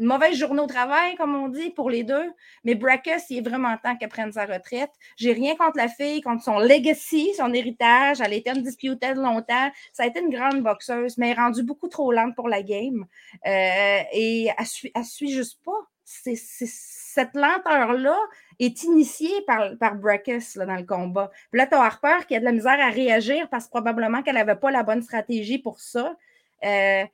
mauvaise 0.00 0.34
journée 0.34 0.60
au 0.60 0.66
travail, 0.66 1.14
comme 1.16 1.34
on 1.34 1.48
dit, 1.48 1.70
pour 1.70 1.90
les 1.90 2.04
deux. 2.04 2.32
Mais 2.64 2.74
Brackus, 2.74 3.28
il 3.30 3.38
est 3.38 3.48
vraiment 3.48 3.76
temps 3.82 3.96
qu'elle 3.96 4.08
prenne 4.08 4.32
sa 4.32 4.46
retraite. 4.46 4.90
J'ai 5.16 5.32
rien 5.32 5.56
contre 5.56 5.76
la 5.76 5.88
fille, 5.88 6.20
contre 6.20 6.42
son 6.42 6.58
legacy, 6.58 7.32
son 7.36 7.52
héritage. 7.52 8.20
Elle 8.20 8.32
a 8.32 8.36
été 8.36 8.50
undisputed 8.50 9.16
longtemps. 9.16 9.70
Ça 9.92 10.04
a 10.04 10.06
été 10.06 10.20
une 10.20 10.30
grande 10.30 10.62
boxeuse, 10.62 11.18
mais 11.18 11.30
elle 11.30 11.38
est 11.38 11.40
rendue 11.40 11.62
beaucoup 11.62 11.88
trop 11.88 12.12
lente 12.12 12.34
pour 12.34 12.48
la 12.48 12.62
game. 12.62 13.06
Euh, 13.46 14.00
et 14.12 14.48
elle 14.56 14.66
suit, 14.66 14.92
suit 15.04 15.32
juste 15.32 15.60
pas. 15.64 15.86
cette 16.04 17.34
lenteur-là 17.34 18.18
est 18.58 18.82
initiée 18.82 19.42
par, 19.46 19.76
par 19.78 19.94
Brackus 19.94 20.56
dans 20.56 20.76
le 20.76 20.84
combat. 20.84 21.30
Puis 21.50 21.60
là, 21.60 21.68
Harper 21.70 22.26
qui 22.26 22.36
a 22.36 22.40
de 22.40 22.44
la 22.44 22.52
misère 22.52 22.78
à 22.80 22.90
réagir 22.90 23.48
parce 23.50 23.68
probablement 23.68 24.22
qu'elle 24.22 24.34
n'avait 24.34 24.56
pas 24.56 24.70
la 24.70 24.82
bonne 24.82 25.02
stratégie 25.02 25.58
pour 25.58 25.80
ça. 25.80 26.16
Euh, 26.64 27.04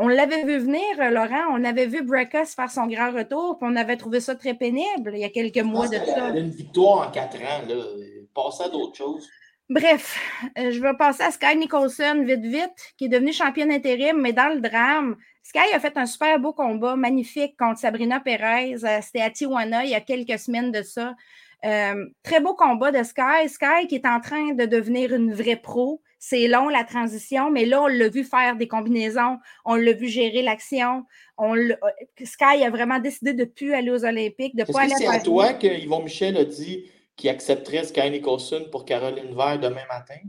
on 0.00 0.08
l'avait 0.08 0.44
vu 0.44 0.58
venir, 0.58 0.82
euh, 0.98 1.10
Laurent. 1.10 1.52
On 1.52 1.62
avait 1.62 1.86
vu 1.86 2.02
Brackus 2.02 2.54
faire 2.54 2.70
son 2.70 2.86
grand 2.86 3.12
retour, 3.12 3.58
puis 3.58 3.68
on 3.70 3.76
avait 3.76 3.96
trouvé 3.96 4.20
ça 4.20 4.34
très 4.34 4.54
pénible 4.54 5.12
il 5.12 5.20
y 5.20 5.24
a 5.24 5.28
quelques 5.28 5.58
mois 5.58 5.88
de 5.88 5.96
ça. 5.96 6.30
une 6.30 6.50
victoire 6.50 7.08
en 7.08 7.10
quatre 7.10 7.36
ans, 7.36 7.62
là. 7.68 7.84
Passer 8.34 8.64
à 8.64 8.68
d'autres 8.68 8.96
choses. 8.96 9.28
Bref, 9.68 10.18
euh, 10.58 10.70
je 10.70 10.80
vais 10.80 10.94
passer 10.94 11.22
à 11.22 11.30
Sky 11.30 11.56
Nicholson 11.56 12.22
vite, 12.24 12.44
vite, 12.44 12.94
qui 12.96 13.04
est 13.04 13.08
devenue 13.08 13.32
championne 13.32 13.70
intérim, 13.70 14.20
mais 14.20 14.32
dans 14.32 14.52
le 14.52 14.60
drame, 14.60 15.16
Sky 15.42 15.74
a 15.74 15.80
fait 15.80 15.96
un 15.96 16.06
super 16.06 16.38
beau 16.40 16.52
combat, 16.52 16.96
magnifique, 16.96 17.56
contre 17.58 17.78
Sabrina 17.78 18.20
Perez. 18.20 18.84
Euh, 18.84 18.98
c'était 19.02 19.20
à 19.20 19.30
Tijuana 19.30 19.84
il 19.84 19.90
y 19.90 19.94
a 19.94 20.00
quelques 20.00 20.38
semaines 20.38 20.72
de 20.72 20.82
ça. 20.82 21.14
très 21.62 22.40
beau 22.40 22.54
combat 22.54 22.90
de 22.90 23.02
Sky. 23.02 23.48
Sky 23.48 23.86
qui 23.88 23.96
est 23.96 24.06
en 24.06 24.20
train 24.20 24.54
de 24.54 24.64
devenir 24.64 25.14
une 25.14 25.34
vraie 25.34 25.56
pro. 25.56 26.00
C'est 26.22 26.48
long 26.48 26.68
la 26.68 26.84
transition, 26.84 27.50
mais 27.50 27.64
là, 27.64 27.80
on 27.80 27.86
l'a 27.86 28.10
vu 28.10 28.24
faire 28.24 28.54
des 28.54 28.68
combinaisons, 28.68 29.38
on 29.64 29.74
l'a 29.74 29.94
vu 29.94 30.06
gérer 30.06 30.42
l'action. 30.42 31.06
Euh, 31.40 31.74
Sky 32.22 32.62
a 32.62 32.68
vraiment 32.68 32.98
décidé 32.98 33.32
de 33.32 33.40
ne 33.40 33.44
plus 33.46 33.72
aller 33.72 33.90
aux 33.90 34.04
Olympiques, 34.04 34.54
de 34.54 34.64
pas 34.64 34.82
aller 34.82 34.92
C'est 34.98 35.06
à 35.06 35.20
toi 35.20 35.54
que 35.54 35.66
Yvon 35.66 36.02
Michel 36.02 36.36
a 36.36 36.44
dit 36.44 36.84
qu'il 37.16 37.30
accepterait 37.30 37.84
Sky 37.84 38.10
Nicholson 38.10 38.66
pour 38.70 38.84
Caroline 38.84 39.34
Vert 39.34 39.60
demain 39.60 39.86
matin? 39.88 40.20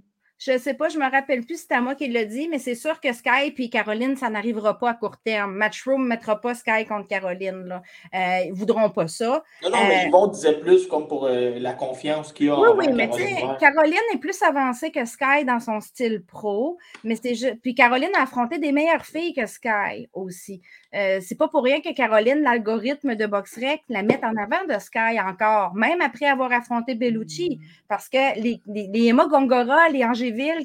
Je 0.44 0.54
ne 0.54 0.58
sais 0.58 0.74
pas, 0.74 0.90
je 0.90 0.98
ne 0.98 1.06
me 1.06 1.12
rappelle 1.12 1.46
plus 1.46 1.58
si 1.58 1.66
c'est 1.70 1.76
à 1.76 1.82
moi 1.82 1.94
qui 1.94 2.08
l'a 2.08 2.26
dit, 2.26 2.48
mais 2.50 2.58
c'est 2.58 2.74
sûr 2.74 3.00
que 3.00 3.14
Sky 3.14 3.54
et 3.56 3.70
Caroline, 3.70 4.16
ça 4.18 4.28
n'arrivera 4.28 4.80
pas 4.80 4.90
à 4.90 4.94
court 4.96 5.18
terme. 5.24 5.54
Matchroom 5.54 6.02
ne 6.02 6.08
mettra 6.08 6.42
pas 6.42 6.56
Sky 6.56 6.84
contre 6.90 7.08
Caroline. 7.08 7.66
Là. 7.66 7.84
Euh, 8.16 8.46
ils 8.46 8.50
ne 8.50 8.56
voudront 8.56 8.90
pas 8.90 9.08
ça. 9.08 9.44
Non, 9.62 9.70
non, 9.70 9.88
mais 9.88 10.08
Yvon 10.08 10.26
euh, 10.26 10.32
disait 10.32 10.60
plus 10.60 10.88
comme 10.88 11.08
pour 11.08 11.28
euh, 11.28 11.60
la 11.60 11.74
confiance 11.74 12.34
qu'il 12.34 12.50
a 12.50 12.60
oui, 12.60 12.70
Oui, 12.76 12.88
mais 12.92 13.08
tu 13.12 13.20
sais, 13.20 13.36
Caroline 13.60 14.00
est 14.16 14.18
plus 14.18 14.42
avancée 14.42 14.90
que 14.90 15.06
Sky 15.06 15.46
dans 15.46 15.60
son 15.60 15.80
style 15.80 16.24
pro. 16.26 16.80
Mais 17.04 17.16
c'est 17.16 17.60
Puis 17.62 17.76
Caroline 17.76 18.10
a 18.18 18.24
affronté 18.24 18.58
des 18.58 18.72
meilleures 18.72 19.06
filles 19.06 19.36
que 19.36 19.46
Sky 19.46 20.10
aussi. 20.12 20.64
Euh, 20.94 21.20
c'est 21.22 21.36
pas 21.36 21.48
pour 21.48 21.64
rien 21.64 21.80
que 21.80 21.94
Caroline, 21.94 22.42
l'algorithme 22.42 23.16
de 23.16 23.26
BoxRec, 23.26 23.82
la 23.88 24.04
met 24.04 24.20
en 24.26 24.36
avant 24.36 24.66
de 24.68 24.78
Sky 24.78 25.20
encore, 25.26 25.74
même 25.74 26.02
après 26.02 26.26
avoir 26.26 26.52
affronté 26.52 26.96
Bellucci, 26.96 27.60
parce 27.88 28.10
que 28.10 28.40
les, 28.42 28.62
les, 28.68 29.08
Emma 29.08 29.26
Gongora, 29.28 29.88
les 29.88 30.04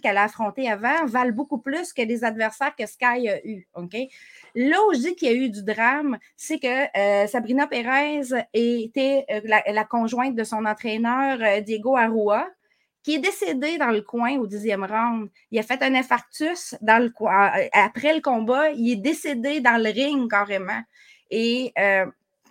Qu'elle 0.00 0.16
a 0.16 0.24
affrontés 0.24 0.70
avant 0.70 1.06
valent 1.06 1.32
beaucoup 1.32 1.58
plus 1.58 1.92
que 1.92 2.02
les 2.02 2.24
adversaires 2.24 2.74
que 2.74 2.86
Sky 2.86 3.28
a 3.28 3.46
eu. 3.46 3.66
OK? 3.74 3.96
Là 4.54 4.76
où 4.86 4.94
je 4.94 5.00
dis 5.00 5.16
qu'il 5.16 5.28
y 5.28 5.32
a 5.32 5.34
eu 5.34 5.50
du 5.50 5.62
drame, 5.62 6.18
c'est 6.36 6.58
que 6.58 6.98
euh, 6.98 7.26
Sabrina 7.26 7.66
Perez 7.66 8.22
était 8.52 9.24
euh, 9.30 9.40
la, 9.44 9.84
conjointe 9.84 10.34
de 10.34 10.44
son 10.44 10.64
entraîneur 10.64 11.62
Diego 11.62 11.96
Arrua 11.96 12.48
qui 13.06 13.14
est 13.14 13.20
décédé 13.20 13.78
dans 13.78 13.92
le 13.92 14.02
coin 14.02 14.36
au 14.36 14.48
dixième 14.48 14.82
round. 14.82 15.30
Il 15.52 15.60
a 15.60 15.62
fait 15.62 15.80
un 15.80 15.94
infarctus 15.94 16.74
dans 16.80 17.00
le. 17.00 17.12
Après 17.72 18.12
le 18.12 18.20
combat, 18.20 18.70
il 18.72 18.90
est 18.90 18.96
décédé 18.96 19.60
dans 19.60 19.80
le 19.80 19.90
ring 19.90 20.28
carrément. 20.28 20.82
Et 21.30 21.72
euh, 21.78 22.06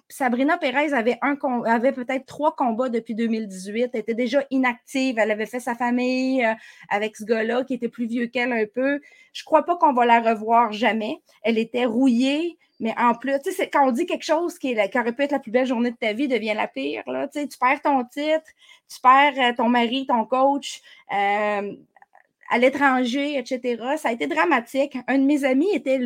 Sabrina 0.10 0.58
Perez 0.58 0.94
avait, 0.94 1.18
un, 1.22 1.36
avait 1.66 1.92
peut-être 1.92 2.26
trois 2.26 2.56
combats 2.56 2.90
depuis 2.90 3.16
2018. 3.16 3.90
Elle 3.94 4.00
était 4.00 4.14
déjà 4.14 4.44
inactive. 4.52 5.18
Elle 5.18 5.32
avait 5.32 5.46
fait 5.46 5.60
sa 5.60 5.76
famille 5.76 6.46
euh, 6.46 6.54
avec 6.90 7.16
ce 7.16 7.24
gars-là 7.24 7.64
qui 7.64 7.74
était 7.74 7.90
plus 7.90 8.06
vieux 8.06 8.28
qu'elle 8.28 8.54
un 8.54 8.66
peu. 8.72 9.00
Je 9.34 9.42
ne 9.42 9.46
crois 9.46 9.64
pas 9.64 9.78
qu'on 9.78 9.94
va 9.94 10.06
la 10.06 10.22
revoir 10.22 10.72
jamais. 10.72 11.22
Elle 11.44 11.58
était 11.58 11.86
rouillée. 11.86 12.58
Mais 12.80 12.94
en 12.98 13.16
plus, 13.16 13.40
tu 13.44 13.52
sais, 13.52 13.70
quand 13.70 13.88
on 13.88 13.92
dit 13.92 14.06
quelque 14.06 14.26
chose 14.26 14.60
qui, 14.60 14.72
est, 14.74 14.96
aurait 14.98 15.14
pu 15.14 15.24
être 15.24 15.32
la 15.32 15.40
plus 15.40 15.52
belle 15.52 15.66
journée 15.66 15.92
de 15.92 15.96
ta 15.96 16.14
vie 16.14 16.28
devient 16.28 16.54
la 16.56 16.68
pire, 16.68 17.04
là, 17.08 17.28
tu, 17.28 17.40
sais, 17.40 17.48
perds 17.60 17.82
ton 17.82 18.04
titre, 18.04 18.46
tu 18.94 19.00
perds 19.02 19.34
euh, 19.40 19.54
ton 19.56 19.70
mari, 19.70 20.06
ton 20.08 20.26
coach 20.26 20.82
euh, 21.14 21.74
à 22.50 22.58
l'étranger, 22.58 23.38
etc. 23.38 23.78
Ça 23.98 24.10
a 24.10 24.12
été 24.12 24.28
dramatique. 24.28 24.98
Un 25.08 25.20
de 25.20 25.24
mes 25.26 25.44
amis 25.46 25.70
était 25.74 25.98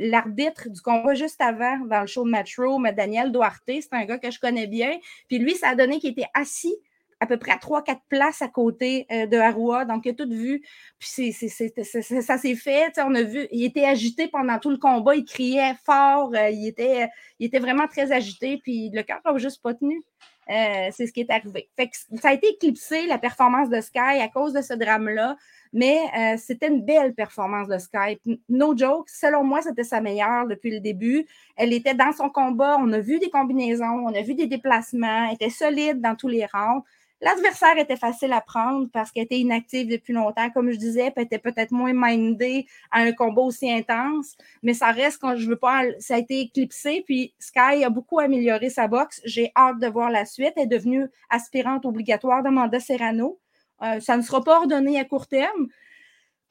l'arbitre 0.00 0.68
du 0.68 0.80
combat 0.80 1.14
juste 1.14 1.40
avant 1.40 1.78
dans 1.86 2.00
le 2.00 2.06
show 2.06 2.24
de 2.24 2.30
Metro, 2.30 2.80
Daniel 2.96 3.30
Duarte. 3.32 3.62
C'est 3.66 3.92
un 3.92 4.04
gars 4.04 4.18
que 4.18 4.30
je 4.30 4.40
connais 4.40 4.66
bien. 4.66 4.98
Puis 5.28 5.38
lui, 5.38 5.54
ça 5.54 5.68
a 5.70 5.74
donné 5.74 5.98
qu'il 5.98 6.10
était 6.10 6.28
assis 6.34 6.74
à 7.20 7.26
peu 7.26 7.36
près 7.36 7.52
à 7.52 7.56
3-4 7.56 7.98
places 8.08 8.42
à 8.42 8.48
côté 8.48 9.06
euh, 9.10 9.26
de 9.26 9.36
Arua. 9.36 9.84
Donc, 9.84 10.06
il 10.06 10.10
a 10.10 10.14
tout 10.14 10.28
vu. 10.28 10.62
Puis 10.98 11.32
ça 11.32 12.38
s'est 12.38 12.54
fait. 12.54 12.92
On 12.98 13.14
a 13.14 13.22
vu, 13.22 13.48
il 13.50 13.64
était 13.64 13.84
agité 13.84 14.28
pendant 14.28 14.58
tout 14.58 14.70
le 14.70 14.78
combat. 14.78 15.16
Il 15.16 15.24
criait 15.24 15.74
fort. 15.84 16.32
Euh, 16.34 16.50
il 16.50 16.68
était 16.68 17.58
vraiment 17.58 17.88
très 17.88 18.12
agité. 18.12 18.60
Puis 18.62 18.90
le 18.92 19.02
cœur 19.02 19.20
n'a 19.24 19.36
juste 19.38 19.62
pas 19.62 19.74
tenu. 19.74 20.02
Euh, 20.50 20.88
c'est 20.92 21.06
ce 21.06 21.12
qui 21.12 21.20
est 21.20 21.30
arrivé. 21.30 21.68
Fait 21.76 21.88
que 21.88 21.96
ça 22.20 22.30
a 22.30 22.32
été 22.32 22.48
éclipsé, 22.48 23.06
la 23.06 23.18
performance 23.18 23.68
de 23.68 23.80
Sky, 23.80 23.98
à 23.98 24.28
cause 24.28 24.52
de 24.52 24.62
ce 24.62 24.74
drame-là. 24.74 25.36
Mais 25.74 25.98
c'était 26.38 26.68
une 26.68 26.82
belle 26.82 27.14
performance 27.14 27.68
de 27.68 27.76
Sky. 27.76 28.18
No 28.48 28.74
joke, 28.74 29.10
selon 29.10 29.44
moi, 29.44 29.60
c'était 29.60 29.84
sa 29.84 30.00
meilleure 30.00 30.46
depuis 30.46 30.70
le 30.70 30.80
début. 30.80 31.26
Elle 31.56 31.74
était 31.74 31.92
dans 31.92 32.12
son 32.12 32.30
combat. 32.30 32.78
On 32.80 32.90
a 32.94 33.00
vu 33.00 33.18
des 33.18 33.28
combinaisons, 33.28 34.06
on 34.06 34.14
a 34.14 34.22
vu 34.22 34.34
des 34.34 34.46
déplacements. 34.46 35.26
Elle 35.28 35.34
était 35.34 35.50
solide 35.50 36.00
dans 36.00 36.14
tous 36.14 36.28
les 36.28 36.46
rangs. 36.46 36.82
L'adversaire 37.20 37.76
était 37.78 37.96
facile 37.96 38.32
à 38.32 38.40
prendre 38.40 38.88
parce 38.92 39.10
qu'elle 39.10 39.24
était 39.24 39.38
inactive 39.38 39.88
depuis 39.88 40.12
longtemps, 40.12 40.50
comme 40.50 40.70
je 40.70 40.76
disais, 40.76 41.12
elle 41.14 41.24
était 41.24 41.38
peut-être 41.38 41.72
moins 41.72 41.92
mindée 41.92 42.66
à 42.92 43.00
un 43.00 43.12
combat 43.12 43.42
aussi 43.42 43.70
intense, 43.70 44.36
mais 44.62 44.72
ça 44.72 44.92
reste 44.92 45.20
quand 45.20 45.36
je 45.36 45.48
veux 45.48 45.56
pas, 45.56 45.82
ça 45.98 46.14
a 46.14 46.18
été 46.18 46.40
éclipsé. 46.40 47.02
Puis 47.04 47.34
Sky 47.38 47.84
a 47.84 47.90
beaucoup 47.90 48.20
amélioré 48.20 48.70
sa 48.70 48.86
boxe. 48.86 49.20
J'ai 49.24 49.50
hâte 49.56 49.80
de 49.80 49.88
voir 49.88 50.10
la 50.10 50.24
suite. 50.24 50.52
Elle 50.56 50.64
est 50.64 50.66
devenue 50.66 51.06
aspirante 51.28 51.84
obligatoire 51.84 52.42
de 52.42 52.50
Manda 52.50 52.78
Serrano. 52.78 53.40
Euh, 53.82 54.00
ça 54.00 54.16
ne 54.16 54.22
sera 54.22 54.42
pas 54.42 54.58
ordonné 54.60 54.98
à 55.00 55.04
court 55.04 55.26
terme. 55.26 55.68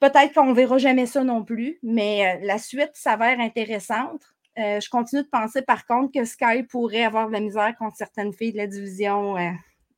Peut-être 0.00 0.32
qu'on 0.32 0.46
ne 0.46 0.54
verra 0.54 0.78
jamais 0.78 1.06
ça 1.06 1.24
non 1.24 1.42
plus, 1.42 1.78
mais 1.82 2.36
euh, 2.36 2.46
la 2.46 2.58
suite 2.58 2.92
s'avère 2.94 3.40
intéressante. 3.40 4.22
Euh, 4.58 4.80
je 4.80 4.88
continue 4.88 5.22
de 5.22 5.28
penser, 5.28 5.62
par 5.62 5.86
contre, 5.86 6.12
que 6.12 6.24
Sky 6.24 6.62
pourrait 6.68 7.04
avoir 7.04 7.28
de 7.28 7.32
la 7.32 7.40
misère 7.40 7.74
contre 7.78 7.96
certaines 7.96 8.32
filles 8.32 8.52
de 8.52 8.58
la 8.58 8.66
division. 8.66 9.36
Euh, 9.36 9.50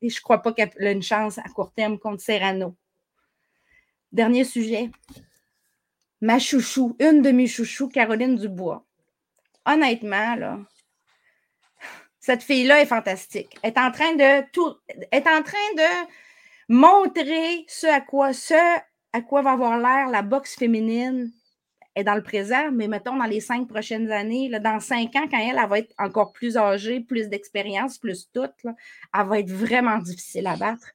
et 0.03 0.09
je 0.09 0.19
ne 0.19 0.23
crois 0.23 0.39
pas 0.43 0.53
qu'elle 0.53 0.73
a 0.79 0.91
une 0.91 1.03
chance 1.03 1.39
à 1.39 1.49
court 1.55 1.73
terme 1.73 1.99
contre 1.99 2.23
Serrano. 2.23 2.77
Dernier 4.13 4.45
sujet. 4.45 4.91
Ma 6.21 6.39
chouchou, 6.39 6.97
une 6.99 7.23
de 7.23 7.31
mes 7.31 7.47
chouchous, 7.47 7.89
Caroline 7.89 8.37
Dubois. 8.37 8.85
Honnêtement, 9.65 10.35
là, 10.35 10.59
cette 12.19 12.43
fille-là 12.43 12.83
est 12.83 12.87
fantastique. 12.87 13.59
Elle 13.63 13.71
est 13.71 13.79
en 13.79 13.91
train 13.91 14.15
de 14.15 14.45
tout, 14.53 14.77
est 15.11 15.27
en 15.27 15.43
train 15.43 15.73
de 15.77 16.09
montrer 16.69 17.65
ce 17.69 17.87
à 17.87 18.01
quoi, 18.01 18.33
ce 18.33 18.55
à 19.13 19.21
quoi 19.23 19.43
va 19.43 19.53
avoir 19.53 19.79
l'air 19.79 20.09
la 20.09 20.23
boxe 20.23 20.57
féminine 20.57 21.33
est 21.97 22.05
dans 22.05 22.15
le 22.15 22.23
présent, 22.23 22.71
mais 22.73 22.89
mettons 22.89 23.17
dans 23.17 23.25
les 23.25 23.41
cinq 23.41 23.67
prochaines 23.67 24.11
années, 24.11 24.49
dans 24.49 24.81
cinq 24.81 25.17
ans, 25.17 25.27
quand 25.31 25.39
elle, 25.39 25.59
elle, 25.61 25.69
va 25.69 25.79
être 25.79 25.95
encore 25.99 26.33
plus 26.33 26.57
âgée, 26.57 27.01
plus 27.01 27.29
d'expérience, 27.29 27.99
plus 27.99 28.31
toute, 28.33 28.53
elle 28.65 29.27
va 29.27 29.39
être 29.39 29.51
vraiment 29.51 29.99
difficile 29.99 30.47
à 30.47 30.57
battre. 30.57 30.93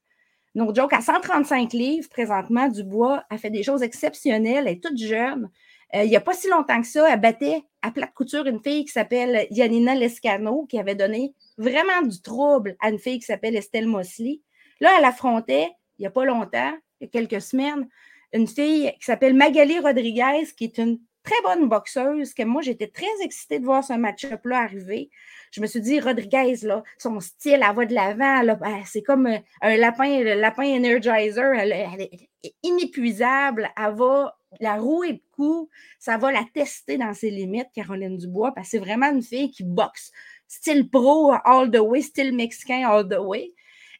Donc, 0.55 0.73
joke, 0.73 0.93
à 0.93 1.01
135 1.01 1.73
livres 1.73 2.09
présentement, 2.09 2.69
Dubois 2.69 3.23
a 3.29 3.37
fait 3.37 3.49
des 3.49 3.61
choses 3.61 3.83
exceptionnelles, 3.83 4.67
elle 4.67 4.75
est 4.75 4.83
toute 4.83 4.97
jeune. 4.97 5.49
Euh, 5.93 6.03
il 6.03 6.09
n'y 6.09 6.15
a 6.15 6.21
pas 6.21 6.33
si 6.33 6.47
longtemps 6.49 6.81
que 6.81 6.87
ça, 6.87 7.11
elle 7.11 7.19
battait 7.19 7.61
à 7.81 7.91
plate 7.91 8.13
couture 8.13 8.45
une 8.47 8.61
fille 8.63 8.85
qui 8.85 8.91
s'appelle 8.91 9.47
Yanina 9.51 9.95
Lescano, 9.95 10.65
qui 10.65 10.79
avait 10.79 10.95
donné 10.95 11.33
vraiment 11.57 12.01
du 12.01 12.21
trouble 12.21 12.77
à 12.79 12.89
une 12.89 12.99
fille 12.99 13.19
qui 13.19 13.25
s'appelle 13.25 13.55
Estelle 13.55 13.87
Mosley. 13.87 14.39
Là, 14.79 14.91
elle 14.97 15.05
affrontait, 15.05 15.69
il 15.99 16.01
n'y 16.01 16.07
a 16.07 16.11
pas 16.11 16.25
longtemps, 16.25 16.73
il 16.99 17.03
y 17.03 17.07
a 17.07 17.09
quelques 17.09 17.41
semaines, 17.41 17.87
une 18.33 18.47
fille 18.47 18.91
qui 18.99 19.05
s'appelle 19.05 19.33
Magali 19.33 19.79
Rodriguez, 19.79 20.47
qui 20.57 20.65
est 20.65 20.77
une 20.77 20.99
très 21.25 21.41
bonne 21.43 21.67
boxeuse, 21.67 22.33
que 22.33 22.43
moi, 22.43 22.61
j'étais 22.61 22.87
très 22.87 23.05
excitée 23.21 23.59
de 23.59 23.65
voir 23.65 23.83
ce 23.83 23.93
match-up-là 23.93 24.59
arriver. 24.59 25.09
Je 25.51 25.59
me 25.59 25.65
suis 25.65 25.81
dit, 25.81 25.99
Rodriguez, 25.99 26.55
là, 26.63 26.83
son 26.97 27.19
style, 27.19 27.61
elle 27.67 27.75
va 27.75 27.85
de 27.85 27.93
l'avant, 27.93 28.43
ben, 28.59 28.81
c'est 28.85 29.01
comme 29.01 29.27
un 29.61 29.77
lapin, 29.77 30.19
le 30.19 30.39
lapin 30.39 30.63
Energizer, 30.63 31.53
elle, 31.53 31.71
est 31.71 32.55
inépuisable, 32.61 33.69
elle 33.75 33.95
va 33.95 34.37
la 34.59 34.75
rouer 34.75 35.13
de 35.13 35.21
coups, 35.31 35.69
ça 35.99 36.17
va 36.17 36.31
la 36.31 36.45
tester 36.53 36.97
dans 36.97 37.13
ses 37.13 37.31
limites, 37.31 37.69
Caroline 37.73 38.17
Dubois, 38.17 38.53
parce 38.53 38.67
que 38.67 38.71
c'est 38.71 38.83
vraiment 38.83 39.11
une 39.11 39.23
fille 39.23 39.51
qui 39.51 39.63
boxe, 39.63 40.11
style 40.47 40.89
pro 40.89 41.33
all 41.43 41.71
the 41.71 41.79
way, 41.79 42.01
style 42.01 42.35
mexicain 42.35 42.87
all 42.87 43.07
the 43.07 43.19
way. 43.19 43.53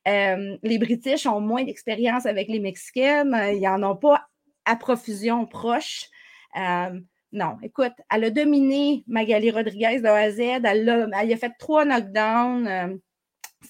Euh, 0.08 0.58
les 0.62 0.78
British 0.78 1.26
ont 1.26 1.42
moins 1.42 1.64
d'expérience 1.64 2.26
avec 2.26 2.48
les 2.48 2.60
Mexicaines. 2.60 3.34
Euh, 3.34 3.52
ils 3.54 3.62
n'en 3.62 3.92
ont 3.92 3.96
pas 3.96 4.28
à 4.66 4.76
profusion 4.76 5.46
proche. 5.46 6.10
Euh, 6.58 7.00
non, 7.32 7.58
écoute, 7.64 7.94
elle 8.12 8.24
a 8.26 8.30
dominé 8.30 9.04
Magali 9.08 9.52
Rodriguez 9.52 10.00
de 10.00 10.08
A. 10.08 10.30
Elle 10.30 11.34
a, 11.34 11.38
fait 11.38 11.54
trois 11.60 11.86
knockdowns. 11.86 13.00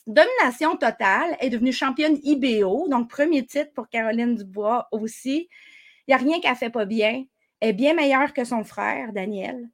domination 0.07 0.75
totale. 0.75 1.37
Elle 1.39 1.47
est 1.47 1.49
devenue 1.51 1.73
championne 1.73 2.17
IBO, 2.23 2.87
donc 2.89 3.09
premier 3.09 3.45
titre 3.45 3.71
pour 3.73 3.89
Caroline 3.89 4.35
Dubois 4.35 4.87
aussi. 4.91 5.49
Il 6.07 6.11
n'y 6.11 6.13
a 6.13 6.17
rien 6.17 6.39
qu'elle 6.41 6.51
ne 6.51 6.57
fait 6.57 6.69
pas 6.69 6.85
bien. 6.85 7.23
Elle 7.59 7.69
est 7.69 7.73
bien 7.73 7.93
meilleure 7.93 8.33
que 8.33 8.43
son 8.43 8.63
frère, 8.63 9.13
Daniel. 9.13 9.69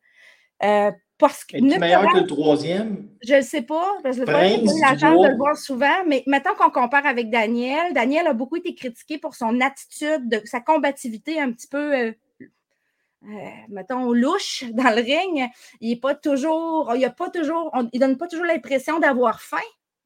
Parce 1.21 1.45
que, 1.45 1.57
meilleur 1.57 2.11
que 2.11 2.17
le 2.17 2.25
troisième? 2.25 3.07
Je 3.21 3.35
ne 3.35 3.41
sais 3.41 3.61
pas, 3.61 3.99
parce 4.01 4.17
que 4.17 4.25
j'ai 4.25 4.63
eu 4.63 4.81
la 4.81 4.97
chance 4.97 5.21
de 5.21 5.27
le 5.27 5.37
voir 5.37 5.55
souvent, 5.55 6.03
mais 6.07 6.23
maintenant 6.25 6.55
qu'on 6.55 6.71
compare 6.71 7.05
avec 7.05 7.29
Daniel, 7.29 7.93
Daniel 7.93 8.25
a 8.25 8.33
beaucoup 8.33 8.55
été 8.55 8.73
critiqué 8.73 9.19
pour 9.19 9.35
son 9.35 9.61
attitude, 9.61 10.27
de, 10.27 10.41
sa 10.45 10.61
combativité 10.61 11.39
un 11.39 11.51
petit 11.51 11.67
peu, 11.67 11.95
euh, 11.95 12.11
euh, 12.41 13.27
mettons, 13.69 14.11
louche 14.11 14.63
dans 14.73 14.89
le 14.95 15.03
ring. 15.03 15.47
Il 15.79 15.89
n'est 15.89 15.95
pas 15.99 16.15
toujours, 16.15 16.91
il 16.95 17.05
a 17.05 17.11
pas 17.11 17.29
toujours, 17.29 17.71
il 17.93 17.99
donne 17.99 18.17
pas 18.17 18.27
toujours 18.27 18.47
l'impression 18.47 18.99
d'avoir 18.99 19.41
faim. 19.41 19.57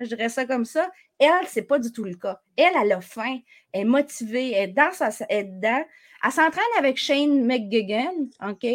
Je 0.01 0.07
dirais 0.07 0.27
ça 0.27 0.43
comme 0.43 0.65
ça. 0.65 0.91
Elle, 1.17 1.47
ce 1.47 1.61
n'est 1.61 1.65
pas 1.65 1.79
du 1.79 1.93
tout 1.93 2.03
le 2.03 2.15
cas. 2.15 2.41
Elle, 2.57 2.73
elle 2.83 2.91
a 2.91 2.99
faim, 2.99 3.39
elle 3.71 3.81
est 3.81 3.85
motivée, 3.85 4.51
elle 4.51 4.71
est 4.71 4.73
dans 4.73 4.91
sa, 4.91 5.11
elle 5.29 5.37
est 5.37 5.43
dedans. 5.45 5.85
Elle 6.25 6.31
s'entraîne 6.31 6.63
avec 6.77 6.97
Shane 6.97 7.45
McGuigan, 7.45 8.27
OK? 8.45 8.65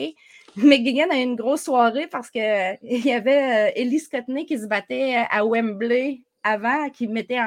McGuigan 0.56 1.10
a 1.10 1.16
eu 1.16 1.22
une 1.22 1.36
grosse 1.36 1.62
soirée 1.62 2.06
parce 2.06 2.30
qu'il 2.30 2.42
y 2.82 3.12
avait 3.12 3.70
euh, 3.70 3.72
Ellie 3.76 4.00
Scotney 4.00 4.46
qui 4.46 4.58
se 4.58 4.66
battait 4.66 5.24
à 5.30 5.44
Wembley 5.44 6.22
avant, 6.42 6.88
qui 6.90 7.06
mettait 7.06 7.40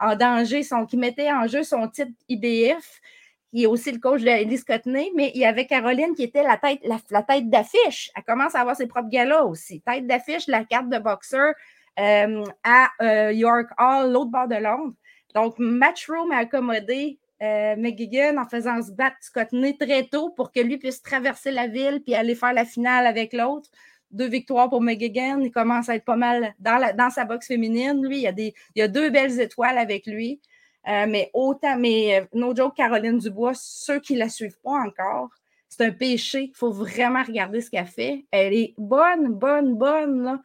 en, 0.00 0.16
danger 0.16 0.62
son, 0.62 0.86
mettait 0.94 1.32
en 1.32 1.46
jeu 1.46 1.62
son 1.62 1.88
titre 1.88 2.12
IBF, 2.28 3.00
qui 3.50 3.64
est 3.64 3.66
aussi 3.66 3.92
le 3.92 3.98
coach 3.98 4.22
d'Ellie 4.22 4.58
Scotney, 4.58 5.10
mais 5.14 5.32
il 5.34 5.40
y 5.40 5.44
avait 5.44 5.66
Caroline 5.66 6.14
qui 6.14 6.24
était 6.24 6.42
la 6.42 6.56
tête, 6.56 6.80
la, 7.10 7.22
tête 7.22 7.48
d'affiche. 7.50 8.10
Elle 8.16 8.24
commence 8.24 8.54
à 8.54 8.60
avoir 8.60 8.76
ses 8.76 8.86
propres 8.86 9.08
galas 9.08 9.44
aussi. 9.44 9.80
Tête 9.80 10.06
d'affiche, 10.06 10.46
la 10.46 10.64
carte 10.64 10.88
de 10.88 10.98
boxeur 10.98 11.54
euh, 11.98 12.44
à 12.62 12.90
euh, 13.02 13.32
York 13.32 13.68
Hall, 13.78 14.12
l'autre 14.12 14.30
bord 14.30 14.48
de 14.48 14.56
Londres. 14.56 14.94
Donc, 15.34 15.58
Matchroom 15.58 16.30
a 16.32 16.38
accommodé 16.38 17.18
euh, 17.42 17.76
McGuigan 17.76 18.36
en 18.38 18.48
faisant 18.48 18.80
se 18.82 18.90
battre 18.92 19.16
Scotney 19.20 19.76
très 19.76 20.04
tôt 20.04 20.30
pour 20.30 20.52
que 20.52 20.60
lui 20.60 20.78
puisse 20.78 21.02
traverser 21.02 21.50
la 21.50 21.66
ville 21.66 22.02
puis 22.02 22.14
aller 22.14 22.34
faire 22.34 22.54
la 22.54 22.64
finale 22.64 23.06
avec 23.06 23.32
l'autre. 23.32 23.68
Deux 24.10 24.28
victoires 24.28 24.70
pour 24.70 24.80
McGuigan. 24.80 25.40
Il 25.40 25.50
commence 25.50 25.88
à 25.88 25.96
être 25.96 26.04
pas 26.04 26.16
mal 26.16 26.54
dans, 26.58 27.10
sa 27.10 27.24
boxe 27.24 27.48
féminine. 27.48 28.06
Lui, 28.06 28.22
il 28.24 28.52
y, 28.74 28.82
a 28.82 28.88
deux 28.88 29.10
belles 29.10 29.38
étoiles 29.40 29.78
avec 29.78 30.06
lui. 30.06 30.40
Euh, 30.88 31.06
mais 31.08 31.30
autant, 31.34 31.76
mais 31.76 32.20
euh, 32.20 32.24
no 32.32 32.54
joke, 32.54 32.76
Caroline 32.76 33.18
Dubois, 33.18 33.54
ceux 33.54 33.98
qui 33.98 34.14
ne 34.14 34.20
la 34.20 34.28
suivent 34.28 34.60
pas 34.62 34.78
encore, 34.86 35.30
c'est 35.68 35.84
un 35.84 35.90
péché. 35.90 36.50
Il 36.52 36.56
faut 36.56 36.70
vraiment 36.70 37.24
regarder 37.24 37.60
ce 37.60 37.70
qu'elle 37.70 37.86
fait. 37.86 38.24
Elle 38.30 38.54
est 38.54 38.74
bonne, 38.78 39.32
bonne, 39.32 39.74
bonne. 39.74 40.22
Là. 40.22 40.40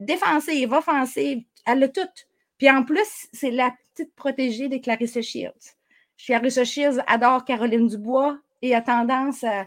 Défensive, 0.00 0.72
offensive, 0.72 1.42
elle 1.66 1.82
a 1.82 1.88
tout. 1.88 2.00
Puis 2.58 2.70
en 2.70 2.84
plus, 2.84 3.28
c'est 3.32 3.50
la 3.50 3.74
petite 3.94 4.14
protégée 4.14 4.68
de 4.68 4.76
Clarissa 4.76 5.22
Shields. 5.22 5.77
Clarissa 6.24 6.64
Shields 6.64 7.00
adore 7.06 7.44
Caroline 7.44 7.86
Dubois 7.86 8.38
et 8.60 8.74
a 8.74 8.82
tendance 8.82 9.44
à, 9.44 9.66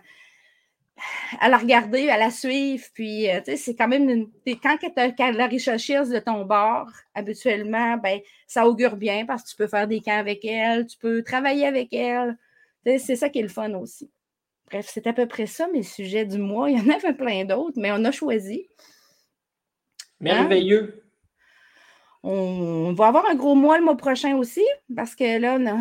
la 1.48 1.58
regarder, 1.58 2.10
à 2.10 2.18
la 2.18 2.30
suivre. 2.30 2.84
Puis, 2.94 3.30
euh, 3.30 3.40
tu 3.40 3.52
sais, 3.52 3.58
c'est 3.58 3.76
quand 3.76 3.88
même 3.88 4.10
une. 4.10 4.30
Quand 4.62 4.78
tu 4.78 4.88
as 4.96 5.12
Clarissa 5.12 5.78
Shields 5.78 6.10
de 6.10 6.20
ton 6.20 6.46
bord, 6.46 6.90
habituellement, 7.16 7.98
ben, 7.98 8.20
ça 8.48 8.68
augure 8.68 8.98
bien 8.98 9.26
parce 9.26 9.44
que 9.44 9.50
tu 9.50 9.56
peux 9.56 9.68
faire 9.68 9.88
des 9.88 10.02
camps 10.02 10.20
avec 10.20 10.44
elle, 10.46 10.86
tu 10.86 10.98
peux 10.98 11.24
travailler 11.24 11.66
avec 11.66 11.94
elle. 11.94 12.38
C'est 12.86 13.16
ça 13.16 13.30
qui 13.30 13.40
est 13.40 13.44
le 13.44 13.48
fun 13.48 13.74
aussi. 13.76 14.10
Bref, 14.70 14.90
c'est 14.90 15.06
à 15.08 15.14
peu 15.14 15.28
près 15.28 15.46
ça 15.46 15.68
mes 15.68 15.84
sujets 15.84 16.26
du 16.26 16.38
mois. 16.38 16.70
Il 16.70 16.78
y 16.78 16.82
en 16.82 16.94
avait 16.94 17.14
plein 17.14 17.46
d'autres, 17.46 17.80
mais 17.80 17.92
on 17.92 18.04
a 18.06 18.12
choisi. 18.12 18.68
Merveilleux. 20.20 21.04
On 22.24 22.94
va 22.94 23.08
avoir 23.08 23.30
un 23.30 23.36
gros 23.36 23.56
mois 23.56 23.80
le 23.80 23.84
mois 23.84 23.98
prochain 23.98 24.36
aussi, 24.38 24.64
parce 24.96 25.16
que 25.16 25.40
là, 25.40 25.58
on 25.60 25.66
a, 25.66 25.80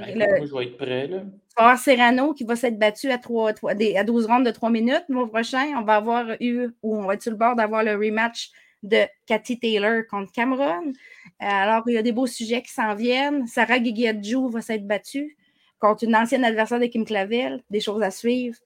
moi, 0.00 0.46
je 0.46 0.54
vais 0.54 0.64
être 0.64 0.76
prêt. 0.76 1.06
Là. 1.06 1.18
Va 1.56 1.62
avoir 1.64 1.78
Serrano 1.78 2.32
qui 2.32 2.44
va 2.44 2.56
s'être 2.56 2.78
battu 2.78 3.10
à, 3.10 3.18
3, 3.18 3.52
à 3.96 4.04
12 4.04 4.26
rondes 4.26 4.46
de 4.46 4.50
3 4.50 4.70
minutes. 4.70 5.04
Le 5.08 5.14
mois 5.14 5.28
prochain, 5.28 5.74
on 5.76 5.82
va 5.82 5.96
avoir 5.96 6.26
eu, 6.40 6.68
ou 6.82 6.96
on 6.96 7.06
va 7.06 7.14
être 7.14 7.22
sur 7.22 7.32
le 7.32 7.38
bord 7.38 7.56
d'avoir 7.56 7.84
le 7.84 7.92
rematch 7.92 8.50
de 8.82 9.04
Cathy 9.26 9.58
Taylor 9.58 10.02
contre 10.08 10.32
Cameron. 10.32 10.88
Euh, 10.88 10.92
alors, 11.38 11.82
il 11.86 11.94
y 11.94 11.98
a 11.98 12.02
des 12.02 12.12
beaux 12.12 12.26
sujets 12.26 12.62
qui 12.62 12.72
s'en 12.72 12.94
viennent. 12.94 13.46
Sarah 13.46 13.78
Guiguiadjou 13.78 14.48
va 14.48 14.60
s'être 14.60 14.86
battue 14.86 15.36
contre 15.78 16.04
une 16.04 16.16
ancienne 16.16 16.44
adversaire 16.44 16.80
de 16.80 16.86
Kim 16.86 17.04
Clavel. 17.04 17.62
Des 17.70 17.80
choses 17.80 18.02
à 18.02 18.10
suivre. 18.10 18.56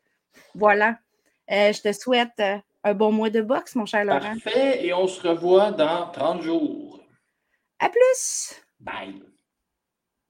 Voilà. 0.55 0.99
Euh, 1.51 1.73
je 1.73 1.81
te 1.81 1.93
souhaite 1.93 2.33
euh, 2.41 2.57
un 2.85 2.95
bon 2.95 3.13
mois 3.13 3.31
de 3.31 3.41
boxe, 3.41 3.75
mon 3.75 3.87
cher 3.87 4.05
Laurent. 4.05 4.21
Parfait. 4.21 4.85
Et 4.85 4.93
on 4.93 5.07
se 5.07 5.27
revoit 5.27 5.73
dans 5.73 6.11
30 6.11 6.43
jours. 6.43 7.01
À 7.79 7.89
plus. 7.89 8.63
Bye. 8.81 9.23